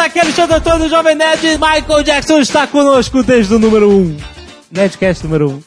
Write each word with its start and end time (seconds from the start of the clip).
aqui 0.00 0.18
é 0.18 0.22
Alexandre 0.22 0.56
Antônio, 0.56 0.88
Jovem 0.88 1.14
Nerd. 1.14 1.58
Michael 1.58 2.02
Jackson 2.02 2.38
está 2.38 2.66
conosco 2.66 3.22
desde 3.22 3.54
o 3.54 3.58
número 3.58 3.90
1. 3.90 3.92
Um. 3.92 4.16
Nerdcast 4.70 5.24
número 5.24 5.50
1. 5.50 5.52
Um. 5.52 5.62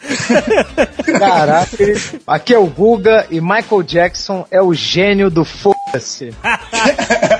Caraca, 1.19 1.77
aqui 2.25 2.53
é 2.53 2.57
o 2.57 2.65
Guga 2.65 3.27
e 3.29 3.39
Michael 3.39 3.83
Jackson 3.83 4.45
é 4.49 4.61
o 4.61 4.73
gênio 4.73 5.29
do 5.29 5.45
foda-se. 5.45 6.33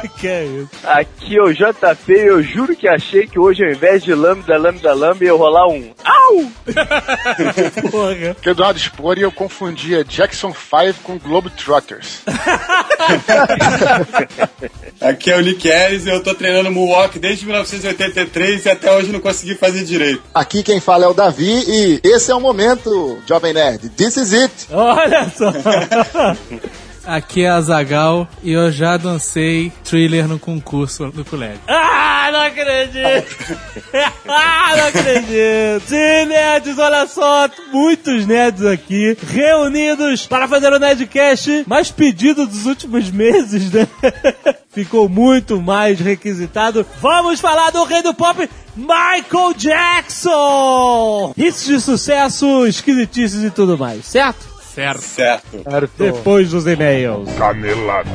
que 0.20 0.28
é 0.28 0.46
isso? 0.46 0.70
Aqui 0.84 1.38
é 1.38 1.42
o 1.42 1.54
JP 1.54 2.12
e 2.12 2.28
eu 2.28 2.44
juro 2.44 2.76
que 2.76 2.88
achei 2.88 3.26
que 3.28 3.40
hoje 3.40 3.64
ao 3.64 3.72
invés 3.72 4.04
de 4.04 4.14
lambda, 4.14 4.58
lambda, 4.58 4.94
lambda 4.94 5.24
ia 5.26 5.34
rolar 5.34 5.68
um 5.68 5.94
AU! 6.04 6.52
Porra. 7.92 8.36
O 8.46 8.50
Eduardo 8.50 8.80
Spor 8.80 9.18
e 9.18 9.22
eu 9.22 9.32
confundia 9.32 10.04
Jackson 10.04 10.54
5 10.54 11.00
com 11.04 11.18
Globetrotters. 11.18 12.22
Aqui 15.02 15.32
é 15.32 15.38
o 15.38 15.42
Nick 15.42 15.68
Ellis 15.68 16.06
e 16.06 16.10
eu 16.10 16.22
tô 16.24 16.34
treinando 16.34 16.72
Moonwalk 16.72 17.20
desde 17.20 17.46
1983 17.46 18.66
e 18.66 18.70
até 18.70 18.92
hoje 18.92 19.12
não 19.12 19.20
consegui 19.20 19.56
fazer 19.56 19.84
direito. 19.84 20.24
Aqui 20.34 20.64
quem 20.64 20.80
fala 20.80 21.06
é 21.06 21.08
o 21.08 21.14
Davi 21.14 21.64
e 21.68 22.00
esse 22.04 22.32
é 22.32 22.36
o 22.36 22.40
momento, 22.40 23.20
Jovem 23.28 23.54
Nerd. 23.54 23.90
This 23.90 24.18
is 24.18 24.34
it. 24.34 24.54
Olha 24.72 25.30
só. 25.30 25.52
Aqui 27.06 27.44
é 27.44 27.50
a 27.50 27.60
Zagal 27.60 28.28
e 28.42 28.54
eu 28.54 28.72
já 28.72 28.96
dancei 28.96 29.72
thriller 29.84 30.28
no 30.28 30.40
concurso 30.40 31.12
do 31.12 31.26
colégio. 31.26 31.60
Ah, 31.68 32.30
não 32.32 32.42
acredito! 32.42 33.58
ah, 34.28 34.74
não 34.78 34.88
acredito! 34.88 35.88
Sim, 35.88 36.26
nerds, 36.28 36.78
olha 36.78 37.06
só, 37.08 37.50
muitos 37.74 38.26
nerds 38.26 38.66
aqui 38.66 39.18
reunidos 39.28 40.26
para 40.26 40.48
fazer 40.48 40.72
o 40.72 40.80
Nerdcast 40.80 41.66
mais 41.68 41.92
pedido 41.92 42.48
dos 42.48 42.66
últimos 42.66 43.12
meses, 43.12 43.70
né? 43.72 43.86
Ficou 44.72 45.10
muito 45.10 45.62
mais 45.62 46.00
requisitado. 46.00 46.86
Vamos 47.02 47.40
falar 47.40 47.70
do 47.72 47.84
rei 47.84 48.02
do 48.02 48.14
pop, 48.14 48.50
Michael 48.76 49.54
Jackson! 49.56 51.34
Hits 51.38 51.66
de 51.66 51.82
sucesso, 51.82 52.66
esquisitices 52.66 53.44
e 53.44 53.52
tudo 53.52 53.78
mais, 53.78 54.06
certo? 54.06 54.53
Certo. 54.74 55.02
Certo. 55.02 55.64
certo. 55.64 55.92
Depois 55.98 56.50
dos 56.50 56.66
e-mails. 56.66 57.32
Canelada. 57.38 58.10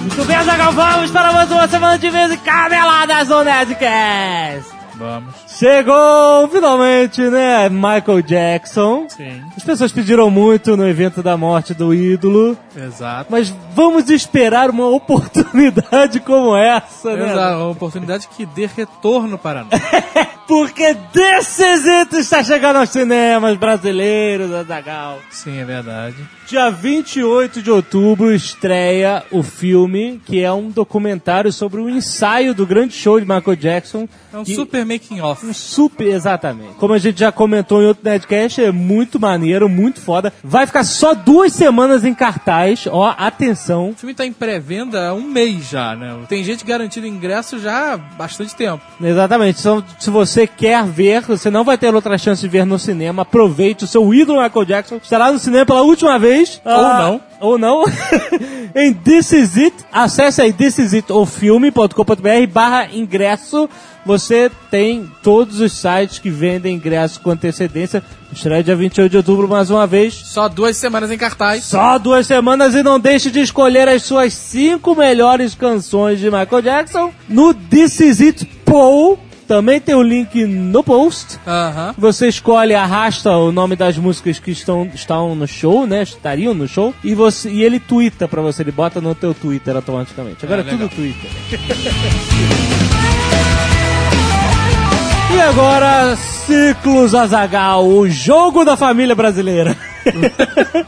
Muito 0.00 0.24
bem, 0.26 0.44
Zagal, 0.44 0.72
vamos 0.72 1.10
para 1.10 1.32
mais 1.32 1.50
uma 1.50 1.66
semana 1.66 1.98
de 1.98 2.10
vez 2.10 2.30
em 2.30 2.36
Caneladas 2.38 3.28
no 3.28 3.42
Nerdcast. 3.42 4.70
Vamos. 4.96 5.49
Chegou 5.60 6.48
finalmente, 6.48 7.20
né? 7.20 7.68
Michael 7.68 8.22
Jackson. 8.22 9.06
Sim. 9.10 9.42
As 9.54 9.62
pessoas 9.62 9.92
pediram 9.92 10.30
muito 10.30 10.74
no 10.74 10.88
evento 10.88 11.22
da 11.22 11.36
morte 11.36 11.74
do 11.74 11.92
ídolo. 11.92 12.56
Exato. 12.74 13.26
Mas 13.30 13.54
vamos 13.74 14.08
esperar 14.08 14.70
uma 14.70 14.86
oportunidade 14.88 16.18
como 16.20 16.56
essa, 16.56 17.14
né? 17.14 17.30
Exato, 17.30 17.56
uma 17.58 17.70
oportunidade 17.72 18.26
que 18.28 18.46
dê 18.46 18.64
retorno 18.74 19.36
para 19.36 19.64
nós. 19.64 19.80
Porque 20.48 20.82
It 20.82 22.16
está 22.16 22.42
chegando 22.42 22.76
aos 22.76 22.88
cinemas 22.88 23.58
brasileiros, 23.58 24.50
Azagal. 24.54 25.18
Sim, 25.30 25.58
é 25.58 25.64
verdade. 25.66 26.16
Dia 26.50 26.68
28 26.68 27.62
de 27.62 27.70
outubro 27.70 28.34
estreia 28.34 29.22
o 29.30 29.40
filme, 29.40 30.20
que 30.26 30.42
é 30.42 30.52
um 30.52 30.68
documentário 30.68 31.52
sobre 31.52 31.80
o 31.80 31.88
ensaio 31.88 32.52
do 32.52 32.66
grande 32.66 32.92
show 32.92 33.20
de 33.20 33.24
Michael 33.24 33.54
Jackson. 33.54 34.08
É 34.32 34.36
um 34.36 34.42
que... 34.42 34.56
super 34.56 34.84
making 34.84 35.20
off. 35.20 35.46
Um 35.46 35.54
super, 35.54 36.08
exatamente. 36.08 36.74
Como 36.74 36.92
a 36.92 36.98
gente 36.98 37.20
já 37.20 37.30
comentou 37.30 37.80
em 37.80 37.86
outro 37.86 38.02
Nerdcast, 38.02 38.64
é 38.64 38.72
muito 38.72 39.20
maneiro, 39.20 39.68
muito 39.68 40.00
foda. 40.00 40.32
Vai 40.42 40.66
ficar 40.66 40.82
só 40.82 41.14
duas 41.14 41.52
semanas 41.52 42.04
em 42.04 42.12
cartaz, 42.12 42.84
ó, 42.90 43.14
atenção. 43.16 43.90
O 43.90 43.94
filme 43.94 44.12
tá 44.12 44.26
em 44.26 44.32
pré-venda 44.32 45.10
há 45.10 45.14
um 45.14 45.22
mês 45.22 45.70
já, 45.70 45.94
né? 45.94 46.16
Tem 46.28 46.42
gente 46.42 46.64
garantindo 46.64 47.06
ingresso 47.06 47.60
já 47.60 47.94
há 47.94 47.96
bastante 47.96 48.56
tempo. 48.56 48.82
Exatamente. 49.00 49.60
Então, 49.60 49.84
se 50.00 50.10
você 50.10 50.48
quer 50.48 50.84
ver, 50.84 51.22
você 51.22 51.48
não 51.48 51.62
vai 51.62 51.78
ter 51.78 51.94
outra 51.94 52.18
chance 52.18 52.42
de 52.42 52.48
ver 52.48 52.66
no 52.66 52.76
cinema, 52.76 53.22
aproveite 53.22 53.84
o 53.84 53.86
seu 53.86 54.12
ídolo 54.12 54.42
Michael 54.42 54.64
Jackson. 54.64 54.96
Estará 54.96 55.30
no 55.30 55.38
cinema 55.38 55.64
pela 55.64 55.82
última 55.82 56.18
vez. 56.18 56.39
Ou 56.64 56.72
ah, 56.72 56.98
não. 56.98 57.20
Ou 57.40 57.58
não. 57.58 57.84
em 58.74 58.92
This 58.94 59.32
Is 59.32 59.56
It, 59.56 59.76
acesse 59.92 60.42
aí 60.42 60.52
thisisitofilme.com.br 60.52 62.46
barra 62.52 62.88
ingresso. 62.92 63.68
Você 64.04 64.50
tem 64.70 65.10
todos 65.22 65.60
os 65.60 65.72
sites 65.72 66.18
que 66.18 66.30
vendem 66.30 66.76
ingresso 66.76 67.20
com 67.20 67.30
antecedência. 67.30 68.02
Estreia 68.32 68.64
dia 68.64 68.74
28 68.74 69.10
de 69.10 69.16
outubro 69.18 69.46
mais 69.46 69.70
uma 69.70 69.86
vez. 69.86 70.14
Só 70.14 70.48
duas 70.48 70.76
semanas 70.76 71.10
em 71.10 71.18
cartaz. 71.18 71.64
Só 71.64 71.98
duas 71.98 72.26
semanas 72.26 72.74
e 72.74 72.82
não 72.82 72.98
deixe 72.98 73.30
de 73.30 73.40
escolher 73.40 73.88
as 73.88 74.02
suas 74.02 74.32
cinco 74.32 74.94
melhores 74.94 75.54
canções 75.54 76.18
de 76.18 76.30
Michael 76.30 76.62
Jackson 76.62 77.12
no 77.28 77.52
This 77.52 78.00
Is 78.00 78.20
It 78.20 78.44
Poll 78.64 79.18
também 79.50 79.80
tem 79.80 79.96
o 79.96 80.02
link 80.02 80.44
no 80.44 80.84
post. 80.84 81.40
Uhum. 81.44 81.92
Você 81.98 82.28
escolhe, 82.28 82.72
arrasta 82.72 83.32
o 83.32 83.50
nome 83.50 83.74
das 83.74 83.98
músicas 83.98 84.38
que 84.38 84.52
estão, 84.52 84.88
estão 84.94 85.34
no 85.34 85.44
show, 85.44 85.88
né? 85.88 86.04
Estariam 86.04 86.54
no 86.54 86.68
show. 86.68 86.94
E, 87.02 87.16
você, 87.16 87.50
e 87.50 87.64
ele 87.64 87.80
twitta 87.80 88.28
pra 88.28 88.40
você, 88.40 88.62
ele 88.62 88.70
bota 88.70 89.00
no 89.00 89.12
teu 89.12 89.34
Twitter 89.34 89.74
automaticamente. 89.74 90.44
Agora 90.44 90.62
é, 90.62 90.64
é 90.64 90.68
tudo 90.68 90.88
Twitter. 90.88 91.28
e 95.34 95.40
agora, 95.40 96.14
Ciclos 96.14 97.12
Azagal, 97.12 97.88
o 97.88 98.08
jogo 98.08 98.64
da 98.64 98.76
família 98.76 99.16
brasileira. 99.16 99.76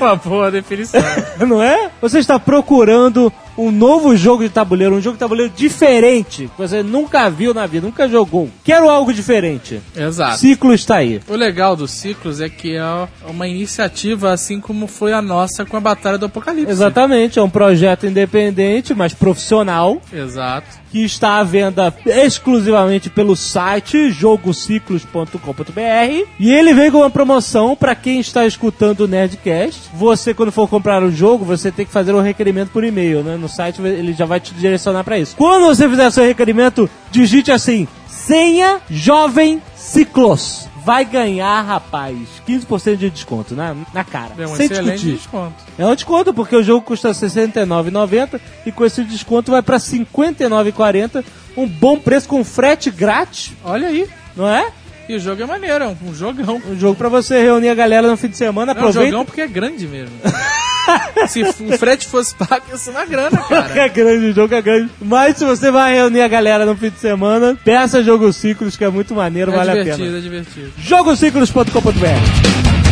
Uma 0.00 0.16
boa 0.16 0.50
definição. 0.50 1.00
Não 1.46 1.62
é? 1.62 1.88
Você 2.00 2.18
está 2.18 2.36
procurando 2.36 3.32
um 3.56 3.70
novo 3.70 4.16
jogo 4.16 4.42
de 4.42 4.50
tabuleiro, 4.50 4.96
um 4.96 5.00
jogo 5.00 5.16
de 5.16 5.20
tabuleiro 5.20 5.52
diferente, 5.54 6.50
que 6.54 6.58
você 6.58 6.82
nunca 6.82 7.28
viu 7.30 7.54
na 7.54 7.66
vida, 7.66 7.86
nunca 7.86 8.08
jogou. 8.08 8.48
Quero 8.64 8.88
algo 8.88 9.12
diferente. 9.12 9.80
Exato. 9.94 10.38
Ciclo 10.38 10.74
está 10.74 10.96
aí. 10.96 11.20
O 11.28 11.34
legal 11.34 11.76
dos 11.76 11.90
ciclos 11.90 12.40
é 12.40 12.48
que 12.48 12.76
é 12.76 13.08
uma 13.28 13.48
iniciativa 13.48 14.32
assim 14.32 14.60
como 14.60 14.86
foi 14.86 15.12
a 15.12 15.22
nossa 15.22 15.64
com 15.64 15.76
a 15.76 15.80
Batalha 15.80 16.18
do 16.18 16.26
Apocalipse. 16.26 16.70
Exatamente, 16.70 17.38
é 17.38 17.42
um 17.42 17.50
projeto 17.50 18.06
independente, 18.06 18.94
mas 18.94 19.14
profissional. 19.14 20.00
Exato. 20.12 20.66
Que 20.90 21.04
está 21.04 21.38
à 21.38 21.42
venda 21.42 21.92
exclusivamente 22.06 23.10
pelo 23.10 23.36
site 23.36 24.10
jogociclos.com.br 24.10 26.26
e 26.38 26.52
ele 26.52 26.72
vem 26.72 26.90
com 26.90 26.98
uma 26.98 27.10
promoção 27.10 27.76
para 27.76 27.94
quem 27.94 28.20
está 28.20 28.46
escutando 28.46 29.00
o 29.00 29.08
Nerdcast. 29.08 29.90
Você, 29.94 30.32
quando 30.32 30.52
for 30.52 30.68
comprar 30.68 31.02
o 31.02 31.10
jogo, 31.10 31.44
você 31.44 31.70
tem 31.70 31.84
que 31.84 31.92
fazer 31.92 32.14
um 32.14 32.20
requerimento 32.20 32.70
por 32.70 32.84
e-mail, 32.84 33.22
né? 33.22 33.36
No 33.46 33.48
site 33.48 33.80
ele 33.80 34.12
já 34.12 34.26
vai 34.26 34.40
te 34.40 34.52
direcionar 34.52 35.04
para 35.04 35.16
isso. 35.18 35.36
Quando 35.36 35.66
você 35.66 35.88
fizer 35.88 36.10
seu 36.10 36.24
requerimento, 36.24 36.90
digite 37.12 37.52
assim: 37.52 37.86
senha 38.08 38.80
jovem 38.90 39.62
ciclos. 39.76 40.68
Vai 40.84 41.04
ganhar, 41.04 41.62
rapaz, 41.62 42.16
15% 42.46 42.96
de 42.96 43.10
desconto 43.10 43.54
na, 43.56 43.74
na 43.92 44.04
cara. 44.04 44.34
É 44.38 44.46
um 44.46 44.54
sem 44.54 44.66
excelente 44.66 44.92
discutir. 44.98 45.16
desconto. 45.16 45.54
É 45.76 45.84
um 45.86 45.94
desconto, 45.96 46.32
porque 46.32 46.54
o 46.54 46.62
jogo 46.62 46.84
custa 46.86 47.08
R$ 47.08 47.14
69,90 47.14 48.40
e 48.64 48.70
com 48.70 48.84
esse 48.84 49.02
desconto 49.02 49.50
vai 49.50 49.62
para 49.62 49.76
R$ 49.78 49.82
59,40. 49.82 51.24
Um 51.56 51.66
bom 51.66 51.98
preço 51.98 52.28
com 52.28 52.44
frete 52.44 52.88
grátis. 52.90 53.52
Olha 53.64 53.88
aí. 53.88 54.08
Não 54.36 54.48
é? 54.48 54.70
E 55.08 55.14
o 55.16 55.20
jogo 55.20 55.42
é 55.42 55.46
maneiro, 55.46 55.84
é 55.84 55.96
um 56.04 56.14
jogão. 56.14 56.60
Um 56.68 56.78
jogo 56.78 56.94
pra 56.96 57.08
você 57.08 57.40
reunir 57.42 57.68
a 57.68 57.74
galera 57.74 58.08
no 58.08 58.16
fim 58.16 58.28
de 58.28 58.36
semana, 58.36 58.72
Não, 58.72 58.80
é 58.80 58.84
um 58.84 58.88
aproveita. 58.88 59.10
jogão 59.10 59.24
porque 59.24 59.40
é 59.40 59.46
grande 59.48 59.86
mesmo. 59.88 60.14
se 61.28 61.42
o 61.42 61.78
frete 61.78 62.06
fosse 62.06 62.34
pago, 62.34 62.76
ser 62.76 62.90
uma 62.90 63.04
grana, 63.04 63.38
cara. 63.48 63.78
é 63.80 63.88
grande, 63.88 64.26
o 64.26 64.32
jogo 64.32 64.54
é 64.54 64.62
grande. 64.62 64.90
Mas 65.00 65.36
se 65.36 65.44
você 65.44 65.70
vai 65.70 65.94
reunir 65.94 66.22
a 66.22 66.28
galera 66.28 66.66
no 66.66 66.76
fim 66.76 66.90
de 66.90 66.98
semana, 66.98 67.56
peça 67.64 68.02
Jogo 68.02 68.32
Ciclos, 68.32 68.76
que 68.76 68.84
é 68.84 68.88
muito 68.88 69.14
maneiro, 69.14 69.52
É 69.52 69.56
vale 69.56 69.70
a 69.70 69.74
divertido, 69.74 70.04
pena. 70.06 70.18
é 70.18 70.20
divertido. 70.20 70.72
Jogociclos.com.br 70.78 72.85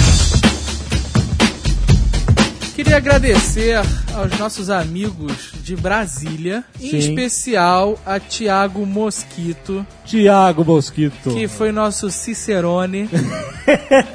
Queria 2.74 2.96
agradecer 2.96 3.76
aos 4.12 4.36
nossos 4.36 4.68
amigos 4.68 5.52
de 5.62 5.76
Brasília, 5.76 6.64
em 6.80 6.90
Sim. 6.90 6.96
especial 6.98 7.96
a 8.04 8.18
Tiago 8.18 8.84
Mosquito, 8.84 9.86
Tiago 10.04 10.64
Mosquito. 10.64 11.30
que 11.32 11.46
foi 11.46 11.70
nosso 11.70 12.10
Cicerone 12.10 13.08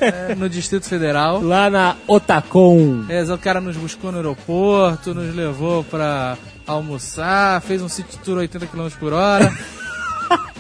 é, 0.02 0.36
no 0.36 0.50
Distrito 0.50 0.86
Federal. 0.86 1.42
Lá 1.42 1.70
na 1.70 1.96
Otacon. 2.06 3.06
É, 3.08 3.24
o 3.24 3.38
cara 3.38 3.62
nos 3.62 3.78
buscou 3.78 4.12
no 4.12 4.18
aeroporto, 4.18 5.14
nos 5.14 5.34
levou 5.34 5.82
pra 5.86 6.38
almoçar, 6.68 7.62
fez 7.62 7.82
um 7.82 7.88
city 7.88 8.20
tour 8.20 8.40
80 8.40 8.68
km 8.68 8.90
por 9.00 9.14
hora. 9.14 9.52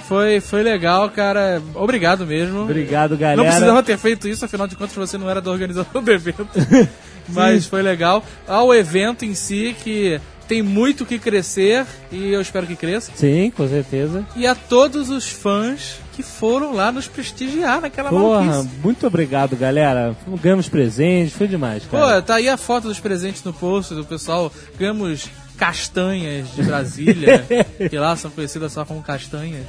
Foi, 0.09 0.41
foi 0.41 0.63
legal, 0.63 1.07
cara. 1.11 1.61
Obrigado 1.75 2.25
mesmo. 2.25 2.61
Obrigado, 2.61 3.15
galera. 3.15 3.37
Não 3.37 3.45
precisava 3.45 3.83
ter 3.83 3.95
feito 3.95 4.27
isso, 4.27 4.43
afinal 4.43 4.65
de 4.65 4.75
contas 4.75 4.95
você 4.95 5.19
não 5.19 5.29
era 5.29 5.39
do 5.39 5.51
organizador 5.51 6.01
do 6.01 6.11
evento. 6.11 6.47
Mas 7.29 7.67
foi 7.67 7.83
legal. 7.83 8.23
Ao 8.47 8.73
evento 8.73 9.23
em 9.23 9.35
si, 9.35 9.75
que 9.83 10.19
tem 10.47 10.63
muito 10.63 11.05
que 11.05 11.19
crescer 11.19 11.85
e 12.11 12.31
eu 12.31 12.41
espero 12.41 12.65
que 12.65 12.75
cresça. 12.75 13.11
Sim, 13.13 13.51
com 13.55 13.67
certeza. 13.67 14.25
E 14.35 14.47
a 14.47 14.55
todos 14.55 15.11
os 15.11 15.29
fãs 15.29 15.97
que 16.15 16.23
foram 16.23 16.73
lá 16.73 16.91
nos 16.91 17.07
prestigiar 17.07 17.79
naquela 17.79 18.09
Porra, 18.09 18.41
maluquice. 18.41 18.75
muito 18.81 19.05
obrigado, 19.05 19.55
galera. 19.55 20.15
Ganhamos 20.41 20.67
presentes, 20.67 21.33
foi 21.35 21.47
demais, 21.47 21.83
cara. 21.85 22.15
Pô, 22.15 22.21
tá 22.23 22.35
aí 22.35 22.49
a 22.49 22.57
foto 22.57 22.87
dos 22.87 22.99
presentes 22.99 23.43
no 23.43 23.53
post 23.53 23.93
do 23.93 24.03
pessoal. 24.03 24.51
Ganhamos 24.75 25.29
castanhas 25.59 26.55
de 26.55 26.63
Brasília, 26.63 27.45
que 27.89 27.97
lá 27.97 28.15
são 28.15 28.31
conhecidas 28.31 28.71
só 28.71 28.85
como 28.85 29.03
castanhas. 29.03 29.65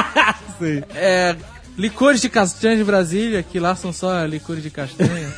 Sim. 0.58 0.82
É, 0.94 1.36
licores 1.76 2.22
de 2.22 2.30
castanha 2.30 2.76
de 2.76 2.84
Brasília, 2.84 3.42
que 3.42 3.60
lá 3.60 3.76
são 3.76 3.92
só 3.92 4.24
licores 4.24 4.62
de 4.62 4.70
castanha. 4.70 5.30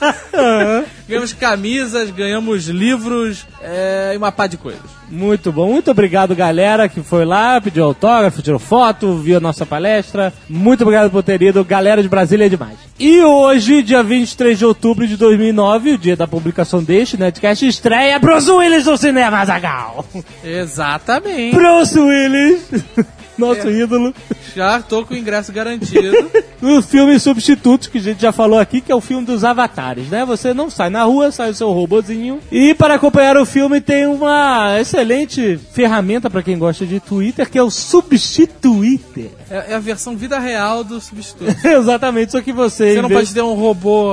ganhamos 1.08 1.32
camisas, 1.32 2.10
ganhamos 2.10 2.68
livros 2.68 3.46
é, 3.62 4.12
e 4.14 4.16
uma 4.16 4.32
pá 4.32 4.46
de 4.46 4.56
coisas. 4.56 4.82
Muito 5.10 5.52
bom. 5.52 5.70
Muito 5.70 5.90
obrigado, 5.90 6.34
galera, 6.34 6.88
que 6.88 7.02
foi 7.02 7.24
lá, 7.24 7.60
pediu 7.60 7.84
autógrafo, 7.84 8.42
tirou 8.42 8.58
foto, 8.58 9.16
viu 9.16 9.36
a 9.36 9.40
nossa 9.40 9.64
palestra. 9.66 10.32
Muito 10.48 10.82
obrigado 10.82 11.10
por 11.10 11.22
ter 11.22 11.40
ido. 11.42 11.64
Galera 11.64 12.02
de 12.02 12.08
Brasília 12.08 12.46
é 12.46 12.48
demais. 12.48 12.78
E 12.98 13.22
hoje, 13.22 13.82
dia 13.82 14.02
23 14.02 14.58
de 14.58 14.64
outubro 14.64 15.06
de 15.06 15.16
2009, 15.16 15.92
o 15.92 15.98
dia 15.98 16.16
da 16.16 16.26
publicação 16.26 16.82
deste 16.82 17.16
Netcast, 17.16 17.66
estreia 17.66 18.18
Bruce 18.18 18.50
Willis 18.50 18.86
no 18.86 18.96
cinema, 18.96 19.44
Zagal. 19.44 20.04
Exatamente. 20.42 21.54
Bruce 21.54 21.98
Willis, 21.98 22.70
nosso 23.38 23.68
ídolo, 23.68 24.14
Já 24.54 24.80
tô 24.80 25.04
com 25.04 25.14
o 25.14 25.16
ingresso 25.16 25.52
garantido. 25.52 26.30
no 26.62 26.80
filme 26.82 27.18
Substitutos, 27.18 27.88
que 27.88 27.98
a 27.98 28.00
gente 28.00 28.22
já 28.22 28.32
falou 28.32 28.58
aqui, 28.58 28.80
que 28.80 28.90
é 28.90 28.94
o 28.94 29.00
filme 29.00 29.26
dos 29.26 29.44
avatares, 29.44 30.08
né? 30.08 30.24
Você 30.24 30.54
não 30.54 30.70
sai 30.70 30.90
na 30.90 31.02
rua, 31.04 31.30
sai 31.30 31.50
o 31.50 31.54
seu 31.54 31.70
robozinho. 31.72 32.40
E 32.50 32.74
para 32.74 32.94
acompanhar 32.94 33.36
o 33.36 33.44
filme 33.44 33.80
tem 33.80 34.06
uma 34.06 34.80
excelente 34.80 35.58
ferramenta 35.72 36.30
para 36.30 36.42
quem 36.42 36.58
gosta 36.58 36.86
de 36.86 37.00
Twitter, 37.00 37.48
que 37.50 37.58
é 37.58 37.62
o 37.62 37.70
Substituíter. 37.70 39.30
É, 39.50 39.72
é 39.72 39.74
a 39.74 39.80
versão 39.80 40.16
vida 40.16 40.38
real 40.38 40.84
do 40.84 41.00
substituto. 41.00 41.54
Exatamente, 41.66 42.32
só 42.32 42.40
que 42.40 42.52
você... 42.52 42.94
Você 42.94 43.02
não 43.02 43.08
vez- 43.08 43.20
pode 43.20 43.34
ter 43.34 43.42
um 43.42 43.54
robô, 43.54 44.12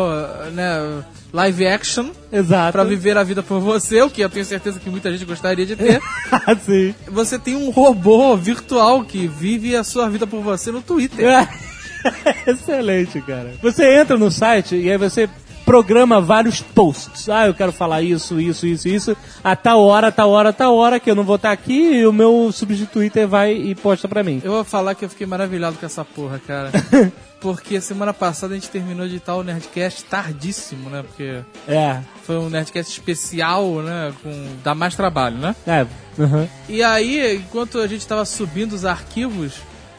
né, 0.53 1.03
live 1.33 1.68
action 1.68 2.10
Exato. 2.31 2.72
pra 2.72 2.83
viver 2.83 3.18
a 3.18 3.24
vida 3.24 3.42
por 3.42 3.60
você, 3.60 4.01
o 4.01 4.10
que 4.10 4.22
eu 4.22 4.30
tenho 4.30 4.45
certeza 4.45 4.80
que 4.80 4.89
muita 4.89 5.12
gente 5.12 5.25
gostaria 5.25 5.66
de 5.66 5.75
ter. 5.75 6.01
Ah, 6.31 6.56
Sim. 6.66 6.94
Você 7.07 7.39
tem 7.39 7.56
um 7.56 7.69
robô 7.69 8.36
virtual 8.36 9.04
que 9.04 9.28
vive 9.28 9.75
a 9.75 9.83
sua 9.83 10.10
vida 10.10 10.28
por 10.28 10.42
você 10.42 10.72
no 10.72 10.81
Twitter. 10.81 11.48
Excelente, 12.45 13.22
cara. 13.22 13.54
Você 13.62 14.00
entra 14.00 14.18
no 14.18 14.31
site 14.31 14.75
e 14.75 14.92
aí 14.92 14.98
você 14.98 15.30
programa 15.66 16.19
vários 16.22 16.62
posts. 16.62 17.30
Ah, 17.30 17.48
eu 17.48 17.54
quero 17.54 17.72
falar 17.72 18.02
isso, 18.02 18.40
isso, 18.40 18.66
isso, 18.68 18.88
isso. 18.88 19.18
A 19.44 19.56
tal 19.56 19.81
hora, 19.84 20.12
tal 20.12 20.30
hora, 20.31 20.52
tal 20.54 20.75
hora, 20.75 21.00
que 21.00 21.10
eu 21.10 21.16
não 21.16 21.24
vou 21.24 21.36
estar 21.38 21.52
aqui 21.52 21.74
e 22.00 22.06
o 22.06 22.13
meu 22.13 22.52
substituíter 22.52 23.28
vai 23.28 23.54
e 23.54 23.75
posta 23.75 24.08
pra 24.08 24.24
mim. 24.24 24.42
Eu 24.44 24.52
vou 24.52 24.63
falar 24.63 24.96
que 24.96 25.06
eu 25.06 25.10
fiquei 25.10 25.25
maravilhado 25.28 25.78
com 25.78 25.86
essa 25.86 26.04
porra, 26.06 26.40
cara. 26.46 26.72
Porque 27.42 27.81
semana 27.81 28.13
passada 28.13 28.54
a 28.54 28.56
gente 28.56 28.69
terminou 28.69 29.08
de 29.08 29.16
editar 29.16 29.36
o 29.36 29.42
Nerdcast 29.44 30.04
tardíssimo, 30.04 30.92
né? 30.92 31.02
Porque 31.02 31.40
É. 31.68 32.00
foi 32.24 32.38
um 32.38 32.50
Nerdcast 32.50 32.92
especial, 32.92 33.68
né? 33.81 34.13
Com... 34.22 34.48
Dá 34.63 34.75
mais 34.75 34.96
trabalho, 34.96 35.38
né? 35.38 35.56
É. 35.66 35.88
uhum. 36.22 36.48
E 36.69 36.84
aí, 36.84 37.38
enquanto 37.38 37.80
a 37.80 37.88
gente 37.88 38.06
tava 38.06 38.25
subindo 38.25 38.74
os 38.74 38.86
arquivos, 38.86 39.54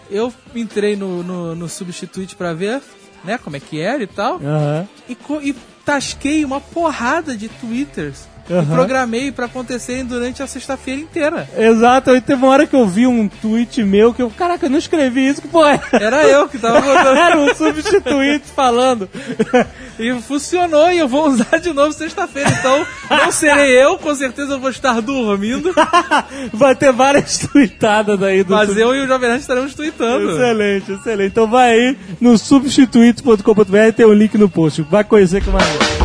eu 0.09 0.33
entrei 0.55 0.95
no, 0.95 1.25
no, 1.25 1.55
no 1.57 1.69
Substitute 1.69 2.37
pra 2.37 2.53
ver, 2.53 2.81
né, 3.25 3.39
como 3.39 3.57
é 3.57 3.61
que 3.61 3.81
era 3.81 4.03
e 4.03 4.07
tal. 4.07 4.37
Aham. 4.37 4.89
E, 5.09 5.17
e 5.43 5.57
tasquei 5.85 6.45
uma 6.45 6.61
porrada 6.61 7.37
de 7.37 7.49
twitters. 7.49 8.32
E 8.53 8.55
Aham. 8.55 8.75
programei 8.75 9.33
pra 9.33 9.47
acontecerem 9.47 10.05
durante 10.05 10.43
a 10.43 10.47
sexta-feira 10.47 11.01
inteira. 11.01 11.49
Exato, 11.57 12.11
aí 12.11 12.21
teve 12.21 12.43
uma 12.43 12.53
hora 12.53 12.67
que 12.67 12.77
eu 12.77 12.87
vi 12.87 13.07
um 13.07 13.27
tweet 13.27 13.83
meu 13.83 14.13
que 14.13 14.21
eu, 14.23 14.29
caraca, 14.31 14.67
eu 14.67 14.71
não 14.71 14.79
escrevi 14.79 15.27
isso, 15.27 15.41
é? 15.67 15.81
Era 16.05 16.27
eu 16.29 16.47
que 16.49 16.59
tava 16.59 16.81
botando. 16.83 17.17
Era 17.17 17.39
um 17.39 17.55
substituinte 17.55 18.45
falando. 18.55 19.09
E 19.99 20.13
funcionou 20.21 20.91
e 20.93 20.99
eu 20.99 21.09
vou 21.09 21.29
usar 21.29 21.59
de 21.59 21.73
novo 21.73 21.93
sexta-feira. 21.93 22.51
Então, 22.51 22.87
não 23.09 23.33
serei 23.33 23.83
eu, 23.83 23.97
com 23.97 24.15
certeza 24.15 24.55
eu 24.55 24.61
vou 24.61 24.71
estar 24.71 25.01
dormindo. 25.01 25.73
Vai 26.53 26.75
ter 26.75 26.93
várias 26.93 27.39
tweetadas 27.39 28.23
aí 28.23 28.45
do 28.45 28.53
Mas 28.53 28.77
eu 28.77 28.95
e 28.95 29.01
o 29.01 29.07
Jovem 29.07 29.29
Nerd 29.31 29.41
estaremos 29.41 29.75
tweetando. 29.75 30.31
Excelente, 30.31 30.93
excelente. 30.93 31.31
Então 31.31 31.47
vai 31.49 31.73
aí 31.73 31.97
no 32.21 32.37
substituídos.com.br, 32.37 33.93
tem 33.97 34.07
um 34.07 34.13
link 34.13 34.37
no 34.37 34.49
post. 34.49 34.83
Vai 34.83 35.05
conhecer 35.05 35.43
que 35.43 35.51
mais. 35.51 36.02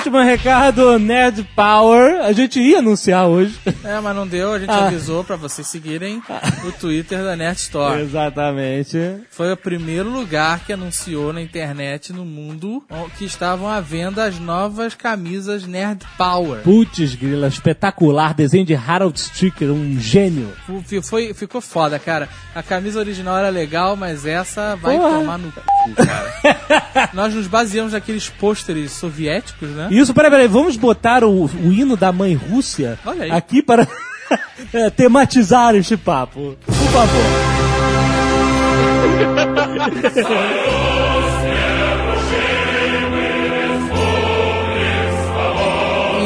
Último 0.00 0.18
recado, 0.22 0.98
Nerd 0.98 1.46
Power. 1.54 2.22
A 2.22 2.32
gente 2.32 2.58
ia 2.58 2.78
anunciar 2.78 3.26
hoje. 3.26 3.54
É, 3.84 4.00
mas 4.00 4.16
não 4.16 4.26
deu, 4.26 4.54
a 4.54 4.58
gente 4.58 4.70
Ah. 4.70 4.86
avisou 4.86 5.22
pra 5.22 5.36
vocês 5.36 5.66
seguirem 5.66 6.22
o 6.66 6.72
Twitter 6.72 7.22
da 7.22 7.36
Nerd 7.36 7.58
Store. 7.58 8.00
Exatamente. 8.00 8.98
Foi 9.30 9.52
o 9.52 9.56
primeiro 9.58 10.08
lugar 10.08 10.60
que 10.60 10.72
anunciou 10.72 11.34
na 11.34 11.42
internet 11.42 12.14
no 12.14 12.24
mundo 12.24 12.82
que 13.18 13.26
estavam 13.26 13.68
à 13.68 13.78
venda 13.78 14.24
as 14.24 14.38
novas 14.38 14.94
camisas 14.94 15.66
Nerd 15.66 16.02
Power. 16.16 16.62
Putz, 16.62 17.14
grila, 17.14 17.48
espetacular. 17.48 18.32
Desenho 18.32 18.64
de 18.64 18.74
Harold 18.74 19.20
Stricker, 19.20 19.70
um 19.70 20.00
gênio. 20.00 20.48
Foi, 20.86 21.02
foi- 21.02 21.34
ficou 21.34 21.60
foda, 21.60 21.98
cara. 21.98 22.26
A 22.54 22.62
camisa 22.62 22.98
original 22.98 23.36
era 23.36 23.50
legal, 23.50 23.96
mas 23.96 24.24
essa 24.24 24.76
vai 24.76 24.96
Porra. 24.96 25.18
tomar 25.18 25.38
no 25.38 25.52
cu, 25.52 25.62
cara. 25.94 27.10
Nós 27.12 27.34
nos 27.34 27.46
baseamos 27.46 27.92
naqueles 27.92 28.30
pôsteres 28.30 28.92
soviéticos, 28.92 29.68
né? 29.70 29.89
Isso, 29.90 30.14
peraí, 30.14 30.30
peraí, 30.30 30.48
vamos 30.48 30.76
botar 30.76 31.24
o, 31.24 31.46
o 31.46 31.72
hino 31.72 31.96
da 31.96 32.12
mãe 32.12 32.34
Rússia 32.34 32.98
aqui 33.30 33.60
para 33.60 33.86
é, 34.72 34.88
tematizar 34.88 35.74
este 35.74 35.96
papo. 35.96 36.56
Por 36.64 36.74
favor. 36.74 37.50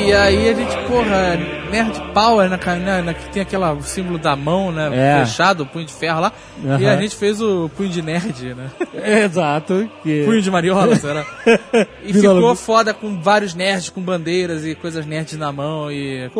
E 0.07 0.13
aí 0.13 0.51
a 0.51 0.55
gente, 0.55 0.77
porra, 0.87 1.64
Nerd 1.75 2.01
Power, 2.13 2.49
na, 2.49 2.57
na, 2.77 3.03
na- 3.03 3.15
que 3.15 3.29
tem 3.31 3.43
aquela 3.43 3.73
o 3.73 3.83
símbolo 3.83 4.17
da 4.19 4.37
mão, 4.37 4.71
né? 4.71 4.91
É. 4.93 5.25
Fechado, 5.25 5.65
o 5.65 5.67
punho 5.67 5.85
de 5.85 5.93
ferro 5.93 6.21
lá. 6.21 6.33
E 6.63 6.69
Aham. 6.69 6.91
a 6.93 6.97
gente 7.01 7.17
fez 7.17 7.41
o 7.43 7.69
punho 7.77 7.89
de 7.89 8.01
nerd, 8.01 8.55
né? 8.55 8.71
Exato. 9.25 9.91
Que... 10.03 10.25
punho 10.25 10.41
de 10.41 10.51
mariola, 10.51 10.95
será? 10.97 11.25
E 12.05 12.13
ficou 12.13 12.35
Lobos. 12.39 12.61
foda 12.61 12.95
com 12.95 13.21
vários 13.21 13.55
nerds 13.55 13.89
com 13.91 14.01
bandeiras 14.01 14.65
e 14.65 14.75
coisas 14.77 15.05
nerds 15.05 15.37
na 15.39 15.51
mão 15.51 15.91
e. 15.91 16.31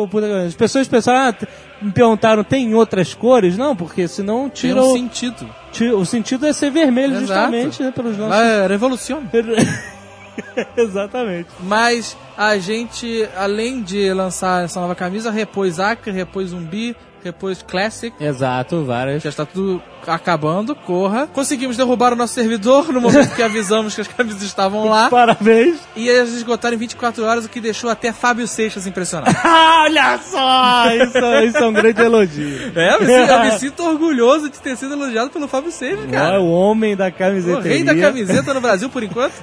As 0.47 0.55
pessoas 0.55 0.87
pensaram, 0.87 1.29
ah, 1.41 1.47
me 1.81 1.91
perguntaram, 1.91 2.43
tem 2.43 2.73
outras 2.73 3.13
cores? 3.13 3.57
Não, 3.57 3.75
porque 3.75 4.07
senão 4.07 4.43
Tem 4.43 4.69
tira 4.71 4.81
um 4.83 4.91
o, 4.91 4.93
sentido. 4.93 5.49
tira- 5.71 5.95
o 5.97 6.05
sentido 6.05 6.45
é 6.47 6.53
ser 6.53 6.71
vermelho 6.71 7.15
Exato. 7.15 7.27
justamente, 7.27 7.83
né, 7.83 7.91
pelos 7.91 8.17
nossos... 8.17 8.35
É, 8.39 8.67
revoluciona. 8.67 9.29
Exatamente. 10.77 11.49
Mas 11.61 12.17
a 12.37 12.57
gente, 12.57 13.27
além 13.35 13.81
de 13.81 14.11
lançar 14.13 14.65
essa 14.65 14.79
nova 14.79 14.95
camisa, 14.95 15.31
repôs 15.31 15.79
Acre, 15.79 16.11
repôs 16.11 16.49
Zumbi, 16.49 16.95
repôs 17.25 17.61
Classic. 17.61 18.13
Exato, 18.19 18.83
várias. 18.85 19.23
Já 19.23 19.29
está 19.29 19.45
tudo 19.45 19.81
acabando, 20.07 20.75
corra. 20.75 21.27
Conseguimos 21.33 21.75
derrubar 21.75 22.13
o 22.13 22.15
nosso 22.15 22.33
servidor 22.35 22.93
no 22.93 23.01
momento 23.01 23.35
que 23.35 23.41
avisamos 23.41 23.95
que 23.95 24.01
as 24.01 24.07
camisas 24.07 24.43
estavam 24.43 24.85
lá. 24.87 25.09
Parabéns. 25.11 25.77
E 25.95 26.07
elas 26.09 26.29
esgotaram 26.31 26.75
em 26.75 26.79
24 26.79 27.23
horas, 27.25 27.45
o 27.45 27.49
que 27.49 27.59
deixou 27.59 27.89
até 27.89 28.13
Fábio 28.13 28.47
Seixas 28.47 28.85
impressionado. 28.87 29.35
Ah, 29.43 29.83
olha 29.83 30.19
só! 30.19 30.91
Isso, 30.91 31.47
isso 31.47 31.57
é 31.57 31.65
um 31.67 31.73
grande 31.73 32.01
elogio. 32.01 32.71
É, 32.75 32.95
eu 32.95 32.99
me, 33.01 33.05
sinto, 33.07 33.31
eu 33.31 33.39
me 33.43 33.51
sinto 33.59 33.83
orgulhoso 33.83 34.49
de 34.49 34.59
ter 34.59 34.75
sido 34.75 34.93
elogiado 34.93 35.29
pelo 35.29 35.47
Fábio 35.47 35.71
Seixas, 35.71 36.05
É 36.07 36.11
cara. 36.11 36.41
o 36.41 36.51
homem 36.51 36.95
da 36.95 37.07
O 37.07 37.11
camiseta. 37.13 37.61
rei 37.61 37.83
da 37.83 37.95
camiseta 37.95 38.53
no 38.53 38.61
Brasil, 38.61 38.89
por 38.89 39.01
enquanto. 39.03 39.33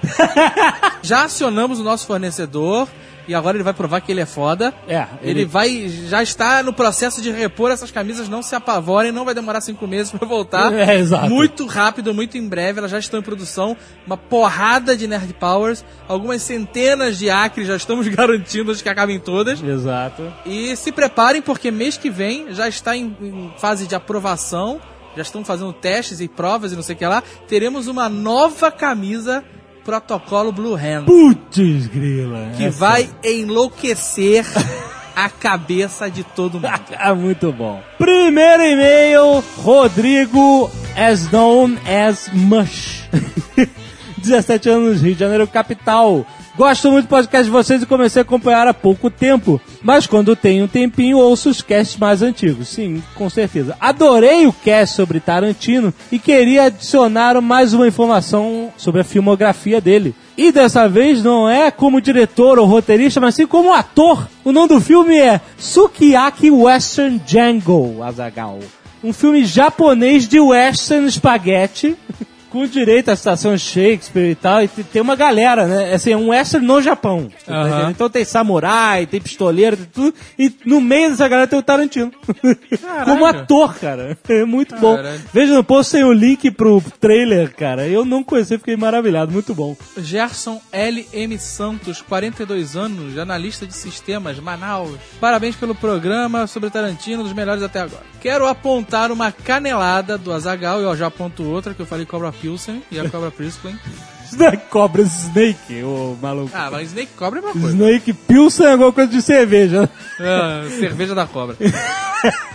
Já 1.02 1.24
acionamos 1.24 1.80
o 1.80 1.82
nosso 1.82 2.06
fornecedor 2.06 2.88
e 3.26 3.34
agora 3.34 3.56
ele 3.56 3.64
vai 3.64 3.72
provar 3.72 4.00
que 4.00 4.10
ele 4.10 4.20
é 4.20 4.26
foda. 4.26 4.72
É, 4.88 5.06
Ele, 5.22 5.44
vai, 5.44 5.88
já 5.88 6.22
está 6.22 6.62
no 6.62 6.72
processo 6.72 7.22
de 7.22 7.30
repor 7.30 7.70
essas 7.70 7.90
camisas, 7.90 8.28
não 8.28 8.42
se 8.42 8.54
apavorem, 8.54 9.12
não 9.12 9.24
vai 9.24 9.34
demorar 9.34 9.60
cinco 9.60 9.86
meses 9.86 10.10
pra 10.12 10.26
voltar. 10.26 10.72
É, 10.82 10.98
exato. 10.98 11.28
Muito 11.28 11.66
rápido, 11.66 12.12
muito 12.12 12.36
em 12.36 12.48
breve, 12.48 12.78
elas 12.78 12.90
já 12.90 12.98
estão 12.98 13.20
em 13.20 13.22
produção. 13.22 13.76
Uma 14.06 14.16
porrada 14.16 14.96
de 14.96 15.06
Nerd 15.06 15.32
Powers, 15.34 15.84
algumas 16.08 16.42
centenas 16.42 17.18
de 17.18 17.30
acres, 17.30 17.68
já 17.68 17.76
estamos 17.76 18.08
garantindo 18.08 18.74
que 18.74 18.88
acabem 18.88 19.20
todas. 19.20 19.62
Exato. 19.62 20.32
E 20.44 20.74
se 20.76 20.90
preparem, 20.90 21.40
porque 21.40 21.70
mês 21.70 21.96
que 21.96 22.10
vem 22.10 22.52
já 22.52 22.68
está 22.68 22.96
em, 22.96 23.16
em 23.20 23.52
fase 23.58 23.86
de 23.86 23.94
aprovação, 23.94 24.80
já 25.14 25.22
estão 25.22 25.44
fazendo 25.44 25.72
testes 25.72 26.20
e 26.20 26.28
provas 26.28 26.72
e 26.72 26.76
não 26.76 26.82
sei 26.82 26.94
o 26.94 26.98
que 26.98 27.06
lá. 27.06 27.22
Teremos 27.46 27.86
uma 27.86 28.08
nova 28.08 28.70
camisa 28.70 29.44
protocolo 29.84 30.52
Blue 30.52 30.74
Hand, 30.74 31.04
Putz, 31.06 31.86
grila. 31.86 32.52
que 32.56 32.64
essa- 32.66 32.78
vai 32.78 33.10
enlouquecer 33.24 34.44
a 35.14 35.28
cabeça 35.28 36.10
de 36.10 36.24
todo 36.24 36.54
mundo. 36.54 36.66
Ah, 36.98 37.14
muito 37.14 37.52
bom. 37.52 37.82
Primeiro 37.98 38.62
e-mail, 38.62 39.42
Rodrigo, 39.58 40.70
as 40.96 41.30
known 41.30 41.76
as 41.86 42.28
Mush. 42.32 43.02
17 44.18 44.68
anos, 44.68 45.02
Rio 45.02 45.14
de 45.14 45.20
Janeiro, 45.20 45.46
capital. 45.48 46.24
Gosto 46.54 46.90
muito 46.90 47.06
do 47.06 47.08
podcast 47.08 47.44
de 47.46 47.50
vocês 47.50 47.82
e 47.82 47.86
comecei 47.86 48.20
a 48.20 48.22
acompanhar 48.22 48.68
há 48.68 48.74
pouco 48.74 49.08
tempo. 49.08 49.58
Mas 49.82 50.06
quando 50.06 50.36
tenho 50.36 50.66
um 50.66 50.68
tempinho, 50.68 51.16
ouço 51.16 51.48
os 51.48 51.62
casts 51.62 51.96
mais 51.96 52.20
antigos. 52.20 52.68
Sim, 52.68 53.02
com 53.14 53.30
certeza. 53.30 53.74
Adorei 53.80 54.46
o 54.46 54.52
cast 54.52 54.94
sobre 54.94 55.18
Tarantino 55.18 55.94
e 56.10 56.18
queria 56.18 56.64
adicionar 56.64 57.40
mais 57.40 57.72
uma 57.72 57.88
informação 57.88 58.70
sobre 58.76 59.00
a 59.00 59.04
filmografia 59.04 59.80
dele. 59.80 60.14
E 60.36 60.52
dessa 60.52 60.86
vez 60.86 61.22
não 61.22 61.48
é 61.48 61.70
como 61.70 62.02
diretor 62.02 62.58
ou 62.58 62.66
roteirista, 62.66 63.18
mas 63.18 63.34
sim 63.34 63.46
como 63.46 63.72
ator. 63.72 64.28
O 64.44 64.52
nome 64.52 64.68
do 64.68 64.80
filme 64.80 65.16
é 65.16 65.40
Sukiyaki 65.56 66.50
Western 66.50 67.18
Django, 67.26 68.02
Azagal. 68.02 68.58
Um 69.02 69.12
filme 69.12 69.44
japonês 69.44 70.28
de 70.28 70.38
western 70.38 71.10
spaghetti. 71.10 71.96
Com 72.52 72.66
direito 72.66 73.08
à 73.10 73.16
citação 73.16 73.56
Shakespeare 73.56 74.32
e 74.32 74.34
tal, 74.34 74.62
e 74.62 74.68
tem 74.68 75.00
uma 75.00 75.16
galera, 75.16 75.66
né? 75.66 75.94
Assim, 75.94 76.12
é 76.12 76.16
um 76.16 76.28
western 76.28 76.66
no 76.66 76.82
Japão. 76.82 77.30
tá 77.46 77.62
entendendo? 77.62 77.90
Então 77.92 78.10
tem 78.10 78.26
samurai, 78.26 79.06
tem 79.06 79.22
pistoleiro, 79.22 79.74
tem 79.74 79.86
tudo. 79.86 80.14
E 80.38 80.52
no 80.66 80.78
meio 80.78 81.08
dessa 81.08 81.26
galera 81.26 81.48
tem 81.48 81.58
o 81.58 81.62
Tarantino. 81.62 82.12
Como 83.06 83.24
ator, 83.24 83.74
cara. 83.76 84.18
É 84.28 84.44
muito 84.44 84.76
bom. 84.76 84.96
Caralho. 84.96 85.20
Veja 85.32 85.54
no 85.54 85.64
post 85.64 85.92
tem 85.92 86.04
o 86.04 86.12
link 86.12 86.50
pro 86.50 86.82
trailer, 87.00 87.54
cara. 87.54 87.88
Eu 87.88 88.04
não 88.04 88.22
conheci, 88.22 88.58
fiquei 88.58 88.76
maravilhado. 88.76 89.32
Muito 89.32 89.54
bom. 89.54 89.74
Gerson 89.96 90.60
L.M. 90.70 91.38
Santos, 91.38 92.02
42 92.02 92.76
anos, 92.76 93.16
analista 93.16 93.66
de 93.66 93.74
sistemas, 93.74 94.38
Manaus. 94.38 94.98
Parabéns 95.18 95.56
pelo 95.56 95.74
programa 95.74 96.46
sobre 96.46 96.68
Tarantino, 96.68 97.22
dos 97.22 97.32
melhores 97.32 97.62
até 97.62 97.80
agora. 97.80 98.02
Quero 98.20 98.46
apontar 98.46 99.10
uma 99.10 99.32
canelada 99.32 100.18
do 100.18 100.32
Azagal, 100.32 100.80
eu 100.80 100.94
já 100.94 101.06
aponto 101.06 101.42
outra, 101.44 101.72
que 101.72 101.80
eu 101.80 101.86
falei 101.86 102.04
Cobra 102.04 102.30
Pilsen 102.42 102.82
e 102.90 102.98
a 102.98 103.08
Cobra 103.08 103.32
não 104.36 104.46
é 104.46 104.56
cobra 104.56 105.02
Snake, 105.02 105.82
ô 105.82 106.16
maluco. 106.20 106.50
Ah, 106.54 106.70
mas 106.70 106.88
Snake 106.88 107.12
Cobra 107.16 107.38
é 107.38 107.42
uma 107.42 107.52
coisa. 107.52 107.68
Snake 107.68 108.12
Pilsen 108.12 108.66
é 108.66 108.72
alguma 108.72 108.92
coisa 108.92 109.10
de 109.10 109.22
cerveja. 109.22 109.88
Ah, 110.18 110.64
cerveja 110.68 111.14
da 111.14 111.26
cobra. 111.26 111.56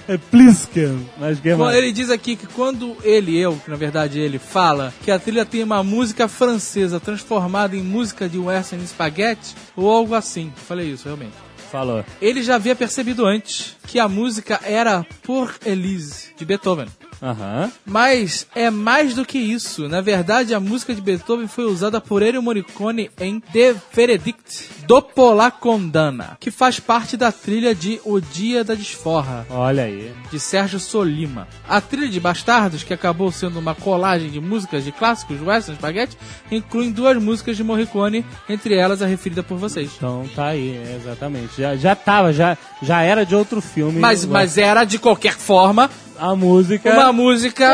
É 0.09 0.17
Plisken. 0.17 1.05
Mas 1.17 1.37
que 1.37 1.49
é 1.49 1.55
mais? 1.57 1.75
ele 1.75 1.91
diz 1.91 2.09
aqui 2.09 2.37
que 2.37 2.47
quando 2.47 2.95
ele, 3.03 3.37
eu, 3.37 3.57
que 3.57 3.69
na 3.69 3.75
verdade 3.75 4.17
ele, 4.17 4.39
fala 4.39 4.93
que 5.03 5.11
a 5.11 5.19
trilha 5.19 5.45
tem 5.45 5.61
uma 5.61 5.83
música 5.83 6.29
francesa 6.29 6.97
transformada 6.97 7.75
em 7.75 7.83
música 7.83 8.29
de 8.29 8.37
western 8.37 8.87
spaghetti, 8.87 9.53
ou 9.75 9.91
algo 9.91 10.15
assim. 10.15 10.45
Eu 10.55 10.63
falei 10.63 10.91
isso, 10.91 11.03
realmente. 11.03 11.33
Falou. 11.69 12.05
Ele 12.21 12.41
já 12.41 12.55
havia 12.55 12.73
percebido 12.73 13.25
antes 13.25 13.75
que 13.85 13.99
a 13.99 14.07
música 14.07 14.61
era 14.63 15.05
Por 15.23 15.53
Elise, 15.65 16.29
de 16.37 16.45
Beethoven. 16.45 16.87
Aham. 17.21 17.71
Mas 17.85 18.45
é 18.55 18.69
mais 18.69 19.13
do 19.15 19.25
que 19.25 19.37
isso. 19.37 19.87
Na 19.89 20.01
verdade, 20.01 20.53
a 20.53 20.59
música 20.59 20.93
de 20.93 21.01
Beethoven 21.01 21.47
foi 21.47 21.65
usada 21.65 21.99
por 21.99 22.21
Ennio 22.21 22.41
Morricone 22.41 23.09
em 23.19 23.39
The 23.39 23.75
Verdict 23.93 24.69
do 24.87 25.01
Pola 25.01 25.51
Condana, 25.51 26.37
que 26.39 26.49
faz 26.51 26.79
parte 26.79 27.17
da 27.17 27.31
trilha 27.31 27.75
de 27.75 27.99
O 28.05 28.19
Dia 28.21 28.63
da 28.63 28.73
Desforra, 28.73 29.45
Olha 29.49 29.83
aí. 29.83 30.13
de 30.31 30.39
Sérgio 30.39 30.79
Solima. 30.79 31.47
A 31.67 31.81
trilha 31.81 32.07
de 32.07 32.19
Bastardos, 32.19 32.83
que 32.83 32.93
acabou 32.93 33.31
sendo 33.31 33.59
uma 33.59 33.75
colagem 33.75 34.29
de 34.29 34.39
músicas 34.39 34.83
de 34.83 34.91
clássicos 34.91 35.41
western 35.41 35.77
spaghetti, 35.77 36.17
inclui 36.51 36.89
duas 36.91 37.21
músicas 37.21 37.57
de 37.57 37.63
Morricone, 37.63 38.25
entre 38.47 38.75
elas 38.75 39.01
a 39.01 39.05
referida 39.05 39.43
por 39.43 39.57
vocês. 39.57 39.91
Então 39.97 40.27
tá 40.35 40.47
aí, 40.47 40.79
exatamente. 40.95 41.59
Já, 41.61 41.75
já 41.75 41.95
tava, 41.95 42.31
já, 42.31 42.57
já 42.81 43.01
era 43.01 43.25
de 43.25 43.35
outro 43.35 43.61
filme. 43.61 43.99
Mas, 43.99 44.23
mas 44.25 44.57
era, 44.57 44.85
de 44.85 44.97
qualquer 44.99 45.33
forma, 45.33 45.89
a 46.19 46.35
música. 46.35 46.91
uma 46.91 47.13
música 47.13 47.71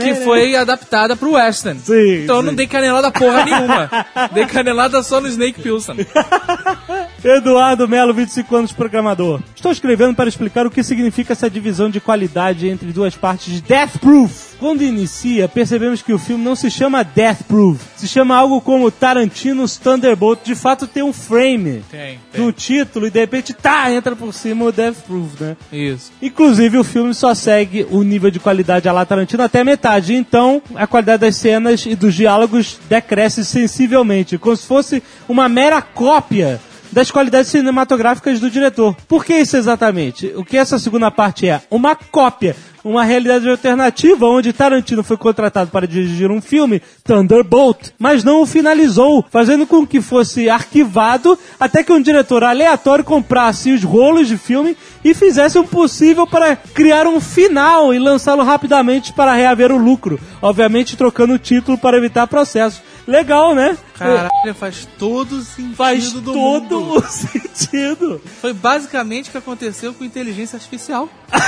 que 0.00 0.14
foi 0.16 0.56
adaptada 0.56 1.16
pro 1.16 1.32
western. 1.32 1.78
Sim, 1.80 2.22
então 2.22 2.36
eu 2.36 2.42
sim. 2.42 2.46
não 2.48 2.54
dei 2.54 2.66
canelada 2.66 3.10
porra 3.10 3.44
nenhuma. 3.44 3.90
dei 4.32 4.46
canelada 4.46 5.02
só 5.02 5.20
no 5.20 5.28
Snake 5.28 5.62
Pilsen. 5.62 5.96
Eduardo 7.24 7.88
Melo, 7.88 8.12
25 8.12 8.54
anos, 8.54 8.72
programador. 8.72 9.40
Estou 9.56 9.72
escrevendo 9.72 10.14
para 10.14 10.28
explicar 10.28 10.66
o 10.66 10.70
que 10.70 10.82
significa 10.82 11.32
essa 11.32 11.48
divisão 11.48 11.88
de 11.88 11.98
qualidade 11.98 12.68
entre 12.68 12.92
duas 12.92 13.16
partes 13.16 13.50
de 13.50 13.62
Death 13.62 13.96
Proof. 13.98 14.56
Quando 14.60 14.82
inicia, 14.82 15.48
percebemos 15.48 16.02
que 16.02 16.12
o 16.12 16.18
filme 16.18 16.44
não 16.44 16.54
se 16.54 16.70
chama 16.70 17.02
Death 17.02 17.44
Proof, 17.48 17.80
se 17.96 18.06
chama 18.06 18.36
algo 18.36 18.60
como 18.60 18.90
Tarantino's 18.90 19.78
Thunderbolt. 19.78 20.40
De 20.44 20.54
fato, 20.54 20.86
tem 20.86 21.02
um 21.02 21.14
frame 21.14 21.82
Tem, 21.90 22.20
no 22.36 22.52
título 22.52 23.06
e 23.06 23.10
de 23.10 23.20
repente, 23.20 23.54
tá, 23.54 23.90
entra 23.90 24.14
por 24.14 24.34
cima 24.34 24.66
o 24.66 24.72
Death 24.72 24.96
Proof, 25.06 25.40
né? 25.40 25.56
Isso. 25.72 26.12
Inclusive, 26.20 26.76
o 26.76 26.84
filme 26.84 27.14
só 27.14 27.34
segue 27.34 27.86
o 27.90 28.02
nível 28.02 28.30
de 28.30 28.38
qualidade 28.38 28.86
a 28.86 28.92
lá 28.92 29.06
Tarantino 29.06 29.42
até 29.42 29.64
metade. 29.64 30.14
Então, 30.14 30.62
a 30.74 30.86
qualidade 30.86 31.22
das 31.22 31.36
cenas 31.36 31.86
e 31.86 31.94
dos 31.94 32.14
diálogos 32.14 32.78
decresce 32.86 33.46
sensivelmente, 33.46 34.36
como 34.36 34.54
se 34.54 34.66
fosse 34.66 35.02
uma 35.26 35.48
mera 35.48 35.80
cópia 35.80 36.60
das 36.94 37.10
qualidades 37.10 37.50
cinematográficas 37.50 38.38
do 38.38 38.48
diretor. 38.48 38.96
Por 39.08 39.24
que 39.24 39.34
isso 39.34 39.56
exatamente? 39.56 40.32
O 40.36 40.44
que 40.44 40.56
essa 40.56 40.78
segunda 40.78 41.10
parte 41.10 41.48
é? 41.48 41.60
Uma 41.68 41.96
cópia. 41.96 42.54
Uma 42.84 43.02
realidade 43.02 43.48
alternativa 43.48 44.26
onde 44.26 44.52
Tarantino 44.52 45.02
foi 45.02 45.16
contratado 45.16 45.70
para 45.70 45.88
dirigir 45.88 46.30
um 46.30 46.40
filme, 46.42 46.82
Thunderbolt, 47.02 47.92
mas 47.98 48.22
não 48.22 48.42
o 48.42 48.46
finalizou, 48.46 49.24
fazendo 49.30 49.66
com 49.66 49.86
que 49.86 50.02
fosse 50.02 50.50
arquivado 50.50 51.38
até 51.58 51.82
que 51.82 51.90
um 51.90 52.00
diretor 52.00 52.44
aleatório 52.44 53.02
comprasse 53.02 53.72
os 53.72 53.82
rolos 53.82 54.28
de 54.28 54.36
filme 54.36 54.76
e 55.02 55.14
fizesse 55.14 55.58
o 55.58 55.64
possível 55.64 56.26
para 56.26 56.56
criar 56.56 57.06
um 57.06 57.22
final 57.22 57.94
e 57.94 57.98
lançá-lo 57.98 58.42
rapidamente 58.42 59.14
para 59.14 59.32
reaver 59.32 59.72
o 59.72 59.78
lucro, 59.78 60.20
obviamente 60.42 60.94
trocando 60.94 61.32
o 61.32 61.38
título 61.38 61.78
para 61.78 61.96
evitar 61.96 62.26
processos. 62.26 62.82
Legal, 63.06 63.54
né? 63.54 63.76
Caralho, 63.98 64.54
faz 64.54 64.88
todo 64.98 65.42
sentido 65.42 65.76
Faz 65.76 66.12
do 66.12 66.22
todo 66.22 66.80
mundo. 66.80 66.98
o 66.98 67.02
sentido. 67.06 68.20
Foi 68.40 68.52
basicamente 68.52 69.28
o 69.28 69.32
que 69.32 69.38
aconteceu 69.38 69.92
com 69.92 70.04
inteligência 70.04 70.56
artificial. 70.56 71.08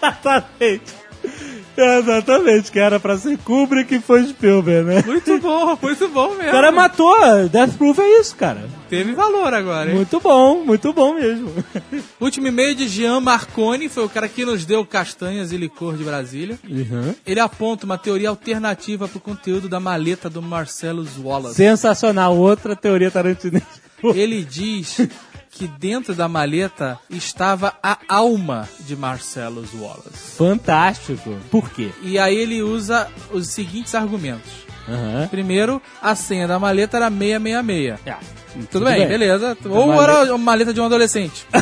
Exatamente. 0.00 0.99
Exatamente, 1.82 2.70
que 2.70 2.78
era 2.78 3.00
pra 3.00 3.16
ser 3.16 3.38
Kubrick 3.38 3.94
e 3.94 4.00
foi 4.00 4.26
Spielberg, 4.26 4.88
né? 4.88 5.02
Muito 5.06 5.38
bom, 5.38 5.78
muito 5.80 6.08
bom 6.08 6.34
mesmo. 6.34 6.48
O 6.48 6.52
cara 6.52 6.72
matou, 6.72 7.48
Death 7.48 7.76
Proof 7.76 7.98
é 7.98 8.20
isso, 8.20 8.36
cara. 8.36 8.68
Teve 8.88 9.12
valor 9.12 9.54
agora, 9.54 9.90
hein? 9.90 9.96
Muito 9.96 10.18
bom, 10.20 10.64
muito 10.64 10.92
bom 10.92 11.14
mesmo. 11.14 11.52
Último 12.20 12.48
e-mail 12.48 12.74
de 12.74 12.88
Jean 12.88 13.20
Marconi, 13.20 13.88
foi 13.88 14.04
o 14.04 14.08
cara 14.08 14.28
que 14.28 14.44
nos 14.44 14.64
deu 14.64 14.84
castanhas 14.84 15.52
e 15.52 15.56
licor 15.56 15.96
de 15.96 16.04
Brasília. 16.04 16.58
Ele 17.26 17.40
aponta 17.40 17.86
uma 17.86 17.96
teoria 17.96 18.28
alternativa 18.28 19.06
pro 19.06 19.20
conteúdo 19.20 19.68
da 19.68 19.78
maleta 19.78 20.28
do 20.28 20.42
Marcelo 20.42 21.06
Wallace. 21.22 21.54
Sensacional, 21.54 22.36
outra 22.36 22.74
teoria 22.74 23.10
tarantinense. 23.10 23.80
Ele 24.14 24.42
diz 24.42 25.06
que 25.50 25.66
dentro 25.66 26.14
da 26.14 26.28
maleta 26.28 26.98
estava 27.10 27.74
a 27.82 27.98
alma 28.08 28.68
de 28.80 28.94
Marcelo 28.96 29.64
Wallace. 29.74 30.36
Fantástico. 30.36 31.36
Por 31.50 31.70
quê? 31.70 31.90
E 32.02 32.18
aí 32.18 32.36
ele 32.36 32.62
usa 32.62 33.08
os 33.32 33.48
seguintes 33.48 33.94
argumentos. 33.94 34.50
Aham. 34.88 35.28
Primeiro, 35.28 35.82
a 36.00 36.14
senha 36.14 36.46
da 36.48 36.58
maleta 36.58 36.96
era 36.96 37.10
666. 37.10 37.98
Ah, 38.06 38.18
Tudo, 38.70 38.84
bem, 38.86 39.06
beleza. 39.06 39.56
Ou 39.68 39.88
maleta- 39.88 40.12
era 40.22 40.34
uma 40.34 40.38
maleta 40.38 40.72
de 40.74 40.80
um 40.80 40.84
adolescente. 40.86 41.46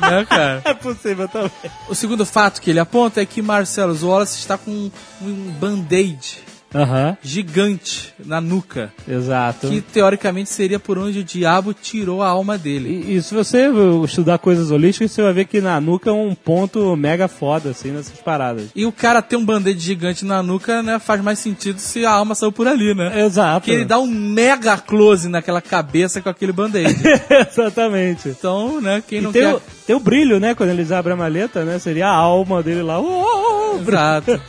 né, 0.00 0.24
cara? 0.28 0.62
É 0.64 0.74
possível 0.74 1.28
também. 1.28 1.50
O 1.88 1.94
segundo 1.94 2.24
fato 2.26 2.60
que 2.60 2.70
ele 2.70 2.80
aponta 2.80 3.20
é 3.22 3.26
que 3.26 3.40
Marcelo 3.42 3.96
Wallace 4.06 4.38
está 4.38 4.58
com 4.58 4.90
um 5.22 5.50
band-aid 5.60 6.38
Aham, 6.74 7.16
gigante 7.22 8.12
na 8.24 8.40
nuca, 8.40 8.92
exato. 9.08 9.68
que 9.68 9.80
teoricamente 9.80 10.50
seria 10.50 10.78
por 10.78 10.98
onde 10.98 11.20
o 11.20 11.24
diabo 11.24 11.72
tirou 11.72 12.22
a 12.22 12.28
alma 12.28 12.58
dele. 12.58 13.04
E, 13.06 13.16
e 13.16 13.22
se 13.22 13.34
você 13.34 13.68
estudar 14.04 14.38
coisas 14.38 14.70
holísticas, 14.70 15.12
você 15.12 15.22
vai 15.22 15.32
ver 15.32 15.44
que 15.46 15.60
na 15.60 15.80
nuca 15.80 16.10
é 16.10 16.12
um 16.12 16.34
ponto 16.34 16.96
mega 16.96 17.28
foda, 17.28 17.70
assim, 17.70 17.90
nessas 17.90 18.18
paradas. 18.20 18.66
E 18.74 18.84
o 18.84 18.92
cara 18.92 19.22
ter 19.22 19.36
um 19.36 19.44
band-aid 19.44 19.78
gigante 19.78 20.24
na 20.24 20.42
nuca, 20.42 20.82
né, 20.82 20.98
faz 20.98 21.22
mais 21.22 21.38
sentido 21.38 21.78
se 21.78 22.04
a 22.04 22.10
alma 22.10 22.34
saiu 22.34 22.52
por 22.52 22.66
ali, 22.66 22.94
né? 22.94 23.24
Exato. 23.24 23.60
Porque 23.60 23.70
ele 23.70 23.84
dá 23.84 23.98
um 23.98 24.06
mega 24.06 24.76
close 24.76 25.28
naquela 25.28 25.60
cabeça 25.60 26.20
com 26.20 26.28
aquele 26.28 26.52
band-aid. 26.52 26.96
Exatamente. 27.50 28.28
Então, 28.28 28.80
né, 28.80 29.02
quem 29.06 29.18
E 29.18 29.22
não 29.22 29.32
quer... 29.32 29.54
o, 29.54 29.62
tem 29.86 29.94
o 29.94 30.00
brilho, 30.00 30.38
né? 30.40 30.54
Quando 30.54 30.70
eles 30.70 30.90
abrem 30.92 31.14
a 31.14 31.16
maleta, 31.16 31.64
né? 31.64 31.78
Seria 31.78 32.08
a 32.08 32.14
alma 32.14 32.62
dele 32.62 32.82
lá. 32.82 33.00
Oh, 33.00 33.78
Exato. 33.80 34.40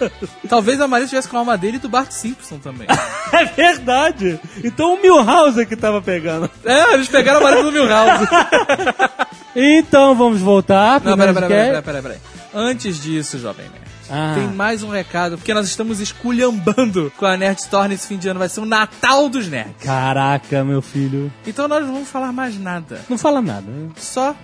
Talvez 0.48 0.80
a 0.80 0.88
maleta 0.88 1.06
estivesse 1.06 1.28
com 1.28 1.36
a 1.36 1.40
alma 1.40 1.58
dele 1.58 1.78
e 1.78 1.80
do 1.80 1.90
Bart 1.90 2.12
Simpson 2.12 2.58
também. 2.60 2.88
é 3.34 3.46
verdade. 3.46 4.40
Então 4.64 4.94
o 4.96 5.02
Milhouse 5.02 5.60
é 5.60 5.66
que 5.66 5.76
tava 5.76 6.02
pegando. 6.02 6.50
é, 6.64 6.94
eles 6.94 7.08
pegaram 7.08 7.40
a 7.40 7.44
maleta 7.44 7.64
do 7.64 7.72
Milhouse. 7.72 8.26
Então 9.58 10.14
vamos 10.16 10.42
voltar 10.42 11.00
Não, 11.02 11.18
pera, 11.18 11.34
pera, 11.34 11.48
Nerdcast. 11.48 11.70
pera, 11.70 11.82
pera, 11.82 12.02
pera, 12.02 12.16
pera. 12.20 12.22
Antes 12.54 13.02
disso, 13.02 13.40
Jovem 13.40 13.66
Nerd, 13.70 13.86
Ah. 14.10 14.34
tem 14.36 14.48
mais 14.50 14.84
um 14.84 14.90
recado, 14.90 15.38
porque 15.38 15.54
nós 15.54 15.66
estamos 15.66 16.02
esculhambando 16.02 17.12
com 17.18 17.26
a 17.26 17.38
Nerd 17.38 17.60
Store 17.62 17.88
nesse 17.88 18.06
fim 18.08 18.18
de 18.18 18.28
ano. 18.28 18.38
Vai 18.40 18.50
ser 18.50 18.60
o 18.60 18.66
Natal 18.66 19.30
dos 19.30 19.48
Nerds. 19.48 19.76
Caraca, 19.82 20.62
meu 20.64 20.82
filho. 20.82 21.32
Então 21.48 21.68
nós 21.70 21.86
não 21.86 21.94
vamos 21.94 22.10
falar 22.10 22.34
mais 22.34 22.60
nada. 22.60 23.00
Não 23.10 23.18
fala 23.18 23.42
nada. 23.42 23.62
né? 23.66 23.90
Só 23.98 24.36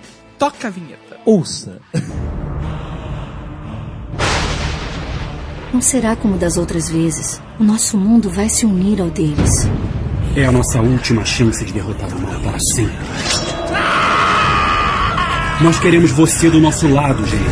toca 0.41 0.69
a 0.69 0.71
vinheta. 0.71 1.17
Ouça. 1.23 1.77
Não 5.71 5.79
será 5.79 6.15
como 6.15 6.35
das 6.35 6.57
outras 6.57 6.89
vezes. 6.89 7.39
O 7.59 7.63
nosso 7.63 7.95
mundo 7.95 8.27
vai 8.27 8.49
se 8.49 8.65
unir 8.65 8.99
ao 8.99 9.11
deles. 9.11 9.67
É 10.35 10.43
a 10.47 10.51
nossa 10.51 10.81
última 10.81 11.23
chance 11.23 11.63
de 11.63 11.71
derrotar 11.71 12.09
o 12.09 12.19
mal 12.19 12.41
para 12.41 12.57
sempre. 12.59 12.97
Nós 15.61 15.79
queremos 15.79 16.09
você 16.09 16.49
do 16.49 16.59
nosso 16.59 16.87
lado, 16.91 17.23
gente. 17.27 17.43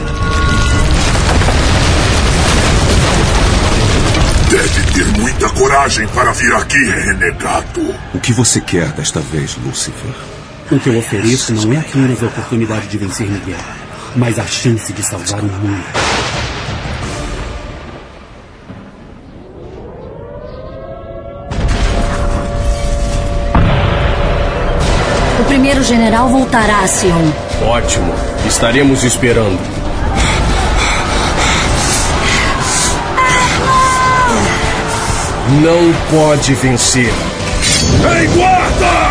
Deve 4.50 4.94
ter 4.94 5.20
muita 5.20 5.48
coragem 5.50 6.08
para 6.08 6.32
vir 6.32 6.54
aqui, 6.56 6.86
renegado. 6.90 7.82
O 8.16 8.20
que 8.20 8.34
você 8.34 8.60
quer 8.60 8.92
desta 8.94 9.20
vez, 9.20 9.56
Lucifer? 9.64 10.39
O 10.72 10.80
que 10.80 10.88
eu 10.88 11.00
ofereço 11.00 11.52
não 11.52 11.74
é 11.74 11.78
apenas 11.78 12.22
a 12.22 12.28
oportunidade 12.28 12.88
de 12.90 12.98
vencer 13.00 13.28
Miguel, 13.28 13.58
mas 14.16 14.38
a 14.38 14.46
chance 14.46 14.94
de 14.94 15.02
salvar 15.02 15.40
o 15.40 15.44
mundo. 15.44 15.84
O 25.40 25.44
primeiro 25.46 25.84
general 25.84 26.30
voltará 26.30 26.82
a 26.82 26.88
Sion. 26.88 27.32
Ótimo. 27.64 28.14
Estaremos 28.48 29.04
esperando. 29.04 29.60
Não 35.64 35.94
pode 36.12 36.54
vencer. 36.54 37.12
Ei, 38.20 38.28
guarda! 38.28 39.09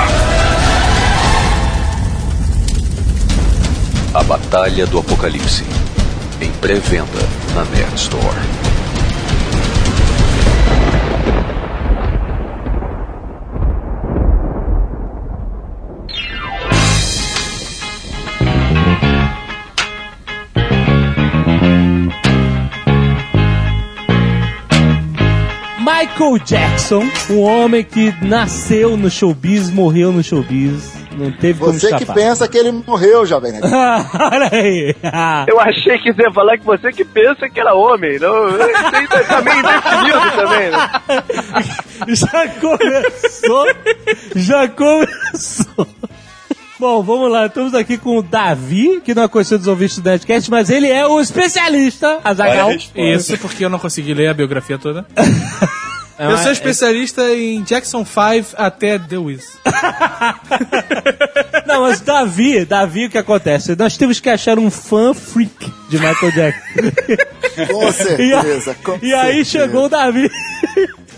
A 4.19 4.23
Batalha 4.25 4.85
do 4.85 4.99
Apocalipse. 4.99 5.63
Em 6.41 6.51
pré-venda 6.55 7.21
na 7.55 7.65
Nerd 7.67 7.95
Store. 7.95 8.37
Michael 25.79 26.39
Jackson, 26.45 27.05
um 27.31 27.43
homem 27.43 27.85
que 27.85 28.13
nasceu 28.21 28.97
no 28.97 29.09
showbiz, 29.09 29.71
morreu 29.71 30.11
no 30.11 30.25
showbiz. 30.25 30.98
Não 31.19 31.33
teve 31.33 31.59
como 31.59 31.73
Você 31.73 31.95
que 31.97 32.07
pensa 32.07 32.47
que 32.47 32.57
ele 32.57 32.71
morreu, 32.71 33.27
Jovem 33.27 33.51
Nerd. 33.59 33.67
Olha 33.67 34.49
aí. 34.53 34.95
Eu 35.49 35.59
achei 35.59 35.99
que 35.99 36.13
você 36.13 36.23
ia 36.23 36.33
falar 36.33 36.57
que 36.57 36.65
você 36.65 36.93
que 36.93 37.05
pensa 37.05 37.49
que 37.49 37.59
era 37.59 37.75
homem. 37.75 38.19
Não, 38.21 38.49
isso 38.49 38.59
aí 38.93 39.25
tá 39.27 39.43
meio 39.43 39.59
indefinido 39.59 40.31
também, 40.37 40.71
né? 40.71 40.91
Já 42.15 42.49
começou. 42.61 43.67
Já 44.37 44.69
começou. 44.69 45.87
Bom, 46.79 47.03
vamos 47.03 47.33
lá. 47.33 47.47
Estamos 47.47 47.75
aqui 47.75 47.99
com 47.99 48.19
o 48.19 48.23
Davi, 48.23 49.01
que 49.05 49.13
não 49.13 49.25
é 49.25 49.29
conhecido 49.29 49.59
dos 49.59 49.67
ouvintes 49.67 49.99
do 49.99 50.09
Nerdcast, 50.09 50.49
mas 50.49 50.71
ele 50.71 50.89
é 50.89 51.05
o 51.05 51.21
especialista, 51.21 52.21
Azagal. 52.23 52.71
Isso, 52.95 53.37
porque 53.39 53.65
eu 53.65 53.69
não 53.69 53.81
consegui 53.81 54.15
ler 54.15 54.29
a 54.29 54.35
biografia 54.35 54.79
toda. 54.79 55.05
É, 56.19 56.33
eu 56.33 56.39
sou 56.39 56.49
é- 56.49 56.53
especialista 56.53 57.23
em 57.35 57.63
Jackson 57.63 58.05
5 58.05 58.55
até 58.57 58.99
The 58.99 59.19
Wiz. 59.19 59.57
Não, 61.67 61.83
mas 61.83 62.01
Davi, 62.01 62.65
Davi, 62.65 63.07
o 63.07 63.11
que 63.11 63.19
acontece? 63.19 63.77
Nós 63.77 63.97
temos 63.97 64.21
que 64.21 64.29
achar 64.29 64.59
um 64.59 64.71
fã 64.71 65.15
freak 65.15 65.73
de 65.89 65.99
Michael 65.99 66.33
Jackson. 66.33 67.73
Com 67.73 67.93
certeza, 67.97 68.75
com 68.83 68.99
E 69.03 69.15
aí 69.15 69.45
certeza. 69.45 69.51
chegou 69.67 69.85
o 69.85 69.89
Davi. 69.89 70.31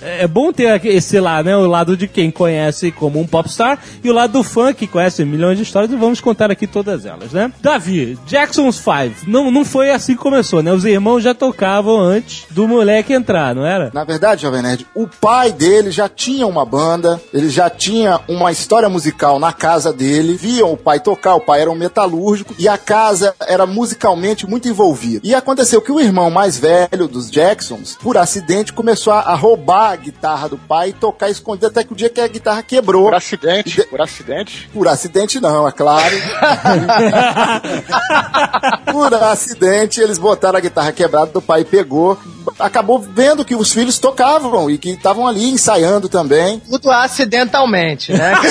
É 0.02 0.26
bom 0.26 0.52
ter 0.52 0.85
esse 0.87 1.19
lá, 1.21 1.42
né? 1.42 1.57
O 1.57 1.66
lado 1.66 1.97
de 1.97 2.09
quem 2.09 2.30
conhece 2.30 2.90
como 2.90 3.21
um 3.21 3.26
popstar 3.26 3.78
e 4.02 4.11
o 4.11 4.14
lado 4.14 4.33
do 4.33 4.42
fã 4.42 4.73
que 4.73 4.87
conhece 4.87 5.25
milhões 5.25 5.57
de 5.57 5.62
histórias 5.62 5.92
e 5.92 5.97
vamos 5.97 6.21
contar 6.21 6.50
aqui 6.50 6.66
todas 6.66 7.04
elas, 7.04 7.33
né? 7.33 7.52
Davi, 7.61 8.19
Jackson's 8.26 8.78
Five. 8.78 9.15
Não, 9.26 9.50
não 9.50 9.65
foi 9.65 9.91
assim 9.91 10.15
que 10.15 10.23
começou, 10.23 10.63
né? 10.63 10.73
Os 10.73 10.84
irmãos 10.84 11.21
já 11.21 11.34
tocavam 11.34 11.99
antes 11.99 12.47
do 12.50 12.67
moleque 12.67 13.13
entrar, 13.13 13.54
não 13.54 13.65
era? 13.65 13.91
Na 13.93 14.04
verdade, 14.04 14.43
Jovem 14.43 14.63
Nerd, 14.63 14.86
o 14.95 15.06
pai 15.06 15.52
dele 15.52 15.91
já 15.91 16.08
tinha 16.08 16.47
uma 16.47 16.65
banda, 16.65 17.21
ele 17.32 17.50
já 17.50 17.69
tinha 17.69 18.21
uma 18.28 18.52
história 18.52 18.89
musical 18.89 19.39
na 19.39 19.52
casa 19.52 19.93
dele, 19.93 20.34
viam 20.34 20.73
o 20.73 20.76
pai 20.76 21.00
tocar, 21.00 21.34
o 21.34 21.41
pai 21.41 21.60
era 21.60 21.71
um 21.71 21.75
metalúrgico 21.75 22.54
e 22.58 22.69
a 22.69 22.78
casa 22.78 23.34
era 23.47 23.67
musicalmente 23.67 24.47
muito 24.47 24.69
envolvida. 24.69 25.21
E 25.25 25.34
aconteceu 25.34 25.82
que 25.82 25.93
o 25.93 26.00
irmão 26.00 26.30
mais 26.30 26.56
velho 26.56 27.08
dos 27.08 27.30
Jacksons, 27.30 27.99
por 28.00 28.17
acidente, 28.17 28.73
começou 28.73 29.13
a, 29.13 29.21
a 29.21 29.34
roubar 29.90 29.92
a 29.92 29.96
guitarra 29.96 30.48
do 30.48 30.56
pai 30.58 30.90
e 30.90 30.92
tocar 30.92 31.28
escondido 31.28 31.66
até 31.66 31.82
que 31.84 31.92
o 31.92 31.96
dia 31.96 32.08
que 32.08 32.20
a 32.20 32.26
guitarra 32.28 32.62
quebrou. 32.62 33.04
Por 33.04 33.14
acidente, 33.14 33.82
por 33.88 34.00
acidente. 34.00 34.68
Por 34.72 34.88
acidente 34.88 35.40
não, 35.40 35.66
é 35.68 35.72
claro. 35.72 36.16
Por 38.90 39.14
acidente, 39.14 40.00
eles 40.00 40.18
botaram 40.18 40.58
a 40.58 40.60
guitarra 40.60 40.92
quebrada 40.92 41.30
do 41.30 41.40
pai, 41.40 41.64
pegou, 41.64 42.18
acabou 42.58 42.98
vendo 42.98 43.44
que 43.44 43.54
os 43.54 43.72
filhos 43.72 43.98
tocavam 43.98 44.68
e 44.70 44.76
que 44.78 44.90
estavam 44.90 45.26
ali 45.26 45.48
ensaiando 45.48 46.08
também. 46.08 46.60
Tudo 46.60 46.90
acidentalmente, 46.90 48.12
né? 48.12 48.32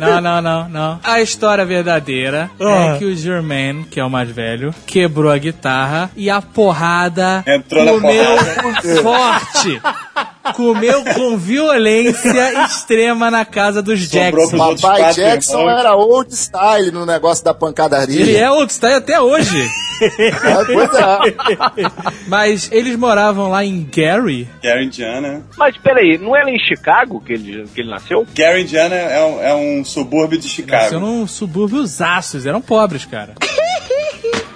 Não, 0.00 0.20
não, 0.20 0.42
não, 0.42 0.68
não. 0.68 1.00
A 1.04 1.20
história 1.22 1.64
verdadeira 1.64 2.50
Ah. 2.60 2.94
é 2.96 2.98
que 2.98 3.04
o 3.04 3.14
Germain, 3.14 3.84
que 3.84 4.00
é 4.00 4.04
o 4.04 4.10
mais 4.10 4.28
velho, 4.28 4.74
quebrou 4.84 5.30
a 5.30 5.38
guitarra 5.38 6.10
e 6.16 6.28
a 6.28 6.42
porrada 6.42 7.44
Entrou 7.46 7.84
na 7.84 7.92
comeu 7.92 8.24
porrada. 8.38 9.02
forte. 9.02 9.71
Comeu 10.54 11.04
com 11.14 11.36
violência 11.38 12.64
extrema 12.66 13.30
na 13.30 13.44
casa 13.44 13.80
dos 13.80 14.02
Sobrou 14.02 14.22
Jackson. 14.22 14.48
pros 14.48 14.60
outros 14.60 14.80
Papai 14.80 15.14
Jackson 15.14 15.60
irmãos. 15.60 15.78
era 15.78 15.94
old 15.94 16.34
style 16.34 16.90
no 16.90 17.06
negócio 17.06 17.44
da 17.44 17.54
pancadaria. 17.54 18.20
Ele 18.20 18.36
é 18.36 18.50
old 18.50 18.72
style 18.72 18.94
até 18.94 19.20
hoje. 19.20 19.56
É, 20.02 20.64
pois 20.66 20.94
é. 20.94 21.90
Mas 22.26 22.68
eles 22.72 22.96
moravam 22.96 23.48
lá 23.48 23.64
em 23.64 23.88
Gary. 23.88 24.48
Gary, 24.62 24.86
Indiana. 24.86 25.42
Mas 25.56 25.76
peraí, 25.78 26.18
não 26.18 26.36
era 26.36 26.50
em 26.50 26.58
Chicago 26.58 27.20
que 27.20 27.32
ele, 27.32 27.64
que 27.72 27.80
ele 27.80 27.90
nasceu? 27.90 28.26
Gary, 28.34 28.62
Indiana 28.62 28.96
é 28.96 29.24
um, 29.24 29.42
é 29.42 29.54
um 29.54 29.84
subúrbio 29.84 30.38
de 30.38 30.48
Chicago. 30.48 30.82
Nasceu 30.82 31.00
num 31.00 31.26
subúrbio 31.26 31.84
Aços, 32.00 32.46
eram 32.46 32.60
pobres, 32.60 33.04
cara. 33.04 33.34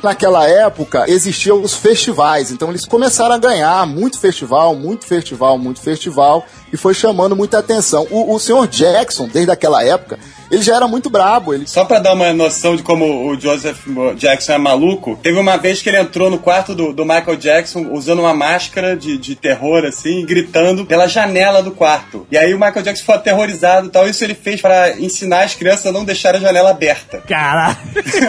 Naquela 0.02 0.46
época 0.46 1.04
existiam 1.09 1.62
os 1.62 1.74
festivais, 1.74 2.50
então 2.50 2.68
eles 2.68 2.85
começaram 2.85 3.35
a 3.35 3.38
ganhar 3.38 3.87
muito 3.87 4.20
festival, 4.20 4.74
muito 4.74 5.06
festival, 5.06 5.59
muito 5.59 5.80
festival, 5.80 6.44
e 6.72 6.76
foi 6.76 6.94
chamando 6.94 7.37
muita 7.37 7.59
atenção. 7.59 8.07
O, 8.11 8.35
o 8.35 8.38
senhor 8.38 8.66
Jackson, 8.66 9.29
desde 9.29 9.50
aquela 9.50 9.85
época, 9.85 10.18
ele 10.50 10.62
já 10.62 10.76
era 10.76 10.87
muito 10.87 11.11
brabo. 11.11 11.55
Ele 11.55 11.66
Só 11.66 11.85
pra 11.85 11.98
dar 11.98 12.12
uma 12.12 12.33
noção 12.33 12.76
de 12.76 12.83
como 12.83 13.29
o 13.29 13.40
Joseph 13.40 13.87
Jackson 14.16 14.52
é 14.52 14.59
maluco, 14.59 15.18
teve 15.22 15.38
uma 15.38 15.57
vez 15.57 15.83
que 15.83 15.88
ele 15.88 15.98
entrou 15.98 16.31
no 16.31 16.38
quarto 16.38 16.74
do, 16.74 16.92
do 16.92 17.05
Michael 17.05 17.37
Jackson 17.37 17.88
usando 17.90 18.20
uma 18.20 18.35
máscara 18.35 18.96
de, 18.96 19.18
de 19.18 19.35
terror, 19.35 19.85
assim, 19.85 20.24
gritando 20.24 20.85
pela 20.85 21.07
janela 21.07 21.62
do 21.62 21.70
quarto. 21.70 22.26
E 22.31 22.38
aí 22.38 22.55
o 22.55 22.59
Michael 22.59 22.83
Jackson 22.83 23.05
foi 23.05 23.14
aterrorizado 23.16 23.88
e 23.88 23.90
tal. 23.90 24.09
Isso 24.09 24.22
ele 24.24 24.35
fez 24.35 24.61
pra 24.61 24.98
ensinar 24.98 25.44
as 25.44 25.55
crianças 25.55 25.87
a 25.87 25.92
não 25.92 26.05
deixar 26.05 26.35
a 26.35 26.40
janela 26.40 26.70
aberta. 26.70 27.22
Caralho. 27.29 27.76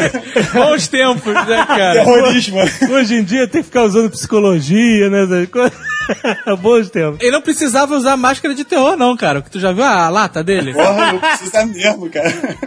Bons 0.53 0.87
tempos, 0.87 1.33
né, 1.33 1.65
cara? 1.67 2.03
Terrorismo. 2.03 2.59
Hoje 2.89 3.15
em 3.15 3.23
dia 3.23 3.47
tem 3.47 3.61
que 3.61 3.67
ficar 3.67 3.83
usando 3.83 4.09
psicologia, 4.09 5.09
né? 5.09 5.47
Bons 6.59 6.89
tempos. 6.89 7.19
Ele 7.21 7.31
não 7.31 7.41
precisava 7.41 7.95
usar 7.95 8.15
máscara 8.17 8.26
de 8.55 8.65
terror, 8.65 8.95
não, 8.95 9.15
cara. 9.15 9.41
Que 9.41 9.49
tu 9.49 9.59
já 9.59 9.71
viu 9.71 9.83
a 9.83 10.09
lata 10.09 10.43
dele? 10.43 10.73
Porra, 10.73 11.13
não 11.13 11.19
precisa 11.19 11.65
mesmo, 11.65 12.09
cara. 12.09 12.57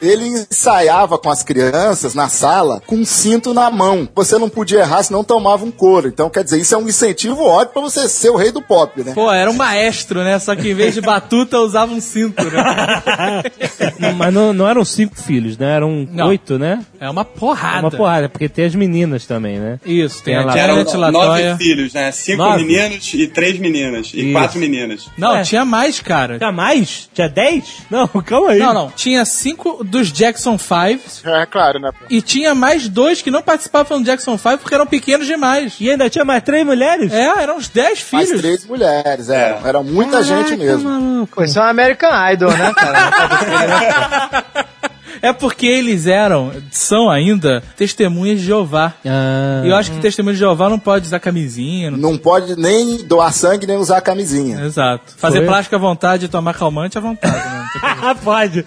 Ele 0.00 0.26
ensaiava 0.26 1.18
com 1.18 1.30
as 1.30 1.42
crianças 1.42 2.14
na 2.14 2.28
sala 2.28 2.82
com 2.86 2.96
um 2.96 3.04
cinto 3.04 3.52
na 3.54 3.70
mão. 3.70 4.08
Você 4.14 4.38
não 4.38 4.48
podia 4.48 4.80
errar, 4.80 5.02
senão 5.02 5.24
tomava 5.24 5.64
um 5.64 5.70
couro. 5.70 6.08
Então, 6.08 6.28
quer 6.30 6.44
dizer, 6.44 6.58
isso 6.60 6.74
é 6.74 6.78
um 6.78 6.88
incentivo 6.88 7.42
ótimo 7.44 7.72
pra 7.74 7.82
você 7.82 8.08
ser 8.08 8.30
o 8.30 8.36
rei 8.36 8.50
do 8.52 8.60
pop, 8.62 9.02
né? 9.02 9.12
Pô, 9.14 9.30
era 9.32 9.50
um 9.50 9.54
maestro, 9.54 10.22
né? 10.22 10.38
Só 10.38 10.54
que 10.54 10.70
em 10.70 10.74
vez 10.74 10.94
de 10.94 11.00
batuta 11.00 11.58
usava 11.58 11.92
um 11.92 12.00
cinto, 12.00 12.42
né? 12.44 13.42
Mas 14.16 14.32
não, 14.32 14.52
não 14.52 14.68
eram 14.68 14.84
cinco 14.84 15.16
filhos, 15.16 15.56
né? 15.58 15.74
Eram 15.76 16.06
Não. 16.10 16.28
oito, 16.28 16.58
né? 16.58 16.84
É 17.00 17.08
uma 17.08 17.24
porrada. 17.24 17.80
Uma 17.80 17.90
porrada, 17.90 18.28
porque 18.28 18.48
tem 18.48 18.64
as 18.64 18.74
meninas 18.74 19.26
também, 19.26 19.58
né? 19.58 19.78
Isso, 19.84 20.22
tem, 20.22 20.34
Tem 20.36 20.48
a 20.50 20.56
Eram 20.56 20.84
nove 21.12 21.56
filhos, 21.56 21.92
né? 21.92 22.10
Cinco 22.12 22.42
Nove? 22.42 22.64
meninos 22.64 23.12
e 23.14 23.26
três 23.26 23.58
meninas. 23.58 24.10
E 24.14 24.20
Isso. 24.24 24.32
quatro 24.32 24.58
meninas. 24.58 25.08
Não, 25.16 25.36
É. 25.36 25.42
tinha 25.42 25.64
mais, 25.64 26.00
cara. 26.00 26.38
Tinha 26.38 26.52
mais? 26.52 27.08
Tinha 27.12 27.28
dez? 27.28 27.64
Não, 27.90 28.06
calma 28.24 28.50
aí. 28.50 28.58
Não, 28.58 28.74
não. 28.74 28.90
Tinha 28.90 29.24
cinco 29.24 29.82
dos 29.98 30.12
Jackson 30.12 30.58
5 30.58 31.28
É 31.28 31.46
claro, 31.46 31.78
né? 31.78 31.90
e 32.10 32.20
tinha 32.22 32.54
mais 32.54 32.88
dois 32.88 33.22
que 33.22 33.30
não 33.30 33.42
participavam 33.42 33.98
do 34.00 34.04
Jackson 34.04 34.36
5 34.36 34.58
porque 34.58 34.74
eram 34.74 34.86
pequenos 34.86 35.26
demais. 35.26 35.74
E 35.80 35.90
ainda 35.90 36.08
tinha 36.10 36.24
mais 36.24 36.42
três 36.42 36.64
mulheres? 36.66 37.12
É, 37.12 37.42
eram 37.42 37.56
uns 37.56 37.68
10 37.68 38.06
Mais 38.12 38.26
filhos. 38.28 38.40
três 38.42 38.64
mulheres, 38.66 39.28
era, 39.28 39.60
era 39.64 39.82
muita 39.82 40.22
gente 40.22 40.56
mesmo. 40.56 41.26
Pô, 41.34 41.42
isso 41.44 41.58
é 41.58 41.62
um 41.62 41.66
American 41.66 42.10
Idol, 42.32 42.50
né, 42.50 42.72
cara? 42.74 44.44
É 45.22 45.32
porque 45.32 45.66
eles 45.66 46.06
eram, 46.06 46.52
são 46.70 47.10
ainda, 47.10 47.62
testemunhas 47.76 48.40
de 48.40 48.46
Jeová. 48.46 48.94
Ah. 49.04 49.62
E 49.64 49.68
eu 49.68 49.76
acho 49.76 49.92
que 49.92 49.98
testemunha 49.98 50.34
de 50.34 50.40
Jeová 50.40 50.68
não 50.68 50.78
pode 50.78 51.06
usar 51.06 51.20
camisinha. 51.20 51.90
Não... 51.90 51.98
Não 51.98 52.18
pode 52.18 52.56
nem 52.58 53.04
doar 53.04 53.32
sangue, 53.32 53.66
nem 53.66 53.76
usar 53.76 54.00
camisinha. 54.00 54.60
Exato. 54.64 55.14
Fazer 55.16 55.38
Foi? 55.38 55.46
plástica 55.46 55.76
à 55.76 55.78
vontade 55.78 56.26
e 56.26 56.28
tomar 56.28 56.54
calmante 56.54 56.96
à 56.96 57.00
vontade. 57.00 57.34
Né? 57.34 57.66
Pode. 58.24 58.64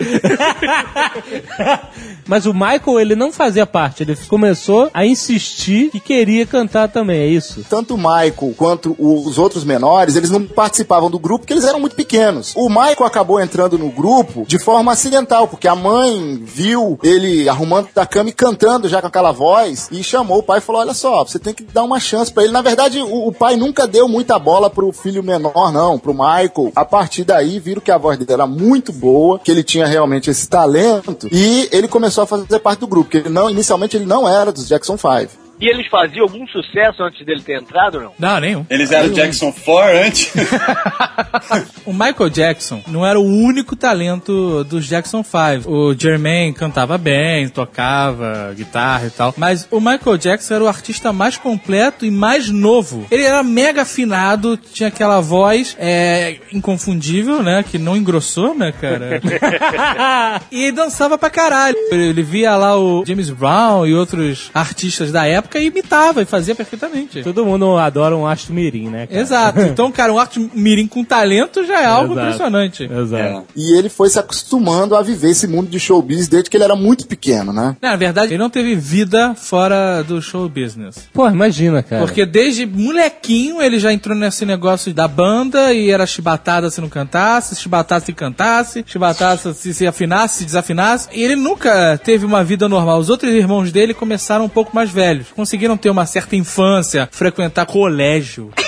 Mas 2.28 2.46
o 2.46 2.54
Michael, 2.54 3.00
ele 3.00 3.16
não 3.16 3.32
fazia 3.32 3.66
parte. 3.66 4.04
Ele 4.04 4.16
começou 4.28 4.90
a 4.94 5.06
insistir 5.06 5.90
que 5.90 6.00
queria 6.00 6.46
cantar 6.46 6.88
também, 6.90 7.20
é 7.20 7.28
isso? 7.28 7.66
Tanto 7.70 7.96
o 7.96 7.98
Michael 7.98 8.54
quanto 8.56 8.96
os 9.00 9.38
outros 9.38 9.64
menores, 9.64 10.16
eles 10.16 10.30
não 10.30 10.44
participavam 10.46 11.10
do 11.10 11.20
grupo 11.20 11.40
porque 11.40 11.54
eles 11.54 11.66
eram 11.66 11.80
muito 11.80 11.96
pequenos. 11.96 12.54
O 12.56 12.70
Michael 12.70 13.06
acabou 13.06 13.40
entrando 13.40 13.78
no 13.78 13.90
grupo 13.90 14.46
de 14.48 14.60
forma 14.60 14.92
acidental, 14.92 15.48
porque 15.48 15.68
a 15.68 15.76
mãe 15.76 16.39
viu 16.44 17.00
ele 17.04 17.48
arrumando 17.50 17.90
da 17.94 18.06
cama 18.06 18.30
e 18.30 18.34
cantando 18.34 18.88
já 18.88 19.02
com 19.02 19.08
aquela 19.08 19.32
voz 19.32 19.88
e 19.92 20.04
chamou 20.04 20.40
o 20.40 20.44
pai 20.44 20.60
e 20.60 20.62
falou: 20.62 20.82
Olha 20.82 20.94
só, 20.94 21.24
você 21.24 21.40
tem 21.40 21.54
que 21.54 21.64
dar 21.64 21.84
uma 21.84 22.00
chance 22.00 22.32
pra 22.32 22.44
ele. 22.44 22.54
Na 22.54 22.62
verdade, 22.62 23.00
o, 23.02 23.28
o 23.28 23.32
pai 23.32 23.56
nunca 23.56 23.88
deu 23.88 24.08
muita 24.08 24.38
bola 24.40 24.70
pro 24.70 24.92
filho 24.92 25.24
menor, 25.24 25.72
não, 25.72 26.00
pro 26.00 26.14
Michael. 26.14 26.72
A 26.76 26.86
partir 26.86 27.24
daí, 27.24 27.60
viram 27.60 27.82
que 27.82 27.92
a 27.92 27.98
voz 27.98 28.18
dele 28.18 28.34
era 28.34 28.48
muito 28.48 28.92
boa, 28.92 29.40
que 29.40 29.52
ele 29.52 29.64
tinha 29.64 29.86
realmente 29.86 30.30
esse 30.30 30.48
talento 30.48 31.28
e 31.32 31.68
ele 31.72 31.88
começou 31.88 32.24
a 32.24 32.28
fazer 32.28 32.60
parte 32.60 32.80
do 32.80 32.88
grupo, 32.88 33.10
porque 33.10 33.18
ele 33.18 33.30
não, 33.30 33.50
inicialmente 33.50 33.98
ele 33.98 34.06
não 34.06 34.28
era 34.28 34.52
dos 34.52 34.68
Jackson 34.68 34.98
5. 34.98 35.49
E 35.60 35.68
eles 35.68 35.88
faziam 35.88 36.24
algum 36.24 36.48
sucesso 36.48 37.04
antes 37.04 37.26
dele 37.26 37.42
ter 37.42 37.60
entrado 37.60 37.96
ou 37.96 38.04
não? 38.04 38.14
Não, 38.18 38.40
nenhum. 38.40 38.66
Eles 38.70 38.92
eram 38.92 39.10
Jackson 39.12 39.52
4 39.52 39.98
antes. 40.06 40.34
O 41.86 41.94
Michael 41.94 42.30
Jackson 42.30 42.82
não 42.88 43.06
era 43.06 43.20
o 43.20 43.26
único 43.26 43.76
talento 43.76 44.64
dos 44.64 44.86
Jackson 44.86 45.24
5. 45.24 45.70
O 45.70 45.94
Jermaine 45.94 46.54
cantava 46.54 46.98
bem, 46.98 47.50
tocava 47.50 48.54
guitarra 48.56 49.08
e 49.08 49.10
tal. 49.10 49.34
Mas 49.36 49.68
o 49.72 49.80
Michael 49.80 50.18
Jackson 50.18 50.54
era 50.56 50.64
o 50.64 50.68
artista 50.68 51.12
mais 51.12 51.38
completo 51.38 52.06
e 52.06 52.12
mais 52.12 52.50
novo. 52.50 53.08
Ele 53.10 53.24
era 53.24 53.42
mega 53.42 53.82
afinado, 53.82 54.56
tinha 54.56 54.90
aquela 54.90 55.20
voz 55.20 55.76
é, 55.80 56.38
inconfundível, 56.54 57.42
né? 57.42 57.64
Que 57.64 57.78
não 57.78 57.98
engrossou, 57.98 58.54
né, 58.54 58.72
cara? 58.72 59.20
e 60.52 60.72
dançava 60.72 61.18
pra 61.18 61.30
caralho. 61.30 61.78
Ele 61.92 62.22
via 62.22 62.56
lá 62.56 62.78
o 62.78 63.04
James 63.06 63.30
Brown 63.30 63.86
e 63.86 63.96
outros 63.96 64.52
artistas 64.54 65.12
da 65.12 65.26
época 65.26 65.49
e 65.58 65.66
imitava 65.68 66.22
e 66.22 66.26
fazia 66.26 66.54
perfeitamente. 66.54 67.24
Todo 67.24 67.46
mundo 67.46 67.78
adora 67.78 68.16
um 68.16 68.28
Astro 68.28 68.54
Mirim, 68.54 68.90
né? 68.90 69.08
cara? 69.08 69.22
Exato. 69.22 69.60
Então, 69.70 69.92
cara, 69.92 70.12
um 70.12 70.20
arte 70.20 70.40
mirim 70.54 70.88
com 70.88 71.04
talento 71.04 71.64
já 71.66 71.82
é 71.82 71.86
algo 71.86 72.14
Exato. 72.14 72.28
impressionante. 72.28 72.90
Exato. 72.92 73.46
E 73.56 73.78
ele 73.78 73.88
foi 73.88 74.10
se 74.10 74.20
acostumando 74.20 74.96
a 74.96 75.02
viver 75.02 75.30
esse 75.30 75.48
mundo 75.48 75.70
de 75.70 75.80
showbiz 75.80 76.28
desde 76.28 76.50
que 76.50 76.58
ele 76.58 76.64
era 76.64 76.76
muito 76.76 77.08
pequeno, 77.08 77.54
né? 77.54 77.78
Na 77.82 77.96
verdade, 77.96 78.34
ele 78.34 78.42
não 78.42 78.50
teve 78.50 78.76
vida 78.76 79.36
fora 79.36 80.02
do 80.04 80.22
show 80.22 80.50
business. 80.50 81.08
Pô, 81.14 81.28
imagina, 81.30 81.82
cara. 81.84 82.02
Porque 82.02 82.26
desde 82.26 82.66
molequinho 82.66 83.62
ele 83.62 83.80
já 83.80 83.94
entrou 83.94 84.16
nesse 84.18 84.46
negócio 84.46 84.94
da 84.94 85.08
banda 85.08 85.72
e 85.72 85.92
era 85.92 86.06
chibatada 86.06 86.70
se 86.70 86.82
não 86.82 86.90
cantasse, 86.90 87.56
chibatada 87.56 88.04
se 88.04 88.14
cantasse, 88.14 88.84
chibatada 88.86 89.54
se, 89.54 89.74
se 89.74 89.88
afinasse, 89.88 90.40
se 90.40 90.46
desafinasse. 90.46 91.10
E 91.14 91.22
ele 91.24 91.36
nunca 91.36 91.98
teve 92.04 92.26
uma 92.26 92.44
vida 92.44 92.68
normal. 92.68 93.00
Os 93.00 93.10
outros 93.10 93.34
irmãos 93.34 93.72
dele 93.72 93.94
começaram 93.94 94.46
um 94.46 94.50
pouco 94.50 94.76
mais 94.76 94.90
velhos. 94.90 95.28
Conseguiram 95.40 95.78
ter 95.78 95.90
uma 95.90 96.06
certa 96.06 96.36
infância, 96.36 97.08
frequentar 97.14 97.66
colégio. 97.66 98.52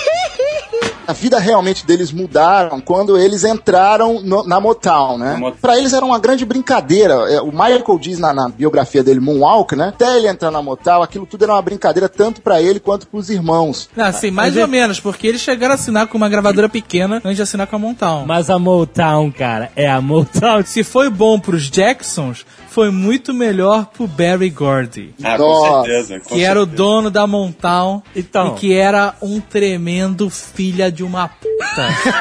A 1.06 1.12
vida 1.12 1.38
realmente 1.38 1.84
deles 1.84 2.12
mudaram 2.12 2.80
quando 2.80 3.18
eles 3.18 3.42
entraram 3.44 4.22
no- 4.22 4.46
na 4.46 4.58
Motown, 4.60 5.18
né? 5.18 5.34
Motown. 5.34 5.58
Pra 5.60 5.76
eles 5.76 5.92
era 5.92 6.06
uma 6.06 6.18
grande 6.18 6.44
brincadeira. 6.46 7.12
É, 7.28 7.40
O 7.42 7.48
Michael 7.50 7.98
diz 8.00 8.18
na, 8.20 8.32
na 8.32 8.48
biografia 8.48 9.02
dele, 9.02 9.18
Moonwalk, 9.20 9.74
né? 9.76 9.88
Até 9.88 10.16
ele 10.16 10.28
entrar 10.28 10.50
na 10.52 10.62
Motown, 10.62 11.02
aquilo 11.02 11.26
tudo 11.26 11.42
era 11.42 11.52
uma 11.52 11.60
brincadeira 11.60 12.08
tanto 12.08 12.40
pra 12.40 12.62
ele 12.62 12.78
quanto 12.80 13.06
pros 13.08 13.28
irmãos. 13.28 13.90
Não, 13.96 14.06
assim, 14.06 14.30
mais 14.30 14.56
ou 14.56 14.66
menos, 14.68 15.00
porque 15.00 15.26
eles 15.26 15.40
chegaram 15.42 15.72
a 15.72 15.74
assinar 15.74 16.06
com 16.06 16.16
uma 16.16 16.28
gravadora 16.28 16.68
pequena 16.68 17.16
antes 17.16 17.36
de 17.36 17.42
assinar 17.42 17.66
com 17.66 17.76
a 17.76 17.78
Motown. 17.80 18.24
Mas 18.24 18.48
a 18.48 18.58
Motown, 18.58 19.30
cara, 19.32 19.70
é 19.76 19.90
a 19.90 20.00
Motown. 20.00 20.62
Se 20.64 20.84
foi 20.84 21.10
bom 21.10 21.38
pros 21.38 21.64
Jacksons, 21.68 22.46
foi 22.72 22.90
muito 22.90 23.32
melhor 23.34 23.86
pro 23.86 24.06
Barry 24.06 24.50
Gordy. 24.50 25.14
Ah, 25.22 25.36
com 25.36 25.42
Nossa. 25.42 25.86
certeza. 25.88 26.20
com 26.20 26.34
que 26.34 26.42
era 26.42 26.58
o 26.60 26.64
certeza. 26.64 26.76
dono 26.82 27.10
da 27.10 27.26
Motown 27.26 28.02
Então. 28.16 28.48
e 28.56 28.58
que 28.60 28.74
era 28.74 29.14
um 29.20 29.40
tremendo 29.40 30.28
filha 30.30 30.90
de 30.90 31.02
uma 31.04 31.28
puta. 31.28 31.52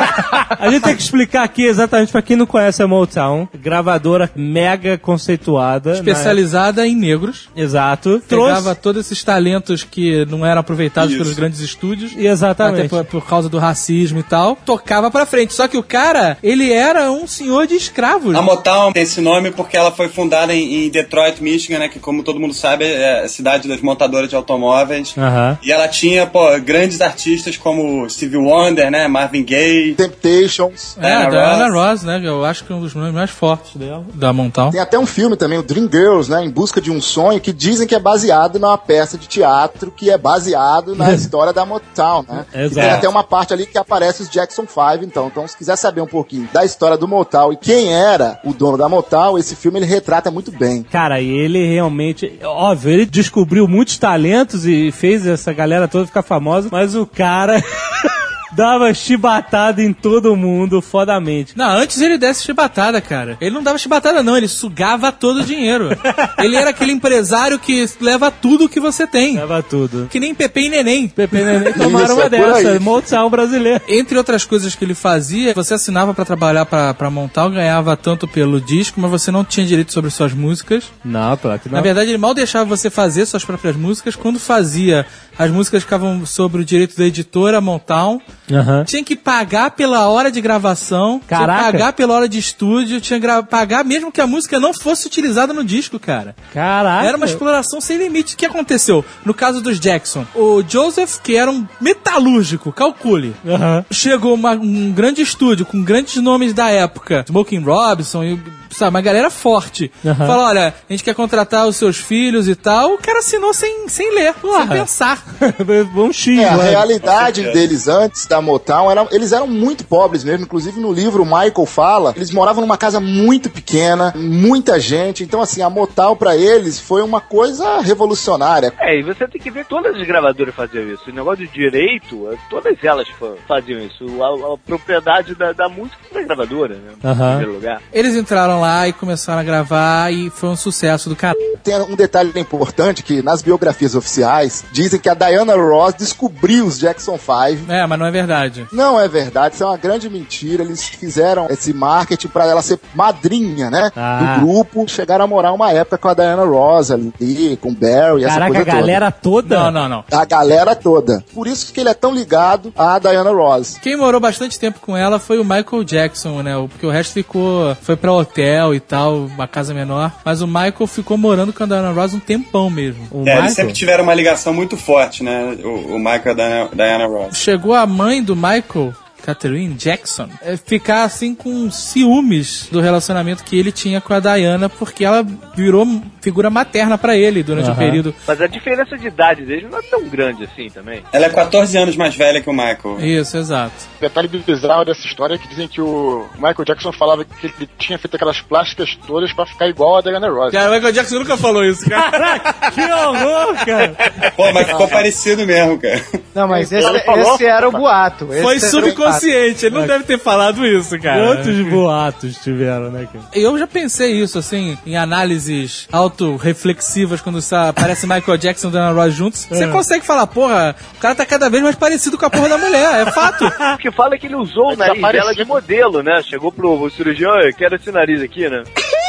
A 0.60 0.70
gente 0.70 0.84
tem 0.84 0.96
que 0.96 1.02
explicar 1.02 1.44
aqui 1.44 1.64
exatamente 1.66 2.12
pra 2.12 2.22
quem 2.22 2.36
não 2.36 2.46
conhece 2.46 2.82
a 2.84 2.88
Motown, 2.88 3.48
gravadora 3.60 4.30
mega 4.36 4.98
conceituada. 4.98 5.94
especializada 5.94 6.86
em 6.86 6.96
negros. 6.96 7.50
Exato. 7.56 8.22
Pegava 8.28 8.62
Trouxe. 8.62 8.82
todos 8.82 9.06
esses 9.06 9.24
talentos 9.24 9.84
que 9.84 10.26
não 10.26 10.46
eram 10.46 10.60
aproveitados 10.62 11.12
Isso. 11.12 11.22
pelos 11.22 11.36
grandes 11.36 11.60
estúdios. 11.62 12.12
Exatamente. 12.16 12.86
Até 12.88 13.04
por, 13.04 13.22
por 13.22 13.26
causa 13.28 13.48
do 13.50 13.58
racismo 13.58 14.20
e 14.20 14.24
tal. 14.24 14.56
Tocava 14.66 15.10
pra 15.10 15.26
frente. 15.26 15.54
Só 15.54 15.68
que 15.68 15.78
o 15.78 15.84
cara, 15.84 16.38
ele 16.44 16.72
era 16.72 17.12
um 17.12 17.26
senhor 17.28 17.66
de 17.68 17.76
escravos. 17.76 18.36
A 18.36 18.42
Motown 18.42 18.92
tem 18.92 19.04
esse 19.04 19.22
nome 19.22 19.52
porque 19.52 19.78
ela 19.78 19.92
foi 19.92 20.10
fundada 20.10 20.41
em, 20.50 20.86
em 20.86 20.90
Detroit, 20.90 21.42
Michigan, 21.42 21.80
né? 21.80 21.90
Que 21.90 22.00
como 22.00 22.24
todo 22.24 22.40
mundo 22.40 22.54
sabe 22.54 22.86
é 22.86 23.24
a 23.24 23.28
cidade 23.28 23.68
das 23.68 23.82
montadoras 23.82 24.30
de 24.30 24.36
automóveis. 24.36 25.14
Aham. 25.18 25.58
E 25.64 25.72
ela 25.72 25.88
tinha, 25.88 26.26
pô, 26.26 26.60
grandes 26.60 27.02
artistas 27.02 27.58
como 27.58 28.10
Stevie 28.10 28.38
Wonder, 28.38 28.90
né? 28.90 29.08
Marvin 29.08 29.44
Gaye. 29.44 29.96
Temptations. 29.96 30.98
É, 30.98 31.02
Diana 31.02 31.24
da 31.24 31.30
Diana 31.30 31.70
Ross. 31.70 31.92
Ross, 31.92 32.04
né? 32.04 32.22
Eu 32.24 32.46
acho 32.46 32.64
que 32.64 32.72
é 32.72 32.76
um 32.76 32.82
dos 32.82 32.94
nomes 32.96 33.14
mais 33.14 33.30
fortes 33.30 33.76
dela, 33.76 34.06
da 34.14 34.34
Motown. 34.34 34.72
Tem 34.72 34.80
até 34.80 34.98
um 34.98 35.06
filme 35.06 35.36
também, 35.36 35.58
o 35.58 35.64
Dream 35.64 35.90
Girls, 35.92 36.30
né? 36.30 36.44
Em 36.44 36.50
busca 36.50 36.82
de 36.82 36.92
um 36.92 37.02
sonho, 37.02 37.40
que 37.40 37.52
dizem 37.52 37.88
que 37.88 37.96
é 37.96 38.00
baseado 38.00 38.60
numa 38.60 38.78
peça 38.78 39.18
de 39.18 39.28
teatro 39.28 39.92
que 39.92 40.10
é 40.10 40.18
baseado 40.18 40.96
na 40.96 41.12
história 41.14 41.54
da 41.54 41.66
Motown, 41.66 42.26
né? 42.28 42.46
E 42.54 42.62
Exato. 42.62 42.88
tem 42.88 42.90
até 42.90 43.10
uma 43.10 43.24
parte 43.24 43.54
ali 43.54 43.66
que 43.66 43.78
aparece 43.78 44.24
os 44.24 44.30
Jackson 44.30 44.66
5, 44.66 45.04
então. 45.04 45.28
Então, 45.28 45.48
se 45.48 45.58
quiser 45.58 45.76
saber 45.76 46.02
um 46.02 46.08
pouquinho 46.08 46.48
da 46.52 46.64
história 46.66 46.98
do 46.98 47.08
Motown 47.08 47.54
e 47.54 47.58
quem 47.58 47.94
era 47.94 48.40
o 48.44 48.54
dono 48.54 48.78
da 48.78 48.88
Motown, 48.88 49.38
esse 49.38 49.56
filme 49.56 49.80
ele 49.80 49.86
retrata 49.86 50.31
muito 50.32 50.52
bem. 50.52 50.84
Cara, 50.84 51.22
e 51.22 51.30
ele 51.30 51.66
realmente, 51.66 52.32
óbvio, 52.44 52.92
ele 52.92 53.06
descobriu 53.06 53.68
muitos 53.68 53.98
talentos 53.98 54.66
e 54.66 54.92
fez 54.92 55.26
essa 55.26 55.54
galera 55.54 55.88
toda 55.88 56.06
ficar 56.06 56.24
famosa, 56.24 56.70
mas 56.72 56.96
o 56.96 57.06
cara 57.06 57.62
dava 58.52 58.94
chibatada 58.94 59.82
em 59.82 59.94
todo 59.94 60.36
mundo, 60.36 60.82
fodamente. 60.82 61.58
Não, 61.58 61.70
antes 61.70 62.02
ele 62.02 62.18
desse 62.18 62.44
chibatada, 62.44 63.00
cara. 63.02 63.38
Ele 63.40 63.56
não 63.56 63.64
dava 63.64 63.78
chibatada, 63.78 64.22
não. 64.22 64.38
Ele 64.38 64.48
sugava 64.48 65.12
todo 65.12 65.42
o 65.42 65.44
dinheiro. 65.44 65.90
ele 66.40 66.56
era 66.56 66.70
aquele 66.70 66.92
empresário 66.92 67.58
que 67.60 67.86
leva 68.00 68.30
tudo 68.32 68.70
que 68.70 68.80
você 68.80 69.08
tem. 69.08 69.36
Leva 69.36 69.64
tudo. 69.64 70.08
Que 70.10 70.20
nem 70.20 70.36
Pepe 70.36 70.62
e 70.62 70.70
Neném. 70.70 71.08
Pepe 71.08 71.38
e 71.38 71.44
Neném 71.44 71.74
tomaram 71.74 72.16
uma 72.16 72.26
é 72.26 72.30
dessa, 72.30 72.80
Motown 72.80 73.30
brasileira. 73.30 73.82
Entre 73.88 74.18
outras 74.18 74.46
coisas 74.46 74.76
que 74.76 74.84
ele 74.84 74.94
fazia, 74.94 75.54
você 75.54 75.74
assinava 75.74 76.14
pra 76.14 76.26
trabalhar 76.26 76.66
pra, 76.66 76.94
pra 76.94 77.10
montar, 77.10 77.50
ganhava 77.50 77.96
tanto 77.96 78.28
pelo 78.28 78.60
disco, 78.60 79.00
mas 79.00 79.12
você 79.12 79.32
não 79.32 79.44
tinha 79.44 79.66
direito 79.66 79.94
sobre 79.94 80.10
suas 80.12 80.34
músicas. 80.34 80.86
Não, 81.04 81.36
claro 81.38 81.60
que 81.60 81.70
não. 81.70 81.76
Na 81.76 81.82
verdade, 81.82 82.10
ele 82.10 82.18
mal 82.18 82.34
deixava 82.34 82.66
você 82.66 82.90
fazer 82.90 83.26
suas 83.26 83.46
próprias 83.46 83.76
músicas. 83.76 84.16
Quando 84.16 84.40
fazia, 84.40 85.06
as 85.38 85.50
músicas 85.50 85.84
ficavam 85.84 86.26
sobre 86.26 86.62
o 86.62 86.66
direito 86.66 86.98
da 86.98 87.06
editora 87.06 87.62
Motown. 87.62 88.22
Aham. 88.52 88.84
Tinha 88.86 89.04
que 89.04 89.16
pagar 89.16 89.72
pela 89.72 90.08
hora 90.10 90.32
de 90.32 90.42
gravação, 90.42 91.20
tinha 91.20 91.40
Caraca. 91.40 91.66
que 91.66 91.72
pagar 91.72 91.94
pela 91.94 92.14
hora 92.14 92.30
de 92.30 92.38
estúdio, 92.40 93.00
tinha 93.02 93.20
que 93.20 93.28
pagar 93.50 93.84
mesmo 93.84 94.12
que 94.12 94.22
a 94.22 94.28
música 94.28 94.60
não 94.60 94.74
fosse 94.74 95.08
utilizada 95.08 95.54
no 95.54 95.64
disco, 95.64 96.00
cara. 96.00 96.36
Caraca. 96.54 97.06
Era 97.08 97.18
uma 97.18 97.26
exploração 97.26 97.80
sem 97.82 97.98
limite. 97.98 98.36
O 98.36 98.38
que 98.38 98.46
aconteceu? 98.46 99.04
No 99.26 99.34
caso 99.34 99.62
dos 99.62 99.80
Jackson, 99.80 100.26
o 100.36 100.64
Joseph, 100.68 101.18
que 101.24 101.36
era 101.36 101.50
um 101.52 101.66
metalúrgico, 101.80 102.72
calcule, 102.72 103.36
Aham. 103.48 103.86
chegou 103.92 104.34
uma- 104.34 104.52
um 104.54 104.92
grande 104.92 105.22
estúdio 105.22 105.66
com 105.66 105.82
grandes 105.84 106.16
nomes 106.22 106.54
da 106.54 106.70
época, 106.70 107.24
Smoking 107.28 107.62
Robinson 107.64 108.24
e 108.24 108.40
sabe, 108.72 108.90
uma 108.96 109.02
galera 109.02 109.30
forte. 109.30 109.92
Aham. 110.04 110.26
Falou, 110.28 110.46
olha, 110.46 110.74
a 110.90 110.94
gente 110.94 111.04
quer 111.04 111.14
contratar 111.14 111.68
os 111.68 111.76
seus 111.76 111.98
filhos 111.98 112.48
e 112.48 112.56
tal. 112.56 112.94
O 112.94 112.98
cara 112.98 113.20
assinou 113.20 113.54
sem, 113.54 113.88
sem 113.90 114.14
ler, 114.16 114.34
sem 114.34 114.42
Porra. 114.42 114.66
pensar. 114.68 115.24
um 115.96 116.12
X, 116.14 116.40
É, 116.40 116.48
a 116.50 116.58
né? 116.58 116.70
realidade 116.72 117.44
deles 117.52 117.88
antes 117.88 118.26
da 118.26 118.41
Motown, 118.42 118.90
era, 118.92 119.08
eles 119.12 119.32
eram 119.32 119.48
muito 119.48 119.84
pobres 119.86 120.24
mesmo. 120.24 120.46
Inclusive 120.46 120.80
no 120.80 120.92
livro 120.92 121.24
o 121.24 121.26
Michael 121.26 121.66
fala, 121.66 122.14
eles 122.16 122.32
moravam 122.32 122.62
numa 122.62 122.78
casa 122.78 123.00
muito 123.00 123.50
pequena, 123.50 124.14
muita 124.16 124.80
gente. 124.80 125.24
Então 125.24 125.42
assim, 125.42 125.62
a 125.62 125.70
Motown 125.70 126.16
pra 126.16 126.36
eles 126.36 126.80
foi 126.80 127.02
uma 127.02 127.22
coisa 127.22 127.80
revolucionária. 127.82 128.74
É, 128.80 129.00
e 129.00 129.04
você 129.04 129.28
tem 129.28 129.40
que 129.42 129.50
ver 129.52 129.64
que 129.64 129.70
todas 129.70 129.96
as 129.96 130.06
gravadoras 130.06 130.54
faziam 130.54 130.84
isso. 130.92 131.10
O 131.10 131.14
negócio 131.14 131.46
de 131.46 131.52
direito, 131.54 132.28
todas 132.50 132.76
elas 132.84 133.08
fa- 133.10 133.36
faziam 133.48 133.80
isso. 133.80 134.06
A, 134.22 134.54
a 134.54 134.58
propriedade 134.58 135.36
da, 135.36 135.52
da 135.54 135.70
música 135.70 135.98
da 136.14 136.22
gravadora, 136.22 136.76
né? 136.76 136.92
Em 137.04 137.16
primeiro 137.16 137.54
lugar. 137.54 137.82
Eles 137.94 138.16
entraram 138.16 138.60
lá 138.60 138.88
e 138.88 138.94
começaram 138.94 139.40
a 139.40 139.44
gravar 139.44 140.12
e 140.12 140.30
foi 140.30 140.50
um 140.50 140.56
sucesso 140.56 141.10
do 141.10 141.16
cara. 141.16 141.36
tem 141.64 141.76
um 141.82 141.96
detalhe 141.96 142.32
importante 142.40 143.04
que 143.04 143.22
nas 143.22 143.42
biografias 143.42 143.96
oficiais 143.96 144.64
dizem 144.72 145.00
que 145.00 145.10
a 145.10 145.14
Diana 145.14 145.56
Ross 145.56 145.94
descobriu 145.94 146.66
os 146.66 146.78
Jackson 146.80 147.18
5. 147.18 147.72
É, 147.72 147.86
mas 147.86 148.00
não 148.00 148.06
é 148.06 148.12
verdade. 148.12 148.31
Não 148.72 149.00
é 149.00 149.08
verdade, 149.08 149.56
isso 149.56 149.64
é 149.64 149.68
uma 149.68 149.78
grande 149.78 150.10
mentira. 150.10 150.64
Eles 150.64 150.84
fizeram 150.84 151.48
esse 151.50 151.74
marketing 151.74 152.28
pra 152.28 152.46
ela 152.46 152.62
ser 152.62 152.80
madrinha, 152.96 153.70
né? 153.70 153.92
Ah. 153.96 154.38
Do 154.40 154.46
grupo. 154.46 154.86
Chegaram 154.88 155.26
a 155.26 155.28
morar 155.28 155.52
uma 155.54 155.72
época 155.72 155.98
com 155.98 156.08
a 156.08 156.14
Diana 156.14 156.44
Ross 156.46 156.92
ali, 156.92 157.58
com 157.62 157.70
o 157.70 157.74
Barry, 157.76 158.24
essa 158.26 158.34
Caraca, 158.36 158.52
a 158.52 158.56
coisa 158.64 158.72
galera 158.80 159.12
toda? 159.12 159.56
Não, 159.60 159.72
não, 159.72 159.90
não. 159.90 160.02
toda. 160.04 160.22
A 160.22 160.26
galera 160.26 160.76
toda. 160.76 161.24
Por 161.34 161.48
isso 161.48 161.72
que 161.74 161.80
ele 161.80 161.90
é 161.90 161.94
tão 161.94 162.14
ligado 162.14 162.74
à 162.78 163.00
Diana 163.00 163.32
Ross. 163.32 163.78
Quem 163.82 163.96
morou 163.98 164.20
bastante 164.20 164.60
tempo 164.60 164.80
com 164.80 164.96
ela 164.98 165.20
foi 165.20 165.40
o 165.40 165.44
Michael 165.44 165.84
Jackson, 165.84 166.42
né? 166.42 166.54
Porque 166.70 166.86
o 166.86 166.90
resto 166.90 167.14
ficou. 167.14 167.76
Foi 167.82 167.96
pra 167.96 168.12
hotel 168.12 168.74
e 168.76 168.80
tal, 168.80 169.26
uma 169.26 169.48
casa 169.48 169.74
menor. 169.74 170.12
Mas 170.26 170.42
o 170.42 170.48
Michael 170.48 170.88
ficou 170.88 171.18
morando 171.18 171.54
com 171.54 171.64
a 171.64 171.68
Diana 171.68 171.92
Ross 171.92 172.14
um 172.14 172.20
tempão 172.20 172.70
mesmo. 172.70 173.08
O 173.12 173.20
É, 173.20 173.22
Michael? 173.22 173.40
eles 173.44 173.54
sempre 173.54 173.74
tiveram 173.74 174.04
uma 174.04 174.14
ligação 174.14 174.54
muito 174.54 174.76
forte, 174.78 175.24
né? 175.24 175.58
O, 175.64 175.96
o 175.96 176.00
Michael 176.00 176.22
e 176.26 176.30
a 176.30 176.34
Diana, 176.34 176.70
Diana 176.74 177.08
Ross. 177.08 177.38
Chegou 177.38 177.74
a 177.74 177.86
mãe 177.86 178.11
do 178.20 178.36
Michael. 178.36 178.94
Catherine 179.22 179.74
Jackson, 179.76 180.30
é, 180.42 180.58
ficar 180.58 181.04
assim 181.04 181.34
com 181.36 181.70
ciúmes 181.72 182.68
do 182.72 182.82
relacionamento 182.82 183.44
que 183.44 183.58
ele 183.58 183.72
tinha 183.72 184.02
com 184.02 184.14
a 184.14 184.20
Diana, 184.20 184.70
porque 184.70 185.06
ela 185.06 185.26
virou 185.56 185.86
figura 186.22 186.50
materna 186.50 186.98
pra 186.98 187.16
ele 187.16 187.44
durante 187.44 187.68
o 187.68 187.72
Aham. 187.72 187.80
período. 187.80 188.16
Mas 188.28 188.42
a 188.42 188.48
diferença 188.48 188.98
de 188.98 189.08
idade 189.08 189.44
deles 189.46 189.70
não 189.70 189.80
é 189.80 189.82
tão 189.84 190.04
grande 190.08 190.44
assim 190.44 190.70
também. 190.70 191.04
Ela 191.12 191.26
é 191.26 191.30
14 191.30 191.78
anos 191.78 191.96
mais 191.96 192.16
velha 192.16 192.42
que 192.42 192.50
o 192.50 192.54
Michael. 192.54 193.00
Isso, 193.00 193.38
exato. 193.38 193.74
Detalhe 194.00 194.28
bizarro 194.28 194.86
dessa 194.86 195.06
história 195.06 195.36
é 195.36 195.38
que 195.38 195.48
dizem 195.48 195.68
que 195.68 195.82
o 195.82 196.28
Michael 196.36 196.66
Jackson 196.66 196.92
falava 196.92 197.26
que 197.26 197.48
ele 197.48 197.70
tinha 197.78 197.98
feito 197.98 198.16
aquelas 198.16 198.42
plásticas 198.42 198.98
todas 199.08 199.34
pra 199.34 199.46
ficar 199.46 199.68
igual 199.68 199.98
a 199.98 200.02
Diana 200.02 200.30
Ross. 200.30 200.52
Cara, 200.52 200.70
o 200.70 200.74
Michael 200.74 200.94
Jackson 200.94 201.20
nunca 201.20 201.38
falou 201.38 201.64
isso, 201.64 201.90
cara. 201.90 202.40
Que 202.72 202.82
horror, 202.82 203.66
cara! 203.66 203.96
Pô, 204.36 204.52
mas 204.54 204.68
ficou 204.68 204.88
parecido 204.88 205.46
mesmo, 205.46 205.80
cara. 205.80 206.02
Não, 206.34 206.48
mas 206.48 206.72
esse, 206.72 206.88
esse 206.88 207.46
era 207.46 207.68
o 207.68 207.72
boato. 207.72 208.32
Esse 208.32 208.42
Foi 208.42 208.56
era 208.58 208.66
subconsciente, 209.14 209.66
ele 209.66 209.76
não 209.76 209.88
deve 209.88 210.04
ter 210.04 210.20
falado 210.20 210.66
isso, 210.66 211.00
cara. 211.00 211.28
Quantos 211.28 211.60
boatos 211.68 212.38
tiveram, 212.38 212.92
né, 212.92 213.08
cara? 213.12 213.26
Eu 213.34 213.58
já 213.58 213.68
pensei 213.68 214.14
isso, 214.14 214.38
assim, 214.38 214.78
em 214.86 214.98
análises 214.98 215.88
autorreflexivas, 215.92 217.22
quando 217.22 217.40
aparece 217.52 218.08
Michael 218.08 218.38
Jackson 218.38 218.70
e 218.70 218.72
Diana 218.72 218.92
Ross 218.92 219.14
juntos. 219.14 219.46
Você 219.50 219.68
consegue 219.68 220.06
falar, 220.06 220.28
porra, 220.28 220.76
o 220.96 221.00
cara 221.00 221.16
tá 221.16 221.26
cada 221.26 221.50
vez 221.50 221.64
mais 221.64 221.76
parecido 221.76 222.18
com 222.18 222.26
a 222.26 222.30
porra 222.30 222.50
da 222.50 222.58
mulher, 222.58 223.08
é 223.08 223.12
fato. 223.12 223.52
O 223.72 223.78
que 223.78 223.92
fala 223.92 224.16
é 224.16 224.18
que 224.18 224.28
ele 224.28 224.36
usou 224.36 224.74
o 224.74 224.78
tá 224.78 224.88
nariz 224.88 225.02
dela 225.02 225.34
de 225.34 225.46
modelo, 225.46 226.04
né? 226.04 226.22
Chegou 226.24 226.52
pro 226.52 226.90
cirurgião, 226.90 227.40
eu 227.40 227.54
quero 227.54 227.76
esse 227.76 227.92
nariz 227.92 228.22
aqui, 228.22 228.50
né? 228.50 228.64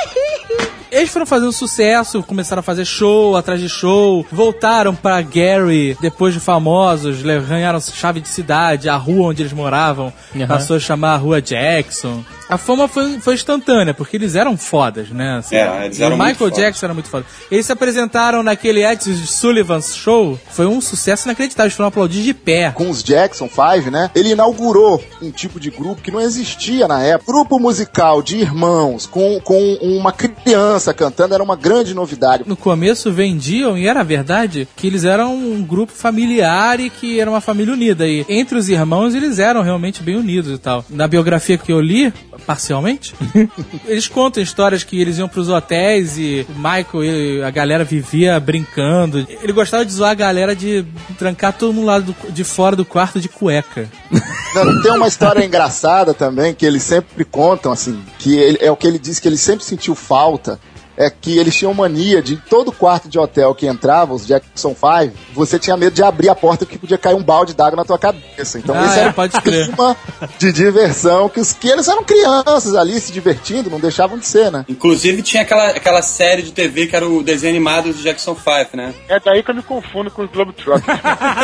Eles 0.93 1.09
foram 1.09 1.25
fazendo 1.25 1.51
sucesso, 1.53 2.23
começaram 2.23 2.61
a 2.61 2.63
fazer 2.63 2.85
show 2.85 3.35
atrás 3.35 3.59
de 3.59 3.67
show, 3.67 4.27
voltaram 4.31 4.95
pra 4.95 5.23
Gary 5.23 5.97
depois 6.03 6.35
de 6.35 6.41
famosos, 6.41 7.23
ganharam 7.23 7.81
chave 7.81 8.21
de 8.21 8.29
cidade, 8.29 8.91
a 8.91 8.97
rua 8.97 9.29
onde 9.29 9.41
eles 9.41 9.55
moravam 9.55 10.13
Aham. 10.37 10.47
passou 10.47 10.77
a 10.77 10.79
chamar 10.79 11.15
a 11.15 11.17
Rua 11.17 11.41
Jackson. 11.41 12.23
A 12.53 12.59
fama 12.59 12.87
foi, 12.87 13.19
foi 13.19 13.33
instantânea, 13.35 13.95
porque 13.95 14.17
eles 14.17 14.35
eram 14.35 14.59
fodas, 14.59 15.09
né? 15.09 15.39
Assim, 15.39 15.57
É, 15.57 15.87
eles 15.87 15.99
eram 16.01 16.17
o 16.17 16.19
muito 16.19 16.29
Michael 16.33 16.51
fodas. 16.51 16.59
Jackson 16.59 16.87
era 16.87 16.93
muito 16.95 17.09
foda. 17.09 17.25
Eles 17.51 17.65
se 17.65 17.73
apresentaram 17.73 18.43
naquele 18.43 18.85
Ed 18.85 19.03
Sullivan's 19.27 19.97
Show, 19.97 20.39
foi 20.51 20.67
um 20.67 20.79
sucesso 20.81 21.27
inacreditável, 21.27 21.69
eles 21.69 21.77
foram 21.77 21.89
aplaudidos 21.89 22.27
de 22.27 22.35
pé. 22.35 22.71
com 22.73 22.91
os 22.91 23.03
Jackson 23.03 23.49
5, 23.49 23.91
né? 23.91 24.11
Ele 24.15 24.33
inaugurou 24.33 25.03
um 25.23 25.31
tipo 25.31 25.59
de 25.59 25.71
grupo 25.71 26.03
que 26.03 26.11
não 26.11 26.21
existia 26.21 26.87
na 26.87 27.03
época. 27.03 27.33
Grupo 27.33 27.59
musical 27.59 28.21
de 28.23 28.37
irmãos 28.37 29.07
com, 29.07 29.41
com 29.41 29.79
uma 29.81 30.13
criança 30.13 30.93
cantando 30.93 31.33
era 31.33 31.43
uma 31.43 31.57
grande 31.57 31.95
novidade. 31.95 32.45
No 32.47 32.57
começo 32.57 33.11
vendiam, 33.11 33.79
e 33.79 33.87
era 33.87 34.03
verdade, 34.03 34.69
que 34.77 34.87
eles 34.87 35.05
eram 35.05 35.35
um 35.35 35.63
grupo 35.63 35.93
familiar 35.93 36.79
e 36.81 36.91
que 36.91 37.19
era 37.19 37.31
uma 37.31 37.41
família 37.41 37.73
unida. 37.73 38.07
E 38.07 38.27
entre 38.29 38.59
os 38.59 38.69
irmãos 38.69 39.15
eles 39.15 39.39
eram 39.39 39.63
realmente 39.63 40.03
bem 40.03 40.17
unidos 40.17 40.55
e 40.55 40.59
tal. 40.59 40.85
Na 40.91 41.09
biografia 41.09 41.57
que 41.57 41.73
eu 41.73 41.81
li, 41.81 42.13
parcialmente, 42.43 43.15
eles 43.87 44.07
contam 44.09 44.43
histórias 44.43 44.85
que 44.85 45.01
eles 45.01 45.19
iam 45.19 45.29
pros 45.29 45.49
hotéis 45.49 46.19
e 46.19 46.47
o 46.49 46.55
Michael 46.55 47.05
e 47.05 47.43
a 47.43 47.51
galera 47.51 47.85
vivia 47.85 48.39
brincando. 48.39 49.27
Ele 49.43 49.53
gostava 49.53 49.85
de 49.85 49.93
zoar 49.93 50.11
a 50.11 50.15
galera 50.15 50.55
de 50.55 50.85
trancar 51.19 51.53
todo 51.53 51.73
mundo 51.73 51.87
lá 51.87 51.99
do- 51.99 52.15
de 52.31 52.45
fora 52.45 52.75
do 52.77 52.85
quarto 52.85 53.21
de 53.21 53.29
cueca. 53.29 53.89
Não, 54.55 54.83
Tem 54.83 54.93
uma 54.93 55.09
história 55.09 55.45
engraçada 55.45 56.13
também 56.13 56.53
que 56.55 56.67
eles 56.67 56.83
sempre 56.83 57.25
contam, 57.25 57.73
assim, 57.73 58.03
que 58.19 58.37
ele- 58.37 58.59
é 58.61 58.71
o 58.71 58.77
que 58.77 58.87
ele 58.87 58.99
diz 58.99 59.19
que 59.19 59.27
ele 59.27 59.39
sempre 59.39 59.65
sentiu 59.65 59.95
falta. 59.95 60.61
É 60.97 61.09
que 61.11 61.39
eles 61.39 61.57
tinham 61.57 61.73
mania 61.73 62.21
de 62.23 62.35
em 62.35 62.37
todo 62.37 62.73
quarto 62.73 63.09
de 63.09 63.19
hotel 63.19 63.55
que 63.55 63.67
entrava, 63.67 64.13
os 64.15 64.27
Jackson 64.27 64.75
5, 64.75 65.15
você 65.35 65.59
tinha 65.59 65.77
medo 65.77 65.95
de 65.95 66.03
abrir 66.03 66.29
a 66.29 66.35
porta 66.35 66.67
que 66.67 66.79
podia 66.79 66.99
cair 66.99 67.15
um 67.15 67.23
balde 67.23 67.55
d'água 67.55 67.77
na 67.77 67.85
tua 67.85 67.99
cabeça. 67.99 68.59
Então 68.59 68.75
Ah, 68.77 68.87
esse 68.87 68.99
é, 68.99 69.03
era 69.03 69.13
pode 69.13 69.37
o 69.37 69.43
crer. 69.43 69.67
clima 69.67 69.97
de 70.39 70.53
diversão 70.53 71.29
que 71.29 71.41
os 71.41 71.53
que 71.53 71.69
eles 71.69 71.89
eram 71.89 72.05
crianças 72.05 72.75
ali 72.75 72.99
se 73.01 73.13
divertindo, 73.13 73.71
não 73.71 73.81
deixavam 73.81 74.19
de 74.19 74.27
ser, 74.27 74.51
né? 74.51 74.65
Inclusive 74.69 75.23
tinha 75.23 75.43
aquela, 75.43 75.69
aquela 75.71 76.03
série 76.03 76.43
de 76.43 76.53
TV 76.53 76.87
que 76.87 76.97
era 76.97 77.07
o 77.09 77.23
desenho 77.23 77.53
animado 77.53 77.93
do 77.93 78.03
Jackson 78.03 78.35
5, 78.35 78.77
né? 78.77 78.95
É 79.09 79.19
daí 79.21 79.43
que 79.43 79.51
eu 79.51 79.55
me 79.55 79.63
confundo 79.63 80.11
com 80.11 80.23
os 80.23 80.31
Globetrotters. 80.31 80.83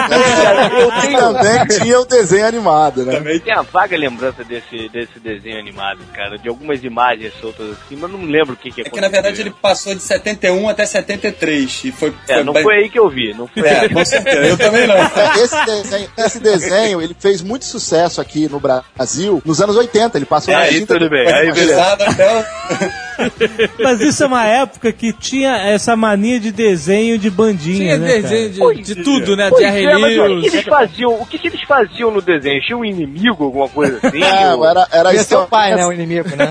E 0.09 1.01
tenho, 1.07 1.19
também 1.19 1.67
tinha 1.67 2.01
o 2.01 2.05
desenho 2.05 2.47
animado, 2.47 3.05
né? 3.05 3.17
Também. 3.17 3.41
tenho 3.41 3.59
a 3.59 3.63
vaga 3.63 3.97
lembrança 3.97 4.45
desse, 4.45 4.89
desse 4.89 5.19
desenho 5.21 5.59
animado, 5.59 6.01
cara, 6.15 6.37
de 6.39 6.49
algumas 6.49 6.83
imagens 6.83 7.33
soltas 7.41 7.71
assim, 7.71 7.97
mas 7.97 8.11
não 8.11 8.23
lembro 8.25 8.55
o 8.55 8.57
que 8.57 8.71
que 8.71 8.83
É 8.83 8.85
que 8.85 9.01
na 9.01 9.09
verdade 9.09 9.38
ele 9.41 9.51
passou 9.63 9.95
de 9.95 10.03
71 10.03 10.69
até 10.69 10.85
73 10.87 11.85
e 11.85 11.93
foi... 11.93 12.13
É, 12.29 12.43
não 12.43 12.53
bem- 12.53 12.63
foi 12.63 12.75
aí 12.77 12.89
que 12.89 12.99
eu 12.99 13.09
vi, 13.09 13.35
não 13.35 13.47
foi. 13.49 13.67
É, 13.69 13.89
com 13.89 14.05
certeza. 14.05 14.39
Eu 14.47 14.57
também 14.59 14.87
não. 14.87 14.97
Esse 15.43 15.65
desenho, 15.67 16.09
esse 16.19 16.41
desenho, 16.41 17.03
ele 17.03 17.17
fez 17.19 17.43
muito 17.43 17.65
sucesso 17.65 18.21
aqui 18.21 18.49
no 18.49 18.61
Brasil 18.61 19.41
nos 19.45 19.61
anos 19.61 19.77
80. 19.77 20.17
Ele 20.19 20.25
passou 20.27 20.53
É, 20.53 20.57
na 20.57 20.63
aí 20.65 20.87
tudo 20.87 21.09
bem, 21.09 21.25
Foi 21.25 21.33
aí 21.33 21.53
beleza. 21.53 21.67
pesado 21.69 22.05
até 22.05 22.39
o... 22.39 22.45
Mas 23.83 24.01
isso 24.01 24.23
é 24.23 24.27
uma 24.27 24.45
época 24.47 24.93
que 24.93 25.13
tinha 25.13 25.57
essa 25.57 25.97
mania 25.97 26.39
de 26.39 26.53
desenho 26.53 27.19
de 27.19 27.29
bandinha, 27.29 27.97
Tinha 27.97 27.99
né, 27.99 28.07
desenho 28.21 28.55
cara? 28.57 28.75
de, 28.77 28.83
de 28.95 29.03
tudo, 29.03 29.37
né? 29.37 29.49
Pois 29.51 29.61
Jerry 29.61 29.87
é, 29.87 29.99
mas 29.99 30.19
o 30.19 30.41
que, 30.41 30.47
eles 30.47 30.65
faziam? 30.65 31.15
O 31.23 31.27
que, 31.27 31.37
que 31.39 31.49
eles 31.49 31.63
faziam 31.65 32.13
no 32.13 32.23
desenho? 32.23 32.61
Tinha 32.61 32.77
um 32.79 32.85
inimigo, 32.85 33.45
alguma 33.45 33.69
coisa 33.69 33.99
assim? 34.07 34.21
Não, 34.21 34.59
Ou- 34.59 34.65
era, 34.69 34.87
era 34.93 35.09
o 35.09 35.13
isso. 35.13 35.47
pai, 35.51 35.75
né? 35.75 35.85
O 35.85 35.93
inimigo, 35.93 36.29
né? 36.37 36.49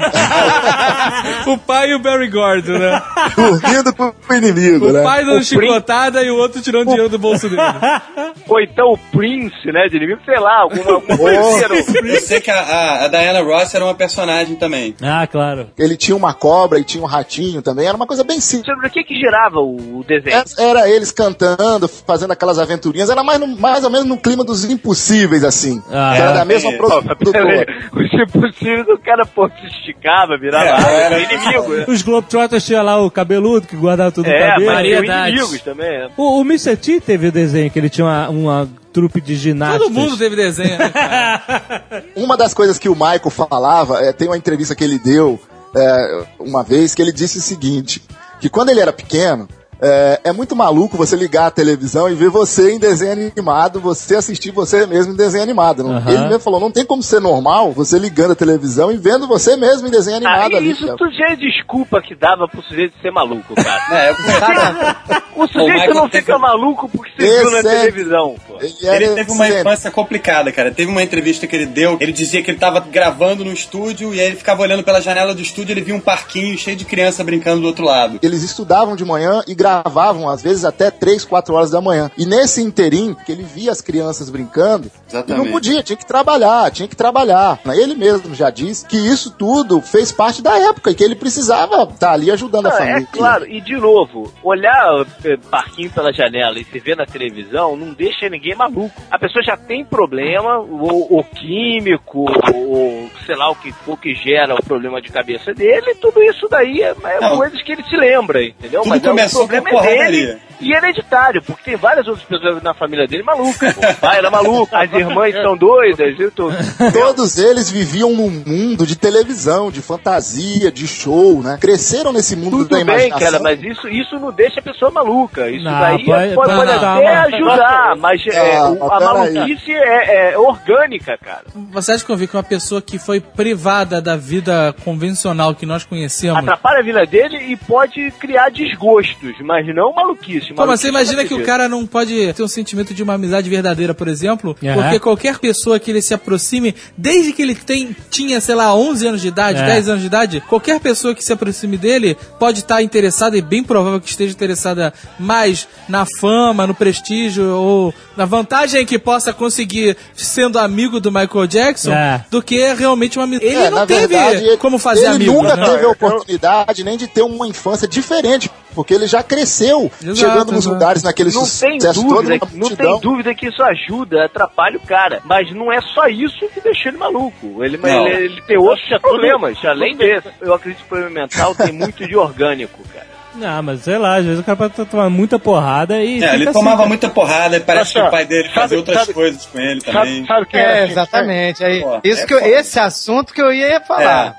o 1.48 1.58
pai 1.58 1.92
e 1.92 1.96
o 1.96 2.00
Barry 2.00 2.28
Gordon, 2.28 2.77
né? 2.78 3.02
Dormindo 3.36 3.94
com 3.94 4.14
o 4.30 4.34
inimigo, 4.36 4.88
O 4.90 4.94
né? 4.94 5.04
pai 5.04 5.26
dando 5.26 5.40
O 5.40 5.44
chicotada 5.44 6.24
e 6.24 6.30
o 6.30 6.38
outro 6.38 6.62
tirando 6.62 6.88
dinheiro 6.88 7.10
do 7.10 7.18
bolso 7.20 7.50
dele. 7.50 7.62
Ou 8.48 8.60
então 8.62 8.94
o 8.94 8.98
Prince, 8.98 9.72
né? 9.72 9.88
De 9.90 9.98
inimigo, 9.98 10.22
sei 10.26 10.40
lá, 10.40 10.62
alguma, 10.62 10.94
alguma 10.94 11.18
coisa 11.18 11.68
o- 11.74 12.08
Eu 12.08 12.22
sei 12.22 12.40
que 12.42 12.50
a, 12.52 12.60
a- 12.60 13.06
a 13.06 13.08
Diana 13.08 13.42
Ross 13.42 13.74
era 13.76 13.84
uma 13.84 13.94
personagem 13.96 14.56
também. 14.56 14.96
Ah, 15.02 15.28
claro. 15.28 15.70
Ele 15.78 15.98
tinha 15.98 16.16
uma 16.16 16.34
cobra 16.34 16.80
e 16.80 16.84
tinha 16.84 17.04
um 17.04 17.08
ratinho 17.08 17.62
também. 17.62 17.88
Era 17.88 17.96
uma 17.98 18.08
coisa 18.08 18.24
bem 18.24 18.40
simples. 18.40 18.68
Sobre 18.74 18.88
o 18.88 18.90
que 18.92 19.04
que 19.04 19.16
girava 19.16 19.58
o, 19.60 20.00
o 20.00 20.04
desenho? 20.08 20.44
Era 20.58 20.90
eles 20.90 21.12
cantando, 21.12 21.88
fazendo 21.88 22.32
aquelas 22.32 22.60
aventurinhas. 22.60 23.10
Era 23.10 23.24
mais, 23.24 23.40
no- 23.40 23.48
mais 23.58 23.84
ou 23.84 23.90
menos 23.90 24.08
no 24.08 24.18
clima 24.18 24.44
dos 24.44 24.64
impossíveis, 24.66 25.44
assim. 25.44 25.82
Ah, 25.92 26.16
era 26.16 26.32
é. 26.32 26.34
da 26.36 26.46
mesma 26.46 26.72
É. 26.72 26.78
produtora. 26.78 27.66
Os 27.94 28.14
impossíveis, 28.14 28.88
o 28.88 28.98
cara 29.00 29.26
pô, 29.26 29.50
se 29.50 29.66
esticava, 29.68 30.38
virava 30.38 30.66
É, 30.90 31.02
era 31.04 31.20
inimigo, 31.20 31.74
né? 31.74 31.86
Os 31.88 32.02
Globetrotters 32.02 32.64
tinha 32.68 32.82
lá 32.82 33.02
o 33.02 33.10
cabeludo 33.10 33.66
que 33.68 33.76
guardava 33.76 34.12
tudo 34.12 34.26
no 34.28 34.32
É, 34.32 34.50
cabelo. 34.52 34.66
mas 34.72 34.86
tinha 34.86 34.98
variedades. 35.02 35.34
inimigos 35.40 35.62
também. 35.62 36.00
né? 36.00 36.10
O, 36.18 36.40
o 36.40 36.42
Mr. 36.42 36.76
T 36.78 37.00
teve 37.02 37.28
o 37.28 37.32
desenho 37.32 37.72
que 37.72 37.80
ele 37.80 37.90
tinha 37.90 38.06
uma, 38.06 38.30
uma 38.30 38.70
trupe 38.94 39.20
de 39.22 39.36
ginásticos. 39.36 39.88
Todo 39.88 39.94
mundo 39.94 40.18
teve 40.18 40.36
desenho, 40.36 40.78
né, 40.78 40.90
cara? 40.94 42.04
Uma 42.16 42.36
das 42.38 42.54
coisas 42.54 42.78
que 42.78 42.90
o 42.90 42.94
Michael 42.96 43.30
falava, 43.30 44.02
é, 44.04 44.12
tem 44.14 44.28
uma 44.28 44.38
entrevista 44.38 44.76
que 44.76 44.84
ele 44.84 45.00
deu 45.00 45.40
é, 45.76 46.24
uma 46.40 46.64
vez, 46.64 46.94
que 46.96 47.02
ele 47.02 47.12
disse 47.12 47.38
o 47.38 47.42
seguinte, 47.42 48.02
que 48.40 48.50
quando 48.50 48.70
ele 48.70 48.80
era 48.80 48.92
pequeno, 48.94 49.48
é, 49.82 50.22
é 50.26 50.32
muito 50.32 50.56
maluco 50.56 50.98
você 50.98 51.16
ligar 51.16 51.48
a 51.48 51.52
televisão 51.52 52.10
e 52.10 52.16
ver 52.16 52.30
você 52.30 52.72
em 52.74 52.80
desenho 52.80 53.32
animado, 53.32 53.80
você 53.80 54.16
assistir 54.16 54.52
você 54.52 54.86
mesmo 54.88 55.14
em 55.14 55.16
desenho 55.16 55.44
animado. 55.44 55.84
Não- 55.84 55.98
Aham. 55.98 56.10
Ele 56.12 56.24
mesmo 56.28 56.40
falou, 56.40 56.60
não 56.60 56.72
tem 56.72 56.86
como 56.86 57.04
ser 57.04 57.20
normal 57.20 57.72
você 57.72 57.98
ligando 58.00 58.32
a 58.32 58.36
televisão 58.36 58.92
e 58.92 58.98
vendo 58.98 59.28
você 59.28 59.56
mesmo 59.56 59.88
em 59.88 59.92
desenho 59.92 60.18
animado 60.18 60.56
Ah, 60.56 60.58
ali. 60.58 60.72
isso 60.72 60.86
cara. 60.86 60.98
tudo 60.98 61.12
já 61.12 61.32
é 61.32 61.36
desculpa 61.36 62.02
que 62.02 62.16
dava 62.16 62.48
pro 62.48 62.62
sujeito 62.64 62.94
ser 63.02 63.12
maluco, 63.12 63.54
cara. 63.56 63.82
É, 63.96 64.14
O 65.38 65.44
O 65.44 65.48
sujeito 65.48 65.94
não 65.94 66.10
fica 66.10 66.38
maluco 66.40 66.90
porque 66.90 67.12
você 67.22 67.42
viu 67.42 67.52
na 67.52 67.62
televisão, 67.62 68.36
Ele, 68.62 68.76
Ele 69.06 69.16
teve 69.16 69.32
uma 69.32 69.48
infância 69.50 69.92
complicada, 69.92 70.52
cara. 70.52 70.72
Teve 70.72 70.92
uma 70.92 71.04
entrevista 71.04 71.48
que 71.48 71.56
ele 71.56 71.66
deu, 71.66 71.98
ele 72.00 72.12
dizia 72.12 72.42
que 72.42 72.52
ele 72.52 72.58
tava 72.60 72.80
gravando 72.80 73.44
no 73.46 73.52
estúdio 73.52 74.14
e 74.14 74.20
aí 74.20 74.28
ele 74.28 74.36
ficava 74.36 74.62
olhando 74.62 74.84
pela 74.84 75.02
janela 75.02 75.34
do 75.34 75.42
estúdio 75.42 75.72
e 75.72 75.74
ele 75.74 75.82
via 75.82 75.96
um 75.96 76.00
parquinho 76.00 76.58
cheio 76.58 76.76
de 76.78 76.86
criança 76.86 77.24
brincando 77.24 77.62
do 77.62 77.68
outro 77.68 77.86
lado. 77.86 78.20
Eles 78.22 78.44
estudavam 78.44 78.96
de 78.96 79.04
manhã 79.06 79.44
e 79.48 79.54
gravavam, 79.56 80.30
às 80.30 80.42
vezes, 80.42 80.66
até 80.66 80.90
3, 80.92 81.26
4 81.26 81.54
horas 81.54 81.72
da 81.72 81.82
manhã. 81.82 82.10
E 82.18 82.26
nesse 82.26 82.62
interim, 82.62 83.16
que 83.26 83.32
ele 83.32 83.44
via 83.44 83.72
as 83.72 83.82
crianças 83.82 84.30
brincando, 84.30 84.90
Exatamente. 85.10 85.46
não 85.46 85.52
podia, 85.52 85.84
tinha 85.84 85.98
que 85.98 86.06
trabalhar, 86.06 86.72
tinha 86.72 86.88
que 86.88 86.96
trabalhar. 86.96 87.60
Ele 87.74 87.96
mesmo 87.96 88.34
já 88.34 88.50
disse 88.50 88.86
que 88.86 88.98
isso 88.98 89.32
tudo 89.32 89.82
fez 89.82 90.12
parte 90.12 90.42
da 90.42 90.58
época 90.58 90.92
e 90.92 90.96
que 90.96 91.04
ele 91.04 91.16
precisava 91.16 91.84
estar 91.84 92.12
ali 92.12 92.32
ajudando 92.32 92.68
a 92.68 92.70
Não, 92.70 92.78
família. 92.78 93.08
é 93.12 93.18
claro, 93.18 93.46
e 93.48 93.62
de 93.62 93.76
novo, 93.76 94.32
olhar 94.44 95.06
eh, 95.24 95.38
parquinho 95.50 95.90
pela 95.90 96.12
janela 96.14 96.60
e 96.60 96.64
se 96.66 96.80
ver 96.80 96.96
na 96.96 97.06
televisão 97.06 97.76
não 97.76 97.94
deixa 97.94 98.30
ninguém 98.30 98.47
maluco. 98.56 98.92
A 99.10 99.18
pessoa 99.20 99.44
já 99.44 99.56
tem 99.58 99.84
problema, 99.86 100.58
ou, 100.58 101.14
ou 101.14 101.24
químico, 101.24 102.26
ou 102.54 103.10
sei 103.26 103.36
lá 103.36 103.50
o 103.50 103.56
que 103.56 103.72
for 103.72 103.98
que 104.00 104.14
gera 104.16 104.56
o 104.56 104.64
problema 104.64 105.02
de 105.02 105.10
cabeça 105.10 105.54
dele, 105.54 105.96
tudo 105.96 106.22
isso 106.24 106.48
daí 106.50 106.82
é, 106.82 106.94
é 107.04 107.20
Não. 107.20 107.38
coisas 107.38 107.62
que 107.62 107.72
ele 107.72 107.84
se 107.84 107.96
lembra, 107.96 108.44
entendeu? 108.44 108.82
Tudo 108.82 108.90
Mas 108.90 109.04
é, 109.04 109.08
o 109.08 109.10
começou 109.10 109.48
problema 109.48 109.70
com 109.70 109.86
é 109.86 109.98
dele 110.12 110.38
e 110.60 110.74
hereditário, 110.74 111.40
porque 111.44 111.64
tem 111.66 111.76
várias 111.76 112.08
outras 112.08 112.26
pessoas 112.26 112.64
na 112.64 112.74
família 112.74 113.06
dele 113.08 113.22
malucas. 113.22 113.76
O 113.78 113.96
pai 114.02 114.18
era 114.20 114.32
maluco, 114.32 114.76
as 114.76 114.92
irmãs 114.92 115.36
são 115.36 115.56
doidas, 115.56 116.20
eu 116.20 116.32
tô... 116.32 116.50
Todos 116.92 117.38
eles 117.38 117.70
viviam 117.70 118.12
num 118.12 118.30
mundo 118.46 118.86
de 118.88 118.96
televisão, 118.98 119.70
de 119.70 119.82
fantasia, 119.84 120.72
de 120.72 120.88
show, 120.88 121.44
né? 121.44 121.58
Cresceram 121.62 122.12
nesse 122.12 122.36
mundo 122.36 122.58
da 122.60 122.64
Tudo 122.64 122.70
bem, 122.74 122.82
imaginação. 122.82 123.20
cara, 123.20 123.40
mas 123.40 123.62
isso, 123.62 123.88
isso 123.88 124.16
não 124.20 124.32
deixa 124.32 124.60
a 124.60 124.64
pessoa 124.64 124.90
maluca. 124.90 125.48
Isso 125.50 125.64
Não, 125.64 125.80
daí 125.80 126.04
pode- 126.06 126.06
pode, 126.06 126.34
pode, 126.36 126.56
pode- 126.56 126.72
até 126.72 126.80
calma. 126.80 127.10
ajudar, 127.26 127.96
mas 127.98 128.28
é, 128.28 128.37
Ah, 128.38 128.70
o- 128.72 128.92
a 128.92 129.00
maluquice 129.00 129.72
é, 129.72 130.32
é 130.34 130.38
orgânica, 130.38 131.18
cara. 131.18 131.44
Você 131.72 131.92
acha 131.92 132.06
que 132.06 132.12
eu 132.12 132.18
vi 132.18 132.28
que 132.28 132.36
uma 132.36 132.44
pessoa 132.44 132.82
que 132.82 132.98
foi 133.00 133.20
privada 133.20 134.02
da 134.02 134.16
vida 134.16 134.74
convencional 134.84 135.54
que 135.56 135.66
nós 135.66 135.84
conhecemos. 135.84 136.38
Atrapalha 136.40 136.80
a 136.80 136.84
vida 136.84 137.06
dele 137.06 137.38
e 137.52 137.56
pode 137.56 138.12
criar 138.20 138.50
desgostos, 138.50 139.36
mas 139.42 139.66
não 139.76 139.94
maluquice. 139.94 140.54
Mas 140.56 140.68
você 140.82 140.90
imagina 140.90 141.26
que 141.26 141.34
o 141.34 141.44
cara 141.46 141.68
não 141.70 141.86
pode 141.86 142.34
ter 142.34 142.44
um 142.44 142.48
sentimento 142.48 142.94
de 142.94 143.04
uma 143.04 143.14
amizade 143.14 143.50
verdadeira, 143.50 143.94
por 143.94 144.08
exemplo, 144.08 144.56
É. 144.62 144.74
porque 144.74 145.00
qualquer 145.00 145.38
pessoa 145.40 145.80
que 145.80 145.92
ele 145.92 146.02
se 146.02 146.14
aproxime, 146.14 146.76
desde 146.98 147.34
que 147.34 147.42
ele 147.42 147.56
tem, 147.56 147.96
tinha, 148.10 148.40
sei 148.42 148.56
lá, 148.56 148.74
11 148.76 149.08
anos 149.08 149.22
de 149.22 149.28
idade, 149.28 149.60
É. 149.62 149.66
10 149.66 149.90
anos 149.90 150.02
de 150.02 150.08
idade, 150.08 150.42
qualquer 150.42 150.80
pessoa 150.80 151.14
que 151.16 151.24
se 151.24 151.34
aproxime 151.34 151.78
dele 151.78 152.18
pode 152.40 152.60
estar 152.60 152.82
interessada, 152.82 153.38
e 153.38 153.42
bem 153.42 153.64
provável 153.64 154.00
que 154.00 154.10
esteja 154.10 154.34
interessada 154.34 154.94
mais 155.20 155.68
na 155.88 156.06
fama, 156.20 156.68
no 156.68 156.74
prestígio, 156.76 157.46
ou 157.56 157.94
na 158.16 158.26
vantagem 158.28 158.86
que 158.86 159.00
possa 159.00 159.34
conseguir 159.34 159.98
sendo 160.14 160.60
amigo 160.60 161.00
do 161.00 161.12
Michael 161.12 161.48
Jackson, 161.48 161.92
É. 161.92 162.24
do 162.30 162.42
que 162.42 162.58
realmente 162.74 163.18
uma 163.18 163.24
amizade. 163.26 163.46
Ele 163.48 163.56
É, 163.64 163.70
não 163.70 163.86
teve 163.88 164.08
verdade, 164.08 164.46
ele- 164.46 164.58
como 164.58 164.78
fazer 164.78 165.06
ele 165.06 165.16
amigo, 165.16 165.34
nunca 165.34 165.56
né? 165.56 165.66
teve 165.66 165.86
a 165.86 165.90
oportunidade 165.90 166.84
nem 166.84 166.98
de 166.98 167.08
ter 167.08 167.22
uma 167.22 167.48
infância 167.48 167.88
diferente, 167.88 168.50
porque 168.76 168.94
ele 168.94 169.08
já 169.08 169.24
cresceu, 169.24 169.92
Exato, 170.02 170.16
chegando 170.16 170.52
nos 170.52 170.66
lugares 170.66 171.02
naquele 171.04 171.32
Não 171.32 171.42
tem 171.42 171.80
sucesso 171.80 172.02
todo, 172.04 172.22
dúvida, 172.24 172.46
uma 172.46 172.60
não 172.70 172.76
tem 172.76 173.00
dúvida 173.00 173.34
que 173.34 173.48
isso 173.48 173.64
ajuda, 173.64 174.26
atrapalha 174.26 174.78
o 174.78 174.82
cara. 174.88 175.22
Mas 175.26 175.52
não 175.56 175.72
é 175.72 175.82
só 175.82 176.08
isso 176.08 176.48
que 176.54 176.62
deixou 176.62 176.92
ele 176.92 176.98
maluco. 176.98 177.64
Ele, 177.64 177.80
ele, 177.84 178.10
ele 178.26 178.42
tem 178.44 178.58
outros 178.58 178.88
problemas, 179.02 179.58
além 179.66 179.96
desse. 179.96 180.28
Eu 180.42 180.54
acredito 180.54 180.80
que 180.80 180.86
o 180.86 180.88
problema 180.90 181.12
mental 181.22 181.56
tem 181.56 181.72
muito 181.72 182.08
de 182.08 182.16
orgânico, 182.16 182.80
cara. 182.94 183.17
Não, 183.38 183.62
mas 183.64 183.82
sei 183.84 183.98
lá, 183.98 184.16
às 184.18 184.26
vezes 184.26 184.40
o 184.40 184.44
cara 184.44 184.56
pode 184.58 184.74
tomar 184.86 185.10
muita 185.10 185.38
porrada 185.38 186.02
e. 186.02 186.24
É, 186.24 186.30
ele 186.34 186.40
fica 186.40 186.54
tomava 186.54 186.82
assim, 186.82 186.88
muita 186.90 187.10
porrada 187.10 187.58
e 187.58 187.60
parece 187.60 187.94
que 187.94 188.00
Nossa, 188.00 188.10
o 188.10 188.12
pai 188.12 188.26
dele 188.26 188.44
sabe- 188.46 188.56
fazia 188.56 188.78
outras 188.80 188.98
sabe- 189.00 189.14
coisas 189.14 189.46
com 189.46 189.60
ele 189.60 189.82
Sabe, 189.82 189.94
também. 189.98 190.26
sabe 190.26 190.46
quem 190.48 190.60
É, 190.60 190.64
era 190.64 190.84
assim? 190.84 190.92
exatamente. 190.92 191.64
Aí, 191.64 191.82
Pô, 191.82 192.00
isso 192.04 192.24
é 192.24 192.26
que 192.26 192.34
eu- 192.34 192.40
esse 192.40 192.80
assunto 192.80 193.34
que 193.34 193.42
eu 193.42 193.54
ia 193.54 193.80
falar. 193.82 194.36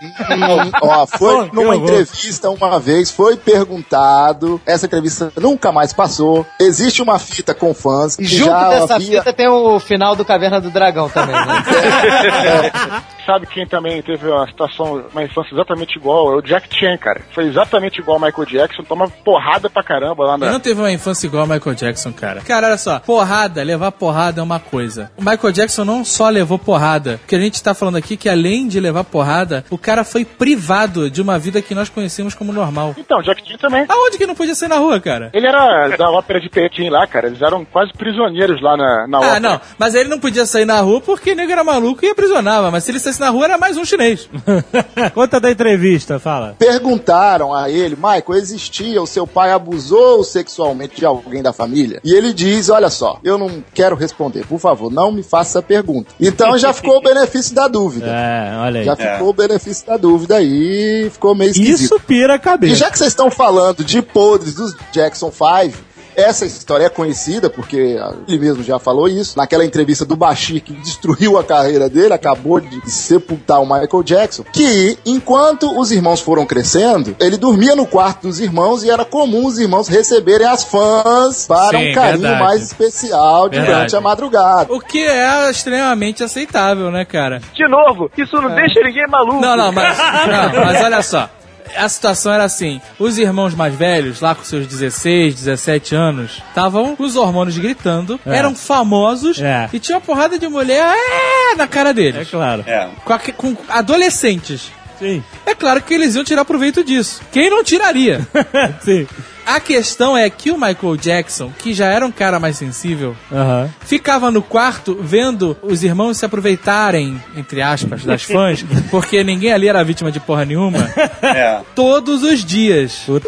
Ó, 0.83 1.07
foi 1.07 1.51
numa 1.53 1.75
que 1.77 1.81
entrevista 1.83 2.51
uma 2.51 2.81
vez, 2.81 3.11
foi 3.11 3.37
perguntado, 3.37 4.61
essa 4.67 4.87
entrevista 4.87 5.33
nunca 5.41 5.71
mais 5.71 5.93
passou. 5.93 6.45
Existe 6.61 7.01
uma 7.01 7.19
fita 7.19 7.55
com 7.55 7.73
fãs 7.73 8.17
que 8.17 8.23
E 8.23 8.27
junto 8.27 8.51
já 8.51 8.69
dessa 8.69 8.95
havia... 8.97 9.19
fita 9.19 9.33
tem 9.33 9.49
o 9.49 9.79
final 9.79 10.17
do 10.17 10.25
Caverna 10.25 10.61
do 10.61 10.71
Dragão 10.71 11.09
também, 11.09 11.35
né? 11.37 11.63
Sabe 13.29 13.47
quem 13.47 13.67
também 13.67 14.01
teve 14.01 14.27
uma 14.27 14.47
situação, 14.47 15.05
uma 15.13 15.23
infância 15.23 15.53
exatamente 15.55 15.99
igual? 15.99 16.33
É 16.33 16.37
o 16.37 16.41
Jack 16.41 16.75
Chan, 16.75 16.97
cara. 16.97 17.21
Foi 17.35 17.45
exatamente 17.45 18.01
igual 18.01 18.17
ao 18.17 18.25
Michael 18.25 18.47
Jackson, 18.47 18.83
toma 18.85 19.07
porrada 19.23 19.69
pra 19.69 19.83
caramba 19.83 20.25
lá 20.25 20.37
Ele 20.37 20.47
na. 20.47 20.53
não 20.53 20.61
teve 20.61 20.81
uma 20.81 20.91
infância 20.91 21.27
igual 21.27 21.43
ao 21.43 21.47
Michael 21.47 21.77
Jackson, 21.77 22.11
cara. 22.11 22.41
Cara, 22.41 22.69
olha 22.69 22.79
só. 22.79 23.01
Porrada, 23.01 23.63
levar 23.63 23.93
porrada 23.93 24.41
é 24.41 24.43
uma 24.43 24.59
coisa. 24.59 25.11
O 25.15 25.21
Michael 25.23 25.53
Jackson 25.53 25.85
não 25.85 26.07
só 26.07 26.31
levou 26.31 26.59
porrada. 26.59 27.19
Porque 27.19 27.37
a 27.37 27.39
gente 27.39 27.63
tá 27.63 27.75
falando 27.75 27.97
aqui 27.97 28.17
que 28.17 28.31
além 28.31 28.67
de 28.67 28.81
levar 28.81 29.05
porrada, 29.05 29.63
o 29.69 29.77
cara 29.77 30.05
foi 30.05 30.25
privado 30.25 31.11
de 31.11 31.21
uma 31.21 31.39
vida 31.39 31.61
que 31.61 31.75
nós 31.75 31.91
conhecemos 31.91 32.35
como 32.35 32.51
normal. 32.51 32.95
Então, 32.97 33.21
Jack 33.21 33.47
Chan 33.47 33.59
também. 33.59 33.85
Aonde 33.87 34.17
que 34.17 34.27
não 34.27 34.35
podia 34.35 34.55
sair 34.55 34.71
na 34.71 34.79
rua, 34.79 34.99
cara? 35.01 35.29
Ele 35.35 35.47
era 35.47 35.89
da 35.99 36.11
ópera 36.11 36.41
de 36.41 36.49
Pequim 36.49 36.89
lá, 36.89 37.07
cara. 37.07 37.27
Eles 37.27 37.43
eram 37.43 37.63
quase 37.67 37.93
prisioneiros 37.93 38.63
lá 38.63 38.75
na, 38.75 39.07
na 39.07 39.19
ópera. 39.19 39.37
Ah, 39.37 39.41
não. 39.41 39.61
Mas 39.79 39.95
ele 39.95 40.09
não 40.09 40.19
podia 40.19 40.47
sair 40.47 40.65
na 40.65 40.81
rua 40.81 41.03
porque 41.03 41.33
o 41.33 41.37
nego 41.37 41.53
era 41.53 41.63
maluco 41.63 42.03
e 42.07 42.09
aprisionava. 42.09 42.71
Mas 42.71 42.85
se 42.85 42.91
ele 42.91 42.99
saísse 42.99 43.18
na 43.19 43.31
rua, 43.31 43.45
era 43.45 43.59
mais 43.59 43.77
um 43.77 43.85
chinês. 43.85 44.29
Conta 45.15 45.41
da 45.41 45.51
entrevista, 45.51 46.19
fala. 46.19 46.55
Perguntaram 46.59 47.55
a 47.55 47.71
ele, 47.71 47.97
Michael, 47.97 48.35
existia, 48.35 49.01
o 49.03 49.07
seu 49.07 49.27
pai 49.27 49.51
abusou 49.53 50.23
sexualmente 50.25 50.97
de 50.97 51.05
alguém 51.07 51.43
da 51.43 51.53
família? 51.53 52.01
E 52.05 52.15
ele 52.15 52.33
diz, 52.33 52.69
olha 52.69 52.91
só, 52.91 53.19
eu 53.25 53.37
não 53.39 53.63
quero 53.75 53.97
responder, 53.97 54.47
por 54.47 54.59
favor, 54.59 54.91
não 54.91 55.11
me 55.13 55.23
faça 55.23 55.59
essa 55.59 55.63
pergunta. 55.63 56.13
Então 56.21 56.57
já 56.59 56.73
ficou 56.73 56.99
o 56.99 57.03
benefício 57.03 57.55
da 57.55 57.69
dúvida. 57.69 58.07
É, 58.09 58.57
olha 58.59 58.81
aí. 58.81 58.87
Já 58.87 58.97
ficou 58.97 59.29
o 59.31 59.33
benefício 59.33 59.87
da 59.87 59.97
dúvida 59.97 60.37
aí, 60.37 61.09
ficou 61.11 61.35
meio 61.35 61.51
esquisito. 61.51 61.81
Isso 61.95 62.01
pira 62.01 62.35
a 62.35 62.37
E 62.37 62.41
cabeça. 62.41 62.75
já 62.77 62.91
que 62.91 62.99
vocês 62.99 63.11
estão 63.11 63.31
falando 63.31 63.85
de 63.85 64.01
podres 64.03 64.55
dos 64.55 64.75
Jackson 64.93 65.31
5, 65.33 65.79
essa 66.19 66.45
história 66.45 66.85
é 66.87 66.89
conhecida, 66.89 67.49
porque 67.49 67.97
ele 68.27 68.39
mesmo 68.39 68.63
já 68.63 68.79
falou 68.79 69.09
isso, 69.09 69.39
naquela 69.39 69.65
entrevista 69.65 70.05
do 70.05 70.17
Bashir 70.17 70.61
que 70.63 70.73
destruiu 70.73 71.39
a 71.39 71.45
carreira 71.45 71.89
dele, 71.89 72.13
acabou 72.13 72.61
de 72.61 72.91
sepultar 72.91 73.61
o 73.63 73.65
Michael 73.65 74.03
Jackson, 74.03 74.43
que 74.53 74.99
enquanto 75.07 75.79
os 75.79 75.93
irmãos 75.93 76.21
foram 76.21 76.45
crescendo, 76.45 77.15
ele 77.21 77.37
dormia 77.37 77.77
no 77.77 77.87
quarto 77.87 78.23
dos 78.27 78.41
irmãos 78.41 78.83
e 78.83 78.91
era 78.91 79.05
comum 79.05 79.47
os 79.47 79.59
irmãos 79.59 79.87
receberem 79.87 80.47
as 80.47 80.65
fãs 80.65 81.47
para 81.47 81.79
Sim, 81.79 81.91
um 81.91 81.95
carinho 81.95 82.23
verdade. 82.23 82.43
mais 82.43 82.63
especial 82.63 83.49
durante 83.49 83.67
Verdade. 83.67 83.97
a 83.97 84.01
madrugada. 84.01 84.73
O 84.73 84.81
que 84.81 85.07
é 85.07 85.51
extremamente 85.51 86.25
aceitável, 86.25 86.91
né, 86.91 87.05
cara? 87.05 87.41
De 87.55 87.69
novo, 87.69 88.11
isso 88.19 88.41
não 88.41 88.55
deixa 88.55 88.81
ninguém 88.83 89.07
maluco. 89.09 89.41
Não, 89.41 89.57
não, 89.57 89.71
mas, 89.73 89.97
não, 90.27 90.65
mas 90.65 90.83
olha 90.83 91.03
só. 91.03 91.31
A 91.77 91.89
situação 91.89 92.33
era 92.33 92.45
assim: 92.45 92.81
os 92.99 93.19
irmãos 93.19 93.55
mais 93.55 93.75
velhos, 93.75 94.21
lá 94.21 94.35
com 94.35 94.45
seus 94.45 94.67
16, 94.67 95.35
17 95.35 95.95
anos, 95.95 96.43
estavam 96.49 96.95
com 96.97 97.03
os 97.05 97.17
hormônios 97.17 97.57
gritando, 97.59 98.19
É. 98.27 98.37
eram 98.37 98.55
famosos 98.55 99.41
É. 99.41 99.69
e 99.73 99.79
tinha 99.79 99.97
uma 99.97 100.01
porrada 100.05 100.39
de 100.39 100.49
mulher 100.49 100.95
é, 100.97 101.55
na 101.57 101.67
cara 101.67 101.91
É 101.91 101.93
deles. 101.95 102.29
claro. 102.31 102.65
É. 102.67 102.89
Com, 103.05 103.13
aque- 103.13 103.33
com 103.33 103.57
adolescentes. 103.69 104.71
Sim. 104.99 105.23
É 105.47 105.55
claro 105.55 105.81
que 105.81 105.95
eles 105.95 106.15
iam 106.17 106.25
tirar 106.25 106.45
proveito 106.45 106.83
disso. 106.83 107.21
Quem 107.31 107.49
não 107.51 107.63
tiraria? 107.63 108.27
Sim. 108.85 109.07
A 109.51 109.61
questão 109.61 110.15
é 110.15 110.29
que 110.29 110.51
o 110.51 110.55
Michael 110.59 110.97
Jackson, 111.01 111.51
que 111.59 111.73
já 111.73 111.87
era 111.87 112.05
um 112.05 112.13
cara 112.13 112.39
mais 112.39 112.57
sensível, 112.59 113.17
Aham. 113.33 113.71
ficava 113.81 114.31
no 114.31 114.43
quarto 114.43 114.99
vendo 115.01 115.57
os 115.63 115.83
irmãos 115.83 116.19
se 116.19 116.27
aproveitarem, 116.27 117.19
entre 117.35 117.63
aspas, 117.63 118.05
das 118.05 118.23
fãs, 118.25 118.63
porque 118.91 119.25
ninguém 119.25 119.51
ali 119.53 119.67
era 119.67 119.83
vítima 119.83 120.13
de 120.13 120.21
porra 120.21 120.45
nenhuma, 120.45 120.81
É. 121.23 121.61
todos 121.75 122.23
os 122.23 122.45
dias. 122.45 123.05
Puta. 123.07 123.27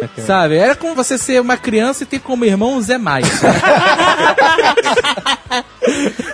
Sabe? 0.26 0.56
Era 0.56 0.74
como 0.74 0.94
você 0.94 1.16
ser 1.18 1.40
uma 1.40 1.56
criança 1.56 2.02
e 2.02 2.06
ter 2.06 2.18
como 2.20 2.44
irmão 2.44 2.76
o 2.76 2.82
Zé 2.82 2.98
Mais. 2.98 3.26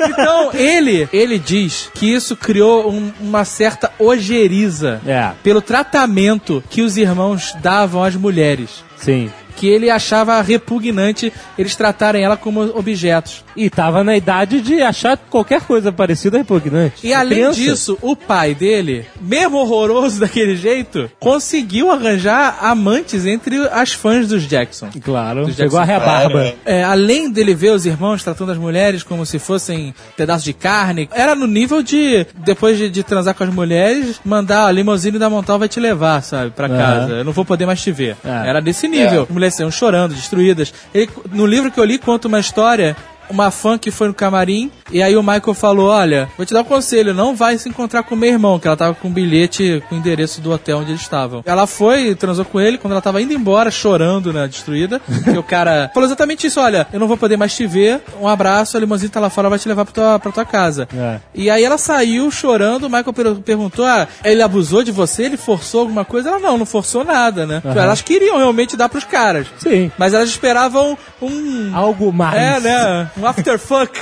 então, 0.09 0.51
ele, 0.55 1.09
ele 1.13 1.39
diz 1.39 1.91
que 1.95 2.13
isso 2.13 2.37
criou 2.37 2.91
um- 2.91 3.13
uma 3.21 3.45
certa 3.45 3.91
ojeriza 3.99 5.01
É, 5.07 5.31
pelo 5.43 5.61
tratamento 5.61 6.63
que 6.71 6.83
os 6.83 6.97
irmãos 6.97 7.55
davam 7.63 8.03
às 8.03 8.15
mulheres. 8.17 8.85
sim. 8.97 9.31
Que 9.57 9.69
ele 9.69 9.91
achava 9.91 10.41
repugnante 10.41 11.33
eles 11.59 11.77
tratarem 11.77 12.23
ela 12.23 12.37
como 12.37 12.61
objetos. 12.77 13.45
E 13.57 13.69
tava 13.69 14.03
na 14.03 14.17
idade 14.17 14.61
de 14.61 14.83
achar 14.83 15.17
qualquer 15.17 15.61
coisa 15.63 15.93
parecida 15.93 16.39
repugnante. 16.39 17.07
E 17.07 17.13
além 17.13 17.39
Criança. 17.39 17.61
disso, 17.61 17.99
o 18.01 18.17
pai 18.17 18.55
dele, 18.55 19.07
mesmo 19.21 19.59
horroroso 19.59 20.19
daquele 20.21 20.57
jeito, 20.57 21.11
conseguiu 21.21 21.91
arranjar 21.91 22.59
amantes 22.61 23.27
entre 23.27 23.57
as 23.69 23.93
fãs 23.93 24.29
dos 24.29 24.45
Jackson. 24.45 24.89
Claro, 25.03 25.47
Dos 25.47 25.57
chegou 25.57 25.79
a 25.79 25.85
Jackson 25.85 26.01
rebarba. 26.01 26.55
É, 26.65 26.83
além 26.83 27.31
dele 27.31 27.55
ver 27.55 27.73
os 27.73 27.87
irmãos 27.87 28.23
tratando 28.23 28.53
as 28.53 28.59
mulheres 28.59 29.03
como 29.03 29.25
se 29.27 29.39
fossem 29.39 29.95
pedaços 30.17 30.45
de 30.45 30.53
carne, 30.53 31.09
era 31.13 31.35
no 31.35 31.47
nível 31.47 31.83
de, 31.83 32.27
depois 32.39 32.79
de, 32.79 32.89
de 32.89 33.03
transar 33.03 33.35
com 33.35 33.45
as 33.45 33.53
mulheres, 33.53 34.21
mandar 34.25 34.67
a 34.67 34.73
limusine 34.73 35.19
da 35.19 35.29
Montal 35.29 35.59
vai 35.59 35.69
te 35.69 35.81
levar, 35.81 36.23
sabe, 36.23 36.51
pra 36.51 36.69
casa. 36.69 37.13
Eu 37.13 37.25
não 37.25 37.33
vou 37.33 37.45
poder 37.45 37.67
mais 37.67 37.83
te 37.83 37.93
ver. 37.93 38.17
É. 38.25 38.49
Era 38.49 38.61
desse 38.61 38.89
nível. 38.89 39.23
As 39.23 39.31
mulheres 39.43 39.77
chorando, 39.77 40.15
destruídas. 40.15 40.73
Ele, 40.95 41.11
no 41.33 41.47
livro 41.47 41.71
que 41.71 41.81
eu 41.81 41.85
li, 41.85 41.99
conta 41.99 42.29
uma 42.29 42.39
história 42.39 42.97
uma 43.33 43.51
fã 43.51 43.77
que 43.79 43.91
foi 43.91 44.09
no 44.09 44.15
camarim 44.15 44.71
e 44.91 45.03
aí 45.03 45.17
o 45.17 45.23
Michael 45.23 45.55
falou: 45.55 45.89
Olha, 45.89 46.29
vou 46.37 46.45
te 46.47 46.53
dar 46.53 46.61
um 46.61 46.65
conselho, 46.65 47.15
não 47.15 47.35
vai 47.35 47.57
se 47.59 47.69
encontrar 47.69 48.03
com 48.03 48.15
meu 48.15 48.31
irmão, 48.31 48.59
que 48.59 48.67
ela 48.69 48.77
tava 48.77 48.95
com 48.95 49.09
um 49.09 49.13
bilhete 49.13 49.83
com 49.89 49.95
o 49.95 49.99
endereço 49.99 50.41
do 50.41 50.51
hotel 50.53 50.79
onde 50.79 50.91
eles 50.93 51.01
estavam. 51.01 51.43
Ela 51.47 51.67
foi, 51.67 52.15
transou 52.15 52.45
com 52.45 52.61
ele, 52.61 52.79
quando 52.79 52.93
ela 52.93 53.01
tava 53.03 53.21
indo 53.23 53.33
embora, 53.33 53.71
chorando, 53.71 54.33
né, 54.33 54.47
destruída, 54.47 55.01
que 55.25 55.39
o 55.39 55.43
cara 55.43 55.91
falou 55.95 56.07
exatamente 56.07 56.47
isso: 56.47 56.61
Olha, 56.61 56.87
eu 56.93 57.01
não 57.01 57.09
vou 57.09 57.17
poder 57.17 57.37
mais 57.37 57.55
te 57.57 57.67
ver, 57.67 58.01
um 58.21 58.29
abraço, 58.29 58.77
a 58.77 58.81
limousine 58.81 59.09
tá 59.11 59.19
lá 59.21 59.31
fora, 59.31 59.49
vai 59.49 59.59
te 59.59 59.69
levar 59.69 59.85
pra 59.85 59.95
tua, 59.95 60.19
pra 60.19 60.33
tua 60.33 60.45
casa. 60.45 60.87
É. 60.97 61.19
E 61.35 61.49
aí 61.51 61.65
ela 61.65 61.79
saiu 61.79 62.31
chorando, 62.31 62.85
o 62.85 62.91
Michael 62.91 63.13
per- 63.13 63.35
perguntou: 63.37 63.85
Ah, 63.87 64.07
ele 64.25 64.43
abusou 64.43 64.83
de 64.83 64.93
você? 64.93 65.25
Ele 65.25 65.37
forçou 65.37 65.81
alguma 65.81 66.05
coisa? 66.05 66.29
Ela 66.29 66.39
não, 66.39 66.59
não 66.59 66.67
forçou 66.67 67.05
nada, 67.05 67.47
né? 67.47 67.63
Aham. 67.65 67.81
Elas 67.83 68.03
queriam 68.03 68.37
realmente 68.37 68.77
dar 68.77 68.89
pros 68.89 69.05
caras. 69.05 69.47
Sim. 69.59 69.91
Mas 69.97 70.13
elas 70.15 70.29
esperavam 70.29 70.97
um. 71.21 71.71
Algo 71.75 72.13
mais. 72.13 72.35
É, 72.37 72.61
né? 72.61 73.11
Um 73.23 73.27
afterfuck. 73.29 73.97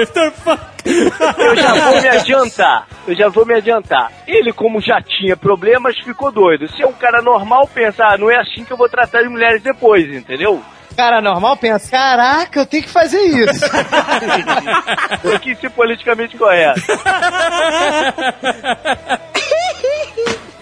Afterfuck. 0.00 0.62
Eu 0.86 1.56
já 1.56 1.74
vou 1.74 2.00
me 2.00 2.08
adiantar. 2.08 2.86
Eu 3.06 3.14
já 3.14 3.28
vou 3.28 3.44
me 3.44 3.54
adiantar. 3.54 4.10
Ele, 4.26 4.50
como 4.50 4.80
já 4.80 5.02
tinha 5.02 5.36
problemas, 5.36 5.98
ficou 5.98 6.32
doido. 6.32 6.66
Se 6.68 6.82
é 6.82 6.86
um 6.86 6.92
cara 6.94 7.20
normal, 7.20 7.68
pensa, 7.68 8.06
ah, 8.06 8.16
não 8.16 8.30
é 8.30 8.36
assim 8.36 8.64
que 8.64 8.72
eu 8.72 8.78
vou 8.78 8.88
tratar 8.88 9.20
as 9.20 9.30
mulheres 9.30 9.62
depois, 9.62 10.08
entendeu? 10.08 10.62
Cara 10.96 11.20
normal 11.20 11.56
pensa, 11.58 11.90
caraca, 11.90 12.60
eu 12.60 12.66
tenho 12.66 12.82
que 12.82 12.88
fazer 12.88 13.20
isso. 13.20 13.64
Tem 15.22 15.38
que 15.38 15.54
ser 15.54 15.70
politicamente 15.70 16.36
correto. 16.36 16.80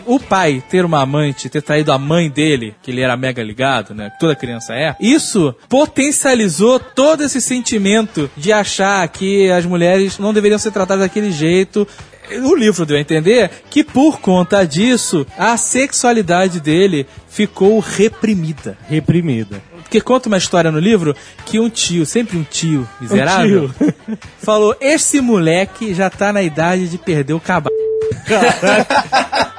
o 0.07 0.19
pai 0.19 0.63
ter 0.71 0.85
uma 0.85 1.03
amante, 1.03 1.49
ter 1.49 1.63
traído 1.63 1.93
a 1.93 1.99
mãe 1.99 2.31
dele, 2.31 2.75
que 2.83 2.91
ele 2.91 3.01
era 3.01 3.17
mega 3.17 3.43
ligado, 3.43 3.95
né? 3.95 4.11
Toda 4.19 4.35
criança 4.37 4.75
é. 4.75 4.95
Isso 5.01 5.55
potencializou 5.69 6.79
todo 6.79 7.23
esse 7.23 7.41
sentimento 7.41 8.31
de 8.37 8.53
achar 8.53 9.07
que 9.09 9.51
as 9.51 9.67
mulheres 9.67 10.19
não 10.19 10.33
deveriam 10.33 10.59
ser 10.59 10.71
tratadas 10.71 11.05
daquele 11.05 11.33
jeito. 11.33 11.87
O 12.43 12.55
livro 12.55 12.85
deu 12.85 12.97
a 12.97 13.01
entender 13.01 13.51
que 13.71 13.85
por 13.85 14.21
conta 14.21 14.65
disso, 14.65 15.27
a 15.39 15.57
sexualidade 15.57 16.61
dele 16.61 17.07
ficou 17.29 17.79
reprimida. 17.79 18.77
Reprimida. 18.89 19.63
Porque 19.83 20.01
conta 20.01 20.29
uma 20.29 20.37
história 20.37 20.73
no 20.73 20.81
livro 20.81 21.15
que 21.45 21.61
um 21.61 21.71
tio, 21.71 22.05
sempre 22.05 22.37
um 22.37 22.43
tio 22.43 22.89
miserável, 23.01 23.71
tio. 23.79 23.95
falou: 24.39 24.75
Esse 24.81 25.21
moleque 25.21 25.95
já 25.95 26.11
tá 26.11 26.33
na 26.33 26.43
idade 26.43 26.89
de 26.89 26.99
perder 26.99 27.35
o 27.35 27.41
cabelo. 27.41 27.77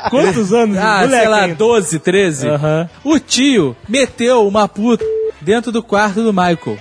Quantos 0.10 0.54
anos? 0.54 0.78
Ah, 0.78 1.02
moleque 1.02 1.16
sei 1.16 1.28
lá, 1.28 1.42
ainda? 1.44 1.56
12, 1.56 2.00
13. 2.00 2.48
Aham. 2.50 2.90
O 3.04 3.20
tio 3.20 3.76
meteu 3.88 4.48
uma 4.48 4.68
puta 4.68 5.06
dentro 5.42 5.72
do 5.72 5.82
quarto 5.82 6.22
do 6.22 6.34
Michael. 6.34 6.78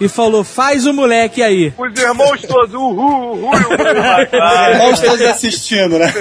E 0.00 0.08
falou, 0.08 0.44
faz 0.44 0.86
o 0.86 0.92
moleque 0.92 1.42
aí. 1.42 1.72
Os 1.76 2.00
irmãos 2.00 2.42
todos, 2.42 2.74
uhul, 2.74 2.90
uhul, 2.90 3.44
uhul. 3.44 4.72
Irmãos 4.72 5.00
todos 5.00 5.20
assistindo, 5.26 5.98
né? 5.98 6.12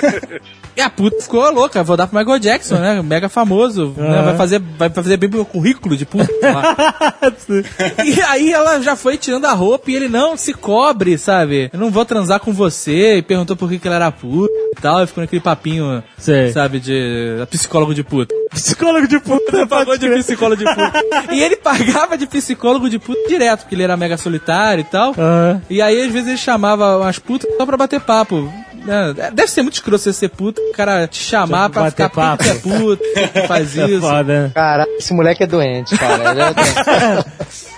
E 0.76 0.82
a 0.82 0.92
puta 0.92 1.20
ficou 1.20 1.52
louca, 1.52 1.84
vou 1.84 1.98
dar 1.98 2.06
pro 2.06 2.20
Michael 2.20 2.38
Jackson, 2.38 2.76
né? 2.76 3.02
Mega 3.02 3.28
famoso. 3.28 3.96
né? 3.98 4.08
Aham. 4.08 4.24
Vai, 4.26 4.38
fazer, 4.38 4.62
vai 4.78 4.90
fazer 4.92 5.18
bem 5.18 5.28
pro 5.28 5.44
currículo 5.44 5.98
de 5.98 6.06
puta. 6.06 6.28
e 8.06 8.22
aí 8.22 8.54
ela 8.54 8.80
já 8.80 8.96
foi 8.96 9.18
tirando 9.18 9.46
a 9.46 9.54
roupa 9.54 9.90
e 9.90 9.96
ele, 9.96 10.08
não, 10.08 10.38
se 10.38 10.54
cobre, 10.54 11.18
sabe? 11.18 11.72
Eu 11.74 11.80
não 11.80 11.90
vou 11.90 12.06
transar 12.06 12.40
com 12.40 12.54
você. 12.54 13.18
E 13.18 13.22
perguntou 13.24 13.56
por 13.56 13.70
que, 13.70 13.80
que 13.80 13.88
ela 13.88 13.96
era 13.96 14.12
puta 14.12 14.54
e 14.78 14.82
tal. 14.82 15.04
E 15.04 15.08
ficou 15.08 15.24
naquele 15.24 15.42
papinho, 15.42 16.04
Sei. 16.16 16.52
sabe, 16.52 16.80
de 16.80 17.44
psicólogo 17.50 17.96
de 17.96 18.04
puta. 18.04 18.36
Psicólogo 18.52 19.08
de 19.08 19.20
puta. 19.20 19.66
Pagou 19.66 19.98
de 19.98 20.08
psicólogo 20.10 20.64
de 20.64 20.66
puta. 20.66 21.04
e 21.34 21.42
ele 21.42 21.56
pagava 21.56 22.16
de 22.16 22.28
psicólogo 22.28 22.88
de 22.88 23.00
puta 23.00 23.17
direto, 23.28 23.62
porque 23.62 23.76
ele 23.76 23.84
era 23.84 23.98
mega 23.98 24.18
solitário 24.18 24.82
e 24.82 24.86
tal. 24.86 25.12
Aham. 25.18 25.62
E 25.70 25.82
aí, 25.82 26.02
às 26.02 26.12
vezes, 26.12 26.28
ele 26.28 26.38
chamava 26.38 26.98
umas 26.98 27.20
putas 27.20 27.50
só 27.58 27.66
pra 27.66 27.78
bater 27.78 28.00
papo. 28.02 28.52
né? 28.86 29.14
Deve 29.34 29.48
ser 29.50 29.62
muito 29.62 29.76
escroto 29.76 30.00
você 30.04 30.14
ser 30.14 30.30
puta, 30.30 30.62
o 30.62 30.72
cara 30.72 31.08
te 31.08 31.22
chamar 31.22 31.70
pra 31.70 31.84
bater 31.84 31.92
ficar 31.92 32.10
papo. 32.10 32.44
puta, 32.62 33.04
é 33.20 33.28
puta, 33.28 33.48
faz 33.48 33.78
É 33.78 33.86
isso. 33.88 34.02
foda, 34.02 34.24
né? 34.44 34.52
Caraca, 34.54 34.92
esse 34.98 35.14
moleque 35.14 35.44
é 35.44 35.48
doente, 35.48 35.98
cara. 35.98 36.32
Ele 36.32 36.42
é 36.42 36.54
doente. 36.54 37.26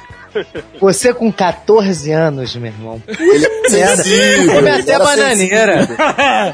Você 0.80 1.12
com 1.12 1.32
14 1.32 2.12
anos, 2.12 2.56
meu 2.56 2.68
irmão. 2.72 3.02
Ele 3.08 3.46
é 3.48 3.68
sensível. 3.96 4.54
Come 4.54 4.58
ele 4.70 4.82
até 4.82 4.92
era 4.92 5.04
bananeira. 5.04 5.88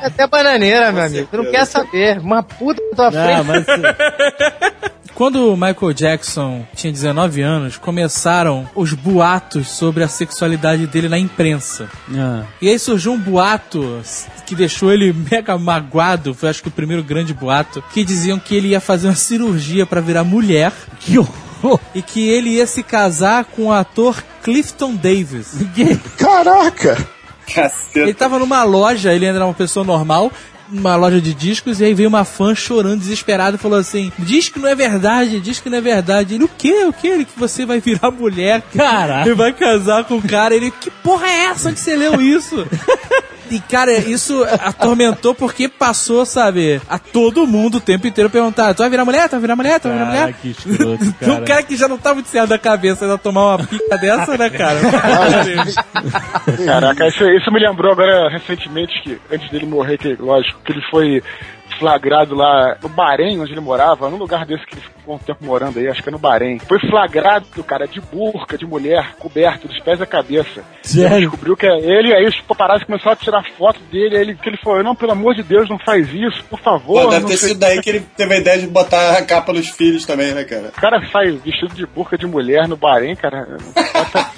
até 0.01 0.27
bananeira, 0.27 0.91
meu 0.93 1.03
amigo. 1.03 1.27
Tu 1.29 1.37
não 1.37 1.51
quer 1.51 1.65
saber. 1.65 2.19
Uma 2.19 2.41
puta 2.41 2.81
na 2.91 2.95
tua 2.95 3.11
Não, 3.11 3.43
frente. 3.43 3.67
mas 3.67 4.91
Quando 5.15 5.53
o 5.53 5.55
Michael 5.55 5.93
Jackson 5.93 6.67
tinha 6.75 6.91
19 6.91 7.41
anos, 7.41 7.77
começaram 7.77 8.69
os 8.75 8.91
boatos 8.91 9.69
sobre 9.69 10.03
a 10.03 10.09
sexualidade 10.09 10.85
dele 10.87 11.07
na 11.07 11.17
imprensa. 11.17 11.89
Ah. 12.13 12.43
E 12.61 12.67
aí 12.67 12.77
surgiu 12.77 13.13
um 13.13 13.17
boato 13.17 14.01
que 14.45 14.53
deixou 14.53 14.91
ele 14.91 15.13
mega 15.31 15.57
magoado, 15.57 16.33
foi 16.33 16.49
acho 16.49 16.61
que 16.61 16.67
o 16.67 16.71
primeiro 16.71 17.01
grande 17.01 17.33
boato, 17.33 17.81
que 17.93 18.03
diziam 18.03 18.37
que 18.37 18.53
ele 18.55 18.67
ia 18.69 18.81
fazer 18.81 19.07
uma 19.07 19.15
cirurgia 19.15 19.85
pra 19.85 20.01
virar 20.01 20.25
mulher 20.25 20.73
Que 20.99 21.17
horror. 21.17 21.79
e 21.95 22.01
que 22.01 22.27
ele 22.27 22.49
ia 22.49 22.67
se 22.67 22.83
casar 22.83 23.45
com 23.45 23.67
o 23.67 23.71
ator 23.71 24.21
Clifton 24.43 24.95
Davis. 24.95 25.55
Caraca! 26.17 26.97
Ele 27.95 28.13
tava 28.13 28.37
numa 28.37 28.63
loja, 28.63 29.13
ele 29.13 29.25
ainda 29.25 29.37
era 29.37 29.45
uma 29.45 29.53
pessoa 29.53 29.85
normal, 29.85 30.29
numa 30.69 30.95
loja 30.95 31.21
de 31.21 31.33
discos, 31.33 31.79
e 31.79 31.85
aí 31.85 31.93
veio 31.93 32.09
uma 32.09 32.25
fã 32.25 32.55
chorando, 32.55 32.99
desesperada, 32.99 33.55
e 33.55 33.59
falou 33.59 33.79
assim: 33.79 34.11
Diz 34.19 34.49
que 34.49 34.59
não 34.59 34.67
é 34.67 34.75
verdade, 34.75 35.39
diz 35.39 35.59
que 35.59 35.69
não 35.69 35.77
é 35.77 35.81
verdade. 35.81 36.35
Ele, 36.35 36.43
o 36.43 36.49
quê? 36.49 36.85
O 36.85 36.93
quê? 36.93 37.07
Ele 37.07 37.25
que 37.25 37.37
você 37.37 37.65
vai 37.65 37.79
virar 37.79 38.11
mulher, 38.11 38.61
Caraca. 38.75 39.29
E 39.29 39.33
vai 39.33 39.53
casar 39.53 40.03
com 40.05 40.15
o 40.15 40.21
cara. 40.21 40.55
Ele, 40.55 40.71
que 40.71 40.89
porra 40.89 41.27
é 41.27 41.45
essa? 41.45 41.69
Onde 41.69 41.79
você 41.79 41.95
leu 41.95 42.21
isso? 42.21 42.65
E, 43.49 43.59
cara, 43.59 43.93
isso 43.93 44.43
atormentou 44.61 45.35
porque 45.35 45.67
passou, 45.67 46.25
sabe, 46.25 46.81
a 46.89 46.97
todo 46.97 47.45
mundo 47.45 47.75
o 47.75 47.81
tempo 47.81 48.07
inteiro 48.07 48.29
perguntar: 48.29 48.73
Tu 48.73 48.79
vai 48.79 48.89
virar 48.89 49.05
mulher? 49.05 49.27
Tu 49.27 49.31
vai 49.31 49.41
virar 49.41 49.55
mulher? 49.55 49.79
Tu 49.79 49.87
vai 49.87 49.97
virar 49.97 50.11
Cara, 50.11 50.21
mulher? 50.21 50.35
que 50.41 50.49
escroto, 50.49 51.13
cara. 51.19 51.33
Um 51.33 51.45
cara 51.45 51.63
que 51.63 51.77
já 51.77 51.87
não 51.87 51.97
tá 51.97 52.13
muito 52.13 52.29
certo 52.29 52.49
da 52.49 52.57
cabeça 52.59 53.05
ainda 53.05 53.17
tomar 53.17 53.55
uma 53.55 53.65
pica 53.65 53.97
dessa, 53.97 54.37
né, 54.37 54.49
cara? 54.49 54.79
Caraca, 56.65 57.07
isso, 57.07 57.23
isso 57.29 57.51
me 57.51 57.59
lembrou 57.59 57.91
agora 57.91 58.29
recentemente 58.29 59.01
que 59.03 59.19
antes 59.31 59.49
dele 59.49 59.65
morrer, 59.65 59.97
que 59.97 60.15
lógico, 60.15 60.59
que 60.63 60.71
ele 60.71 60.81
foi 60.89 61.23
flagrado 61.79 62.35
lá 62.35 62.77
no 62.81 62.89
Bahrein, 62.89 63.39
onde 63.39 63.51
ele 63.51 63.59
morava, 63.61 64.09
num 64.09 64.17
lugar 64.17 64.45
desse 64.45 64.65
que 64.65 64.75
ele 64.75 64.81
ficou 64.81 65.15
um 65.15 65.19
tempo 65.19 65.43
morando 65.45 65.77
aí, 65.79 65.87
acho 65.87 66.01
que 66.01 66.09
é 66.09 66.11
no 66.11 66.17
Bahrein. 66.17 66.57
Foi 66.59 66.79
flagrado, 66.79 67.45
cara, 67.63 67.85
de 67.87 67.99
burca, 67.99 68.57
de 68.57 68.65
mulher, 68.65 69.15
coberto, 69.19 69.67
dos 69.67 69.79
pés 69.81 70.01
à 70.01 70.05
cabeça. 70.05 70.63
Sério? 70.81 71.15
Ele 71.17 71.21
descobriu 71.27 71.57
que 71.57 71.65
é 71.67 71.77
ele, 71.77 72.13
aí 72.13 72.25
os 72.25 72.39
paparazzi 72.41 72.85
começaram 72.85 73.11
a 73.11 73.15
tirar 73.15 73.43
foto 73.57 73.79
dele, 73.91 74.15
aí 74.15 74.21
ele, 74.21 74.35
que 74.35 74.47
ele 74.49 74.57
falou, 74.63 74.83
não, 74.83 74.95
pelo 74.95 75.11
amor 75.11 75.35
de 75.35 75.43
Deus, 75.43 75.69
não 75.69 75.77
faz 75.79 76.07
isso, 76.13 76.43
por 76.49 76.59
favor. 76.59 77.03
Pô, 77.03 77.09
deve 77.09 77.21
não 77.23 77.29
ter 77.29 77.37
sei- 77.37 77.49
sido 77.49 77.59
daí 77.59 77.81
que 77.81 77.89
ele 77.89 77.99
teve 78.15 78.33
a 78.33 78.37
ideia 78.37 78.57
de 78.59 78.67
botar 78.67 79.17
a 79.17 79.25
capa 79.25 79.51
nos 79.53 79.67
filhos 79.69 80.05
também, 80.05 80.33
né, 80.33 80.43
cara? 80.43 80.69
O 80.75 80.81
cara 80.81 81.05
sai 81.11 81.31
vestido 81.31 81.73
de 81.75 81.85
burca 81.85 82.17
de 82.17 82.25
mulher 82.25 82.67
no 82.67 82.77
Bahrein, 82.77 83.15
cara. 83.15 83.47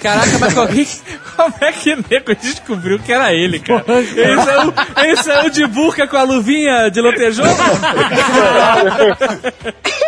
Caraca, 0.00 0.38
mas 0.40 0.54
como 0.54 1.54
é 1.60 1.72
que 1.72 1.92
o 1.92 2.04
nego 2.10 2.34
descobriu 2.34 2.98
que 2.98 3.12
era 3.12 3.32
ele, 3.32 3.58
cara? 3.60 3.84
Esse 4.00 4.20
é 4.20 4.64
o, 4.64 4.74
esse 5.12 5.30
é 5.30 5.42
o 5.46 5.50
de 5.50 5.66
burca 5.66 6.06
com 6.06 6.16
a 6.16 6.22
luvinha 6.22 6.88
de 6.90 7.00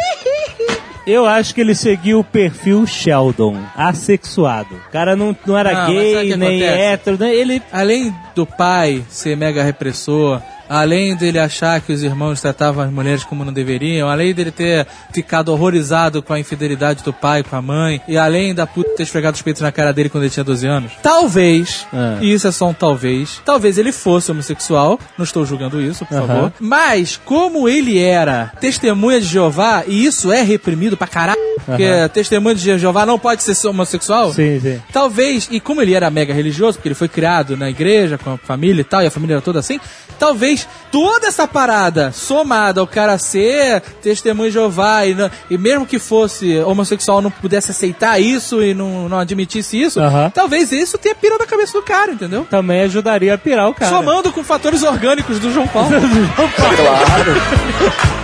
Eu 1.07 1.27
acho 1.27 1.55
que 1.55 1.61
ele 1.61 1.75
seguiu 1.75 2.21
o 2.21 2.25
perfil 2.25 2.87
Sheldon, 2.87 3.59
assexuado. 3.75 4.75
O 4.77 4.93
cara 4.93 5.17
não, 5.17 5.37
não 5.47 5.59
era 5.59 5.73
Não, 5.73 5.87
gay, 5.93 6.37
nem 6.37 6.49
acontece? 6.61 6.83
hétero, 6.83 7.17
né? 7.19 7.35
ele... 7.35 7.63
Além 7.73 8.15
do 8.35 8.47
pai 8.47 9.03
ser 9.09 9.37
mega 9.37 9.63
repressor, 9.63 10.41
além 10.71 11.17
dele 11.17 11.39
achar 11.39 11.81
que 11.81 11.93
os 11.93 12.03
irmãos 12.03 12.41
tratavam 12.41 12.85
as 12.85 12.91
mulheres 12.93 13.25
como 13.25 13.45
não 13.45 13.53
deveriam, 13.53 14.09
além 14.09 14.33
dele 14.33 14.53
ter 14.53 14.87
ficado 15.13 15.53
horrorizado 15.53 16.23
com 16.23 16.33
a 16.33 16.39
infidelidade 16.39 17.03
do 17.03 17.13
pai 17.13 17.43
com 17.43 17.57
a 17.57 17.61
mãe, 17.61 18.01
e 18.07 18.17
além 18.17 18.55
da 18.55 18.67
puta 18.67 18.91
ter 18.97 19.03
esfregado 19.03 19.35
os 19.35 19.43
peitos 19.43 19.61
na 19.63 19.73
cara 19.73 19.93
dele 19.93 20.09
quando 20.09 20.23
ele 20.25 20.31
tinha 20.31 20.45
12 20.45 20.67
anos, 20.67 20.93
talvez, 21.03 21.87
Ah. 21.93 22.19
e 22.21 22.33
isso 22.33 22.47
é 22.47 22.53
só 22.53 22.69
um 22.69 22.73
talvez, 22.73 23.43
talvez 23.45 23.77
ele 23.79 23.91
fosse 23.91 24.31
homossexual, 24.31 24.99
não 25.19 25.25
estou 25.25 25.45
julgando 25.45 25.81
isso, 25.83 26.07
por 26.07 26.17
favor, 26.19 26.53
mas 26.61 27.17
como 27.25 27.69
ele 27.69 27.99
era 27.99 28.53
testemunha 28.61 29.21
de 29.21 29.27
Jeová, 29.27 29.83
e 29.87 30.05
isso 30.07 30.31
é 30.33 30.41
reprimido 30.43 30.97
pra 30.97 31.07
caralho, 31.09 31.41
porque 31.67 31.85
testemunha 32.13 32.55
de 32.55 32.79
Jeová 32.79 33.05
não 33.05 33.19
pode 33.19 33.43
ser 33.43 33.67
homossexual, 33.67 34.33
Sim, 34.33 34.61
sim. 34.61 34.81
Talvez, 34.93 35.49
e 35.51 35.59
como 35.59 35.83
ele 35.83 35.95
era 35.95 36.09
mega 36.11 36.33
religioso, 36.33 36.79
porque 36.79 36.89
ele 36.89 36.95
foi 36.95 37.09
criado 37.09 37.57
na 37.57 37.69
igreja, 37.69 38.17
com 38.19 38.35
a 38.35 38.39
família 38.39 38.83
e 38.83 38.85
tal, 38.85 39.03
e 39.03 39.07
a 39.07 39.11
família 39.11 39.35
era 39.35 39.43
toda 39.43 39.59
assim, 39.59 39.81
talvez 40.21 40.69
toda 40.93 41.27
essa 41.27 41.49
parada 41.49 42.13
somada 42.13 42.81
ao 42.81 42.87
cara 42.87 43.19
ser 43.19 43.81
testemunho 44.03 44.51
de 44.51 44.55
Jeová 44.55 45.07
e, 45.07 45.15
não- 45.15 45.31
e 45.51 45.57
mesmo 45.59 45.87
que 45.87 45.99
fosse 45.99 46.59
homossexual 46.61 47.21
não 47.23 47.31
pudesse 47.31 47.71
aceitar 47.73 48.21
isso 48.21 48.63
e 48.63 48.75
não, 48.75 49.09
não 49.09 49.19
admitisse 49.19 49.81
isso, 49.81 49.99
talvez 50.33 50.71
isso 50.71 50.99
tenha 50.99 51.15
pirado 51.15 51.43
a 51.43 51.47
cabeça 51.47 51.73
do 51.73 51.83
cara, 51.83 52.13
entendeu? 52.13 52.47
Também 52.49 52.83
ajudaria 52.83 53.35
a 53.35 53.39
pirar 53.39 53.69
o 53.69 53.75
cara. 53.75 53.97
Somando 53.97 54.31
com 54.31 54.45
fatores 54.45 54.83
orgânicos 54.83 55.41
do 55.41 55.51
João 55.53 55.67
Paulo. 55.67 55.91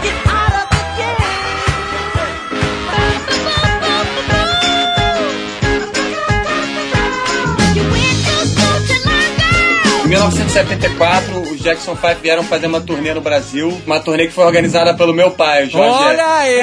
1974, 10.31 11.41
os 11.53 11.61
Jackson 11.61 11.95
5 11.95 12.16
vieram 12.20 12.43
fazer 12.43 12.66
uma 12.66 12.81
turnê 12.81 13.14
no 13.14 13.20
Brasil, 13.20 13.68
uma 13.87 14.01
turnê 14.01 14.27
que 14.27 14.33
foi 14.33 14.45
organizada 14.45 14.93
pelo 14.95 15.14
meu 15.14 15.31
pai, 15.31 15.66
o 15.66 15.70
Jorge. 15.70 15.89
Olha 16.05 16.27
aí! 16.27 16.62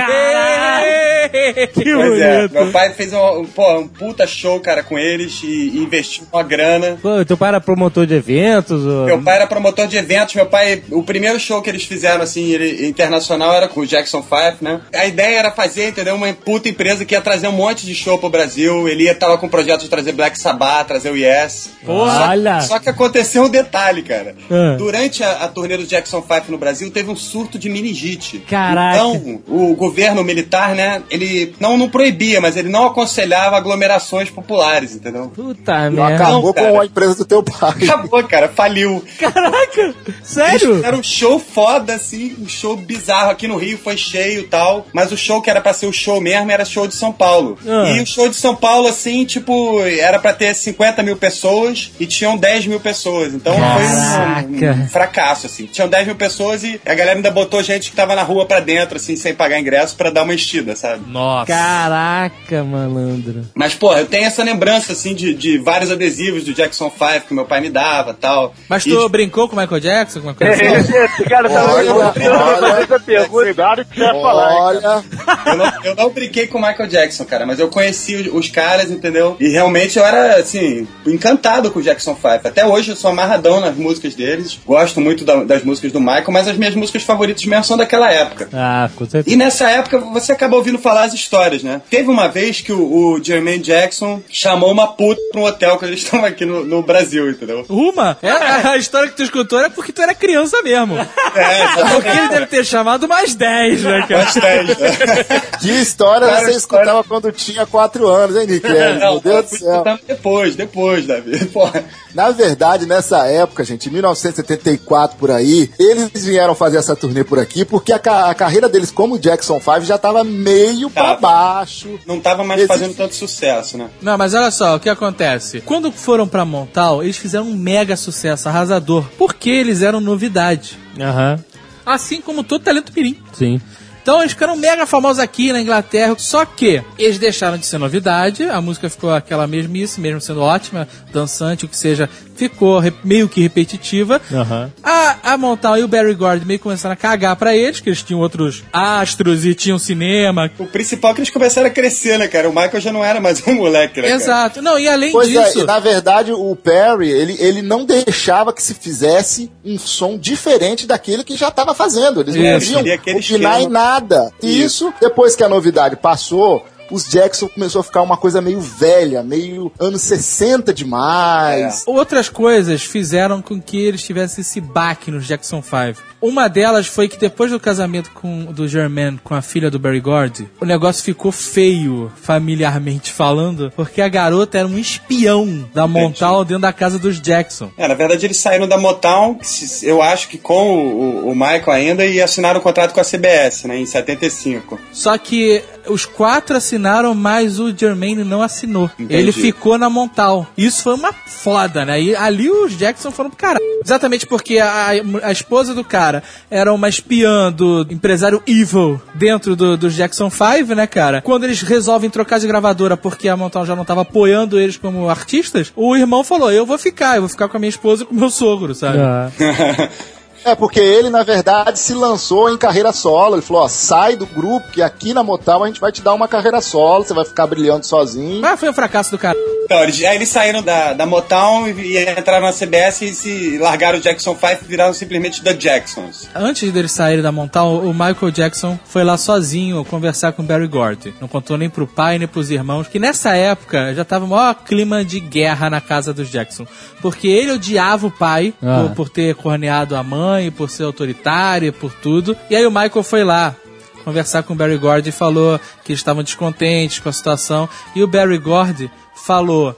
Que 1.73 1.83
Pois 1.93 2.19
é, 2.21 2.47
meu 2.49 2.71
pai 2.71 2.89
fez 2.91 3.13
um, 3.13 3.45
pô, 3.45 3.79
um 3.79 3.87
puta 3.87 4.27
show, 4.27 4.59
cara, 4.59 4.83
com 4.83 4.99
eles 4.99 5.39
e, 5.43 5.47
e 5.47 5.77
investiu 5.79 6.25
uma 6.31 6.43
grana. 6.43 6.97
Pô, 7.01 7.23
teu 7.25 7.37
pai 7.37 7.49
era 7.49 7.61
promotor 7.61 8.05
de 8.05 8.13
eventos? 8.15 8.85
Ou... 8.85 9.05
Meu 9.05 9.21
pai 9.21 9.37
era 9.37 9.47
promotor 9.47 9.87
de 9.87 9.95
eventos, 9.97 10.35
meu 10.35 10.45
pai, 10.45 10.83
o 10.91 11.01
primeiro 11.01 11.39
show 11.39 11.61
que 11.61 11.69
eles 11.69 11.85
fizeram, 11.85 12.21
assim, 12.21 12.51
ele- 12.51 12.87
internacional 12.87 13.53
era 13.53 13.67
com 13.69 13.79
o 13.81 13.87
Jackson 13.87 14.21
5, 14.21 14.57
né? 14.61 14.81
A 14.93 15.05
ideia 15.05 15.39
era 15.39 15.51
fazer, 15.51 15.89
entendeu, 15.89 16.15
uma 16.15 16.31
puta 16.33 16.67
empresa 16.67 17.05
que 17.05 17.15
ia 17.15 17.21
trazer 17.21 17.47
um 17.47 17.53
monte 17.53 17.85
de 17.85 17.95
show 17.95 18.17
pro 18.17 18.29
Brasil, 18.29 18.87
ele 18.89 19.05
ia 19.05 19.15
tava 19.15 19.37
com 19.37 19.45
o 19.47 19.49
projeto 19.49 19.81
de 19.81 19.89
trazer 19.89 20.11
Black 20.11 20.37
Sabbath, 20.37 20.87
trazer 20.87 21.11
o 21.11 21.15
Yes. 21.15 21.69
Porra! 21.85 22.29
Olha! 22.29 22.61
Só 22.61 22.79
que 22.79 22.89
aconteceu 22.89 23.43
um 23.43 23.49
detalhe, 23.53 24.01
cara. 24.03 24.35
Ah. 24.51 24.75
Durante 24.77 25.23
a, 25.23 25.43
a 25.43 25.47
turnê 25.47 25.77
do 25.77 25.85
Jackson 25.85 26.21
5 26.21 26.51
no 26.51 26.57
Brasil, 26.57 26.91
teve 26.91 27.09
um 27.09 27.15
surto 27.15 27.57
de 27.57 27.69
meningite. 27.69 28.39
Caraca. 28.39 28.97
Então, 28.97 29.41
o 29.47 29.75
governo 29.75 30.23
militar, 30.23 30.75
né, 30.75 31.01
ele 31.09 31.55
não, 31.59 31.77
não 31.77 31.89
proibia, 31.89 32.41
mas 32.41 32.57
ele 32.57 32.69
não 32.69 32.87
aconselhava 32.87 33.55
aglomerações 33.55 34.29
populares, 34.29 34.95
entendeu? 34.95 35.31
Puta 35.33 35.89
Não, 35.89 36.03
merda. 36.03 36.23
acabou 36.25 36.53
cara. 36.53 36.71
com 36.71 36.81
a 36.81 36.85
empresa 36.85 37.15
do 37.15 37.25
teu 37.25 37.43
pai. 37.43 37.75
Acabou, 37.83 38.23
cara, 38.23 38.49
faliu. 38.49 39.03
Caraca! 39.19 39.93
Sério? 40.23 40.83
Era 40.83 40.95
um 40.95 41.03
show 41.03 41.39
foda, 41.39 41.93
assim, 41.95 42.35
um 42.41 42.47
show 42.47 42.75
bizarro. 42.75 43.31
Aqui 43.31 43.47
no 43.47 43.57
Rio 43.57 43.77
foi 43.77 43.95
cheio 43.97 44.41
e 44.41 44.47
tal. 44.47 44.87
Mas 44.91 45.11
o 45.11 45.17
show 45.17 45.41
que 45.41 45.49
era 45.49 45.61
pra 45.61 45.73
ser 45.73 45.85
o 45.85 45.93
show 45.93 46.19
mesmo 46.19 46.51
era 46.51 46.65
show 46.65 46.87
de 46.87 46.95
São 46.95 47.11
Paulo. 47.11 47.57
Ah. 47.65 47.89
E 47.91 48.01
o 48.01 48.05
show 48.05 48.27
de 48.27 48.35
São 48.35 48.55
Paulo, 48.55 48.87
assim, 48.87 49.25
tipo, 49.25 49.79
era 49.81 50.19
pra 50.19 50.33
ter 50.33 50.53
50 50.53 51.03
mil 51.03 51.15
pessoas 51.17 51.91
e 51.99 52.05
tinham 52.05 52.35
10 52.37 52.67
mil 52.67 52.79
pessoas. 52.79 53.33
Então 53.43 53.53
foi 53.55 53.85
um, 53.85 54.59
Caraca. 54.59 54.81
um 54.83 54.87
fracasso, 54.87 55.45
assim. 55.47 55.65
Tinham 55.65 55.89
10 55.89 56.07
mil 56.07 56.15
pessoas 56.15 56.63
e 56.63 56.79
a 56.85 56.93
galera 56.93 57.17
ainda 57.17 57.29
botou 57.29 57.61
gente 57.61 57.89
que 57.89 57.95
tava 57.95 58.15
na 58.15 58.23
rua 58.23 58.45
pra 58.45 58.61
dentro, 58.61 58.95
assim, 58.95 59.17
sem 59.17 59.33
pagar 59.33 59.59
ingresso, 59.59 59.95
pra 59.97 60.09
dar 60.09 60.23
uma 60.23 60.33
estida, 60.33 60.75
sabe? 60.75 61.03
Nossa! 61.11 61.47
Caraca, 61.47 62.63
malandro. 62.63 63.41
Mas, 63.53 63.73
porra, 63.75 63.99
eu 63.99 64.05
tenho 64.05 64.25
essa 64.25 64.43
lembrança, 64.43 64.93
assim, 64.93 65.13
de, 65.13 65.33
de 65.33 65.57
vários 65.57 65.91
adesivos 65.91 66.43
do 66.45 66.53
Jackson 66.53 66.89
5 66.89 67.27
que 67.27 67.33
meu 67.33 67.45
pai 67.45 67.59
me 67.59 67.69
dava 67.69 68.13
tal. 68.13 68.53
Mas 68.69 68.85
E, 68.85 68.89
tu 68.89 69.09
brincou 69.09 69.49
com 69.49 69.55
o 69.55 69.59
Michael 69.59 69.81
Jackson? 69.81 70.21
Com 70.21 70.27
uma 70.27 70.33
coisa 70.33 70.53
assim? 70.53 70.95
Esse 70.95 71.23
cara 71.25 71.49
tava 71.49 71.73
Olha, 71.73 71.89
essa 71.89 72.99
pergunta. 72.99 73.29
Cuidado 73.29 73.85
que 73.85 73.97
você 73.99 74.05
vai 74.05 74.21
falar. 74.21 74.53
Olha, 74.53 75.03
Eu 75.45 75.57
não, 75.57 75.73
eu 75.83 75.95
não 75.95 76.09
brinquei 76.09 76.47
com 76.47 76.57
o 76.57 76.61
Michael 76.61 76.87
Jackson, 76.87 77.25
cara, 77.25 77.45
mas 77.45 77.59
eu 77.59 77.67
conheci 77.67 78.15
os, 78.15 78.33
os 78.33 78.49
caras, 78.49 78.89
entendeu? 78.89 79.35
E 79.39 79.49
realmente 79.49 79.97
eu 79.97 80.05
era, 80.05 80.35
assim, 80.37 80.87
encantado 81.05 81.71
com 81.71 81.79
o 81.79 81.83
Jackson 81.83 82.15
5. 82.15 82.47
Até 82.47 82.65
hoje 82.65 82.91
eu 82.91 82.95
sou 82.95 83.13
amarradão 83.23 83.59
nas 83.59 83.75
músicas 83.75 84.15
deles. 84.15 84.59
Gosto 84.65 84.99
muito 85.01 85.23
da- 85.23 85.43
das 85.43 85.63
músicas 85.63 85.91
do 85.91 85.99
Michael, 85.99 86.31
mas 86.31 86.47
as 86.47 86.57
minhas 86.57 86.75
músicas 86.75 87.03
favoritas 87.03 87.43
mesmo 87.45 87.63
são 87.63 87.77
daquela 87.77 88.11
época. 88.11 88.49
Ah, 88.53 88.89
com 88.95 89.05
certeza. 89.05 89.33
E 89.33 89.37
nessa 89.37 89.69
época 89.69 89.99
você 89.99 90.31
acaba 90.31 90.55
ouvindo 90.55 90.77
falar 90.77 91.03
as 91.03 91.13
histórias, 91.13 91.63
né? 91.63 91.81
Teve 91.89 92.09
uma 92.09 92.27
vez 92.27 92.61
que 92.61 92.71
o, 92.71 92.81
o 93.15 93.23
Jermaine 93.23 93.63
Jackson 93.63 94.21
chamou 94.29 94.71
uma 94.71 94.87
puta 94.87 95.21
pra 95.31 95.41
um 95.41 95.45
hotel 95.45 95.77
quando 95.77 95.91
eles 95.91 96.03
estavam 96.03 96.25
aqui 96.25 96.45
no, 96.45 96.63
no 96.65 96.81
Brasil, 96.83 97.29
entendeu? 97.29 97.65
Uma? 97.69 98.17
É, 98.21 98.29
a 98.67 98.77
história 98.77 99.09
que 99.09 99.15
tu 99.15 99.23
escutou 99.23 99.59
era 99.59 99.69
porque 99.69 99.91
tu 99.91 100.01
era 100.01 100.13
criança 100.13 100.61
mesmo. 100.61 100.97
É, 100.97 101.83
Porque 101.93 102.09
ele 102.09 102.27
deve 102.29 102.45
ter 102.47 102.65
chamado 102.65 103.07
mais 103.07 103.35
10, 103.35 103.81
né, 103.83 104.05
cara? 104.07 104.23
bastante. 104.25 104.79
né? 104.81 105.41
que 105.59 105.69
história 105.71 106.27
Cara, 106.27 106.39
você 106.45 106.51
história- 106.51 106.57
escutava 106.83 107.03
quando 107.03 107.31
tinha 107.31 107.65
4 107.65 108.07
anos, 108.07 108.35
hein, 108.35 108.47
Nick? 108.47 108.65
É, 108.67 108.93
Não, 108.99 109.13
Meu 109.13 109.19
Deus 109.21 109.35
eu 109.35 109.43
do 109.43 109.83
céu. 109.83 109.99
Depois, 110.07 110.55
depois, 110.55 111.05
Davi. 111.07 111.45
Porra. 111.53 111.83
Na 112.13 112.29
verdade, 112.31 112.85
nessa 112.85 113.12
época, 113.27 113.63
gente, 113.63 113.89
em 113.89 113.91
1974 113.93 115.17
por 115.17 115.31
aí, 115.31 115.69
eles 115.79 116.09
vieram 116.25 116.55
fazer 116.55 116.77
essa 116.77 116.95
turnê 116.95 117.23
por 117.23 117.39
aqui 117.39 117.63
porque 117.65 117.91
a, 117.93 117.99
ca- 117.99 118.29
a 118.29 118.33
carreira 118.35 118.67
deles 118.69 118.91
como 118.91 119.19
Jackson 119.19 119.59
5 119.59 119.81
já 119.81 119.97
tava 119.97 120.23
meio 120.23 120.89
pra 120.89 121.15
Tava. 121.15 121.21
baixo. 121.21 121.99
Não 122.05 122.19
tava 122.19 122.43
mais 122.43 122.61
Existe- 122.61 122.79
fazendo 122.79 122.95
tanto 122.95 123.15
sucesso, 123.15 123.77
né? 123.77 123.89
Não, 124.01 124.17
mas 124.17 124.33
olha 124.33 124.51
só, 124.51 124.75
o 124.75 124.79
que 124.79 124.89
acontece? 124.89 125.61
Quando 125.61 125.91
foram 125.91 126.27
pra 126.27 126.45
Montal, 126.45 127.03
eles 127.03 127.17
fizeram 127.17 127.45
um 127.47 127.55
mega 127.55 127.95
sucesso, 127.95 128.47
arrasador, 128.49 129.05
porque 129.17 129.49
eles 129.49 129.81
eram 129.81 129.99
novidade. 130.01 130.77
Aham, 130.99 131.39
Assim 131.85 132.21
como 132.21 132.43
todo 132.43 132.63
talento 132.63 132.93
mirim. 132.95 133.17
sim. 133.33 133.59
Então 134.03 134.19
eles 134.19 134.33
ficaram 134.33 134.57
mega 134.57 134.85
famosos 134.85 135.19
aqui 135.19 135.53
na 135.53 135.61
Inglaterra. 135.61 136.13
Só 136.17 136.43
que 136.45 136.83
eles 136.99 137.17
deixaram 137.17 137.57
de 137.57 137.65
ser 137.65 137.77
novidade, 137.77 138.43
a 138.43 138.59
música 138.59 138.89
ficou 138.89 139.11
aquela 139.13 139.47
mesmice, 139.47 139.99
mesmo 140.01 140.19
sendo 140.19 140.41
ótima, 140.41 140.87
dançante, 141.11 141.63
o 141.63 141.69
que 141.69 141.77
seja, 141.77 142.09
ficou 142.35 142.81
meio 143.03 143.29
que 143.29 143.41
repetitiva. 143.41 144.21
Aham. 144.31 144.69
A, 144.83 145.33
a 145.33 145.37
Montal 145.37 145.77
e 145.77 145.83
o 145.83 145.87
Barry 145.87 146.13
Gord 146.13 146.45
meio 146.45 146.59
que 146.59 146.63
começaram 146.63 146.93
a 146.93 146.97
cagar 146.97 147.35
pra 147.37 147.55
eles, 147.55 147.79
que 147.79 147.87
eles 147.89 148.03
tinham 148.03 148.19
outros 148.19 148.61
astros 148.73 149.45
e 149.45 149.55
tinham 149.55 149.79
cinema. 149.79 150.51
O 150.59 150.65
principal 150.65 151.11
é 151.11 151.13
que 151.13 151.19
eles 151.21 151.29
começaram 151.29 151.67
a 151.67 151.71
crescer, 151.71 152.19
né, 152.19 152.27
cara? 152.27 152.49
O 152.49 152.53
Michael 152.53 152.81
já 152.81 152.91
não 152.91 153.05
era 153.05 153.21
mais 153.21 153.41
um 153.47 153.53
moleque, 153.53 154.01
né, 154.01 154.09
cara? 154.09 154.21
Exato. 154.21 154.61
Não, 154.61 154.77
e 154.77 154.89
além 154.89 155.13
Pois 155.13 155.33
é, 155.33 155.43
disso. 155.43 155.61
e 155.61 155.63
na 155.63 155.79
verdade 155.79 156.33
o 156.33 156.53
Perry, 156.57 157.09
ele, 157.09 157.37
ele 157.39 157.61
não 157.61 157.85
deixava 157.85 158.51
que 158.51 158.61
se 158.61 158.73
fizesse 158.73 159.49
um 159.63 159.79
som 159.79 160.17
diferente 160.17 160.85
daquele 160.85 161.23
que 161.23 161.37
já 161.37 161.47
estava 161.47 161.73
fazendo. 161.73 162.19
Eles 162.19 162.35
não 162.35 162.51
podiam 162.59 162.93
aquele 162.93 163.19
opinar 163.19 163.61
em 163.61 163.69
nada. 163.69 163.92
Isso, 164.41 164.93
depois 164.99 165.35
que 165.35 165.43
a 165.43 165.49
novidade 165.49 165.95
passou, 165.95 166.65
os 166.91 167.05
Jackson 167.09 167.47
começou 167.47 167.81
a 167.81 167.83
ficar 167.83 168.01
uma 168.01 168.17
coisa 168.17 168.41
meio 168.41 168.59
velha, 168.59 169.23
meio 169.23 169.71
anos 169.79 170.01
60 170.03 170.73
demais. 170.73 171.83
Outras 171.87 172.29
coisas 172.29 172.83
fizeram 172.83 173.41
com 173.41 173.61
que 173.61 173.79
eles 173.79 174.03
tivessem 174.03 174.41
esse 174.41 174.61
baque 174.61 175.09
nos 175.09 175.25
Jackson 175.25 175.61
5. 175.61 176.12
Uma 176.23 176.47
delas 176.47 176.87
foi 176.87 177.09
que 177.09 177.17
depois 177.17 177.51
do 177.51 177.59
casamento 177.59 178.09
com, 178.11 178.45
do 178.45 178.65
Germain 178.65 179.19
com 179.21 179.35
a 179.35 179.41
filha 179.41 179.69
do 179.69 179.77
Barry 179.77 179.99
Gordy, 179.99 180.49
o 180.61 180.63
negócio 180.65 181.03
ficou 181.03 181.33
feio, 181.33 182.09
familiarmente 182.15 183.11
falando, 183.11 183.73
porque 183.75 184.01
a 184.01 184.07
garota 184.07 184.57
era 184.57 184.65
um 184.65 184.79
espião 184.79 185.69
da 185.73 185.85
Montal 185.85 186.45
dentro 186.45 186.61
da 186.61 186.71
casa 186.71 186.97
dos 186.97 187.19
Jackson. 187.19 187.69
É, 187.77 187.89
na 187.89 187.93
verdade 187.93 188.25
eles 188.25 188.37
saíram 188.37 188.69
da 188.69 188.77
Motown, 188.77 189.37
eu 189.81 190.01
acho 190.01 190.29
que 190.29 190.37
com 190.37 190.77
o, 190.77 191.29
o 191.29 191.35
Michael 191.35 191.71
ainda, 191.71 192.05
e 192.05 192.21
assinaram 192.21 192.61
um 192.61 192.63
contrato 192.63 192.93
com 192.93 193.01
a 193.01 193.03
CBS, 193.03 193.65
né, 193.65 193.77
em 193.77 193.85
75. 193.85 194.79
Só 194.93 195.17
que 195.17 195.61
os 195.87 196.05
quatro 196.05 196.55
assinaram, 196.55 197.13
mas 197.13 197.59
o 197.59 197.75
Jermaine 197.75 198.23
não 198.23 198.41
assinou. 198.41 198.89
Entendi. 198.97 199.13
Ele 199.13 199.33
ficou 199.33 199.77
na 199.77 199.89
Montal. 199.89 200.47
Isso 200.57 200.83
foi 200.83 200.95
uma 200.95 201.11
foda, 201.11 201.83
né? 201.83 202.01
E 202.01 202.15
ali 202.15 202.49
os 202.49 202.77
Jackson 202.77 203.11
foram 203.11 203.29
pro 203.29 203.37
caralho. 203.39 203.63
Exatamente 203.83 204.25
porque 204.25 204.59
a, 204.59 204.91
a 205.23 205.31
esposa 205.31 205.73
do 205.73 205.83
cara 205.83 206.12
era 206.51 206.73
uma 206.73 206.89
espiã 206.89 207.51
do 207.51 207.87
empresário 207.89 208.43
Evil 208.45 209.01
dentro 209.15 209.55
do, 209.55 209.77
dos 209.77 209.95
Jackson 209.95 210.29
5, 210.29 210.75
né, 210.75 210.85
cara? 210.85 211.21
Quando 211.21 211.45
eles 211.45 211.61
resolvem 211.61 212.09
trocar 212.09 212.39
de 212.39 212.47
gravadora 212.47 212.97
porque 212.97 213.29
a 213.29 213.37
Montal 213.37 213.65
já 213.65 213.75
não 213.75 213.85
tava 213.85 214.01
apoiando 214.01 214.59
eles 214.59 214.77
como 214.77 215.09
artistas, 215.09 215.71
o 215.75 215.95
irmão 215.95 216.23
falou: 216.23 216.51
Eu 216.51 216.65
vou 216.65 216.77
ficar, 216.77 217.15
eu 217.15 217.21
vou 217.21 217.29
ficar 217.29 217.47
com 217.47 217.57
a 217.57 217.59
minha 217.59 217.69
esposa 217.69 218.03
e 218.03 218.05
com 218.05 218.13
o 218.13 218.19
meu 218.19 218.29
sogro, 218.29 218.75
sabe? 218.75 218.99
Ah. 218.99 219.31
É, 220.45 220.55
porque 220.55 220.79
ele, 220.79 221.09
na 221.09 221.23
verdade, 221.23 221.79
se 221.79 221.93
lançou 221.93 222.49
em 222.49 222.57
carreira 222.57 222.91
solo. 222.91 223.35
Ele 223.35 223.41
falou, 223.41 223.63
ó, 223.63 223.67
sai 223.67 224.15
do 224.15 224.25
grupo, 224.25 224.69
que 224.71 224.81
aqui 224.81 225.13
na 225.13 225.23
Motown 225.23 225.63
a 225.63 225.67
gente 225.67 225.79
vai 225.79 225.91
te 225.91 226.01
dar 226.01 226.13
uma 226.13 226.27
carreira 226.27 226.59
solo, 226.61 227.03
você 227.03 227.13
vai 227.13 227.25
ficar 227.25 227.47
brilhando 227.47 227.85
sozinho. 227.85 228.41
Mas 228.41 228.59
foi 228.59 228.69
um 228.69 228.73
fracasso 228.73 229.11
do 229.11 229.17
cara. 229.17 229.37
Então, 229.65 229.81
eles, 229.81 230.03
aí 230.03 230.15
eles 230.17 230.27
saíram 230.29 230.61
da, 230.61 230.91
da 230.93 231.05
Motown 231.05 231.67
e, 231.69 231.95
e 231.97 232.09
entraram 232.19 232.45
na 232.45 232.51
CBS 232.53 233.01
e 233.03 233.13
se 233.15 233.57
largaram 233.57 233.97
o 233.97 234.01
Jackson 234.01 234.35
5 234.35 234.63
e 234.63 234.67
viraram 234.67 234.93
simplesmente 234.93 235.41
The 235.41 235.53
Jacksons. 235.53 236.27
Antes 236.35 236.71
deles 236.71 236.91
saírem 236.91 237.23
da 237.23 237.31
Montal, 237.31 237.77
o 237.77 237.93
Michael 237.93 238.31
Jackson 238.31 238.77
foi 238.85 239.03
lá 239.05 239.17
sozinho 239.17 239.83
conversar 239.85 240.33
com 240.33 240.41
o 240.41 240.45
Barry 240.45 240.67
Gordy. 240.67 241.13
Não 241.21 241.27
contou 241.29 241.57
nem 241.57 241.69
pro 241.69 241.87
pai, 241.87 242.19
nem 242.19 242.27
pros 242.27 242.51
irmãos, 242.51 242.87
que 242.87 242.99
nessa 242.99 243.35
época 243.35 243.93
já 243.93 244.03
tava 244.03 244.25
o 244.25 244.27
maior 244.27 244.53
clima 244.55 245.03
de 245.05 245.19
guerra 245.21 245.69
na 245.69 245.79
casa 245.79 246.13
dos 246.13 246.29
Jackson. 246.29 246.65
Porque 247.01 247.27
ele 247.29 247.53
odiava 247.53 248.07
o 248.07 248.11
pai 248.11 248.53
Ah. 248.61 248.83
por, 248.89 248.95
por 248.95 249.09
ter 249.09 249.33
corneado 249.35 249.95
a 249.95 250.03
mãe, 250.03 250.32
por 250.51 250.69
ser 250.69 250.83
autoritário, 250.83 251.73
por 251.73 251.93
tudo. 251.93 252.35
E 252.49 252.55
aí 252.55 252.65
o 252.65 252.71
Michael 252.71 253.03
foi 253.03 253.23
lá 253.23 253.55
conversar 254.03 254.43
com 254.43 254.53
o 254.53 254.55
Barry 254.55 254.77
Gordy 254.77 255.09
e 255.09 255.13
falou 255.13 255.59
que 255.83 255.91
eles 255.91 255.99
estavam 255.99 256.23
descontentes 256.23 256.99
com 256.99 257.09
a 257.09 257.13
situação. 257.13 257.67
E 257.95 258.03
o 258.03 258.07
Barry 258.07 258.37
Gordy 258.37 258.91
falou: 259.15 259.75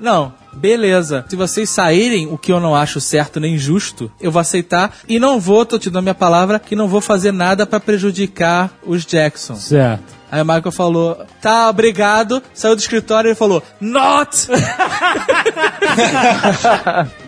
Não, 0.00 0.32
beleza. 0.52 1.24
Se 1.28 1.36
vocês 1.36 1.68
saírem, 1.68 2.26
o 2.26 2.38
que 2.38 2.52
eu 2.52 2.60
não 2.60 2.74
acho 2.74 3.00
certo 3.00 3.40
nem 3.40 3.58
justo, 3.58 4.10
eu 4.20 4.30
vou 4.30 4.40
aceitar 4.40 4.96
e 5.08 5.18
não 5.18 5.40
vou, 5.40 5.66
tô 5.66 5.78
te 5.78 5.90
dando 5.90 6.04
minha 6.04 6.14
palavra, 6.14 6.58
que 6.58 6.76
não 6.76 6.88
vou 6.88 7.00
fazer 7.00 7.32
nada 7.32 7.66
pra 7.66 7.80
prejudicar 7.80 8.70
os 8.84 9.04
Jackson. 9.04 9.56
Certo. 9.56 10.14
Aí 10.30 10.42
o 10.42 10.44
Michael 10.44 10.72
falou, 10.72 11.24
tá, 11.40 11.68
obrigado. 11.68 12.42
Saiu 12.52 12.74
do 12.74 12.80
escritório 12.80 13.30
e 13.30 13.36
falou, 13.36 13.62
not! 13.80 14.48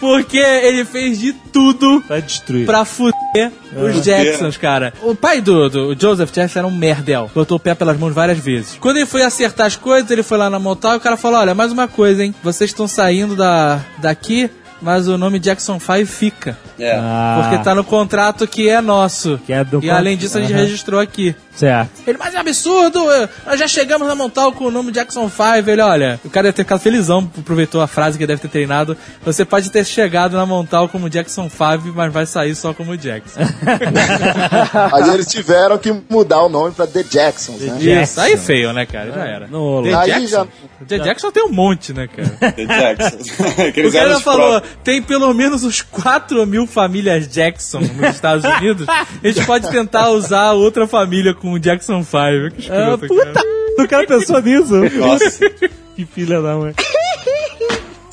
Porque 0.00 0.38
ele 0.38 0.84
fez 0.84 1.18
de 1.18 1.32
tudo 1.32 2.02
Vai 2.08 2.22
destruir. 2.22 2.66
pra 2.66 2.84
fuder 2.84 3.50
os 3.76 4.04
Jacksons, 4.04 4.56
cara. 4.56 4.92
O 5.02 5.14
pai 5.14 5.40
do, 5.40 5.68
do 5.68 5.96
Joseph 6.00 6.30
Jackson 6.30 6.58
era 6.60 6.68
um 6.68 6.70
merdel. 6.76 7.30
Botou 7.34 7.56
o 7.56 7.60
pé 7.60 7.74
pelas 7.74 7.98
mãos 7.98 8.14
várias 8.14 8.38
vezes. 8.38 8.76
Quando 8.80 8.96
ele 8.98 9.06
foi 9.06 9.22
acertar 9.22 9.66
as 9.66 9.76
coisas, 9.76 10.10
ele 10.10 10.22
foi 10.22 10.38
lá 10.38 10.48
na 10.50 10.58
Motown 10.58 10.94
e 10.94 10.96
o 10.96 11.00
cara 11.00 11.16
falou: 11.16 11.38
Olha, 11.40 11.54
mais 11.54 11.72
uma 11.72 11.88
coisa, 11.88 12.24
hein? 12.24 12.34
Vocês 12.42 12.70
estão 12.70 12.86
saindo 12.86 13.34
da, 13.34 13.80
daqui. 13.98 14.50
mas 14.80 15.08
o 15.08 15.16
nome 15.18 15.38
Jackson 15.38 15.78
5 15.80 16.06
fica. 16.06 16.56
É. 16.78 16.94
Ah, 16.98 17.40
Porque 17.42 17.64
tá 17.64 17.74
no 17.74 17.82
contrato 17.82 18.46
que 18.46 18.68
é 18.68 18.80
nosso. 18.80 19.40
Que 19.46 19.52
é 19.52 19.64
do 19.64 19.82
e 19.82 19.90
além 19.90 20.16
disso, 20.16 20.36
a 20.38 20.40
gente 20.40 20.52
registrou 20.52 21.00
aqui. 21.00 21.34
Certo. 21.56 21.90
Ele, 22.06 22.18
mas 22.18 22.34
é 22.34 22.38
absurdo, 22.38 23.10
eh, 23.10 23.28
nós 23.46 23.58
já 23.58 23.66
chegamos 23.66 24.06
na 24.06 24.14
Montal 24.14 24.52
com 24.52 24.64
o 24.66 24.70
nome 24.70 24.92
Jackson 24.92 25.28
5. 25.30 25.68
Ele, 25.70 25.80
olha, 25.80 26.20
o 26.24 26.28
cara 26.30 26.44
deve 26.44 26.56
ter 26.56 26.62
ficado 26.64 26.80
felizão, 26.80 27.30
aproveitou 27.38 27.80
a 27.80 27.86
frase 27.86 28.18
que 28.18 28.26
deve 28.26 28.40
ter 28.42 28.48
treinado. 28.48 28.96
Você 29.24 29.44
pode 29.44 29.70
ter 29.70 29.84
chegado 29.84 30.36
na 30.36 30.44
Montal 30.44 30.88
como 30.88 31.08
Jackson 31.08 31.48
5, 31.48 31.92
mas 31.94 32.12
vai 32.12 32.26
sair 32.26 32.54
só 32.54 32.74
como 32.74 32.96
Jackson. 32.96 33.40
Aí 34.92 35.10
eles 35.14 35.26
tiveram 35.26 35.78
que 35.78 35.92
mudar 36.08 36.42
o 36.42 36.48
nome 36.48 36.72
pra 36.72 36.86
The 36.86 37.02
Jacksons, 37.02 37.60
né? 37.60 37.78
Isso, 38.02 38.20
aí 38.20 38.36
feio, 38.36 38.72
né, 38.72 38.86
cara? 38.86 39.12
Já 39.12 39.24
era. 39.26 39.46
No, 39.46 39.82
The 39.82 39.94
Aí 39.94 40.06
Jackson? 40.10 40.26
já- 40.26 40.46
The 40.86 40.98
Jackson 40.98 41.30
tem 41.32 41.44
um 41.44 41.52
monte, 41.52 41.92
né, 41.92 42.06
cara? 42.08 42.28
The 42.52 42.66
Jacksons. 42.66 43.26
Que 43.72 43.86
O 43.86 43.92
cara 43.92 44.20
falou, 44.20 44.60
próprios. 44.60 44.76
tem 44.84 45.02
pelo 45.02 45.32
menos 45.34 45.64
uns 45.64 45.80
4 45.82 46.46
mil 46.46 46.66
famílias 46.66 47.26
Jackson 47.28 47.80
nos 47.80 48.14
Estados 48.14 48.44
Unidos. 48.44 48.86
A 48.88 49.06
gente 49.26 49.44
pode 49.46 49.70
tentar 49.70 50.10
usar 50.10 50.52
outra 50.52 50.86
família 50.86 51.34
com 51.34 51.45
o 51.52 51.58
Jackson 51.58 52.02
5. 52.02 52.10
Que 52.56 52.70
Ah, 52.72 52.94
escroto, 52.94 53.06
puta, 53.08 53.32
cara. 53.32 53.46
o 53.78 53.88
cara 53.88 54.06
pensou 54.06 54.42
nisso. 54.42 54.74
Nossa. 54.98 55.50
que 55.96 56.04
filha 56.06 56.40
da 56.42 56.56
mãe. 56.56 56.74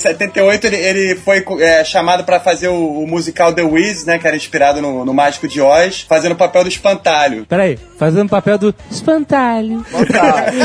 78 0.04 0.68
ele, 0.68 0.76
ele 0.76 1.16
foi 1.16 1.43
é, 1.60 1.84
chamado 1.84 2.24
pra 2.24 2.39
fazer 2.39 2.68
o, 2.68 2.99
o 2.99 3.08
musical 3.08 3.54
The 3.54 3.64
Wiz, 3.64 4.06
né? 4.06 4.20
Que 4.20 4.28
era 4.28 4.36
inspirado 4.36 4.82
no, 4.82 5.06
no 5.06 5.14
Mágico 5.14 5.47
de 5.47 5.62
Oz, 5.62 6.01
fazendo 6.01 6.34
o 6.34 6.36
papel 6.36 6.64
do 6.64 6.70
espantalho. 6.70 7.45
Peraí, 7.45 7.80
fazendo 7.97 8.30
papel 8.30 8.58
do 8.58 8.76
espantalho. 8.91 9.86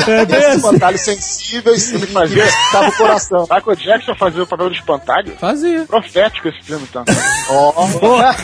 É 0.09 0.25
bem 0.25 0.37
assim. 0.39 0.57
espantalhos 0.57 1.01
sensíveis 1.03 1.91
que 1.91 2.07
fazia 2.07 2.45
estava 2.45 2.89
o 2.89 2.93
coração. 2.93 3.41
Michael 3.43 3.77
Jackson 3.77 4.15
fazia 4.15 4.43
o 4.43 4.47
papel 4.47 4.69
do 4.69 4.75
espantalho? 4.75 5.37
Fazia. 5.39 5.85
Profético 5.85 6.49
esse 6.49 6.63
filme, 6.63 6.87
então. 6.89 7.05
Ó, 7.51 7.73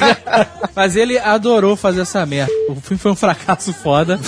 Mas 0.74 0.96
ele 0.96 1.18
adorou 1.18 1.76
fazer 1.76 2.02
essa 2.02 2.24
merda. 2.24 2.52
O 2.68 2.76
filme 2.76 2.98
foi 2.98 3.12
um 3.12 3.16
fracasso 3.16 3.72
foda. 3.72 4.18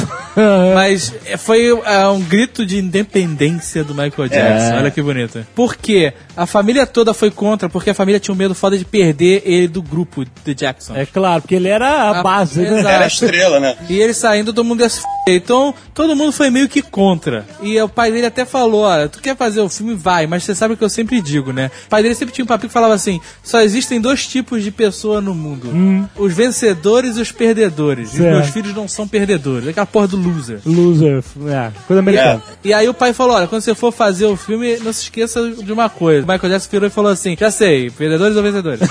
mas 0.75 1.13
foi 1.39 1.69
é, 1.85 2.07
um 2.09 2.21
grito 2.21 2.65
de 2.67 2.79
independência 2.79 3.83
do 3.85 3.95
Michael 3.95 4.29
Jackson. 4.29 4.75
É. 4.75 4.79
Olha 4.79 4.91
que 4.91 5.03
bonito. 5.03 5.47
Por 5.55 5.77
quê? 5.77 6.13
A 6.37 6.47
família 6.57 6.87
toda 6.87 7.13
foi 7.13 7.31
contra, 7.31 7.69
porque 7.69 7.91
a 7.91 7.95
família 7.95 8.19
tinha 8.19 8.35
um 8.35 8.39
medo 8.39 8.55
foda 8.55 8.79
de 8.79 8.85
perder 8.85 9.43
ele 9.45 9.69
do 9.69 9.83
grupo 9.83 10.25
de 10.45 10.55
Jackson. 10.55 10.95
É 10.97 11.05
claro, 11.05 11.43
porque 11.43 11.55
ele 11.55 11.69
era 11.69 11.87
a 11.89 12.21
Ah, 12.21 12.23
base, 12.23 12.61
né? 12.63 12.69
exato. 12.81 12.89
Era 12.89 13.05
a 13.05 13.09
estrela, 13.09 13.61
né? 13.61 13.77
E 13.91 13.99
ele 14.01 14.15
saindo, 14.15 14.53
todo 14.55 14.65
mundo 14.65 14.81
ia 14.81 14.89
se 14.89 15.01
f... 15.01 15.07
Então, 15.29 15.75
todo 15.93 16.15
mundo 16.15 16.31
foi 16.31 16.51
meio 16.51 16.69
que 16.69 16.81
contra. 16.81 17.45
E 17.61 17.79
o 17.81 17.89
pai 17.89 18.13
dele 18.13 18.27
até 18.27 18.45
falou: 18.45 18.83
Olha, 18.83 19.09
tu 19.09 19.21
quer 19.21 19.37
fazer 19.37 19.61
o 19.61 19.69
filme? 19.69 19.93
Vai, 19.93 20.25
mas 20.25 20.45
você 20.45 20.55
sabe 20.55 20.75
o 20.75 20.77
que 20.77 20.85
eu 20.85 20.89
sempre 20.89 21.21
digo, 21.21 21.53
né? 21.53 21.69
O 21.87 21.89
pai 21.89 22.01
dele 22.01 22.15
sempre 22.15 22.33
tinha 22.33 22.45
um 22.45 22.47
papinho 22.47 22.69
que 22.69 22.73
falava 22.73 22.95
assim: 22.95 23.21
só 23.43 23.61
existem 23.61 24.01
dois 24.01 24.25
tipos 24.25 24.63
de 24.63 24.71
pessoa 24.71 25.21
no 25.21 25.35
mundo: 25.35 25.69
os 26.17 26.33
vencedores 26.33 27.17
e 27.17 27.21
os 27.21 27.33
perdedores. 27.33 28.11
E 28.11 28.13
os 28.13 28.19
Certo. 28.19 28.37
meus 28.37 28.49
filhos 28.51 28.73
não 28.73 28.87
são 28.87 29.09
perdedores. 29.09 29.67
É 29.67 29.71
aquela 29.71 29.85
porra 29.85 30.07
do 30.07 30.17
loser. 30.17 30.61
Loser, 30.65 31.25
é, 31.49 31.73
coisa 31.89 31.99
americana. 32.01 32.41
E 32.63 32.73
aí 32.73 32.89
o 32.89 32.95
pai 32.95 33.13
falou: 33.13 33.35
olha, 33.35 33.49
quando 33.49 33.63
você 33.63 33.75
for 33.75 33.91
fazer 33.93 34.27
o 34.27 34.37
filme, 34.37 34.77
não 34.77 34.93
se 34.93 35.03
esqueça 35.03 35.51
de 35.51 35.73
uma 35.73 35.89
coisa. 35.89 36.25
O 36.25 36.31
Michael 36.31 36.46
Jackson 36.49 36.71
virou 36.71 36.89
e 36.89 36.91
falou 36.91 37.11
assim: 37.11 37.37
já 37.39 37.51
sei, 37.51 37.91
perdedores 37.91 38.37
ou 38.37 38.43
vencedores? 38.43 38.89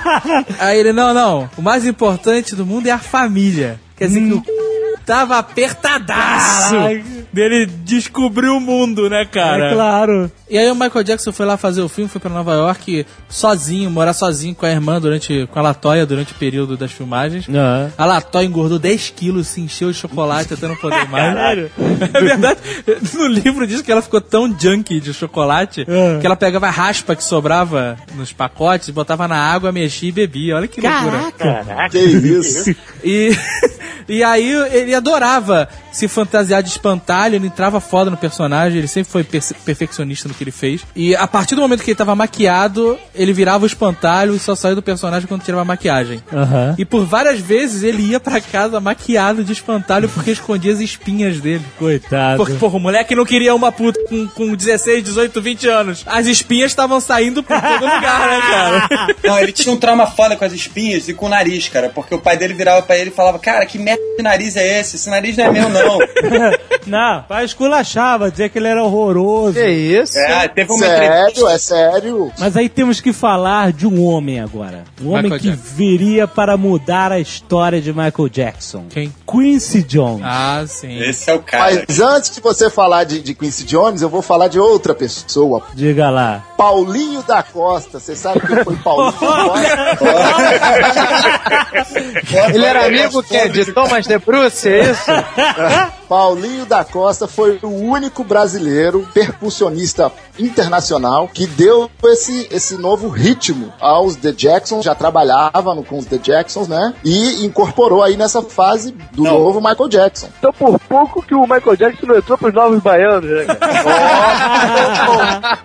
aí 0.58 0.78
ele, 0.78 0.92
não, 0.92 1.14
não. 1.14 1.50
O 1.56 1.62
mais 1.62 1.84
importante 1.84 2.54
do 2.54 2.64
mundo 2.64 2.86
é 2.86 2.90
a 2.90 2.98
família. 2.98 3.80
Quer 3.96 4.08
dizer 4.08 4.20
que 4.20 4.32
o 4.32 4.42
tava 5.04 5.38
apertadaço. 5.38 6.70
Caralho. 6.70 7.04
Ele 7.36 7.66
descobriu 7.66 8.56
o 8.56 8.60
mundo, 8.60 9.08
né, 9.10 9.24
cara? 9.24 9.70
É 9.70 9.74
claro. 9.74 10.30
E 10.48 10.58
aí 10.58 10.70
o 10.70 10.74
Michael 10.74 11.02
Jackson 11.04 11.32
foi 11.32 11.46
lá 11.46 11.56
fazer 11.56 11.80
o 11.82 11.88
filme, 11.88 12.08
foi 12.08 12.20
pra 12.20 12.30
Nova 12.30 12.52
York 12.54 13.06
sozinho, 13.28 13.90
morar 13.90 14.12
sozinho 14.12 14.54
com 14.54 14.66
a 14.66 14.70
irmã 14.70 15.00
durante, 15.00 15.48
com 15.50 15.58
a 15.58 15.62
Latoya 15.62 16.06
durante 16.06 16.32
o 16.32 16.36
período 16.36 16.76
das 16.76 16.92
filmagens. 16.92 17.48
Aham. 17.48 17.90
A 17.96 18.04
Latoya 18.04 18.46
engordou 18.46 18.78
10 18.78 19.10
quilos, 19.16 19.48
se 19.48 19.60
encheu 19.60 19.90
de 19.90 19.96
chocolate 19.98 20.54
até 20.54 20.68
não 20.68 20.76
poder 20.76 21.08
mais. 21.08 21.34
Caralho. 21.34 21.70
É 22.14 22.20
verdade, 22.20 22.60
no 23.14 23.26
livro 23.26 23.66
diz 23.66 23.80
que 23.80 23.90
ela 23.90 24.02
ficou 24.02 24.20
tão 24.20 24.54
junkie 24.58 25.00
de 25.00 25.12
chocolate 25.14 25.84
É. 25.88 26.18
que 26.20 26.26
ela 26.26 26.36
pegava 26.36 26.66
a 26.66 26.70
raspa 26.70 27.14
que 27.16 27.24
sobrava 27.24 27.96
nos 28.14 28.32
pacotes, 28.32 28.90
botava 28.90 29.26
na 29.26 29.36
água, 29.36 29.72
mexia 29.72 30.08
e 30.08 30.12
bebia. 30.12 30.56
Olha 30.56 30.68
que 30.68 30.80
loucura. 30.80 31.32
que 31.90 31.98
isso. 31.98 32.74
E, 33.02 33.32
e 34.08 34.22
aí 34.22 34.52
ele 34.72 34.94
adorava 34.94 35.68
se 35.92 36.06
fantasiar 36.08 36.62
de 36.62 36.68
espantalho, 37.24 37.34
ele 37.36 37.46
entrava 37.46 37.80
foda 37.80 38.10
no 38.10 38.16
personagem, 38.16 38.78
ele 38.78 38.88
sempre 38.88 39.10
foi 39.10 39.24
perce- 39.24 39.54
perfeccionista 39.54 40.28
no 40.28 40.34
que 40.34 40.44
ele 40.44 40.50
fez. 40.50 40.82
E 40.94 41.14
a 41.16 41.26
partir 41.26 41.54
do 41.54 41.60
momento 41.60 41.82
que 41.82 41.90
ele 41.90 41.96
tava 41.96 42.14
maquiado, 42.14 42.98
ele 43.14 43.32
virava 43.32 43.64
o 43.64 43.66
espantalho 43.66 44.34
e 44.34 44.38
só 44.38 44.54
saía 44.54 44.74
do 44.74 44.82
personagem 44.82 45.26
quando 45.26 45.42
tirava 45.42 45.62
a 45.62 45.64
maquiagem. 45.64 46.22
Aham. 46.32 46.74
E 46.78 46.84
por 46.84 47.04
várias 47.04 47.38
vezes 47.40 47.82
ele 47.82 48.02
ia 48.02 48.20
pra 48.20 48.40
casa 48.40 48.80
maquiado 48.80 49.44
de 49.44 49.52
espantalho 49.52 50.08
porque 50.08 50.30
escondia 50.30 50.72
as 50.72 50.80
espinhas 50.80 51.40
dele. 51.40 51.64
Coitado. 51.78 52.36
Porque, 52.38 52.54
porra, 52.54 52.76
o 52.76 52.80
moleque 52.80 53.14
não 53.14 53.24
queria 53.24 53.54
uma 53.54 53.72
puta 53.72 54.00
com, 54.08 54.26
com 54.28 54.54
16, 54.54 55.02
18, 55.04 55.40
20 55.42 55.68
anos. 55.68 56.02
As 56.06 56.26
espinhas 56.26 56.70
estavam 56.70 57.00
saindo 57.00 57.42
por 57.42 57.60
todo 57.60 57.80
lugar, 57.80 58.28
né, 58.28 58.40
cara? 58.40 58.88
Não, 59.24 59.38
ele 59.38 59.52
tinha 59.52 59.72
um 59.74 59.76
trauma 59.78 60.06
foda 60.06 60.36
com 60.36 60.44
as 60.44 60.52
espinhas 60.52 61.08
e 61.08 61.14
com 61.14 61.26
o 61.26 61.28
nariz, 61.28 61.68
cara. 61.68 61.88
Porque 61.88 62.14
o 62.14 62.18
pai 62.18 62.36
dele 62.36 62.54
virava 62.54 62.82
pra 62.82 62.96
ele 62.96 63.10
e 63.10 63.12
falava: 63.12 63.38
Cara, 63.38 63.64
que 63.66 63.78
merda 63.78 64.02
de 64.16 64.22
nariz 64.22 64.56
é 64.56 64.80
esse? 64.80 64.96
Esse 64.96 65.08
nariz 65.10 65.36
não 65.36 65.44
é 65.44 65.50
meu, 65.52 65.68
não. 65.68 65.98
Não, 66.86 67.13
pai 67.20 67.44
esculachava, 67.44 68.30
dizia 68.30 68.48
que 68.48 68.58
ele 68.58 68.68
era 68.68 68.82
horroroso. 68.82 69.54
Que 69.54 69.68
isso? 69.68 70.18
É, 70.18 70.48
teve 70.48 70.72
uma 70.72 70.86
entrevista. 70.86 71.34
Sério, 71.34 71.48
é 71.48 71.58
sério. 71.58 72.32
Mas 72.38 72.56
aí 72.56 72.68
temos 72.68 73.00
que 73.00 73.12
falar 73.12 73.72
de 73.72 73.86
um 73.86 74.02
homem 74.04 74.40
agora. 74.40 74.84
Um 75.02 75.10
homem 75.10 75.22
Michael 75.24 75.40
que 75.40 75.48
Jackson. 75.50 75.74
viria 75.74 76.26
para 76.26 76.56
mudar 76.56 77.12
a 77.12 77.18
história 77.18 77.80
de 77.80 77.92
Michael 77.92 78.28
Jackson. 78.28 78.84
Quem? 78.90 79.12
Quincy 79.34 79.82
Jones. 79.82 80.22
Ah, 80.22 80.64
sim. 80.66 80.98
Esse 81.00 81.30
é 81.30 81.34
o 81.34 81.40
cara. 81.40 81.84
Mas 81.88 82.00
antes 82.00 82.30
de 82.30 82.40
você 82.40 82.70
falar 82.70 83.02
de, 83.04 83.20
de 83.20 83.34
Quincy 83.34 83.64
Jones, 83.64 84.00
eu 84.00 84.08
vou 84.08 84.22
falar 84.22 84.46
de 84.48 84.60
outra 84.60 84.94
pessoa. 84.94 85.62
Diga 85.74 86.08
lá. 86.08 86.44
Paulinho 86.56 87.22
da 87.22 87.42
Costa. 87.42 87.98
Você 87.98 88.14
sabe 88.14 88.40
quem 88.40 88.62
foi 88.62 88.76
Paulinho 88.76 89.12
da 89.12 89.96
Costa? 89.96 90.14
Ele 92.54 92.64
era 92.64 92.86
amigo 92.86 93.22
quê? 93.22 93.48
de 93.48 93.72
Thomas 93.72 94.06
de 94.06 94.18
Bruce, 94.18 94.68
é 94.68 94.90
isso? 94.90 95.10
Paulinho 96.08 96.64
da 96.66 96.84
Costa 96.84 97.26
foi 97.26 97.58
o 97.62 97.68
único 97.68 98.22
brasileiro 98.22 99.08
percussionista 99.12 100.12
internacional 100.38 101.28
que 101.32 101.46
deu 101.46 101.90
esse, 102.04 102.48
esse 102.50 102.76
novo 102.76 103.08
ritmo 103.08 103.72
aos 103.80 104.16
The 104.16 104.32
Jacksons. 104.32 104.84
Já 104.84 104.94
trabalhava 104.94 105.74
no, 105.74 105.82
com 105.82 105.98
os 105.98 106.06
The 106.06 106.18
Jacksons, 106.18 106.68
né? 106.68 106.94
E 107.04 107.44
incorporou 107.44 108.02
aí 108.02 108.16
nessa 108.16 108.42
fase 108.42 108.94
do 109.12 109.23
Não. 109.24 109.38
novo 109.38 109.60
Michael 109.60 109.88
Jackson. 109.88 110.28
Então, 110.38 110.52
por 110.52 110.78
pouco 110.80 111.22
que 111.22 111.34
o 111.34 111.42
Michael 111.42 111.76
Jackson 111.76 112.06
não 112.06 112.16
entrou 112.16 112.38
pros 112.38 112.54
Novos 112.54 112.80
Baianos, 112.80 113.30
né, 113.30 113.44
cara? 113.44 113.64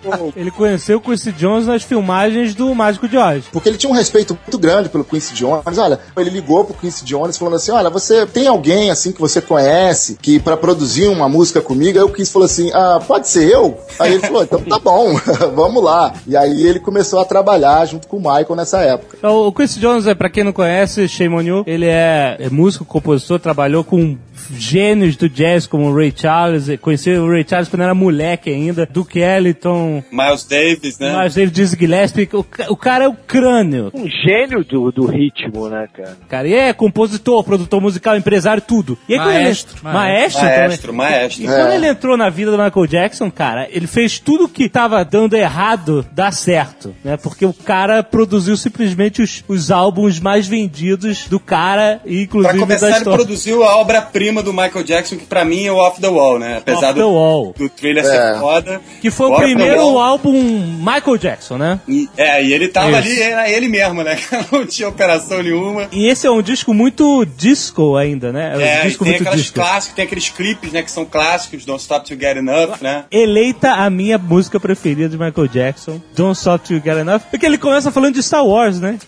Ele 0.36 0.50
conheceu 0.50 0.98
o 0.98 1.00
Quincy 1.00 1.32
Jones 1.32 1.66
nas 1.66 1.82
filmagens 1.82 2.54
do 2.54 2.74
Mágico 2.74 3.08
de 3.08 3.16
Oz. 3.16 3.44
Porque 3.52 3.68
ele 3.68 3.78
tinha 3.78 3.90
um 3.90 3.94
respeito 3.94 4.34
muito 4.34 4.58
grande 4.58 4.88
pelo 4.88 5.04
Quincy 5.04 5.34
Jones. 5.34 5.78
Olha, 5.78 5.98
ele 6.16 6.30
ligou 6.30 6.64
pro 6.64 6.74
Quincy 6.74 7.04
Jones 7.04 7.36
falando 7.36 7.56
assim: 7.56 7.70
Olha, 7.70 7.90
você 7.90 8.26
tem 8.26 8.46
alguém 8.46 8.90
assim 8.90 9.12
que 9.12 9.20
você 9.20 9.40
conhece 9.40 10.16
que 10.20 10.38
para 10.38 10.56
produzir 10.56 11.08
uma 11.08 11.28
música 11.28 11.60
comigo? 11.60 11.98
Aí 11.98 12.04
o 12.04 12.12
Quincy 12.12 12.32
falou 12.32 12.46
assim: 12.46 12.70
Ah, 12.72 13.00
pode 13.06 13.28
ser 13.28 13.50
eu? 13.50 13.78
Aí 13.98 14.14
ele 14.14 14.22
falou: 14.22 14.42
Então 14.42 14.60
tá 14.60 14.78
bom, 14.78 15.14
vamos 15.54 15.82
lá. 15.82 16.12
E 16.26 16.36
aí 16.36 16.66
ele 16.66 16.80
começou 16.80 17.20
a 17.20 17.24
trabalhar 17.24 17.84
junto 17.86 18.06
com 18.06 18.16
o 18.16 18.20
Michael 18.20 18.56
nessa 18.56 18.80
época. 18.80 19.16
Então, 19.18 19.46
o 19.46 19.52
Quincy 19.52 19.80
Jones, 19.80 20.06
é, 20.06 20.14
pra 20.14 20.30
quem 20.30 20.44
não 20.44 20.52
conhece, 20.52 21.08
Shame 21.08 21.34
on 21.34 21.42
You, 21.42 21.64
ele 21.66 21.86
é, 21.86 22.36
é 22.38 22.50
músico, 22.50 22.84
compositor, 22.84 23.38
trabalhou 23.50 23.82
com 23.82 24.16
gênios 24.56 25.16
do 25.16 25.28
jazz 25.28 25.66
como 25.66 25.86
o 25.90 25.94
Ray 25.94 26.12
Charles, 26.14 26.66
conheceu 26.80 27.24
o 27.24 27.30
Ray 27.30 27.44
Charles 27.48 27.68
quando 27.68 27.82
era 27.82 27.94
moleque 27.94 28.50
ainda, 28.50 28.86
Duke 28.86 29.18
Ellington, 29.18 30.02
Miles 30.10 30.44
Davis, 30.44 30.98
né? 30.98 31.12
mas 31.12 31.34
David 31.34 31.54
Dizzy 31.54 31.76
Gillespie, 31.78 32.28
o, 32.32 32.44
o 32.70 32.76
cara 32.76 33.04
é 33.04 33.08
o 33.08 33.14
crânio, 33.14 33.90
Um 33.94 34.06
gênio 34.08 34.64
do, 34.64 34.90
do 34.92 35.06
ritmo, 35.06 35.68
né, 35.68 35.86
cara? 35.92 36.16
cara, 36.28 36.48
e 36.48 36.54
é 36.54 36.72
compositor, 36.72 37.42
produtor 37.44 37.80
musical, 37.80 38.16
empresário, 38.16 38.62
tudo. 38.62 38.96
E 39.08 39.14
aí, 39.14 39.18
quando 39.18 39.30
ele- 39.34 39.40
Maestro, 39.40 39.78
maestro, 39.82 40.42
Maestro, 40.42 40.92
também. 40.92 40.96
maestro. 41.10 41.42
E 41.42 41.46
quando 41.46 41.72
ele 41.72 41.86
entrou 41.86 42.16
na 42.16 42.28
vida 42.30 42.50
do 42.50 42.62
Michael 42.62 42.86
Jackson, 42.86 43.30
cara, 43.30 43.66
ele 43.70 43.86
fez 43.86 44.18
tudo 44.18 44.48
que 44.48 44.68
tava 44.68 45.04
dando 45.04 45.34
errado 45.36 46.06
dar 46.12 46.32
certo, 46.32 46.94
né? 47.04 47.16
Porque 47.16 47.44
o 47.44 47.52
cara 47.52 48.02
produziu 48.02 48.56
simplesmente 48.56 49.22
os, 49.22 49.42
os 49.48 49.70
álbuns 49.70 50.20
mais 50.20 50.46
vendidos 50.46 51.26
do 51.28 51.40
cara, 51.40 52.00
e 52.04 52.14
Pra 52.14 52.22
inclusive 52.22 52.52
da 52.54 52.60
começar, 52.60 52.96
ele 52.96 53.04
produziu 53.04 53.64
a 53.64 53.76
obra-prima 53.76 54.29
obra-prima 54.30 54.42
do 54.42 54.52
Michael 54.52 54.84
Jackson, 54.84 55.16
que 55.16 55.26
pra 55.26 55.44
mim 55.44 55.64
é 55.66 55.72
o 55.72 55.76
Off 55.76 56.00
the 56.00 56.08
Wall, 56.08 56.38
né? 56.38 56.58
Apesar 56.58 56.90
Off 56.90 56.94
do, 56.94 57.00
the 57.00 57.04
Wall. 57.06 57.54
do 57.56 57.68
thriller 57.68 58.04
É. 58.04 58.08
ser 58.34 58.38
foda. 58.40 58.80
Que 59.00 59.10
foi 59.10 59.26
o 59.30 59.36
primeiro 59.36 59.98
álbum 59.98 60.32
Michael 60.78 61.18
Jackson, 61.18 61.58
né? 61.58 61.80
E- 61.88 62.08
é, 62.16 62.42
e 62.44 62.52
ele 62.52 62.68
tava 62.68 62.90
Isso. 62.90 62.98
ali, 62.98 63.20
era 63.22 63.50
ele 63.50 63.68
mesmo, 63.68 64.02
né? 64.02 64.18
Não 64.52 64.66
tinha 64.66 64.88
operação 64.88 65.42
nenhuma. 65.42 65.88
E 65.92 66.06
esse 66.06 66.26
é 66.26 66.30
um 66.30 66.42
disco 66.42 66.72
muito 66.72 67.24
disco 67.36 67.96
ainda, 67.96 68.32
né? 68.32 68.56
um 68.56 68.60
É, 68.60 68.80
e 68.80 68.88
disco 68.88 69.04
tem 69.04 69.12
muito 69.14 69.22
aquelas 69.22 69.40
disco. 69.40 69.54
clássicos, 69.54 69.96
tem 69.96 70.04
aqueles 70.04 70.28
clipes, 70.30 70.72
né, 70.72 70.82
que 70.82 70.90
são 70.90 71.04
clássicos, 71.04 71.64
Don't 71.64 71.80
Stop 71.80 72.06
To 72.06 72.14
Get 72.20 72.36
Enough, 72.36 72.80
né? 72.80 73.04
Eleita 73.10 73.72
a 73.72 73.90
minha 73.90 74.18
música 74.18 74.58
preferida 74.60 75.08
de 75.08 75.16
Michael 75.18 75.48
Jackson, 75.48 76.00
Don't 76.14 76.36
Stop 76.38 76.72
You 76.72 76.80
Get 76.84 76.96
Enough, 76.98 77.20
porque 77.30 77.46
ele 77.46 77.58
começa 77.58 77.90
falando 77.90 78.14
de 78.14 78.22
Star 78.22 78.46
Wars, 78.46 78.80
né? 78.80 78.98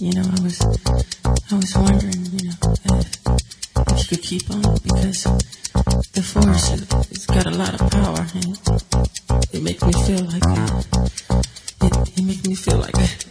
You 0.00 0.10
know, 0.14 0.22
I 0.22 0.42
was, 0.42 0.58
I 1.50 1.54
was 1.54 1.74
wondering, 1.76 2.22
you 2.40 2.50
know, 2.50 2.98
if 3.00 3.41
you 4.12 4.18
keep 4.18 4.50
on 4.50 4.60
because 4.84 5.24
the 6.12 6.22
force 6.22 6.72
it, 6.72 6.82
it's 7.10 7.24
got 7.24 7.46
a 7.46 7.50
lot 7.50 7.72
of 7.80 7.90
power 7.90 8.26
and 8.34 8.60
it 9.54 9.62
makes 9.62 9.82
me 9.82 9.92
feel 10.04 10.24
like 10.26 10.44
it, 11.80 12.18
it 12.18 12.24
makes 12.24 12.46
me 12.46 12.54
feel 12.54 12.76
like 12.76 13.21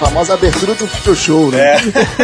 famosa 0.00 0.32
abertura 0.32 0.74
do 0.74 0.86
Future 0.86 1.16
Show, 1.16 1.50
né? 1.50 1.76
É, 1.76 1.80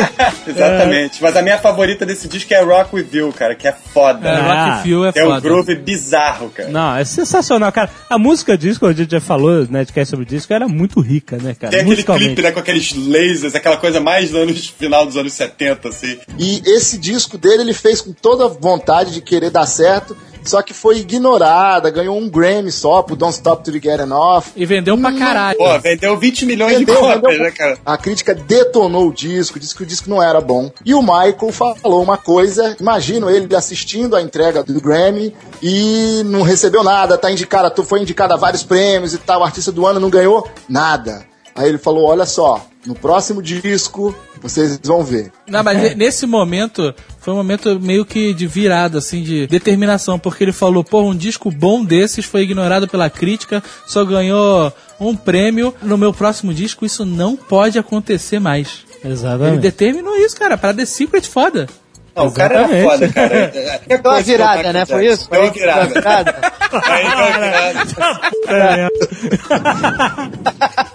exatamente. 0.49 1.23
Mas 1.23 1.37
a 1.37 1.43
minha 1.43 1.59
favorita 1.59 2.07
desse 2.07 2.27
disco 2.27 2.53
é 2.55 2.63
Rock 2.63 2.97
With 2.97 3.09
You, 3.13 3.33
cara, 3.33 3.55
que 3.55 3.69
é 3.69 3.73
foda. 3.73 4.27
É, 4.27 4.41
Rock 4.41 4.89
With 4.89 4.91
You 4.91 5.05
é 5.05 5.13
é 5.15 5.25
um 5.25 5.29
foda. 5.29 5.41
groove 5.41 5.75
bizarro, 5.77 6.49
cara. 6.49 6.71
Não, 6.71 6.97
é 6.97 7.05
sensacional, 7.05 7.71
cara. 7.71 7.91
A 8.09 8.19
música 8.19 8.57
disco, 8.57 8.87
a 8.87 8.93
gente 8.95 9.11
já 9.11 9.21
falou, 9.21 9.67
né, 9.69 9.85
de 9.85 9.93
que 9.93 10.01
é 10.01 10.05
sobre 10.07 10.25
disco, 10.25 10.53
era 10.55 10.67
muito 10.67 11.01
rica, 11.01 11.37
né, 11.37 11.55
cara? 11.55 11.71
Tem 11.71 11.83
aquele 11.83 12.03
clipe, 12.03 12.43
né, 12.43 12.51
com 12.51 12.61
aqueles 12.61 12.95
lasers, 12.95 13.55
aquela 13.55 13.77
coisa 13.77 14.01
mais 14.01 14.35
anos, 14.35 14.69
final 14.69 15.05
dos 15.05 15.17
anos 15.19 15.35
70, 15.35 15.89
assim. 15.89 16.19
E 16.39 16.63
esse 16.65 16.97
disco 16.97 17.37
dele 17.37 17.63
ele 17.63 17.75
fez 17.75 18.01
com 18.01 18.13
toda 18.13 18.49
vontade 18.49 19.13
de 19.13 19.21
querer 19.21 19.51
dar 19.51 19.67
certo, 19.67 20.17
só 20.47 20.63
que 20.63 20.73
foi 20.75 20.99
ignorada, 20.99 21.91
ganhou 21.91 22.19
um 22.19 22.29
Grammy 22.29 22.71
só 22.71 23.03
pro 23.03 23.17
Don't 23.17 23.35
Stop 23.35 23.69
You 23.71 23.81
Get 23.83 24.01
Enough. 24.01 24.45
E 24.55 24.65
vendeu 24.65 24.97
pra 24.99 25.13
caralho. 25.13 25.59
Pô, 25.59 25.79
vendeu 25.79 26.17
20 26.17 26.47
milhões 26.47 26.79
Vendeu, 26.79 26.95
de 26.95 27.01
cópias, 27.01 27.21
vendeu. 27.23 27.45
né, 27.45 27.51
cara? 27.51 27.79
A 27.85 27.97
crítica 27.97 28.35
detonou 28.35 29.09
o 29.09 29.13
disco, 29.13 29.59
disse 29.59 29.75
que 29.75 29.83
o 29.83 29.87
disco 29.87 30.09
não 30.09 30.23
era 30.23 30.41
bom. 30.41 30.71
E 30.85 30.95
o 30.95 31.03
Michael 31.03 31.53
falou 31.53 32.03
uma 32.03 32.17
coisa, 32.17 32.77
imagino 32.81 33.31
ele 33.31 33.55
assistindo 33.55 34.17
a 34.17 34.23
entrega 34.23 34.63
do 34.63 34.81
Grammy 34.81 35.35
e 35.63 36.23
não 36.25 36.43
recebeu 36.43 36.83
nada, 36.83 37.19
tá 37.19 37.31
indicado, 37.31 37.83
foi 37.85 38.01
indicado 38.01 38.35
a 38.35 38.37
vários 38.37 38.63
prêmios 38.63 39.15
e 39.15 39.19
tal, 39.19 39.41
o 39.41 39.45
artista 39.45 39.73
do 39.73 39.87
ano 39.87 40.01
não 40.01 40.11
ganhou 40.11 40.49
nada. 40.69 41.25
Aí 41.57 41.69
ele 41.69 41.79
falou: 41.79 42.05
olha 42.05 42.27
só, 42.27 42.65
no 42.87 42.95
próximo 42.95 43.41
disco 43.43 44.15
vocês 44.43 44.79
vão 44.85 45.03
ver. 45.03 45.33
Não, 45.49 45.63
mas 45.65 45.81
ne- 45.81 45.95
nesse 45.95 46.27
momento 46.27 46.95
foi 47.19 47.33
um 47.33 47.39
momento 47.39 47.81
meio 47.81 48.05
que 48.05 48.33
de 48.35 48.47
virada, 48.47 48.99
assim, 48.99 49.23
de 49.23 49.47
determinação, 49.47 50.19
porque 50.19 50.45
ele 50.45 50.53
falou, 50.53 50.85
pô, 50.85 51.01
um 51.03 51.17
disco 51.17 51.51
bom 51.51 51.83
desses 51.85 52.25
foi 52.27 52.43
ignorado 52.43 52.87
pela 52.87 53.09
crítica, 53.11 53.63
só 53.87 54.05
ganhou 54.05 54.73
um 55.01 55.17
prêmio. 55.17 55.75
No 55.83 55.97
meu 55.99 56.13
próximo 56.13 56.53
disco 56.55 56.85
isso 56.85 57.05
não 57.05 57.35
pode 57.35 57.79
acontecer 57.79 58.39
mais. 58.39 58.85
Ele 59.03 59.15
Exatamente. 59.15 59.59
determinou 59.61 60.15
isso, 60.17 60.37
cara, 60.37 60.57
pra 60.59 60.75
The 60.75 60.85
Secret 60.85 61.23
foda. 61.27 61.67
Não, 62.15 62.29
o 62.29 62.33
cara 62.33 62.61
era 62.61 62.83
foda, 62.89 63.09
cara. 63.13 63.53
Deu 63.87 64.01
uma 64.05 64.21
virada, 64.23 64.73
né? 64.73 64.87
Foi 64.87 65.07
isso? 65.07 65.29
Deu 65.31 65.41
uma 65.43 65.53
Foi 65.53 65.61
uma 65.61 65.87
virada. 65.87 65.87
deu 65.87 66.03
uma 66.03 66.03
virada. 66.03 66.37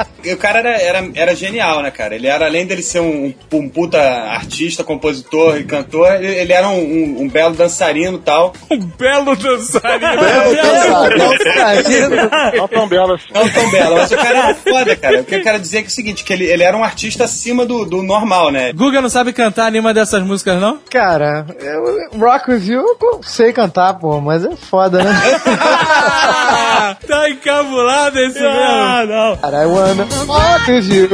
O 0.34 0.38
cara 0.38 0.60
era, 0.60 0.82
era, 0.82 1.10
era 1.16 1.36
genial, 1.36 1.82
né, 1.82 1.92
cara? 1.92 2.16
Ele 2.16 2.28
era, 2.28 2.46
além 2.46 2.66
dele 2.66 2.82
ser 2.84 3.00
um, 3.00 3.34
um 3.54 3.70
puta 3.70 4.00
artista, 4.00 4.84
compositor 4.84 5.58
e 5.58 5.64
cantor, 5.64 6.16
ele, 6.16 6.28
ele 6.36 6.54
era 6.54 6.68
um, 6.68 6.80
um- 6.80 7.22
um 7.24 7.30
belo 7.30 7.56
dançarino 7.56 8.18
e 8.18 8.22
tal. 8.22 8.54
Um 8.72 8.80
belo 8.98 9.36
dançarino. 9.36 10.22
Belo 10.22 11.10
dançarino. 11.18 12.16
Não 12.58 12.68
tão 12.68 12.88
belo 12.88 13.14
assim. 13.14 13.26
Não 13.34 13.50
tão 13.50 13.70
belo, 13.72 13.96
mas 13.96 14.12
o 14.12 14.16
cara 14.16 14.38
era 14.40 14.56
foda, 14.56 14.96
cara. 14.96 15.22
O 15.22 15.24
que 15.26 15.36
eu 15.36 15.44
quero 15.44 15.60
dizer 15.60 15.80
é, 15.80 15.82
que 15.82 15.88
é 15.88 15.90
o 15.90 15.92
seguinte, 15.92 16.24
que 16.24 16.32
ele, 16.34 16.46
ele 16.46 16.64
era 16.64 16.76
um 16.78 16.84
artista 16.84 17.24
acima 17.26 17.66
do, 17.66 17.86
do 17.86 18.02
normal, 18.02 18.52
né? 18.52 18.72
Guga 18.74 19.02
não 19.02 19.10
sabe 19.10 19.34
cantar 19.34 19.72
nenhuma 19.72 19.94
dessas 19.94 20.22
músicas, 20.24 20.60
não? 20.60 20.80
Cara, 20.90 21.46
eu, 21.60 22.18
Rock 22.20 22.52
With 22.52 22.66
You 22.72 22.82
eu 23.02 23.22
sei 23.24 23.52
cantar, 23.54 23.94
pô, 23.96 24.20
mas 24.22 24.44
é 24.46 24.56
foda, 24.56 25.04
né? 25.04 25.12
tá 27.08 27.30
encabulado 27.30 28.20
esse 28.20 28.40
Ah, 28.40 28.98
mesmo. 29.06 29.14
não. 29.14 29.38
Cara, 29.38 29.64
I 29.64 29.66
wanna 29.66 30.06
rock 30.28 30.72
with 30.72 30.90
you. 30.92 31.08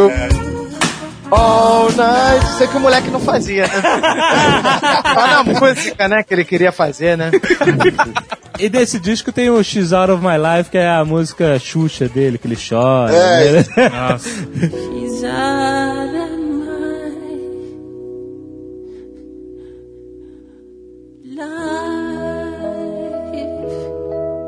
All 1.29 1.91
night. 1.91 2.45
Sei 2.57 2.67
que 2.67 2.77
o 2.77 2.79
moleque 2.79 3.09
não 3.09 3.19
fazia, 3.19 3.67
né? 3.67 3.81
Só 5.13 5.27
na 5.27 5.43
música, 5.43 6.07
né? 6.07 6.23
Que 6.23 6.33
ele 6.33 6.45
queria 6.45 6.71
fazer, 6.71 7.17
né? 7.17 7.31
E 8.57 8.69
desse 8.69 8.99
disco 8.99 9.31
tem 9.31 9.49
o 9.49 9.61
She's 9.61 9.91
Out 9.93 10.11
of 10.11 10.23
My 10.23 10.37
Life, 10.37 10.69
que 10.71 10.77
é 10.77 10.89
a 10.89 11.03
música 11.03 11.59
Xuxa 11.59 12.07
dele, 12.07 12.37
que 12.37 12.47
ele 12.47 12.57
chora. 12.57 13.13
É. 13.13 13.51
né? 13.51 13.65
Nossa. 13.89 14.29
She's 14.29 15.23
out 15.23 15.76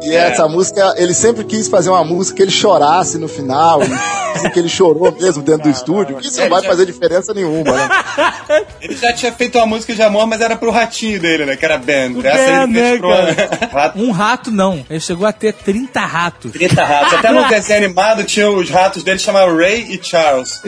E 0.10 0.16
essa 0.16 0.48
música, 0.48 0.94
ele 0.98 1.14
sempre 1.14 1.44
quis 1.44 1.68
fazer 1.68 1.90
uma 1.90 2.04
música 2.04 2.38
que 2.38 2.42
ele 2.44 2.52
chorasse 2.52 3.18
no 3.18 3.28
final, 3.28 3.82
e 3.84 3.88
dizem 4.34 4.52
que 4.52 4.60
ele 4.60 4.70
chorou 4.70 5.16
mesmo 5.20 5.44
dentro 5.44 5.64
do 5.64 5.70
estúdio, 5.70 6.18
que 6.18 6.28
isso 6.28 6.40
não 6.42 6.50
vai 6.50 6.64
fazer 6.64 6.86
diferença 6.86 7.34
nenhuma, 7.34 7.72
né? 7.72 7.90
Ele 8.82 8.96
já 8.96 9.14
tinha 9.14 9.32
feito 9.32 9.58
uma 9.58 9.66
música 9.66 9.94
de 9.94 10.02
amor, 10.02 10.26
mas 10.26 10.42
era 10.42 10.56
pro 10.56 10.72
ratinho 10.72 11.20
dele, 11.20 11.46
né? 11.46 11.56
Que 11.56 11.66
era 11.66 11.78
Ben. 11.78 12.18
Essa 12.24 12.66
Ben, 12.66 12.78
ele 12.78 13.00
fez 13.00 13.02
né, 13.02 13.58
pro 13.68 13.78
rato. 13.78 14.00
Um 14.00 14.12
rato 14.12 14.52
não. 14.52 14.86
Ele 14.90 15.00
chegou 15.00 15.28
a 15.28 15.32
ter 15.32 15.54
30 15.54 16.00
ratos. 16.00 16.52
30 16.52 16.84
ratos. 16.84 17.14
Até 17.14 17.32
no 17.32 17.48
desenho 17.50 17.86
animado 17.86 18.24
tinha 18.24 18.50
os 18.50 18.70
ratos 18.70 19.04
dele 19.04 19.20
chamavam 19.20 19.56
Ray 19.56 19.86
e 19.90 20.00
Charles. 20.02 20.62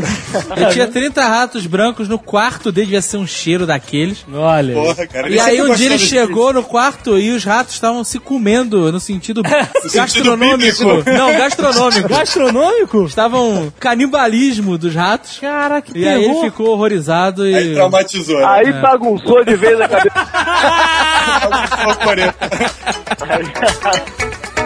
Ele 0.55 0.65
tinha 0.67 0.87
30 0.87 1.25
ratos 1.25 1.65
brancos 1.65 2.07
no 2.07 2.19
quarto 2.19 2.71
dele, 2.71 2.87
devia 2.87 3.01
ser 3.01 3.17
um 3.17 3.27
cheiro 3.27 3.65
daqueles. 3.65 4.25
Olha. 4.31 4.73
Porra, 4.73 5.07
cara. 5.07 5.29
E 5.29 5.39
aí 5.39 5.61
um 5.61 5.73
dia 5.73 5.87
ele 5.87 5.99
chegou 5.99 6.53
no 6.53 6.63
quarto 6.63 7.17
e 7.17 7.31
os 7.31 7.43
ratos 7.43 7.73
estavam 7.73 8.03
se 8.03 8.19
comendo 8.19 8.91
no 8.91 8.99
sentido 8.99 9.30
gastronômico. 9.93 10.57
bíblico. 10.57 11.09
Não, 11.09 11.31
gastronômico. 11.37 12.09
Gastronômico? 12.09 13.05
Estavam 13.05 13.71
canibalismo 13.79 14.77
dos 14.77 14.93
ratos. 14.93 15.39
Caraca, 15.39 15.91
que 15.91 15.99
E 15.99 16.07
aí 16.07 16.15
ele 16.23 16.33
terror. 16.33 16.43
ficou 16.45 16.67
horrorizado 16.67 17.47
e. 17.47 17.55
Aí 17.55 17.73
traumatizou. 17.73 18.39
né? 18.39 18.45
Aí 18.45 18.73
bagunçou 18.73 19.43
de 19.45 19.55
vez 19.55 19.79
a 19.79 19.87
cabeça. 19.87 20.15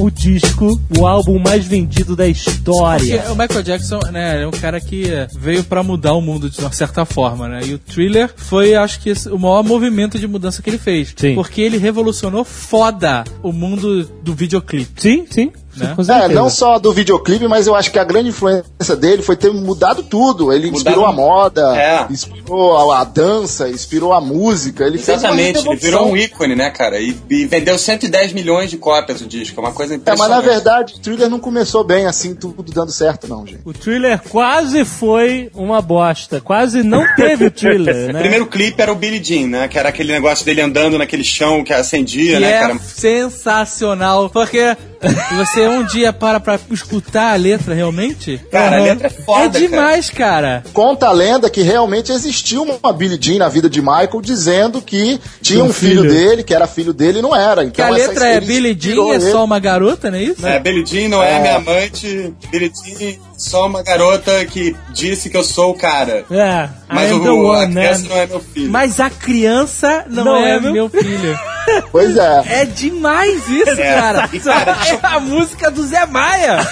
o 0.00 0.10
disco, 0.10 0.80
o 0.98 1.06
álbum 1.06 1.38
mais 1.38 1.66
vendido 1.66 2.16
da 2.16 2.24
Porque 2.24 2.38
história. 2.38 3.24
o 3.30 3.36
Michael 3.36 3.62
Jackson, 3.62 4.00
né, 4.10 4.42
é 4.42 4.46
um 4.46 4.50
cara 4.50 4.80
que 4.80 5.04
veio 5.38 5.62
pra 5.64 5.82
mudar 5.82 6.14
o 6.14 6.20
mundo 6.20 6.48
de 6.48 6.58
uma 6.60 6.72
certa 6.72 7.04
forma, 7.04 7.48
né? 7.48 7.60
E 7.64 7.74
o 7.74 7.78
Thriller 7.78 8.30
foi, 8.34 8.74
acho 8.74 9.00
que, 9.00 9.12
o 9.30 9.38
maior 9.38 9.62
movimento 9.62 10.18
de 10.18 10.26
mudança 10.26 10.62
que 10.62 10.70
ele 10.70 10.78
fez. 10.78 11.12
Sim. 11.16 11.34
Porque 11.34 11.60
ele 11.60 11.78
revolucionou 11.78 12.44
foda 12.44 13.24
o 13.42 13.52
mundo 13.52 14.04
do 14.22 14.34
videoclipe. 14.34 15.00
Sim, 15.00 15.26
sim. 15.30 15.52
Né? 15.76 15.94
É, 16.24 16.28
não 16.28 16.50
só 16.50 16.78
do 16.78 16.92
videoclipe, 16.92 17.46
mas 17.46 17.66
eu 17.66 17.74
acho 17.74 17.90
que 17.92 17.98
a 17.98 18.04
grande 18.04 18.30
influência 18.30 18.96
dele 18.98 19.22
foi 19.22 19.36
ter 19.36 19.52
mudado 19.52 20.02
tudo. 20.02 20.52
Ele 20.52 20.68
inspirou 20.68 21.06
Mudado- 21.06 21.12
a 21.20 21.26
moda, 21.26 21.76
É. 21.76 22.06
inspirou 22.10 22.90
a, 22.92 23.00
a 23.00 23.04
dança, 23.04 23.68
inspirou 23.68 24.12
a 24.12 24.20
música. 24.20 24.84
Ele 24.84 24.98
Exatamente, 24.98 25.66
ele 25.66 25.76
virou 25.76 26.08
um 26.08 26.16
ícone, 26.16 26.56
né, 26.56 26.70
cara? 26.70 26.98
E, 27.00 27.16
e 27.30 27.44
vendeu 27.46 27.78
110 27.78 28.32
milhões 28.32 28.68
de 28.70 28.76
cópias 28.78 29.20
o 29.20 29.26
disco, 29.26 29.60
é 29.60 29.62
uma 29.64 29.72
coisa 29.72 29.94
É, 29.94 29.96
mas 29.96 30.02
impressionante. 30.14 30.44
na 30.46 30.52
verdade, 30.52 30.94
o 30.94 30.98
Thriller 30.98 31.30
não 31.30 31.38
começou 31.38 31.84
bem 31.84 32.06
assim, 32.06 32.34
tudo 32.34 32.62
dando 32.72 32.90
certo, 32.90 33.28
não, 33.28 33.46
gente. 33.46 33.60
O 33.64 33.72
Thriller 33.72 34.20
quase 34.28 34.84
foi 34.84 35.50
uma 35.54 35.80
bosta. 35.80 36.40
Quase 36.40 36.82
não 36.82 37.04
teve 37.14 37.46
o 37.46 37.50
Thriller, 37.50 38.10
O 38.10 38.12
né? 38.12 38.20
primeiro 38.20 38.46
clipe 38.46 38.80
era 38.82 38.90
o 38.92 38.96
Billie 38.96 39.22
Jean, 39.22 39.46
né? 39.46 39.68
Que 39.68 39.78
era 39.78 39.88
aquele 39.88 40.12
negócio 40.12 40.44
dele 40.44 40.60
andando 40.60 40.98
naquele 40.98 41.24
chão 41.24 41.62
que 41.62 41.72
acendia, 41.72 42.34
Que 42.34 42.40
né, 42.40 42.50
é 42.52 42.60
cara? 42.60 42.78
sensacional, 42.80 44.28
porque 44.30 44.76
você 45.36 45.66
um 45.66 45.82
dia 45.84 46.12
para 46.12 46.38
pra 46.38 46.58
escutar 46.70 47.32
a 47.32 47.36
letra 47.36 47.74
realmente, 47.74 48.38
Cara, 48.50 48.76
a 48.76 48.78
Aham. 48.78 48.84
letra 48.84 49.06
é 49.06 49.10
foda, 49.10 49.58
É 49.58 49.60
demais, 49.60 50.10
cara. 50.10 50.62
Conta 50.72 51.06
a 51.08 51.12
lenda 51.12 51.48
que 51.48 51.62
realmente 51.62 52.12
existiu 52.12 52.62
uma 52.62 52.92
Billie 52.92 53.18
Jean 53.20 53.38
na 53.38 53.48
vida 53.48 53.68
de 53.70 53.80
Michael 53.80 54.20
dizendo 54.22 54.82
que 54.82 55.18
tinha 55.40 55.64
um 55.64 55.72
filho, 55.72 56.02
filho. 56.02 56.12
dele, 56.12 56.42
que 56.42 56.54
era 56.54 56.66
filho 56.66 56.92
dele 56.92 57.20
e 57.20 57.22
não 57.22 57.34
era. 57.34 57.62
Que 57.64 57.68
Então 57.80 57.86
a 57.92 57.98
essa- 57.98 58.08
letra 58.08 58.28
é 58.28 58.40
Billie 58.40 58.76
Jean, 58.78 59.14
é 59.14 59.20
só 59.20 59.44
uma 59.44 59.58
garota, 59.58 60.10
não 60.10 60.18
é 60.18 60.22
isso? 60.22 60.46
É, 60.46 60.58
Billie 60.58 60.84
Jean 60.84 61.08
não 61.08 61.22
é, 61.22 61.40
minha 61.40 61.56
amante. 61.56 62.34
Billie 62.50 62.70
Jean 62.84 63.29
só 63.40 63.66
uma 63.66 63.82
garota 63.82 64.44
que 64.44 64.76
disse 64.90 65.30
que 65.30 65.36
eu 65.36 65.42
sou 65.42 65.70
o 65.70 65.74
cara. 65.74 66.24
É, 66.30 66.68
Mas 66.88 67.10
o, 67.10 67.20
the 67.20 67.28
a 67.28 67.32
one, 67.32 67.74
né? 67.74 67.82
criança 67.88 68.08
não 68.08 68.16
é 68.16 68.26
meu 68.26 68.40
filho. 68.40 68.70
Mas 68.70 69.00
a 69.00 69.10
criança 69.10 70.04
não, 70.08 70.24
Não 70.24 70.36
é, 70.36 70.50
é 70.56 70.60
meu 70.60 70.72
meu 70.72 70.88
filho. 70.90 71.38
Pois 71.92 72.16
é. 72.16 72.62
É 72.62 72.64
demais 72.64 73.48
isso, 73.48 73.80
É. 73.80 73.94
cara. 73.94 74.28
E, 74.32 74.40
cara, 74.40 74.76
é 74.88 74.98
a 75.06 75.20
música 75.20 75.70
do 75.70 75.86
Zé 75.86 76.04
Maia. 76.04 76.58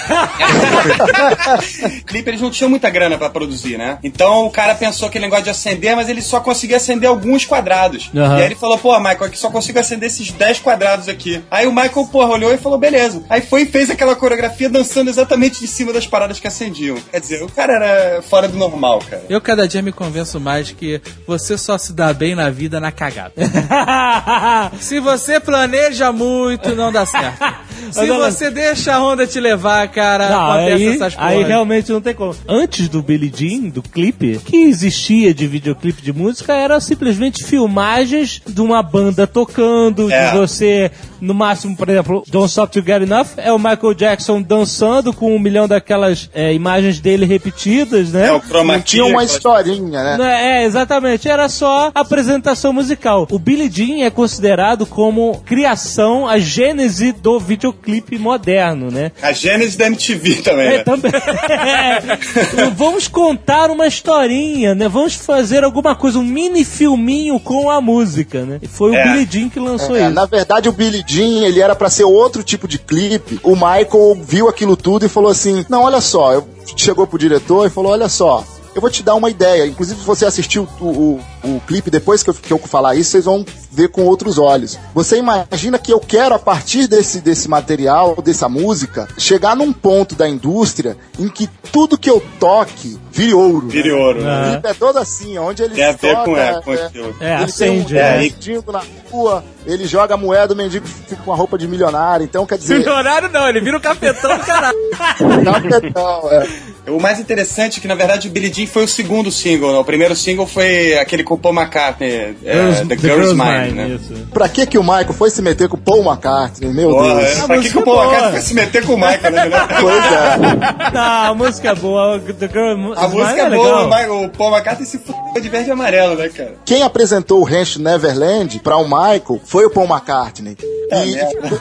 clipe 2.05 2.29
eles 2.29 2.41
não 2.41 2.49
tinham 2.51 2.69
muita 2.69 2.89
grana 2.89 3.17
pra 3.17 3.29
produzir, 3.29 3.77
né? 3.77 3.97
Então 4.03 4.45
o 4.45 4.51
cara 4.51 4.75
pensou 4.75 5.07
aquele 5.07 5.25
negócio 5.25 5.45
de 5.45 5.49
acender, 5.51 5.95
mas 5.95 6.09
ele 6.09 6.21
só 6.21 6.39
conseguia 6.39 6.77
acender 6.77 7.09
alguns 7.09 7.45
quadrados. 7.45 8.09
Aham. 8.15 8.37
E 8.37 8.41
aí 8.41 8.45
ele 8.47 8.55
falou, 8.55 8.77
pô, 8.77 8.97
Michael, 8.99 9.23
aqui 9.25 9.37
só 9.37 9.49
consigo 9.49 9.79
acender 9.79 10.07
esses 10.07 10.31
10 10.31 10.59
quadrados 10.59 11.07
aqui. 11.07 11.41
Aí 11.49 11.65
o 11.65 11.71
Michael, 11.71 12.07
porra, 12.11 12.33
olhou 12.33 12.53
e 12.53 12.57
falou, 12.57 12.77
beleza. 12.77 13.23
Aí 13.29 13.41
foi 13.41 13.61
e 13.61 13.65
fez 13.65 13.89
aquela 13.89 14.15
coreografia 14.15 14.69
dançando 14.69 15.09
exatamente 15.09 15.59
de 15.61 15.67
cima 15.67 15.93
das 15.93 16.05
paradas 16.07 16.39
que 16.39 16.47
acendiam. 16.63 16.97
Quer 17.11 17.19
dizer, 17.21 17.43
o 17.43 17.47
cara 17.49 17.73
era 17.73 18.21
fora 18.21 18.47
do 18.47 18.57
normal, 18.57 18.99
cara. 19.09 19.23
Eu 19.29 19.39
cada 19.39 19.67
dia 19.67 19.81
me 19.81 19.91
convenço 19.91 20.39
mais 20.39 20.71
que 20.71 21.01
você 21.25 21.57
só 21.57 21.77
se 21.77 21.93
dá 21.93 22.13
bem 22.13 22.35
na 22.35 22.49
vida 22.49 22.79
na 22.79 22.91
cagada. 22.91 23.33
Se 24.79 24.99
você 24.99 25.39
planeja 25.39 26.11
muito, 26.11 26.75
não 26.75 26.91
dá 26.91 27.05
certo. 27.05 27.39
Se 27.91 28.05
você 28.07 28.51
deixa 28.51 28.93
a 28.95 29.03
onda 29.03 29.25
te 29.25 29.39
levar, 29.39 29.87
cara, 29.87 30.29
Não, 30.29 30.51
acontece 30.51 30.73
aí, 30.73 30.87
essas 30.95 31.15
aí 31.17 31.33
porras. 31.33 31.47
realmente 31.47 31.91
não 31.91 32.01
tem 32.01 32.13
como. 32.13 32.35
Antes 32.47 32.87
do 32.87 33.01
Billie 33.01 33.31
Jean, 33.33 33.69
do 33.69 33.81
clipe, 33.81 34.33
o 34.37 34.39
que 34.41 34.57
existia 34.57 35.33
de 35.33 35.47
videoclipe 35.47 36.01
de 36.01 36.13
música 36.13 36.53
era 36.53 36.79
simplesmente 36.79 37.43
filmagens 37.43 38.41
de 38.45 38.61
uma 38.61 38.83
banda 38.83 39.25
tocando, 39.25 40.11
É. 40.11 40.29
de 40.31 40.37
você, 40.37 40.91
no 41.19 41.33
máximo, 41.33 41.75
por 41.75 41.89
exemplo, 41.89 42.23
Don't 42.27 42.47
Stop 42.49 42.71
To 42.73 42.85
Get 42.85 43.01
Enough, 43.01 43.27
é 43.37 43.51
o 43.51 43.57
Michael 43.57 43.93
Jackson 43.95 44.41
dançando 44.41 45.11
com 45.13 45.35
um 45.35 45.39
milhão 45.39 45.67
daquelas 45.67 46.29
é, 46.33 46.48
imagens 46.53 46.99
dele 46.99 47.25
repetidas, 47.25 48.11
né? 48.11 48.27
É 48.27 48.33
o 48.33 48.41
tinha 48.83 49.05
uma 49.05 49.23
historinha, 49.23 50.03
né? 50.03 50.17
Não 50.17 50.25
É, 50.25 50.61
é, 50.61 50.65
exatamente. 50.65 51.27
Era 51.27 51.47
só 51.49 51.91
apresentação 51.93 52.71
musical. 52.73 53.27
O 53.31 53.39
Billie 53.39 53.69
Jean 53.71 54.05
é 54.05 54.09
considerado 54.09 54.85
como 54.85 55.41
criação, 55.45 56.27
a 56.27 56.37
gênese 56.39 57.11
do 57.11 57.39
videoclipe 57.39 58.17
moderno, 58.17 58.89
né? 58.91 59.11
A 59.21 59.31
gênese 59.31 59.77
da 59.77 59.87
MTV 59.87 60.35
também, 60.41 60.67
É, 60.67 60.77
né? 60.77 60.83
também. 60.83 61.11
Vamos 62.75 63.07
contar 63.07 63.69
uma 63.71 63.87
historinha, 63.87 64.73
né? 64.75 64.87
Vamos 64.87 65.15
fazer 65.15 65.63
alguma 65.63 65.95
coisa, 65.95 66.19
um 66.19 66.23
mini 66.23 66.63
filminho 66.63 67.39
com 67.39 67.69
a 67.69 67.81
música, 67.81 68.43
né? 68.45 68.59
E 68.61 68.67
foi 68.67 68.95
É. 68.95 68.99
o 68.99 69.03
Billie 69.11 69.27
Jean 69.29 69.49
que 69.49 69.59
lançou 69.59 69.95
É, 69.95 70.01
isso. 70.03 70.09
na 70.11 70.25
verdade, 70.25 70.69
o 70.69 70.71
Billie 70.71 71.03
Jean, 71.05 71.45
ele 71.45 71.59
era 71.61 71.75
pra 71.75 71.89
ser 71.89 72.03
outro 72.03 72.43
tipo 72.43 72.67
de 72.67 72.79
clipe. 72.79 73.39
O 73.43 73.55
Michael 73.55 74.17
viu 74.23 74.47
aquilo 74.49 74.75
tudo 74.75 75.05
e 75.05 75.09
falou 75.09 75.31
assim: 75.31 75.65
Não, 75.69 75.83
olha 75.83 76.01
só. 76.01 76.38
Chegou 76.75 77.07
pro 77.07 77.19
diretor 77.19 77.67
e 77.67 77.69
falou: 77.69 77.91
Olha 77.91 78.09
só. 78.09 78.43
Eu 78.73 78.81
vou 78.81 78.89
te 78.89 79.01
dar 79.01 79.15
uma 79.15 79.29
ideia. 79.29 79.65
Inclusive, 79.65 79.99
você 80.01 80.25
assistiu 80.25 80.67
o, 80.79 80.85
o, 80.85 81.21
o 81.43 81.59
clipe, 81.61 81.89
depois 81.89 82.23
que 82.23 82.29
eu, 82.29 82.33
que 82.33 82.53
eu 82.53 82.59
falar 82.59 82.95
isso, 82.95 83.11
vocês 83.11 83.25
vão 83.25 83.45
ver 83.71 83.89
com 83.89 84.03
outros 84.03 84.37
olhos. 84.37 84.77
Você 84.93 85.17
imagina 85.17 85.77
que 85.77 85.91
eu 85.93 85.99
quero, 85.99 86.35
a 86.35 86.39
partir 86.39 86.87
desse, 86.87 87.21
desse 87.21 87.47
material, 87.47 88.21
dessa 88.21 88.49
música, 88.49 89.07
chegar 89.17 89.55
num 89.55 89.71
ponto 89.71 90.15
da 90.15 90.27
indústria 90.27 90.97
em 91.19 91.29
que 91.29 91.47
tudo 91.71 91.97
que 91.97 92.09
eu 92.09 92.21
toque 92.39 92.99
vire 93.11 93.33
ouro. 93.33 93.67
né? 93.67 93.71
Vire 93.71 93.91
ouro, 93.91 94.19
O 94.19 94.23
né? 94.23 94.51
clipe 94.51 94.67
é 94.67 94.73
todo 94.73 94.97
assim, 94.97 95.37
onde 95.37 95.63
ele 95.63 95.75
Tem 95.75 95.85
a 95.85 95.91
ver 95.91 96.15
com, 96.23 96.37
é, 96.37 96.61
com 96.61 96.73
é. 96.73 96.89
É, 97.19 97.35
ele 97.35 97.43
acende, 97.43 97.93
tem 97.93 97.97
um 97.97 98.05
né? 98.05 98.17
mendigo 98.19 98.71
na 98.71 98.81
rua, 99.11 99.43
ele 99.65 99.85
joga 99.85 100.13
a 100.13 100.17
moeda, 100.17 100.53
o 100.53 100.57
mendigo 100.57 100.87
fica 100.87 101.21
com 101.23 101.31
a 101.31 101.35
roupa 101.35 101.57
de 101.57 101.67
milionário. 101.67 102.23
Então, 102.23 102.45
quer 102.45 102.57
dizer, 102.57 102.79
Milionário 102.79 103.29
não, 103.29 103.47
ele 103.47 103.61
vira 103.61 103.77
o 103.77 103.81
capetão 103.81 104.37
do 104.37 104.43
caralho. 104.43 104.77
capetão, 105.71 106.29
é. 106.31 106.47
O 106.89 106.99
mais 106.99 107.19
interessante 107.19 107.77
é 107.77 107.81
que, 107.81 107.87
na 107.87 107.95
verdade, 107.95 108.27
o 108.27 108.31
Billie 108.31 108.51
Jean 108.51 108.65
foi 108.65 108.83
o 108.83 108.87
segundo 108.87 109.31
single, 109.31 109.71
né? 109.73 109.77
O 109.77 109.85
primeiro 109.85 110.15
single 110.15 110.47
foi 110.47 110.97
aquele 110.97 111.23
com 111.29 111.35
o 111.35 111.37
Paul 111.37 111.53
McCartney, 111.55 112.11
é, 112.11 112.33
Girls- 112.43 112.85
The, 112.87 112.97
Girl's 112.97 113.33
Mine, 113.33 113.71
né? 113.71 113.87
isso. 114.01 114.13
Pra 114.33 114.49
que 114.49 114.65
que 114.65 114.77
o 114.77 114.83
Michael 114.83 115.13
foi 115.13 115.29
se 115.29 115.41
meter 115.41 115.69
com 115.69 115.77
o 115.77 115.79
Paul 115.79 116.03
McCartney? 116.03 116.73
Meu 116.73 116.89
Porra, 116.89 117.15
Deus. 117.15 117.37
é, 117.39 117.47
pra 117.47 117.57
que, 117.59 117.69
que 117.69 117.77
o 117.77 117.81
é 117.81 117.83
Paul 117.83 117.95
boa. 117.95 118.03
McCartney 118.05 118.31
foi 118.33 118.41
se 118.41 118.53
meter 118.53 118.85
com 118.85 118.93
o 118.93 118.97
Michael, 118.97 119.31
né? 119.31 119.49
Pois 119.79 120.05
é. 120.05 120.91
Não, 120.93 121.01
a 121.31 121.33
música 121.35 121.69
é 121.69 121.75
boa. 121.75 122.19
The 122.19 122.47
Girl, 122.47 122.93
A 122.95 123.07
música 123.07 123.41
é 123.41 123.49
boa, 123.51 123.83
o 123.85 123.87
Michael- 123.87 124.23
o 124.25 124.29
Paul 124.29 124.51
McCartney 124.51 124.85
se 124.87 124.97
fudeu 124.97 125.41
de 125.41 125.49
verde 125.49 125.69
e 125.69 125.71
amarelo, 125.71 126.15
né, 126.15 126.29
cara? 126.29 126.55
Quem 126.65 126.81
apresentou 126.83 127.39
o 127.39 127.43
Ranch 127.43 127.77
Neverland 127.77 128.59
pra 128.59 128.77
o 128.77 128.85
Michael 128.85 129.39
foi 129.45 129.65
o 129.65 129.69
Paul 129.69 129.87
McCartney. 129.87 130.57
É 130.91 131.05
E- 131.05 131.11
mesmo? 131.15 131.59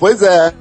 Pois 0.00 0.22
é. 0.22 0.52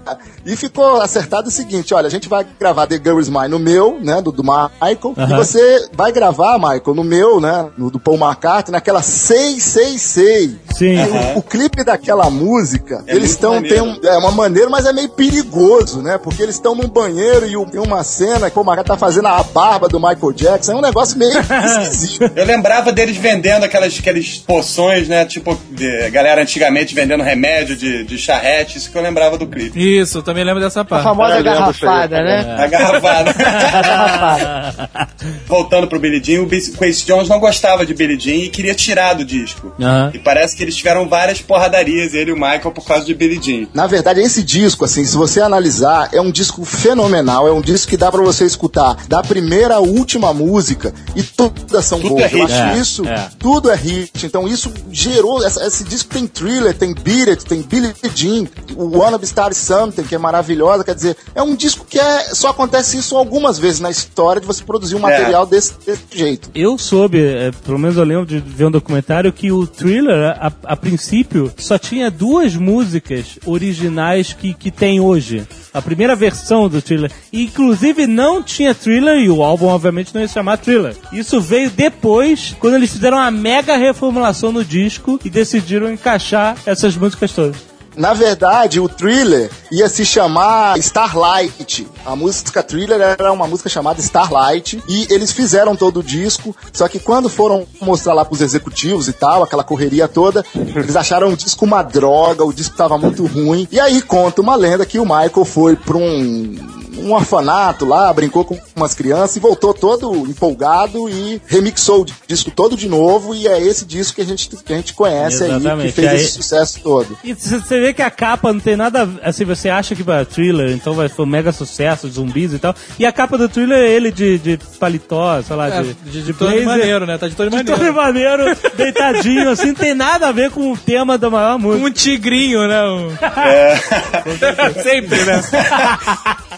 E 0.46 0.56
ficou 0.56 1.02
acertado 1.02 1.48
o 1.48 1.52
seguinte: 1.52 1.94
olha, 1.94 2.08
a 2.08 2.10
gente 2.10 2.28
vai 2.28 2.46
gravar 2.60 2.86
The 2.86 2.96
Girl 2.96 3.20
Is 3.20 3.30
Mine 3.30 3.48
no 3.48 3.60
meu, 3.60 4.00
né? 4.02 4.22
Do, 4.22 4.32
do 4.32 4.44
Michael. 4.44 5.14
E 5.18 5.22
Aham. 5.22 5.38
você 5.38 5.90
vai 5.94 6.12
gravar, 6.12 6.58
Michael, 6.58 6.96
no 6.96 7.04
meu, 7.04 7.40
né? 7.40 7.70
No 7.78 7.90
do 7.90 8.00
Paul 8.00 8.18
McCartney, 8.18 8.72
naquela 8.74 9.02
666. 9.02 10.52
Sim. 10.76 10.96
E 10.96 11.36
o, 11.36 11.40
o 11.40 11.42
clipe 11.42 11.84
daquela 11.84 12.30
música, 12.30 13.04
É 13.08 13.16
eles 13.16 13.32
estão. 13.32 13.62
Tem 13.62 13.82
um, 13.82 13.98
é 14.04 14.18
uma 14.18 14.32
maneira, 14.32 14.70
mas 14.70 14.86
é 14.86 14.94
meio 14.94 15.10
perigoso, 15.10 16.02
né? 16.02 16.18
Porque 16.18 16.44
eles 16.44 16.56
estão 16.56 16.76
num 16.76 16.88
banheiro 16.88 17.46
e 17.46 17.66
tem 17.72 17.80
uma 17.82 18.04
cena 18.04 18.50
que 18.50 18.58
o 18.58 18.62
McCartney 18.62 18.86
tá 18.86 18.98
fazendo 18.98 19.28
a 19.28 19.42
barba 19.44 19.88
do 19.88 20.00
Michael 20.00 20.34
Jackson. 20.34 20.74
É 20.74 20.76
um 20.76 20.82
negócio 20.82 21.18
meio 21.18 21.34
esquisito. 21.40 22.32
Eu 22.36 22.46
lembrava 22.46 22.92
deles 22.92 23.18
vendendo 23.18 23.64
aquelas, 23.64 23.98
aquelas 23.98 24.38
poções, 24.38 25.08
né? 25.08 25.26
Tipo, 25.26 25.58
de 25.70 26.10
galera 26.10 26.42
antigamente 26.42 26.96
vendendo 26.96 27.24
remédio 27.24 27.76
de, 27.76 28.04
de 28.04 28.18
charrete, 28.18 28.78
isso 28.78 28.92
que 28.92 28.98
eu 28.98 29.02
lembrava 29.02 29.29
do 29.38 29.48
clipe. 29.48 29.78
Isso, 30.00 30.18
eu 30.20 30.24
também 30.24 30.44
lembro 30.44 30.62
dessa 30.62 30.82
A 30.82 30.86
parte. 30.86 31.04
famosa 31.04 31.38
Eu 31.38 31.44
lembro 31.44 31.72
disso 31.72 31.86
aí. 31.86 31.92
garrafada, 32.10 32.24
né? 32.24 32.56
A 32.64 32.68
garrafada. 32.68 33.36
Voltando 35.48 35.88
pro 35.88 36.00
Billie 36.00 36.22
Jean, 36.24 36.44
o 36.44 36.48
Quincy 36.48 37.06
Jones 37.06 37.28
não 37.30 37.40
gostava 37.40 37.86
de 37.86 37.94
Billie 37.94 38.20
Jean 38.20 38.46
e 38.46 38.50
queria 38.50 38.74
tirar 38.76 39.14
do 39.14 39.26
disco. 39.26 39.74
E 40.14 40.20
parece 40.20 40.56
que 40.56 40.64
eles 40.64 40.76
tiveram 40.76 41.08
várias 41.08 41.42
porradarias, 41.42 42.14
ele 42.14 42.30
e 42.32 42.34
o 42.34 42.36
Michael, 42.36 42.72
por 42.72 42.86
causa 42.86 43.06
de 43.06 43.14
Billie 43.14 43.40
Jean. 43.42 43.68
Na 43.74 43.88
verdade, 43.88 44.20
esse 44.22 44.44
disco, 44.44 44.86
assim, 44.86 45.04
se 45.06 45.16
você 45.18 45.42
analisar, 45.42 46.10
é 46.14 46.22
um 46.22 46.32
disco 46.32 46.64
fenomenal. 46.66 47.48
É 47.48 47.52
um 47.52 47.62
disco 47.62 47.90
que 47.90 47.98
dá 47.98 48.12
pra 48.12 48.22
você 48.22 48.46
escutar 48.46 48.96
da 49.08 49.22
primeira 49.24 49.76
à 49.76 49.80
última 49.80 50.34
música 50.34 50.94
e 51.16 51.24
todas 51.24 51.86
são 51.86 52.00
Tudo 52.00 52.16
boas. 52.16 52.24
é 52.32 52.36
Eu 52.36 52.40
hit. 52.46 52.52
acho 52.54 52.64
É, 52.64 52.78
isso, 52.80 53.08
é. 53.08 53.30
tudo 53.40 53.70
é 53.72 53.76
hit. 53.76 54.26
Então 54.26 54.48
isso 54.48 54.72
gerou. 54.92 55.44
essa- 55.46 55.66
esse 55.66 55.84
disco 55.84 56.10
tem 56.14 56.28
thriller, 56.28 56.74
tem 56.74 56.94
Beat 56.94 57.30
It, 57.30 57.46
tem 57.46 57.62
Billie 57.62 57.94
Jean, 58.16 58.46
o 58.76 58.98
Wanna 58.98 59.19
Star 59.26 59.54
Something, 59.54 60.04
que 60.04 60.16
é 60.16 60.18
maravilhosa. 60.18 60.84
Quer 60.84 60.96
dizer, 60.96 61.18
é 61.34 61.42
um 61.42 61.56
disco 61.56 61.86
que 61.88 62.00
é, 62.00 62.34
só 62.34 62.50
acontece 62.50 62.98
isso 62.98 63.16
algumas 63.18 63.58
vezes 63.60 63.80
na 63.80 63.90
história 63.90 64.42
de 64.42 64.48
você 64.48 64.64
produzir 64.64 64.96
um 64.96 65.00
material 65.00 65.46
desse, 65.46 65.74
desse 65.86 66.04
jeito. 66.12 66.50
Eu 66.54 66.78
soube, 66.78 67.22
é, 67.22 67.52
pelo 67.66 67.80
menos 67.80 67.98
eu 67.98 68.04
lembro 68.04 68.26
de 68.26 68.40
ver 68.40 68.66
um 68.66 68.72
documentário, 68.72 69.32
que 69.32 69.52
o 69.52 69.66
Thriller, 69.66 70.38
a, 70.40 70.52
a 70.64 70.76
princípio, 70.76 71.52
só 71.58 71.78
tinha 71.78 72.12
duas 72.12 72.56
músicas 72.56 73.40
originais 73.46 74.34
que, 74.34 74.54
que 74.54 74.72
tem 74.72 75.00
hoje. 75.00 75.48
A 75.74 75.82
primeira 75.82 76.16
versão 76.16 76.68
do 76.68 76.82
Thriller. 76.82 77.12
E, 77.32 77.44
inclusive, 77.44 78.08
não 78.08 78.42
tinha 78.42 78.74
Thriller 78.74 79.18
e 79.18 79.30
o 79.30 79.44
álbum, 79.44 79.68
obviamente, 79.68 80.14
não 80.14 80.22
ia 80.22 80.28
se 80.28 80.34
chamar 80.34 80.58
Thriller. 80.58 80.96
Isso 81.12 81.40
veio 81.40 81.70
depois, 81.70 82.56
quando 82.60 82.76
eles 82.76 82.92
fizeram 82.92 83.18
uma 83.18 83.32
mega 83.32 83.78
reformulação 83.78 84.52
no 84.52 84.66
disco 84.66 85.20
e 85.24 85.30
decidiram 85.30 85.92
encaixar 85.92 86.58
essas 86.66 86.96
músicas 86.96 87.32
todas. 87.32 87.69
Na 87.96 88.14
verdade, 88.14 88.80
o 88.80 88.88
thriller 88.88 89.50
ia 89.72 89.90
se 89.90 90.06
chamar 90.06 90.78
Starlight. 90.80 91.88
A 92.06 92.16
música 92.16 92.64
thriller 92.64 93.02
era 93.02 93.32
uma 93.32 93.48
música 93.48 93.70
chamada 93.70 94.00
Starlight. 94.00 94.82
E 94.88 95.08
eles 95.10 95.32
fizeram 95.32 95.76
todo 95.76 96.00
o 96.00 96.04
disco. 96.04 96.56
Só 96.72 96.88
que 96.88 97.00
quando 97.00 97.30
foram 97.30 97.68
mostrar 97.82 98.14
lá 98.14 98.24
pros 98.24 98.42
executivos 98.42 99.08
e 99.08 99.14
tal, 99.14 99.44
aquela 99.44 99.64
correria 99.64 100.08
toda, 100.08 100.46
eles 100.56 100.96
acharam 100.96 101.30
o 101.30 101.38
disco 101.38 101.66
uma 101.66 101.84
droga, 101.84 102.46
o 102.46 102.54
disco 102.54 102.76
tava 102.76 102.98
muito 102.98 103.26
ruim. 103.26 103.68
E 103.72 103.80
aí 103.80 104.02
conta 104.02 104.42
uma 104.42 104.56
lenda 104.56 104.86
que 104.86 105.00
o 105.00 105.04
Michael 105.04 105.46
foi 105.46 105.76
pra 105.76 105.98
um 105.98 106.79
um 107.00 107.14
orfanato 107.14 107.86
lá, 107.86 108.12
brincou 108.14 108.44
com 108.46 108.60
umas 108.76 108.94
crianças 108.94 109.36
e 109.36 109.40
voltou 109.40 109.74
todo 109.74 110.12
empolgado 110.28 111.10
e 111.10 111.42
remixou 111.48 112.02
o 112.02 112.06
disco 112.28 112.52
todo 112.52 112.76
de 112.76 112.88
novo. 112.90 113.34
E 113.36 113.48
é 113.48 113.62
esse 113.62 113.86
disco 113.86 114.16
que 114.16 114.22
a 114.22 114.26
gente, 114.26 114.50
que 114.50 114.74
a 114.74 114.76
gente 114.76 114.94
conhece 114.94 115.44
aí, 115.44 115.52
Exatamente. 115.52 115.88
que 115.88 115.92
fez 115.94 116.08
Aí- 116.08 116.16
esse 116.18 116.32
sucesso 116.34 116.80
todo. 116.82 117.18
E 117.24 117.34
você 117.34 117.80
vê 117.80 117.94
que 117.94 118.02
a 118.02 118.10
capa 118.12 118.52
não 118.54 118.60
tem 118.60 118.76
nada. 118.76 119.04
a- 119.24 119.30
Assim, 119.30 119.46
você 119.46 119.70
acha 119.70 119.96
que 119.96 120.04
vai 120.04 120.26
thriller, 120.26 120.72
então 120.72 120.94
vai 120.94 121.08
foi 121.10 121.26
um 121.26 121.30
mega 121.30 121.52
sucesso, 121.52 122.10
zumbis 122.10 122.54
e 122.54 122.60
tal. 122.60 122.74
E 122.98 123.06
a 123.06 123.12
capa 123.12 123.38
do 123.38 123.48
thriller 123.50 123.78
é 123.78 123.90
ele 123.92 124.12
de, 124.12 124.38
de 124.40 124.60
paletó, 124.80 125.42
sei 125.42 125.56
lá, 125.56 125.68
É, 125.70 125.82
de, 125.84 125.94
de, 125.94 126.22
de 126.24 126.34
Tony 126.34 126.62
maneiro, 126.66 127.06
né? 127.06 127.18
Tá 127.18 127.28
de 127.28 127.36
Tony 127.36 127.50
De 127.50 127.56
maneiro. 127.58 127.80
Tony 127.80 127.92
maneiro, 127.92 128.58
deitadinho, 128.76 129.50
assim, 129.50 129.68
não 129.68 129.76
tem 129.76 129.94
nada 129.94 130.28
a 130.28 130.32
ver 130.32 130.50
com 130.52 130.72
o 130.72 130.78
tema 130.78 131.18
da 131.18 131.30
maior 131.30 131.58
música. 131.60 131.86
Um 131.86 131.92
tigrinho, 131.92 132.68
né? 132.68 132.84
Um... 132.86 133.10
Sempre, 134.82 135.24
né? 135.26 135.42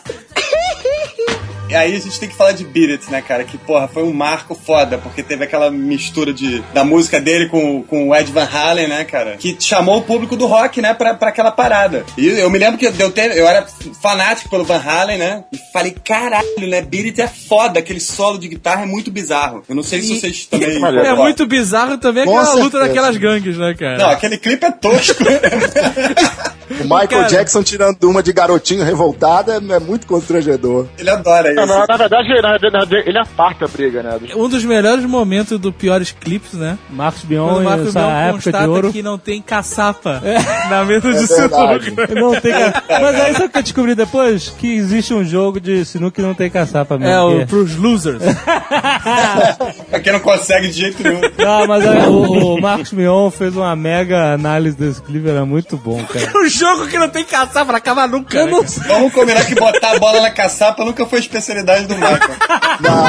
E 1.72 1.76
aí 1.76 1.96
a 1.96 2.00
gente 2.00 2.20
tem 2.20 2.28
que 2.28 2.36
falar 2.36 2.52
de 2.52 2.66
Beat 2.66 2.90
It, 2.90 3.10
né, 3.10 3.22
cara? 3.22 3.46
Que, 3.46 3.58
porra, 3.58 3.88
foi 3.88 4.04
um 4.04 4.12
marco 4.12 4.54
foda, 4.54 4.98
porque 4.98 5.24
teve 5.24 5.46
aquela 5.46 5.72
mistura 5.72 6.34
de, 6.34 6.60
da 6.74 6.84
música 6.84 7.18
dele 7.18 7.48
com, 7.48 7.82
com 7.84 8.10
o 8.10 8.16
Ed 8.16 8.30
Van 8.30 8.44
Halen, 8.44 8.90
né, 8.90 9.06
cara? 9.06 9.38
Que 9.38 9.56
chamou 9.58 10.00
o 10.00 10.02
público 10.02 10.36
do 10.36 10.48
rock, 10.48 10.82
né, 10.82 10.94
pra, 10.94 11.14
pra 11.14 11.30
aquela 11.30 11.50
parada. 11.50 12.04
E 12.18 12.28
eu 12.28 12.50
me 12.50 12.60
lembro 12.60 12.78
que 12.78 12.86
eu, 12.86 13.10
ter, 13.10 13.38
eu 13.38 13.48
era 13.48 13.66
fanático 14.02 14.50
pelo 14.50 14.66
Van 14.66 14.82
Halen, 14.86 15.18
né? 15.18 15.46
E 15.50 15.58
falei, 15.72 15.96
caralho, 16.04 16.68
né? 16.68 16.82
Beat 16.82 17.06
It 17.06 17.22
é 17.22 17.28
foda, 17.30 17.80
aquele 17.80 18.02
solo 18.02 18.38
de 18.38 18.50
guitarra 18.50 18.84
é 18.84 18.86
muito 18.86 19.10
bizarro. 19.10 19.64
Eu 19.70 19.74
não 19.74 19.84
sei 19.84 20.02
se 20.02 20.20
vocês 20.20 20.46
também... 20.48 20.72
É 21.02 21.14
muito 21.14 21.46
bizarro 21.46 21.98
também 21.98 22.26
Com 22.26 22.38
aquela 22.38 22.56
luta 22.56 22.80
daquelas 22.80 23.16
gangues, 23.16 23.58
né, 23.58 23.74
cara? 23.80 23.98
Não, 23.98 24.10
aquele 24.10 24.38
clipe 24.38 24.66
é 24.66 24.72
tosco. 24.72 25.24
O 26.80 26.84
Michael 26.84 27.08
Cara. 27.08 27.28
Jackson 27.28 27.64
tirando 27.64 28.04
uma 28.10 28.24
de 28.24 28.32
garotinho 28.32 28.84
revoltada 28.84 29.56
é 29.56 29.80
muito 29.80 30.08
constrangedor. 30.08 30.88
Ele 30.98 31.10
adora 31.10 31.54
Não, 31.66 31.86
na, 31.88 31.98
verdade, 31.98 32.42
na 32.42 32.58
verdade, 32.58 32.96
ele 33.06 33.18
aparta 33.18 33.66
a 33.66 33.68
briga, 33.68 34.04
né? 34.04 34.20
Um 34.36 34.48
dos 34.48 34.64
melhores 34.64 35.06
momentos 35.06 35.60
do 35.60 35.72
Piores 35.72 36.12
Clipes, 36.12 36.54
né? 36.54 36.78
Marcos 36.90 37.24
Bion, 37.24 37.62
Marcos 37.64 37.88
essa 37.90 38.00
Bion 38.00 38.10
época 38.12 38.38
de 38.40 38.44
constata 38.44 38.70
ouro. 38.70 38.92
que 38.92 39.02
não 39.04 39.18
tem 39.18 39.42
caçapa 39.42 40.22
na 40.70 40.84
mesa 40.86 41.12
de 41.14 41.26
verdade. 41.26 41.86
sinuca. 41.86 42.16
Não 42.16 42.32
tem 42.40 42.52
ca... 42.52 42.84
Mas 42.90 43.16
aí 43.22 43.34
sabe 43.34 43.46
o 43.46 43.50
que 43.50 43.58
eu 43.58 43.64
descobri 43.64 43.96
depois? 43.96 44.50
Que 44.58 44.76
existe 44.76 45.14
um 45.14 45.24
jogo 45.24 45.60
de 45.60 45.84
sinuca 45.86 46.12
que 46.16 46.22
não 46.22 46.34
tem 46.34 46.50
caçapa 46.50 46.98
mesmo. 46.98 47.14
É, 47.14 47.22
o, 47.22 47.40
que- 47.40 47.46
pros 47.48 47.76
losers. 47.76 48.22
Pra 49.90 50.00
quem 50.00 50.14
não 50.14 50.20
consegue 50.20 50.68
de 50.68 50.74
jeito 50.74 51.04
nenhum. 51.04 51.22
Não, 51.38 51.68
mas 51.68 51.86
aí, 51.88 52.08
o, 52.08 52.56
o 52.56 52.62
Marcos 52.62 52.92
Mion 52.92 53.30
fez 53.30 53.56
uma 53.56 53.76
mega 53.76 54.34
análise 54.34 54.76
desse 54.78 55.02
clipe, 55.02 55.28
era 55.30 55.46
muito 55.46 55.78
bom, 55.78 56.04
cara. 56.06 56.32
um 56.38 56.48
jogo 56.50 56.88
que 56.88 56.98
não 56.98 57.10
tem 57.10 57.24
caçapa, 57.24 57.76
acaba 57.76 58.08
nunca. 58.08 58.38
Eu 58.38 58.46
né? 58.48 58.68
Vamos 58.88 59.14
combinar 59.14 59.46
que 59.46 59.56
botar 59.56 59.92
a 59.96 60.00
bola 60.00 60.22
na 60.22 60.30
caçapa 60.30 60.84
nunca 60.86 61.06
foi 61.06 61.20
especialidade 61.52 61.86
do 61.88 61.96
Michael. 61.96 62.20
Não, 62.82 63.08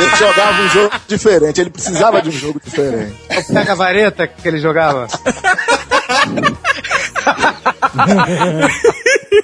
ele 0.00 0.16
jogava 0.16 0.62
um 0.62 0.68
jogo 0.68 0.96
diferente, 1.06 1.60
ele 1.60 1.70
precisava 1.70 2.22
de 2.22 2.30
um 2.30 2.32
jogo 2.32 2.60
diferente. 2.64 3.16
Pega 3.52 3.72
a 3.72 3.76
vareta 3.76 4.26
que 4.26 4.48
ele 4.48 4.58
jogava. 4.58 5.06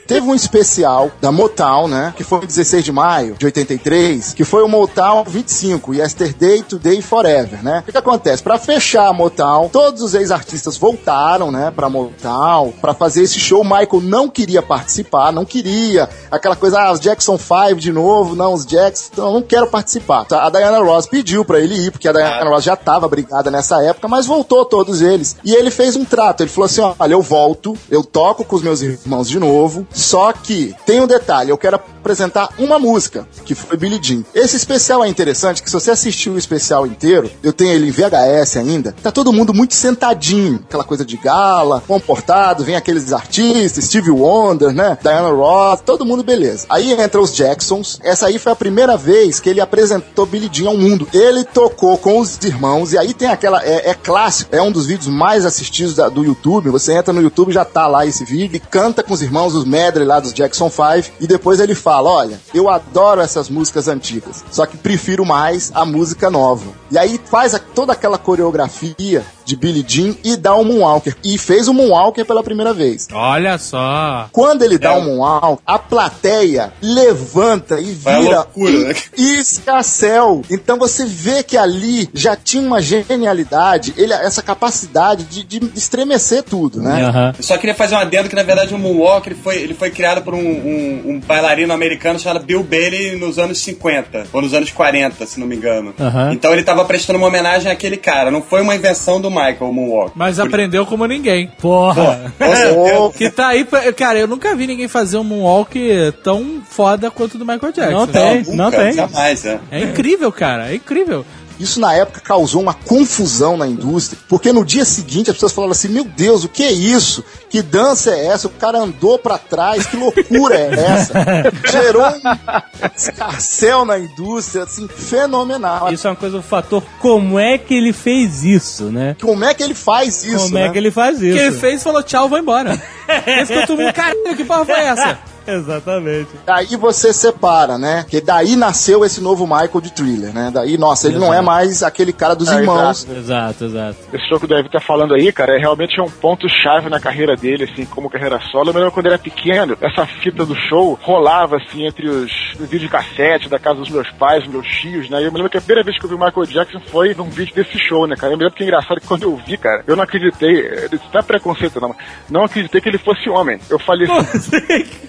Teve 0.06 0.26
um 0.26 0.34
especial 0.34 1.10
da 1.20 1.32
Motown, 1.32 1.88
né? 1.88 2.14
Que 2.16 2.24
foi 2.24 2.44
em 2.44 2.46
16 2.46 2.84
de 2.84 2.92
maio 2.92 3.34
de 3.34 3.46
83, 3.46 4.34
que 4.34 4.44
foi 4.44 4.62
o 4.62 4.68
Motown 4.68 5.24
25, 5.24 5.94
Yesterday, 5.94 6.62
Today 6.62 7.00
Forever, 7.00 7.62
né? 7.62 7.80
O 7.80 7.82
que, 7.82 7.92
que 7.92 7.98
acontece? 7.98 8.42
Pra 8.42 8.58
fechar 8.58 9.08
a 9.08 9.12
Motown, 9.12 9.68
todos 9.68 10.02
os 10.02 10.14
ex-artistas 10.14 10.76
voltaram, 10.76 11.50
né? 11.50 11.72
Pra 11.74 11.88
Motown, 11.88 12.72
pra 12.80 12.94
fazer 12.94 13.22
esse 13.22 13.38
show. 13.38 13.62
O 13.62 13.64
Michael 13.64 14.00
não 14.02 14.28
queria 14.28 14.62
participar, 14.62 15.32
não 15.32 15.44
queria. 15.44 16.08
Aquela 16.30 16.56
coisa, 16.56 16.80
ah, 16.80 16.92
os 16.92 17.00
Jackson 17.00 17.38
5 17.38 17.76
de 17.76 17.92
novo, 17.92 18.34
não, 18.34 18.52
os 18.52 18.66
Jackson, 18.66 19.08
então, 19.12 19.32
não 19.32 19.42
quero 19.42 19.66
participar. 19.68 20.26
A 20.30 20.50
Diana 20.50 20.80
Ross 20.80 21.06
pediu 21.06 21.44
pra 21.44 21.60
ele 21.60 21.74
ir, 21.74 21.90
porque 21.90 22.08
a 22.08 22.12
Diana 22.12 22.50
Ross 22.50 22.64
já 22.64 22.76
tava 22.76 23.08
brigada 23.08 23.50
nessa 23.50 23.82
época, 23.82 24.08
mas 24.08 24.26
voltou 24.26 24.64
todos 24.64 25.00
eles. 25.00 25.36
E 25.44 25.54
ele 25.54 25.70
fez 25.70 25.96
um 25.96 26.04
trato, 26.04 26.42
ele 26.42 26.50
falou 26.50 26.66
assim, 26.66 26.80
olha, 26.98 27.12
eu 27.12 27.22
volto, 27.22 27.76
eu 27.90 28.02
toco 28.02 28.44
com 28.44 28.56
os 28.56 28.62
meus 28.62 28.82
irmãos 28.82 29.28
de 29.28 29.38
novo, 29.38 29.73
só 29.92 30.32
que 30.32 30.74
tem 30.84 31.00
um 31.00 31.06
detalhe, 31.06 31.50
eu 31.50 31.58
quero 31.58 31.76
apresentar 31.76 32.50
uma 32.58 32.78
música, 32.78 33.26
que 33.44 33.54
foi 33.54 33.76
Billie 33.76 33.98
Jean. 34.02 34.22
Esse 34.34 34.56
especial 34.56 35.02
é 35.02 35.08
interessante, 35.08 35.62
que 35.62 35.70
se 35.70 35.74
você 35.74 35.90
assistiu 35.90 36.34
o 36.34 36.38
especial 36.38 36.86
inteiro, 36.86 37.30
eu 37.42 37.52
tenho 37.52 37.72
ele 37.72 37.88
em 37.88 37.90
VHS 37.90 38.56
ainda, 38.58 38.94
tá 39.02 39.10
todo 39.10 39.32
mundo 39.32 39.54
muito 39.54 39.74
sentadinho, 39.74 40.60
aquela 40.68 40.84
coisa 40.84 41.04
de 41.04 41.16
gala, 41.16 41.82
comportado, 41.86 42.62
vem 42.64 42.76
aqueles 42.76 43.12
artistas, 43.12 43.84
Stevie 43.84 44.10
Wonder, 44.10 44.72
né, 44.72 44.98
Diana 45.02 45.30
Ross, 45.30 45.80
todo 45.80 46.04
mundo 46.04 46.22
beleza. 46.22 46.66
Aí 46.68 46.92
entra 46.92 47.20
os 47.20 47.32
Jacksons, 47.34 47.98
essa 48.02 48.26
aí 48.26 48.38
foi 48.38 48.52
a 48.52 48.56
primeira 48.56 48.96
vez 48.96 49.40
que 49.40 49.48
ele 49.48 49.60
apresentou 49.60 50.26
Billie 50.26 50.50
Jean 50.52 50.68
ao 50.68 50.76
mundo. 50.76 51.08
Ele 51.12 51.44
tocou 51.44 51.96
com 51.96 52.18
os 52.18 52.38
irmãos, 52.44 52.92
e 52.92 52.98
aí 52.98 53.14
tem 53.14 53.28
aquela, 53.28 53.64
é, 53.64 53.90
é 53.90 53.94
clássico, 53.94 54.54
é 54.54 54.60
um 54.60 54.70
dos 54.70 54.86
vídeos 54.86 55.08
mais 55.08 55.46
assistidos 55.46 55.94
da- 55.94 56.08
do 56.08 56.22
YouTube, 56.24 56.68
você 56.70 56.92
entra 56.94 57.12
no 57.14 57.22
YouTube, 57.22 57.52
já 57.52 57.64
tá 57.64 57.86
lá 57.86 58.04
esse 58.06 58.24
vídeo, 58.24 58.56
e 58.56 58.60
canta 58.60 59.02
com 59.02 59.14
os 59.14 59.22
irmãos 59.22 59.54
os 59.54 59.63
medley 59.66 60.06
lá 60.06 60.20
dos 60.20 60.32
Jackson 60.32 60.70
5, 60.70 61.16
e 61.20 61.26
depois 61.26 61.60
ele 61.60 61.74
fala, 61.74 62.10
olha, 62.10 62.40
eu 62.54 62.68
adoro 62.68 63.20
essas 63.20 63.48
músicas 63.48 63.88
antigas, 63.88 64.44
só 64.50 64.66
que 64.66 64.76
prefiro 64.76 65.24
mais 65.24 65.70
a 65.74 65.84
música 65.84 66.30
nova. 66.30 66.72
E 66.90 66.98
aí 66.98 67.20
faz 67.30 67.54
a- 67.54 67.58
toda 67.58 67.92
aquela 67.92 68.18
coreografia 68.18 69.24
de 69.44 69.56
Billie 69.56 69.84
Jean 69.86 70.14
e 70.24 70.36
dá 70.36 70.54
um 70.56 70.64
Moonwalker. 70.64 71.16
E 71.22 71.36
fez 71.36 71.68
o 71.68 71.74
Moonwalker 71.74 72.24
pela 72.24 72.42
primeira 72.42 72.72
vez. 72.72 73.08
Olha 73.12 73.58
só. 73.58 74.26
Quando 74.32 74.62
ele 74.62 74.78
dá 74.78 74.94
um 74.94 75.04
Moonwalker, 75.04 75.58
a 75.66 75.78
plateia 75.78 76.72
levanta 76.80 77.78
e 77.80 77.92
vira 77.92 78.36
loucura, 78.38 78.70
um 78.72 78.78
né? 78.88 78.94
escacel. 79.18 80.42
Então 80.50 80.78
você 80.78 81.04
vê 81.04 81.42
que 81.42 81.56
ali 81.56 82.08
já 82.14 82.36
tinha 82.36 82.62
uma 82.66 82.80
genialidade, 82.80 83.94
ele, 83.96 84.12
essa 84.12 84.42
capacidade 84.42 85.24
de, 85.24 85.42
de 85.44 85.70
estremecer 85.74 86.42
tudo, 86.42 86.80
né? 86.80 87.04
Aham. 87.04 87.34
Eu 87.36 87.42
só 87.44 87.56
queria 87.58 87.74
fazer 87.74 87.94
um 87.94 87.98
adendo 87.98 88.28
que, 88.28 88.34
na 88.36 88.42
verdade, 88.42 88.74
o 88.74 88.78
Moonwalk 88.78 89.28
ele 89.28 89.34
foi, 89.54 89.62
ele 89.62 89.74
foi 89.74 89.90
criado 89.90 90.22
por 90.22 90.34
um, 90.34 90.38
um- 90.38 91.02
um 91.06 91.20
bailarino 91.20 91.72
americano 91.72 92.18
chamado 92.18 92.44
Bill 92.44 92.62
Bailey 92.62 93.16
nos 93.16 93.38
anos 93.38 93.58
50, 93.60 94.26
ou 94.32 94.42
nos 94.42 94.52
anos 94.54 94.70
40, 94.70 95.26
se 95.26 95.38
não 95.40 95.46
me 95.46 95.56
engano. 95.56 95.94
Então 96.32 96.52
ele 96.52 96.62
tava 96.62 96.84
prestando 96.84 97.18
uma 97.18 97.28
homenagem 97.28 97.70
àquele 97.70 97.96
cara. 97.96 98.30
Não 98.30 98.42
foi 98.42 98.60
uma 98.62 98.74
invenção 98.74 99.20
do 99.20 99.30
Michael, 99.30 99.56
o 99.60 99.72
Moonwalk. 99.72 100.12
Mas 100.14 100.38
aprendeu 100.38 100.84
como 100.86 101.06
ninguém. 101.06 101.50
Porra. 101.60 102.32
Com 102.38 102.54
certeza. 102.56 103.10
Que 103.16 103.30
tá 103.30 103.48
aí, 103.48 103.64
pra- 103.64 103.92
cara, 103.92 104.18
eu 104.18 104.26
nunca 104.26 104.54
vi 104.54 104.66
ninguém 104.66 104.88
fazer 104.88 105.16
um 105.18 105.24
moonwalk 105.24 105.74
tão 106.22 106.62
foda 106.68 107.10
quanto 107.10 107.34
o 107.34 107.38
do 107.38 107.44
Michael 107.46 107.72
Jackson. 107.72 107.92
Não 107.92 108.06
tem. 108.06 108.36
nunca, 108.38 108.52
não 108.52 108.70
tem. 108.70 108.92
Jamais, 108.92 109.44
é. 109.44 109.58
É 109.70 109.80
incrível, 109.80 110.30
cara, 110.32 110.70
é 110.70 110.74
incrível. 110.76 111.24
Isso 111.64 111.80
na 111.80 111.94
época 111.94 112.20
causou 112.20 112.60
uma 112.60 112.74
confusão 112.74 113.56
na 113.56 113.66
indústria, 113.66 114.20
porque 114.28 114.52
no 114.52 114.66
dia 114.66 114.84
seguinte 114.84 115.30
as 115.30 115.36
pessoas 115.36 115.52
falaram 115.52 115.72
assim: 115.72 115.88
Meu 115.88 116.04
Deus, 116.04 116.44
o 116.44 116.48
que 116.48 116.62
é 116.62 116.70
isso? 116.70 117.24
Que 117.48 117.62
dança 117.62 118.10
é 118.10 118.26
essa? 118.26 118.48
O 118.48 118.50
cara 118.50 118.78
andou 118.78 119.18
pra 119.18 119.38
trás, 119.38 119.86
que 119.86 119.96
loucura 119.96 120.56
é 120.56 120.74
essa? 120.74 121.14
Gerou 121.72 122.04
um 122.04 122.90
escarcel 122.94 123.86
na 123.86 123.98
indústria, 123.98 124.64
assim, 124.64 124.86
fenomenal. 124.86 125.90
Isso 125.90 126.06
é 126.06 126.10
uma 126.10 126.16
coisa, 126.16 126.36
o 126.36 126.42
fator 126.42 126.82
como 127.00 127.38
é 127.38 127.56
que 127.56 127.72
ele 127.72 127.94
fez 127.94 128.44
isso, 128.44 128.84
né? 128.84 129.16
Como 129.18 129.42
é 129.42 129.54
que 129.54 129.62
ele 129.62 129.74
faz 129.74 130.22
isso? 130.22 130.44
como 130.44 130.54
né? 130.56 130.66
é 130.66 130.70
que 130.70 130.76
ele 130.76 130.90
faz 130.90 131.22
isso? 131.22 131.34
Que 131.34 131.44
ele 131.44 131.58
fez 131.58 131.80
e 131.80 131.84
falou 131.84 132.02
tchau, 132.02 132.28
vou 132.28 132.38
embora. 132.38 132.80
Esse 133.26 133.54
que 133.54 133.58
eu 133.58 133.66
tomei, 133.66 133.90
caralho, 133.90 134.36
que 134.36 134.44
porra 134.44 134.66
foi 134.66 134.80
essa? 134.80 135.18
Exatamente. 135.54 136.30
Daí 136.46 136.76
você 136.76 137.12
separa, 137.12 137.76
né? 137.78 138.04
Que 138.08 138.20
daí 138.20 138.56
nasceu 138.56 139.04
esse 139.04 139.20
novo 139.20 139.46
Michael 139.46 139.80
de 139.80 139.92
Thriller, 139.92 140.32
né? 140.32 140.50
Daí, 140.52 140.76
nossa, 140.78 141.08
ele 141.08 141.18
não 141.18 141.32
é 141.32 141.40
mais 141.40 141.82
aquele 141.82 142.12
cara 142.12 142.34
dos 142.34 142.48
Ah, 142.48 142.60
irmãos. 142.60 143.06
Exato, 143.08 143.64
exato. 143.64 143.96
Esse 144.12 144.28
show 144.28 144.38
que 144.38 144.44
o 144.46 144.48
David 144.48 144.70
tá 144.70 144.80
falando 144.80 145.14
aí, 145.14 145.32
cara, 145.32 145.56
é 145.56 145.58
realmente 145.58 146.00
um 146.00 146.08
ponto-chave 146.10 146.88
na 146.88 147.00
carreira 147.00 147.36
dele, 147.36 147.64
assim, 147.64 147.84
como 147.84 148.10
carreira 148.10 148.40
solo. 148.50 148.70
Eu 148.70 148.74
me 148.74 148.78
lembro 148.80 148.92
quando 148.92 149.06
ele 149.06 149.14
era 149.14 149.22
pequeno, 149.22 149.76
essa 149.80 150.06
fita 150.06 150.44
do 150.44 150.54
show 150.54 150.98
rolava, 151.02 151.56
assim, 151.56 151.86
entre 151.86 152.08
os 152.08 152.30
videocassete 152.58 153.48
da 153.48 153.58
casa 153.58 153.80
dos 153.80 153.90
meus 153.90 154.10
pais, 154.12 154.46
meus 154.46 154.66
tios, 154.66 155.08
né? 155.10 155.20
E 155.22 155.24
eu 155.24 155.30
me 155.32 155.36
lembro 155.38 155.50
que 155.50 155.58
a 155.58 155.60
primeira 155.60 155.84
vez 155.84 155.98
que 155.98 156.04
eu 156.04 156.08
vi 156.08 156.14
o 156.14 156.18
Michael 156.18 156.46
Jackson 156.46 156.80
foi 156.90 157.14
num 157.14 157.28
vídeo 157.28 157.54
desse 157.54 157.78
show, 157.78 158.06
né, 158.06 158.16
cara? 158.16 158.32
Eu 158.32 158.36
me 158.36 158.44
lembro 158.44 158.56
que 158.56 158.62
é 158.62 158.66
engraçado 158.66 159.00
que 159.00 159.06
quando 159.06 159.22
eu 159.24 159.36
vi, 159.36 159.56
cara, 159.56 159.82
eu 159.86 159.96
não 159.96 160.02
acreditei, 160.04 160.60
eh, 160.66 160.88
isso 160.92 161.04
não 161.12 161.20
é 161.20 161.22
preconceito, 161.22 161.80
não, 161.80 161.94
não 162.30 162.44
acreditei 162.44 162.80
que 162.80 162.88
ele 162.88 162.98
fosse 162.98 163.28
homem. 163.28 163.58
Eu 163.68 163.78
falei 163.78 164.08
assim, 164.10 164.56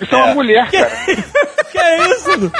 isso 0.01 0.13
é 0.13 0.17
uma 0.17 0.24
mulher, 0.33 0.71
cara. 0.71 0.91
que 1.71 1.77
é 1.77 2.07
isso? 2.09 2.51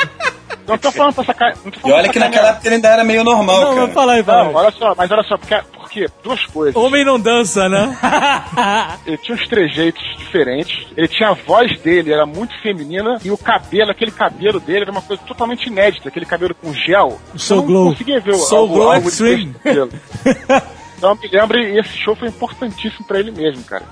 Não 0.67 0.77
tô 0.77 0.91
falando 0.91 1.13
pra 1.13 1.23
sacar. 1.23 1.55
Não 1.63 1.71
E 1.85 1.91
olha 1.91 2.03
pra 2.05 2.13
que 2.13 2.19
naquela 2.19 2.49
época 2.49 2.67
ele 2.67 2.75
ainda 2.75 2.89
era 2.89 3.03
meio 3.03 3.23
normal, 3.23 3.55
Não, 3.55 3.63
cara. 3.67 3.79
vamos 3.81 3.93
falar 3.93 4.13
aí, 4.13 4.23
fala 4.23 4.43
Não, 4.45 4.53
olha 4.55 4.71
só, 4.71 4.95
mas 4.97 5.11
olha 5.11 5.23
só, 5.23 5.37
porque, 5.37 5.55
porque 5.73 6.07
duas 6.23 6.43
coisas. 6.47 6.75
Homem 6.75 7.05
não 7.05 7.19
dança, 7.19 7.69
né? 7.69 7.95
Ele 9.05 9.17
tinha 9.17 9.35
uns 9.35 9.47
trejeitos 9.47 10.01
diferentes. 10.17 10.87
Ele 10.97 11.07
tinha 11.07 11.29
a 11.29 11.33
voz 11.33 11.79
dele, 11.81 12.11
era 12.11 12.25
muito 12.25 12.59
feminina. 12.61 13.19
E 13.23 13.29
o 13.29 13.37
cabelo, 13.37 13.91
aquele 13.91 14.11
cabelo 14.11 14.59
dele 14.59 14.81
era 14.81 14.91
uma 14.91 15.03
coisa 15.03 15.21
totalmente 15.27 15.67
inédita. 15.67 16.09
Aquele 16.09 16.25
cabelo 16.25 16.55
com 16.55 16.73
gel. 16.73 17.19
Soul 17.35 17.59
não 17.61 17.67
Glow. 17.67 17.89
conseguia 17.91 18.19
ver 18.19 18.33
Soul 18.35 18.61
algo, 18.61 18.73
Glow 18.73 18.91
algo 18.91 19.07
Extreme. 19.07 19.55
Então 20.97 21.09
eu 21.09 21.15
me 21.17 21.27
lembro, 21.27 21.59
e 21.59 21.77
esse 21.77 21.89
show 21.97 22.15
foi 22.15 22.29
importantíssimo 22.29 23.05
pra 23.05 23.19
ele 23.19 23.29
mesmo, 23.29 23.61
cara. 23.65 23.83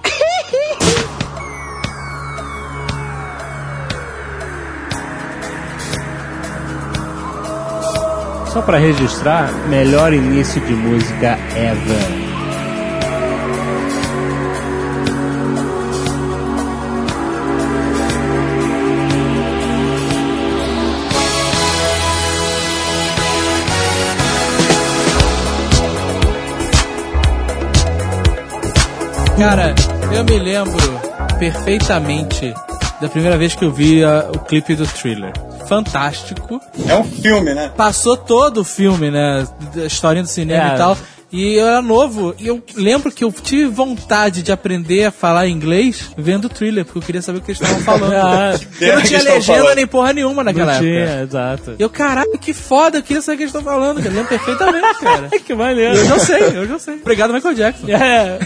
Só 8.54 8.62
pra 8.62 8.78
registrar, 8.78 9.52
melhor 9.68 10.14
início 10.14 10.62
de 10.62 10.74
música 10.74 11.38
ever. 11.56 12.24
Cara, 29.38 29.74
eu 30.16 30.24
me 30.24 30.40
lembro 30.40 31.00
perfeitamente 31.40 32.54
da 33.02 33.10
primeira 33.10 33.38
vez 33.38 33.56
que 33.56 33.66
eu 33.66 33.72
vi 33.72 34.04
a- 34.04 34.30
o 34.34 34.40
clipe 34.40 34.76
do 34.76 34.86
Thriller. 34.86 35.34
Fantástico. 35.76 36.62
É 36.88 36.96
um 36.96 37.04
filme, 37.04 37.54
né? 37.54 37.72
Passou 37.76 38.16
todo 38.18 38.62
o 38.62 38.64
filme, 38.64 39.10
né? 39.12 39.48
Da 39.76 39.86
historinha 39.86 40.24
do 40.24 40.30
cinema 40.30 40.72
É. 40.72 40.76
e 40.76 40.78
tal. 40.78 40.98
E 41.36 41.56
eu 41.56 41.66
era 41.68 41.82
novo, 41.82 42.36
e 42.38 42.46
eu 42.46 42.62
lembro 42.76 43.12
que 43.12 43.24
eu 43.24 43.32
tive 43.32 43.66
vontade 43.66 44.44
de 44.44 44.52
aprender 44.52 45.06
a 45.06 45.12
falar 45.12 45.48
inglês 45.48 46.12
vendo 46.16 46.46
o 46.46 46.50
thriller, 46.50 46.86
porque 46.86 47.00
eu 47.00 47.02
queria 47.02 47.24
saber 47.24 47.40
o 47.40 47.42
que 47.42 47.50
eles 47.54 47.60
estavam 47.60 47.82
falando. 47.84 48.14
Ah, 48.14 48.52
Porque 48.56 48.86
não 48.92 49.02
que 49.02 49.08
tinha 49.08 49.24
legenda 49.24 49.60
falando. 49.62 49.76
nem 49.76 49.88
porra 49.88 50.14
nenhuma 50.14 50.44
naquela 50.44 50.66
Não 50.68 50.74
época. 50.74 50.88
tinha, 50.88 51.22
exato. 51.24 51.76
Eu, 51.80 51.90
caralho, 51.90 52.38
que 52.40 52.54
foda, 52.54 53.00
eu 53.00 53.02
queria 53.02 53.20
saber 53.24 53.34
o 53.34 53.38
que 53.38 53.44
eles 53.46 53.56
estão 53.56 53.64
falando. 53.64 53.98
Eu 54.06 54.12
lembro 54.12 54.28
perfeitamente, 54.30 55.00
cara. 55.00 55.30
que 55.44 55.56
maneiro. 55.56 55.96
Eu 55.96 56.06
já 56.06 56.20
sei, 56.20 56.44
eu 56.56 56.68
já 56.68 56.78
sei. 56.78 56.94
Obrigado, 56.98 57.34
Michael 57.34 57.56
Jackson. 57.56 57.88
É. 57.88 58.38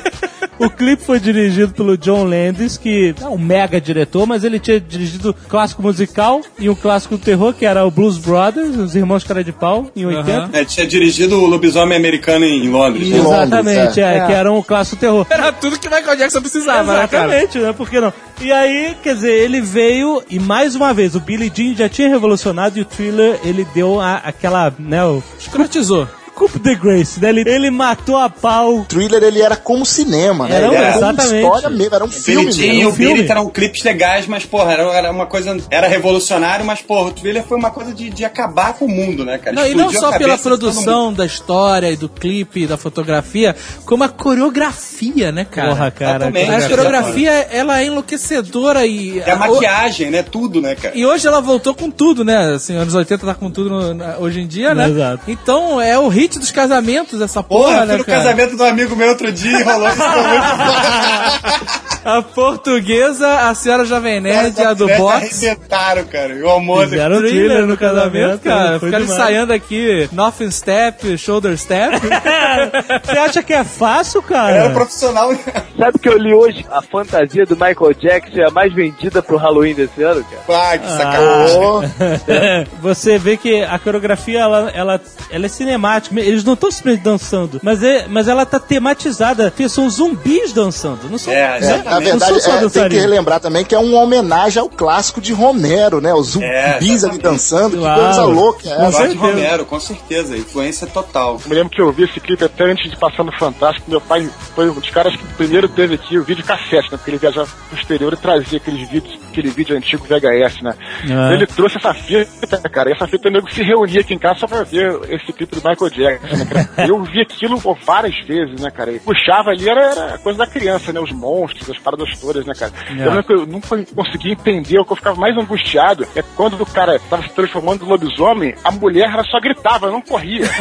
O 0.59 0.69
clipe 0.69 1.05
foi 1.05 1.21
dirigido 1.21 1.73
pelo 1.73 1.97
John 1.97 2.25
Landis, 2.25 2.77
que 2.77 3.15
é 3.21 3.27
um 3.27 3.39
mega 3.39 3.81
diretor, 3.81 4.27
mas 4.27 4.43
ele 4.43 4.59
tinha 4.59 4.81
dirigido 4.81 5.31
um 5.31 5.49
clássico 5.49 5.81
musical 5.83 6.41
e 6.59 6.69
um 6.69 6.75
clássico 6.75 7.17
do 7.17 7.25
terror, 7.25 7.53
que 7.55 7.65
era 7.65 7.85
o 7.87 7.91
Blues 7.91 8.19
Brothers, 8.19 8.77
os 8.77 8.97
Irmãos 8.97 9.23
Cara 9.23 9.45
de 9.45 9.53
Pau, 9.53 9.91
em 9.95 10.05
80. 10.07 10.51
É, 10.53 10.65
tinha 10.65 10.87
dirigido 10.87 11.41
o 11.41 11.47
Lobisomem 11.47 11.97
Americano 11.97 12.45
em, 12.45 12.69
Londres. 12.69 13.09
né? 13.09 13.19
Exatamente, 13.19 14.01
é, 14.01 14.27
que 14.27 14.33
era 14.33 14.53
um 14.53 14.63
clássico 14.63 14.97
do 14.97 15.01
terror. 15.01 15.27
Era 15.31 15.53
tudo 15.53 15.79
que 15.79 15.89
Michael 15.89 16.17
Jackson 16.17 16.41
precisava, 16.41 16.93
né, 17.03 17.07
cara? 17.09 17.27
Exatamente, 17.29 17.59
né? 17.59 17.73
Por 17.73 17.89
que 17.89 18.01
não? 18.01 18.13
E 18.41 18.51
aí, 18.53 18.97
quer 19.03 19.15
dizer, 19.15 19.33
ele 19.33 19.61
veio 19.61 20.23
e 20.29 20.39
mais 20.41 20.75
uma 20.75 20.93
vez, 20.93 21.15
o 21.15 21.21
Billy 21.21 21.53
Jean 21.55 21.75
já 21.77 21.89
tinha 21.89 22.09
revolucionado 22.09 22.79
e 22.79 22.83
o 22.83 22.85
Thriller, 22.85 23.39
ele 23.45 23.67
deu 23.75 24.01
a- 24.01 24.17
aquela, 24.25 24.73
né, 24.79 25.05
o... 25.05 25.23
Escrotizou. 25.39 26.09
Coup 26.39 26.59
de 26.59 26.75
Grace, 26.77 27.21
né? 27.21 27.31
Ele, 27.31 27.43
ele 27.47 27.71
matou 27.71 28.17
a 28.17 28.31
pau. 28.31 28.85
Thriller 28.89 29.23
ele 29.25 29.43
era 29.43 29.57
como 29.57 29.85
cinema, 29.85 30.47
né? 30.47 30.57
Era, 30.57 30.67
ele 30.67 30.77
era 30.77 30.93
como 30.93 31.05
exatamente. 31.05 31.35
história 31.45 31.71
mesmo, 31.71 31.95
era 31.95 32.05
um 32.05 32.09
filme 32.09 32.47
Billy 32.47 32.53
Jean 32.53 32.67
e 32.73 32.77
mesmo. 32.77 32.91
o 32.91 32.93
Billy 32.93 33.31
eram 33.31 33.51
clipes 33.51 33.83
legais, 33.83 34.27
mas, 34.27 34.45
porra, 34.45 34.73
era, 34.73 34.83
era 34.95 35.11
uma 35.11 35.27
coisa. 35.27 35.57
Era 35.71 35.89
revolucionário, 35.89 36.65
mas, 36.65 36.81
porra, 36.81 37.09
o 37.09 37.13
Thriller 37.13 37.43
foi 37.45 37.59
uma 37.59 37.71
coisa 37.71 37.93
de, 37.93 38.09
de 38.11 38.25
acabar 38.25 38.75
com 38.75 38.85
o 38.85 38.89
mundo, 38.89 39.25
né, 39.25 39.39
cara? 39.39 39.57
Não, 39.57 39.67
e 39.67 39.75
não 39.75 39.93
só 39.93 40.17
pela 40.17 40.39
produção 40.39 41.13
da 41.13 41.27
história 41.27 41.91
e 41.91 41.97
do 41.97 42.09
clipe, 42.09 42.67
da 42.67 42.77
fotografia, 42.77 43.57
como 43.85 44.05
a 44.05 44.09
coreografia, 44.09 45.33
né, 45.33 45.45
cara? 45.45 45.69
Porra, 45.71 45.91
cara. 45.91 46.29
A 46.29 46.69
coreografia, 46.69 47.31
ela 47.51 47.81
é 47.81 47.87
enlouquecedora 47.87 48.87
e... 48.87 49.19
É 49.21 49.31
a 49.33 49.37
maquiagem, 49.37 50.11
né? 50.11 50.23
Tudo, 50.23 50.61
né, 50.61 50.75
cara? 50.75 50.97
E 50.97 51.05
hoje 51.05 51.27
ela 51.27 51.41
voltou 51.41 51.75
com 51.75 51.91
tudo, 51.91 52.25
né? 52.25 52.55
Assim, 52.55 52.77
anos 52.77 52.95
80 52.95 53.27
tá 53.27 53.35
com 53.35 53.51
tudo 53.51 53.71
no- 53.71 53.95
na- 53.95 54.19
hoje 54.19 54.41
em 54.41 54.47
dia, 54.47 54.75
né? 54.75 54.89
Exato. 54.89 55.23
Então 55.29 55.81
é 55.81 55.99
o 55.99 56.09
dos 56.37 56.51
casamentos, 56.51 57.21
essa 57.21 57.43
porra, 57.43 57.65
Porra, 57.65 57.75
eu 57.75 57.79
fui 57.79 57.87
né, 57.93 57.97
no 57.99 58.05
cara? 58.05 58.19
casamento 58.19 58.57
do 58.57 58.65
amigo 58.65 58.97
meu 58.97 59.11
outro 59.11 59.31
dia 59.31 59.61
e 59.61 59.63
rolou. 59.63 59.89
A 62.05 62.23
portuguesa, 62.23 63.49
a 63.49 63.55
senhora 63.55 63.85
Jovem 63.85 64.21
Nerd, 64.21 64.61
a 64.63 64.73
do 64.75 64.87
box. 64.89 65.45
Arrebentaram, 65.45 66.05
cara. 66.05 66.33
E 66.35 66.43
o 66.43 66.49
almoço. 66.49 66.89
Fizeram 66.91 67.17
o 67.17 67.21
thriller 67.21 67.67
no 67.67 67.77
casamento, 67.77 68.41
cara. 68.41 68.79
Ficaram 68.81 69.05
demais. 69.05 69.11
ensaiando 69.11 69.53
aqui 69.53 70.09
Nothing 70.13 70.51
Step, 70.51 71.19
Shoulder 71.19 71.57
Step. 71.59 71.99
Você 73.05 73.19
acha 73.19 73.43
que 73.43 73.53
é 73.53 73.65
fácil, 73.65 74.23
cara? 74.23 74.57
Era 74.57 74.71
profissional. 74.71 75.31
Sabe 75.79 75.97
o 75.97 75.99
que 75.99 76.09
eu 76.09 76.19
li 76.19 76.35
hoje? 76.35 76.65
A 76.71 76.83
fantasia 76.83 77.45
do 77.45 77.55
Michael 77.55 77.95
Jackson 77.99 78.39
é 78.41 78.47
a 78.47 78.51
mais 78.51 78.73
vendida 78.73 79.23
pro 79.23 79.37
Halloween 79.37 79.75
desse 79.75 80.03
ano, 80.03 80.25
cara. 80.25 80.73
Ah, 80.73 80.79
que 80.79 80.91
sacanagem. 80.91 82.67
Você 82.81 83.19
vê 83.19 83.37
que 83.37 83.63
a 83.63 83.79
coreografia 83.79 84.41
ela, 84.41 84.71
ela, 84.75 85.01
ela 85.31 85.47
é 85.47 85.49
cinemática. 85.49 86.19
Eles 86.19 86.45
não 86.45 86.55
estão 86.55 86.71
simplesmente 86.71 87.03
dançando, 87.03 87.61
mas, 87.63 87.83
é, 87.83 88.07
mas 88.09 88.29
ela 88.29 88.45
tá 88.47 88.59
tematizada. 88.59 89.51
Porque 89.51 89.69
são 89.69 89.89
zumbis 89.89 90.53
dançando. 90.53 91.09
Não 91.11 91.19
são, 91.19 91.33
É, 91.33 91.61
né? 91.61 91.83
Na 91.91 92.01
verdade, 92.01 92.39
é, 92.39 92.69
tem 92.69 92.89
que 92.89 92.99
relembrar 92.99 93.41
também 93.41 93.65
que 93.65 93.75
é 93.75 93.79
uma 93.79 93.99
homenagem 94.01 94.61
ao 94.61 94.69
clássico 94.69 95.21
de 95.21 95.33
Romero, 95.33 96.01
né? 96.01 96.13
Os 96.15 96.37
É, 96.37 96.73
zumbis 96.81 97.05
ali 97.05 97.19
dançando, 97.19 97.77
Claro. 97.79 97.99
que 98.01 98.05
coisa 98.07 98.25
louca 98.25 98.69
é 98.69 98.77
Com 98.77 98.93
certeza. 98.93 99.19
Romero, 99.19 99.65
com 99.67 99.81
certeza. 99.81 100.37
Influência 100.37 100.87
total. 100.87 101.41
Eu 101.45 101.49
me 101.49 101.55
lembro 101.55 101.71
que 101.71 101.81
eu 101.81 101.91
vi 101.93 102.05
esse 102.05 102.21
clipe 102.21 102.45
até 102.45 102.65
antes 102.65 102.91
de 102.91 102.97
passar 102.97 103.25
no 103.25 103.33
Fantástico. 103.39 103.91
Meu 103.91 104.01
pai 104.01 104.29
foi 104.55 104.69
um 104.71 104.75
dos 104.75 104.91
caras 104.91 105.15
que 105.15 105.25
primeiro 105.35 105.69
teve 105.69 105.95
aqui 105.95 106.19
o 106.19 106.25
vídeo 106.25 106.45
cassete, 106.45 106.91
né? 106.91 106.97
Porque 106.99 107.11
ele 107.11 107.19
viajava 107.19 107.49
pro 107.69 107.79
exterior 107.79 108.13
e 108.13 108.17
trazia 108.17 108.59
aqueles 108.59 108.89
vídeos, 108.89 109.19
aquele 109.31 109.49
vídeo 109.51 109.77
antigo 109.77 110.05
VHS, 110.05 110.63
né? 110.63 110.75
Ah. 111.11 111.33
Ele 111.33 111.47
trouxe 111.47 111.77
essa 111.79 111.95
fita, 111.95 112.59
cara. 112.69 112.91
E 112.91 112.93
essa 112.93 113.07
fita 113.07 113.31
nego 113.31 113.51
se 113.53 113.63
reunia 113.63 114.01
aqui 114.01 114.15
em 114.15 114.19
casa 114.19 114.41
só 114.41 114.47
pra 114.47 114.63
ver 114.63 114.99
esse 115.11 115.33
clipe 115.33 115.57
do 115.61 115.69
Michael 115.69 115.91
Jackson, 115.91 116.37
né, 116.37 116.45
cara? 116.45 116.69
Eu 116.89 117.03
vi 117.03 117.21
aquilo 117.21 117.61
pô, 117.61 117.77
várias 117.85 118.17
vezes, 118.27 118.61
né, 118.61 118.71
cara? 118.71 118.93
E 118.93 118.99
puxava 118.99 119.51
ali, 119.51 119.69
era, 119.69 119.81
era 119.91 120.19
coisa 120.19 120.39
da 120.39 120.47
criança, 120.47 120.93
né? 120.93 121.01
Os 121.01 121.13
monstros, 121.13 121.78
as 121.79 121.83
paradas 121.83 122.19
todas, 122.19 122.45
né, 122.45 122.53
cara? 122.55 122.73
É. 122.91 122.93
Eu 123.03 123.11
lembro 123.11 123.25
que 123.25 123.33
eu 123.33 123.47
nunca 123.47 123.69
consegui 123.95 124.33
entender, 124.33 124.79
o 124.79 124.85
que 124.85 124.93
eu 124.93 124.97
ficava 124.97 125.17
mais 125.19 125.37
angustiado 125.37 126.07
é 126.15 126.23
quando 126.23 126.61
o 126.61 126.67
cara 126.67 126.99
tava 127.09 127.23
se 127.23 127.31
transformando 127.31 127.85
em 127.85 127.89
lobisomem, 127.89 128.55
a 128.63 128.71
mulher 128.71 129.11
ela 129.11 129.25
só 129.25 129.41
gritava, 129.41 129.91
não 129.91 130.03
corria. 130.03 130.49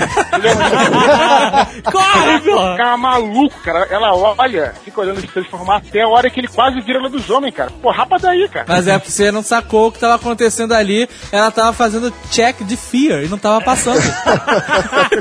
Corre, 1.91 2.39
porra! 2.41 2.71
Ficava 2.71 2.97
maluco, 2.97 3.59
cara. 3.61 3.87
Ela 3.89 4.13
olha, 4.15 4.73
fica 4.83 5.01
olhando 5.01 5.19
ele 5.19 5.27
se 5.27 5.33
transformar 5.33 5.77
até 5.77 6.01
a 6.01 6.07
hora 6.07 6.29
que 6.29 6.39
ele 6.39 6.47
quase 6.47 6.79
vira 6.81 6.99
lobisomem, 6.99 7.51
cara. 7.51 7.71
Pô, 7.81 7.91
rapa 7.91 8.17
daí, 8.17 8.47
cara. 8.47 8.65
Mas 8.67 8.87
é 8.87 8.97
porque 8.97 9.11
você 9.11 9.31
não 9.31 9.41
sacou 9.41 9.87
o 9.87 9.91
que 9.91 9.99
tava 9.99 10.15
acontecendo 10.15 10.73
ali. 10.73 11.09
Ela 11.31 11.51
tava 11.51 11.73
fazendo 11.73 12.13
check 12.31 12.63
de 12.63 12.75
fear 12.75 13.23
e 13.23 13.27
não 13.27 13.37
tava 13.37 13.61
passando. 13.61 13.97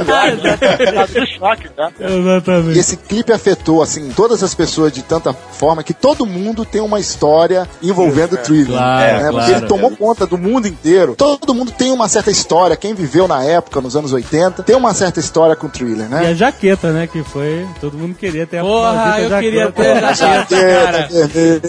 Tá 0.07 1.91
tá? 1.91 1.91
E 2.01 2.05
Exatamente. 2.05 2.79
esse 2.79 2.97
clipe 2.97 3.33
afetou, 3.33 3.83
assim, 3.83 4.11
todas 4.11 4.43
as 4.43 4.55
pessoas 4.55 4.93
de 4.93 5.03
tanta 5.03 5.33
forma 5.33 5.83
que 5.87 5.95
todo 5.95 6.27
mundo 6.27 6.65
tem 6.65 6.81
uma 6.81 6.99
história 6.99 7.67
envolvendo 7.81 8.35
o 8.35 8.39
Thriller. 8.39 8.77
Claro, 8.77 9.13
né? 9.13 9.19
claro. 9.31 9.37
Porque 9.37 9.53
ele 9.53 9.67
tomou 9.67 9.91
conta 9.93 10.27
do 10.27 10.37
mundo 10.37 10.67
inteiro. 10.67 11.15
Todo 11.17 11.55
mundo 11.55 11.71
tem 11.71 11.93
uma 11.93 12.09
certa 12.09 12.31
história. 12.31 12.77
Quem 12.77 12.93
viveu 12.93 13.29
na 13.29 13.45
época, 13.45 13.81
nos 13.81 13.95
anos 13.97 14.13
80, 14.13 14.65
tem 14.65 14.75
uma 14.75 14.93
certa 14.93 15.21
história 15.21 15.55
com 15.55 15.69
o 15.69 15.71
Thriller, 15.71 16.07
E 16.07 16.11
né? 16.11 16.27
a 16.29 16.35
jaqueta, 16.35 16.91
né? 16.93 17.07
Que 17.07 17.23
foi. 17.23 17.65
Todo 17.81 17.97
mundo 17.97 18.15
queria 18.15 18.47
ter 18.47 18.59
a 18.59 18.63
Porra, 18.63 19.21
eu 19.21 19.29
jaqueta. 19.29 19.41
queria 19.41 19.73
ter 19.73 20.05
a 20.05 20.13
jaqueta, 20.13 20.57
cara. 20.57 21.09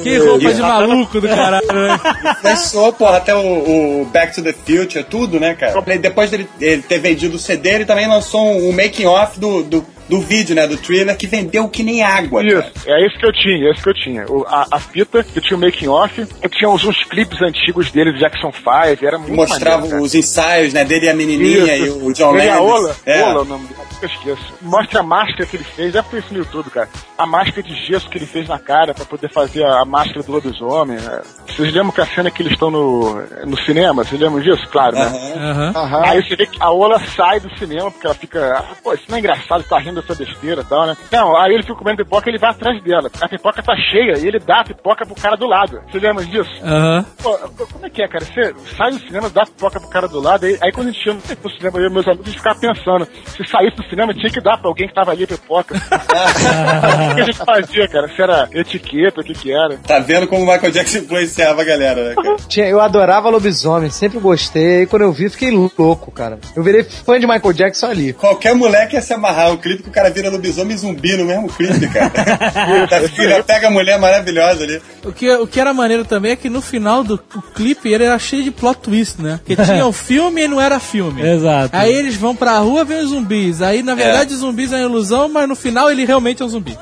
Que 0.04 0.18
roupa 0.18 0.54
de 0.54 0.62
maluco 0.62 1.22
do 1.22 1.28
caralho, 1.28 1.68
né? 1.68 2.00
Começou, 2.42 2.92
porra, 2.94 3.18
até 3.18 3.36
o, 3.36 4.02
o 4.02 4.06
Back 4.12 4.34
to 4.34 4.42
the 4.42 4.54
Future, 4.54 5.04
tudo, 5.04 5.40
né, 5.40 5.54
cara? 5.54 5.84
E 5.94 5.98
Depois 6.00 6.32
dele 6.32 6.50
ele 6.60 6.82
ter 6.82 7.00
vendido 7.00 7.36
o 7.36 7.40
CD, 7.40 7.70
ele 7.70 7.86
também 7.86 8.08
lançou 8.08 8.42
um, 8.42 8.70
um 8.70 8.72
making-off 8.72 9.40
do, 9.40 9.62
do, 9.64 9.86
do 10.10 10.22
vídeo, 10.22 10.56
né, 10.56 10.66
do 10.68 10.78
thriller, 10.78 11.16
que 11.18 11.28
vendeu 11.28 11.68
que 11.68 11.84
nem 11.84 12.02
água, 12.04 12.42
Isso, 12.46 12.56
cara. 12.62 12.72
é 12.88 13.06
isso 13.06 13.18
que 13.20 13.26
eu 13.26 13.34
tinha, 13.34 13.68
é 13.68 13.72
isso 13.74 13.84
que 13.84 13.90
eu 13.90 13.94
tinha. 13.94 14.26
O- 14.30 14.46
a, 14.48 14.66
a 14.72 14.80
fita, 14.80 15.24
que 15.24 15.42
tinha 15.42 15.58
o 15.58 15.60
making 15.60 15.88
off, 15.88 16.26
eu 16.42 16.50
tinha 16.50 16.70
uns, 16.70 16.84
uns 16.86 17.04
clipes 17.04 17.42
antigos 17.42 17.92
dele, 17.92 18.12
do 18.14 18.20
Jackson 18.20 18.52
5, 18.52 19.06
era 19.06 19.18
muito 19.18 19.36
Mostrava 19.36 19.82
maneiro, 19.82 20.02
os 20.04 20.16
ensaios, 20.16 20.74
né, 20.74 20.86
dele 20.86 21.08
e 21.08 21.10
a 21.10 21.14
menininha 21.14 21.76
Isso. 21.78 22.00
e 22.00 22.04
o 22.10 22.14
John 22.14 22.36
Ele 22.38 22.48
é 22.48 22.52
a. 22.52 22.62
Ola, 22.62 22.96
É. 23.06 23.24
Ola 23.24 23.42
o 23.42 23.46
nome 23.46 23.68
dele, 23.68 23.80
nunca 23.94 24.06
esqueço. 24.06 24.54
Mostra 24.62 25.00
a 25.00 25.04
máscara 25.04 25.46
que 25.46 25.58
ele 25.58 25.64
fez, 25.64 25.94
já 25.94 26.04
foi 26.04 26.20
isso 26.20 26.32
no 26.34 26.40
YouTube, 26.40 26.70
cara. 26.70 26.88
A 27.18 27.26
máscara 27.26 27.64
de 27.64 27.74
gesso 27.86 28.10
que 28.10 28.18
ele 28.18 28.26
fez 28.26 28.48
na 28.48 28.60
cara 28.60 28.94
pra 28.94 29.04
poder 29.06 29.30
fazer 29.32 29.64
a, 29.64 29.82
a 29.82 29.86
máscara 29.86 30.24
do 30.24 30.32
lobisomem. 30.32 30.98
né? 30.98 31.22
Vocês 31.48 31.74
lembram 31.74 31.92
que 31.92 32.02
a 32.02 32.06
cena 32.06 32.30
que 32.32 32.42
eles 32.42 32.54
estão 32.54 32.70
no, 32.72 33.22
no 33.46 33.58
cinema? 33.62 34.04
Vocês 34.04 34.20
lembram 34.22 34.40
disso? 34.42 34.68
Claro, 34.70 34.96
né? 34.96 35.34
Aham. 35.36 35.72
Aham. 35.76 36.02
Aí 36.06 36.24
você 36.24 36.36
vê 36.36 36.46
que 36.46 36.58
a 36.62 36.70
Ola 36.72 37.00
sai 37.16 37.40
do 37.40 37.50
cinema, 37.58 37.90
porque 37.92 38.06
ela 38.06 38.16
fica, 38.16 38.58
ah, 38.60 38.76
pô, 38.84 38.94
isso 38.94 39.04
não 39.10 39.16
é 39.18 39.20
engraçado, 39.20 39.64
tá 39.64 39.80
rindo 39.80 39.97
dessa 40.02 40.16
besteira 40.16 40.62
e 40.62 40.66
tal, 40.66 40.86
né? 40.88 40.98
Não, 41.12 41.36
aí 41.38 41.54
ele 41.54 41.64
fica 41.64 41.76
comendo 41.76 42.04
pipoca 42.04 42.30
e 42.30 42.32
ele 42.32 42.40
vai 42.40 42.52
atrás 42.52 42.82
dela. 42.84 43.10
A 43.22 43.28
pipoca 43.30 43.62
tá 43.64 43.76
cheia 43.76 44.18
e 44.18 44.28
ele 44.28 44.40
dá 44.40 44.62
a 44.62 44.64
pipoca 44.64 45.06
pro 45.06 45.16
cara 45.16 45.36
do 45.36 45.46
lado. 45.48 45.82
Você 45.92 46.00
lembra 46.00 46.24
disso? 46.26 46.50
Aham. 46.64 47.06
Pô, 47.22 47.38
como 47.74 47.86
é 47.86 47.90
que 47.90 48.02
é, 48.02 48.08
cara? 48.08 48.26
Você 48.26 48.54
sai 48.76 48.92
do 48.92 49.00
cinema, 49.00 49.30
dá 49.30 49.44
a 49.44 49.46
pipoca 49.46 49.80
pro 49.80 49.90
cara 49.90 50.08
do 50.08 50.20
lado, 50.20 50.46
aí, 50.46 50.58
aí 50.62 50.72
quando 50.72 50.90
a 50.90 50.92
gente 50.92 51.06
ia 51.08 51.14
no 51.44 51.50
cinema, 51.52 51.80
eu 51.80 51.88
e 51.90 51.94
meus 51.94 52.08
amigos, 52.08 52.26
a 52.28 52.30
gente 52.30 52.38
ficava 52.38 52.60
pensando, 52.60 53.08
se 53.26 53.48
saísse 53.48 53.76
do 53.78 53.84
cinema 53.90 54.14
tinha 54.14 54.30
que 54.32 54.42
dar 54.42 54.58
pra 54.58 54.70
alguém 54.70 54.88
que 54.88 54.94
tava 54.94 55.12
ali 55.12 55.26
pipoca. 55.28 55.76
o 57.12 57.16
que 57.16 57.22
a 57.22 57.26
gente 57.26 57.38
fazia, 57.38 57.88
cara? 57.88 58.08
Se 58.10 58.22
era 58.22 58.50
etiqueta, 58.54 59.22
o 59.22 59.24
que 59.24 59.34
que 59.34 59.52
era. 59.52 59.78
Tá 59.78 60.00
vendo 60.00 60.28
como 60.28 60.44
o 60.44 60.46
Michael 60.52 60.72
Jackson 60.72 61.00
influenciava 61.00 61.62
a 61.62 61.66
galera, 61.66 62.10
né, 62.10 62.16
cara? 62.16 62.36
Tinha- 62.48 62.68
Eu 62.68 62.80
adorava 62.82 63.30
lobisomem, 63.30 63.90
sempre 63.90 64.20
gostei. 64.20 64.84
E 64.84 64.88
quando 64.88 65.04
eu 65.04 65.12
vi, 65.12 65.30
fiquei 65.30 65.52
louco, 65.52 66.12
cara. 66.12 66.40
Eu 66.56 66.64
virei 66.64 66.84
fã 66.84 67.20
de 67.20 67.26
Michael 67.28 67.54
Jackson 67.54 67.88
ali. 67.88 68.14
Qualquer 68.14 68.54
moleque 68.56 68.96
ia 68.96 69.02
se 69.02 69.14
amarrar 69.14 69.52
um 69.52 69.58
clipe 69.58 69.84
que 69.88 69.92
o 69.92 69.94
cara 69.94 70.10
vira 70.10 70.30
lobisomem 70.30 70.76
e 70.76 70.78
zumbi 70.78 71.16
no 71.18 71.26
mesmo 71.26 71.48
clipe, 71.50 71.88
cara. 71.88 72.12
Tá- 72.88 72.98
Ainda 72.98 73.44
pega 73.44 73.68
a 73.68 73.72
mulher 73.72 73.98
maravilhosa 74.00 74.64
ali. 74.64 74.82
O 75.04 75.12
que, 75.12 75.30
o 75.32 75.48
que 75.48 75.60
era 75.60 75.74
maneiro 75.74 76.06
também 76.06 76.32
é 76.32 76.36
que 76.36 76.50
no 76.50 76.62
final 76.62 77.04
do 77.04 77.18
clipe 77.56 77.90
ele 77.92 78.04
era 78.04 78.18
cheio 78.20 78.44
de 78.44 78.52
plot 78.52 78.80
twist, 78.80 79.22
né? 79.22 79.40
Porque 79.46 79.62
tinha 79.64 79.86
o 79.86 79.92
filme 79.94 80.44
e 80.44 80.48
não 80.48 80.60
era 80.62 80.80
filme. 80.80 81.22
Exato. 81.22 81.76
Aí 81.76 81.94
eles 81.94 82.16
vão 82.16 82.36
pra 82.36 82.58
rua 82.60 82.84
ver 82.86 83.04
os 83.04 83.10
zumbis. 83.10 83.62
Aí, 83.62 83.82
na 83.84 83.96
verdade, 83.96 84.34
os 84.34 84.40
zumbis 84.40 84.72
é 84.72 84.78
uma 84.78 84.86
ilusão, 84.86 85.30
mas 85.30 85.48
no 85.48 85.56
final 85.56 85.90
ele 85.92 86.06
realmente 86.06 86.42
é 86.42 86.46
um 86.46 86.50
zumbi. 86.50 86.78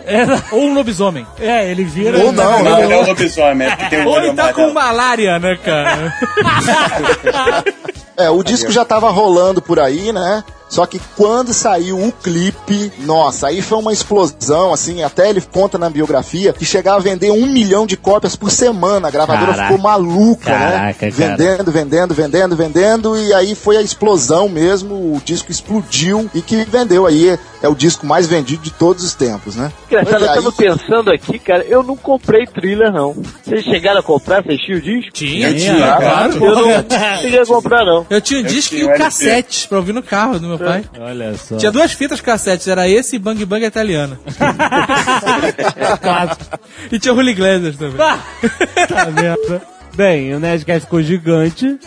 Ou 0.52 0.62
um 0.64 0.74
lobisomem. 0.74 1.26
É, 1.40 1.70
ele 1.70 1.84
vira. 1.84 2.18
Ou 2.18 2.32
não, 2.32 2.64
Não, 2.64 2.84
ele 2.84 2.94
é 2.94 2.98
um 2.98 3.06
lobisomem, 3.08 3.68
é 3.68 3.76
porque 3.76 3.90
tem 3.96 4.06
um 4.06 4.08
Ou 4.10 4.18
ele 4.18 4.34
tá 4.34 4.54
com 4.54 4.72
malária, 4.74 5.40
né, 5.40 5.58
cara? 5.64 6.14
É, 8.18 8.30
o 8.30 8.44
disco 8.44 8.72
já 8.72 8.86
tava 8.86 9.10
rolando 9.10 9.62
por 9.62 9.80
aí, 9.80 10.12
né? 10.14 10.44
Só 10.68 10.86
que 10.86 11.00
quando 11.16 11.54
saiu 11.54 11.98
o 12.04 12.12
clipe, 12.12 12.92
nossa, 13.00 13.48
aí 13.48 13.62
foi 13.62 13.78
uma 13.78 13.94
explosão, 13.94 14.74
assim, 14.74 15.04
até 15.04 15.30
ele 15.30 15.40
conta 15.42 15.78
na 15.78 15.90
biografia 15.90 16.52
que 16.54 16.66
chegava 16.66 16.98
a 16.98 17.02
vender 17.02 17.32
um 17.32 17.46
milhão 17.46 17.86
de 17.86 17.96
cópias 17.96 18.36
por 18.36 18.50
semana. 18.52 19.08
A 19.08 19.12
gravadora 19.12 19.52
Caraca. 19.54 19.64
ficou 19.68 19.78
maluca, 19.84 20.50
né? 20.50 20.58
Caraca, 20.72 21.12
cara. 21.12 21.12
Vendendo, 21.12 21.72
vendendo, 21.72 22.14
vendendo, 22.16 22.56
vendendo, 22.56 23.18
e 23.18 23.34
aí 23.34 23.54
foi 23.56 23.78
a 23.78 23.82
explosão 23.82 24.50
mesmo, 24.50 24.96
o 24.96 25.22
disco 25.24 25.52
explodiu 25.52 26.30
e 26.34 26.42
que 26.42 26.66
vendeu 26.66 27.06
aí, 27.06 27.38
é 27.62 27.68
o 27.70 27.76
disco 27.76 28.06
mais 28.06 28.28
vendido 28.28 28.64
de 28.64 28.72
todos 28.72 29.04
os 29.04 29.14
tempos, 29.14 29.56
né? 29.56 29.72
Engraçado, 29.88 30.24
eu 30.26 30.30
Aí- 30.30 30.36
tava 30.36 30.52
pensando 30.52 31.12
aqui, 31.12 31.40
cara, 31.40 31.64
eu 31.64 31.84
não 31.84 31.96
comprei 31.96 32.46
thriller, 32.46 32.92
não. 32.92 33.16
Vocês 33.44 33.64
chegaram 33.64 34.00
a 34.00 34.04
comprar? 34.04 34.44
Vocês 34.44 34.60
tinham 34.62 34.80
o 34.80 34.82
disco? 34.82 35.12
Tinha, 35.14 35.50
Eu 35.50 35.58
tinha, 35.58 35.76
claro. 35.98 36.46
Eu 36.46 36.56
não 36.56 37.20
cheguei 37.22 37.40
a 37.40 37.46
comprar, 37.46 37.86
não. 37.86 38.06
Eu 38.10 38.20
tinha 38.22 38.40
um 38.40 38.44
disco 38.44 38.76
tinha 38.76 38.82
e 38.82 38.86
um 38.86 38.88
o 38.88 38.92
LP. 38.92 39.04
cassete 39.04 39.68
pra 39.68 39.78
ouvir 39.78 39.94
no 39.94 40.04
carro 40.04 40.40
do 40.40 40.48
meu 40.48 40.55
pai. 40.58 40.86
Olha 41.00 41.38
só. 41.38 41.58
Tinha 41.58 41.72
duas 41.72 41.92
fitas 41.92 42.22
cassetes, 42.22 42.68
era 42.68 42.88
esse 42.88 43.16
e 43.16 43.20
Bang 43.20 43.44
Bang 43.46 43.66
italiana. 43.66 44.20
e 46.92 47.00
tinha 47.00 47.14
o 47.14 47.18
Julio 47.18 47.32
Iglesias 47.32 47.78
também. 47.78 47.98
tá 47.98 49.06
vendo? 49.06 49.62
Bem, 49.96 50.34
o 50.34 50.40
Nerdcast 50.40 50.82
ficou 50.82 51.02
gigante. 51.02 51.80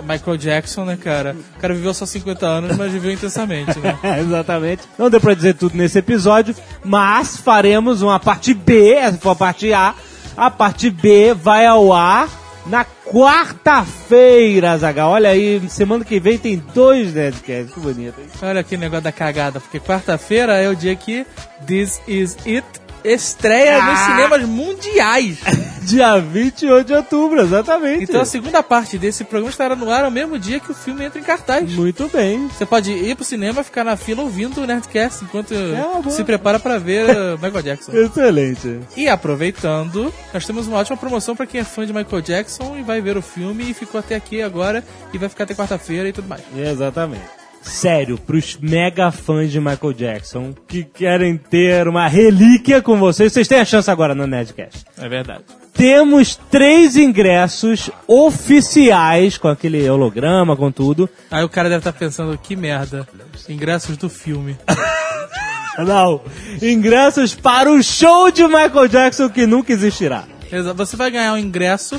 Michael 0.00 0.36
Jackson, 0.36 0.84
né, 0.84 0.96
cara? 0.96 1.36
O 1.56 1.60
cara 1.60 1.74
viveu 1.74 1.92
só 1.92 2.06
50 2.06 2.46
anos, 2.46 2.76
mas 2.76 2.92
viveu 2.92 3.12
intensamente, 3.12 3.78
né? 3.78 3.98
Exatamente. 4.20 4.82
Não 4.98 5.10
deu 5.10 5.20
pra 5.20 5.34
dizer 5.34 5.54
tudo 5.54 5.76
nesse 5.76 5.98
episódio, 5.98 6.54
mas 6.82 7.36
faremos 7.36 8.00
uma 8.00 8.18
parte 8.18 8.54
B, 8.54 8.94
essa 8.94 9.18
foi 9.18 9.32
a 9.32 9.34
parte 9.34 9.72
A. 9.72 9.94
A 10.36 10.50
parte 10.50 10.88
B 10.88 11.34
vai 11.34 11.66
ao 11.66 11.92
ar 11.92 12.26
na 12.66 12.84
quarta-feira, 12.84 14.76
Zaga. 14.78 15.06
Olha 15.06 15.30
aí, 15.30 15.60
semana 15.68 16.04
que 16.04 16.20
vem 16.20 16.38
tem 16.38 16.62
dois 16.74 17.12
Nerdcasts. 17.14 17.72
Que 17.74 17.80
bonito, 17.80 18.20
hein? 18.20 18.26
Olha 18.42 18.62
que 18.62 18.76
negócio 18.76 19.04
da 19.04 19.12
cagada, 19.12 19.60
porque 19.60 19.80
quarta-feira 19.80 20.54
é 20.58 20.68
o 20.68 20.76
dia 20.76 20.94
que 20.94 21.26
This 21.66 22.00
Is 22.06 22.36
It 22.46 22.64
estreia 23.04 23.82
nos 23.82 23.98
Ah! 24.00 24.06
cinemas 24.06 24.42
mundiais. 24.48 25.38
Dia 25.84 26.18
28 26.18 26.86
de 26.86 26.94
outubro, 26.94 27.40
exatamente. 27.40 28.04
Então 28.04 28.20
a 28.20 28.24
segunda 28.24 28.62
parte 28.62 28.98
desse 28.98 29.24
programa 29.24 29.50
estará 29.50 29.76
no 29.76 29.90
ar 29.90 30.04
ao 30.04 30.10
mesmo 30.10 30.38
dia 30.38 30.60
que 30.60 30.70
o 30.70 30.74
filme 30.74 31.04
entra 31.04 31.18
em 31.18 31.22
cartaz. 31.22 31.70
Muito 31.72 32.08
bem. 32.08 32.48
Você 32.48 32.64
pode 32.64 32.92
ir 32.92 33.14
pro 33.14 33.24
cinema, 33.24 33.62
ficar 33.62 33.84
na 33.84 33.96
fila 33.96 34.22
ouvindo 34.22 34.62
o 34.62 34.66
Nerdcast 34.66 35.24
enquanto 35.24 35.54
boa. 36.02 36.10
se 36.10 36.24
prepara 36.24 36.58
pra 36.58 36.78
ver 36.78 37.10
uh, 37.10 37.38
Michael 37.42 37.62
Jackson. 37.62 37.92
Excelente. 37.92 38.80
E 38.96 39.08
aproveitando, 39.08 40.12
nós 40.32 40.46
temos 40.46 40.66
uma 40.66 40.78
ótima 40.78 40.96
promoção 40.96 41.34
pra 41.34 41.46
quem 41.46 41.60
é 41.60 41.64
fã 41.64 41.86
de 41.86 41.92
Michael 41.92 42.22
Jackson 42.22 42.76
e 42.78 42.82
vai 42.82 43.00
ver 43.00 43.16
o 43.16 43.22
filme 43.22 43.70
e 43.70 43.74
ficou 43.74 43.98
até 43.98 44.14
aqui 44.14 44.40
agora 44.42 44.84
e 45.12 45.18
vai 45.18 45.28
ficar 45.28 45.44
até 45.44 45.54
quarta-feira 45.54 46.08
e 46.08 46.12
tudo 46.12 46.28
mais. 46.28 46.42
Exatamente. 46.56 47.42
Sério, 47.62 48.18
pros 48.18 48.58
mega 48.60 49.10
fãs 49.12 49.50
de 49.50 49.60
Michael 49.60 49.92
Jackson 49.92 50.52
que 50.66 50.82
querem 50.82 51.36
ter 51.36 51.86
uma 51.86 52.08
relíquia 52.08 52.82
com 52.82 52.98
vocês, 52.98 53.32
vocês 53.32 53.46
têm 53.46 53.60
a 53.60 53.64
chance 53.64 53.90
agora 53.90 54.14
no 54.14 54.26
Nerdcast. 54.26 54.84
É 54.98 55.08
verdade. 55.08 55.44
Temos 55.74 56.36
três 56.50 56.96
ingressos 56.96 57.90
oficiais 58.06 59.38
com 59.38 59.48
aquele 59.48 59.88
holograma, 59.88 60.56
com 60.56 60.70
tudo. 60.70 61.08
Aí 61.30 61.42
o 61.42 61.48
cara 61.48 61.68
deve 61.68 61.78
estar 61.80 61.92
pensando, 61.92 62.36
que 62.38 62.54
merda, 62.54 63.06
ingressos 63.48 63.96
do 63.96 64.08
filme. 64.08 64.56
Não, 65.78 66.20
ingressos 66.60 67.34
para 67.34 67.72
o 67.72 67.82
show 67.82 68.30
de 68.30 68.42
Michael 68.46 68.88
Jackson 68.88 69.30
que 69.30 69.46
nunca 69.46 69.72
existirá. 69.72 70.24
Exa- 70.52 70.74
Você 70.74 70.96
vai 70.96 71.10
ganhar 71.10 71.32
um 71.32 71.38
ingresso 71.38 71.98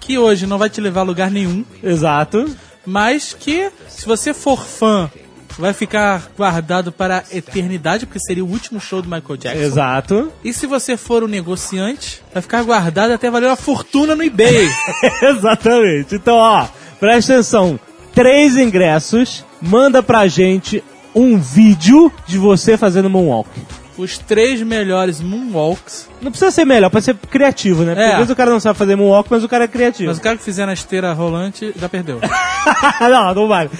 que 0.00 0.18
hoje 0.18 0.44
não 0.44 0.58
vai 0.58 0.68
te 0.68 0.80
levar 0.80 1.02
a 1.02 1.04
lugar 1.04 1.30
nenhum, 1.30 1.64
Exato. 1.80 2.44
mas 2.84 3.32
que, 3.38 3.70
se 3.88 4.04
você 4.04 4.34
for 4.34 4.66
fã, 4.66 5.08
vai 5.58 5.72
ficar 5.72 6.30
guardado 6.36 6.90
para 6.92 7.18
a 7.18 7.36
eternidade, 7.36 8.06
porque 8.06 8.18
seria 8.20 8.44
o 8.44 8.48
último 8.48 8.80
show 8.80 9.00
do 9.02 9.08
Michael 9.08 9.36
Jackson. 9.36 9.62
Exato. 9.62 10.32
E 10.44 10.52
se 10.52 10.66
você 10.66 10.96
for 10.96 11.22
um 11.22 11.28
negociante, 11.28 12.22
vai 12.32 12.42
ficar 12.42 12.62
guardado 12.62 13.12
até 13.12 13.30
valer 13.30 13.46
uma 13.46 13.56
fortuna 13.56 14.14
no 14.16 14.22
eBay. 14.22 14.68
Exatamente. 15.22 16.14
Então, 16.14 16.36
ó, 16.36 16.66
presta 17.00 17.34
atenção. 17.34 17.78
Três 18.14 18.56
ingressos, 18.56 19.44
manda 19.60 20.02
pra 20.02 20.26
gente 20.26 20.82
um 21.14 21.38
vídeo 21.38 22.12
de 22.26 22.38
você 22.38 22.76
fazendo 22.76 23.08
moonwalk. 23.08 23.48
Os 23.96 24.16
três 24.18 24.62
melhores 24.62 25.20
moonwalks. 25.20 26.08
Não 26.20 26.30
precisa 26.30 26.50
ser 26.50 26.64
melhor, 26.64 26.90
pode 26.90 27.04
ser 27.04 27.14
criativo, 27.14 27.82
né? 27.84 27.94
Porque 27.94 28.02
É. 28.08 28.12
às 28.12 28.16
vezes 28.18 28.30
o 28.30 28.36
cara 28.36 28.50
não 28.50 28.60
sabe 28.60 28.78
fazer 28.78 28.96
moonwalk, 28.96 29.28
mas 29.30 29.44
o 29.44 29.48
cara 29.48 29.64
é 29.64 29.68
criativo. 29.68 30.08
Mas 30.08 30.18
o 30.18 30.20
cara 30.22 30.36
que 30.36 30.42
fizer 30.42 30.64
na 30.66 30.72
esteira 30.72 31.12
rolante 31.12 31.72
já 31.78 31.88
perdeu. 31.88 32.18
não, 33.00 33.34
não 33.34 33.48
vale. 33.48 33.70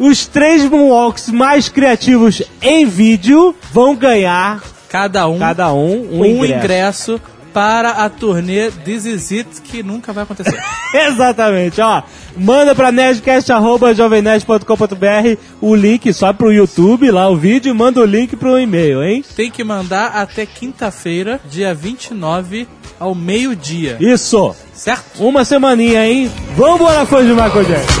Os 0.00 0.26
três 0.26 0.64
moonwalks 0.64 1.28
mais 1.28 1.68
criativos 1.68 2.42
em 2.62 2.86
vídeo 2.86 3.54
vão 3.72 3.94
ganhar, 3.94 4.60
Cada 4.88 5.28
um 5.28 5.38
cada 5.38 5.72
um, 5.72 6.08
um, 6.10 6.20
um 6.20 6.24
ingresso. 6.26 7.12
ingresso. 7.12 7.20
para 7.52 7.90
a 7.90 8.08
turnê 8.08 8.70
This 8.84 9.04
Is 9.04 9.32
It, 9.32 9.60
que 9.62 9.82
nunca 9.82 10.12
vai 10.12 10.22
acontecer. 10.24 10.58
Exatamente, 10.94 11.80
ó. 11.80 12.02
Manda 12.36 12.74
pra 12.76 12.92
nerdcast.jovemnerd.com.br 12.92 15.36
o 15.60 15.74
link 15.74 16.12
só 16.12 16.32
pro 16.32 16.52
YouTube, 16.52 17.10
lá 17.10 17.28
o 17.28 17.36
vídeo, 17.36 17.70
e 17.70 17.74
manda 17.76 18.00
o 18.00 18.04
link 18.04 18.36
pro 18.36 18.58
e-mail, 18.58 19.02
hein? 19.02 19.24
Tem 19.36 19.50
que 19.50 19.62
mandar 19.64 20.12
até 20.14 20.46
quinta-feira, 20.46 21.40
dia 21.50 21.74
29, 21.74 22.66
ao 22.98 23.14
meio-dia. 23.14 23.96
Isso! 24.00 24.54
Certo? 24.72 25.22
Uma 25.24 25.44
semaninha, 25.44 26.06
hein? 26.08 26.30
Vambora, 26.56 27.04
fãs 27.04 27.26
de 27.26 27.32
Michael 27.32 27.64
Jackson! 27.64 28.00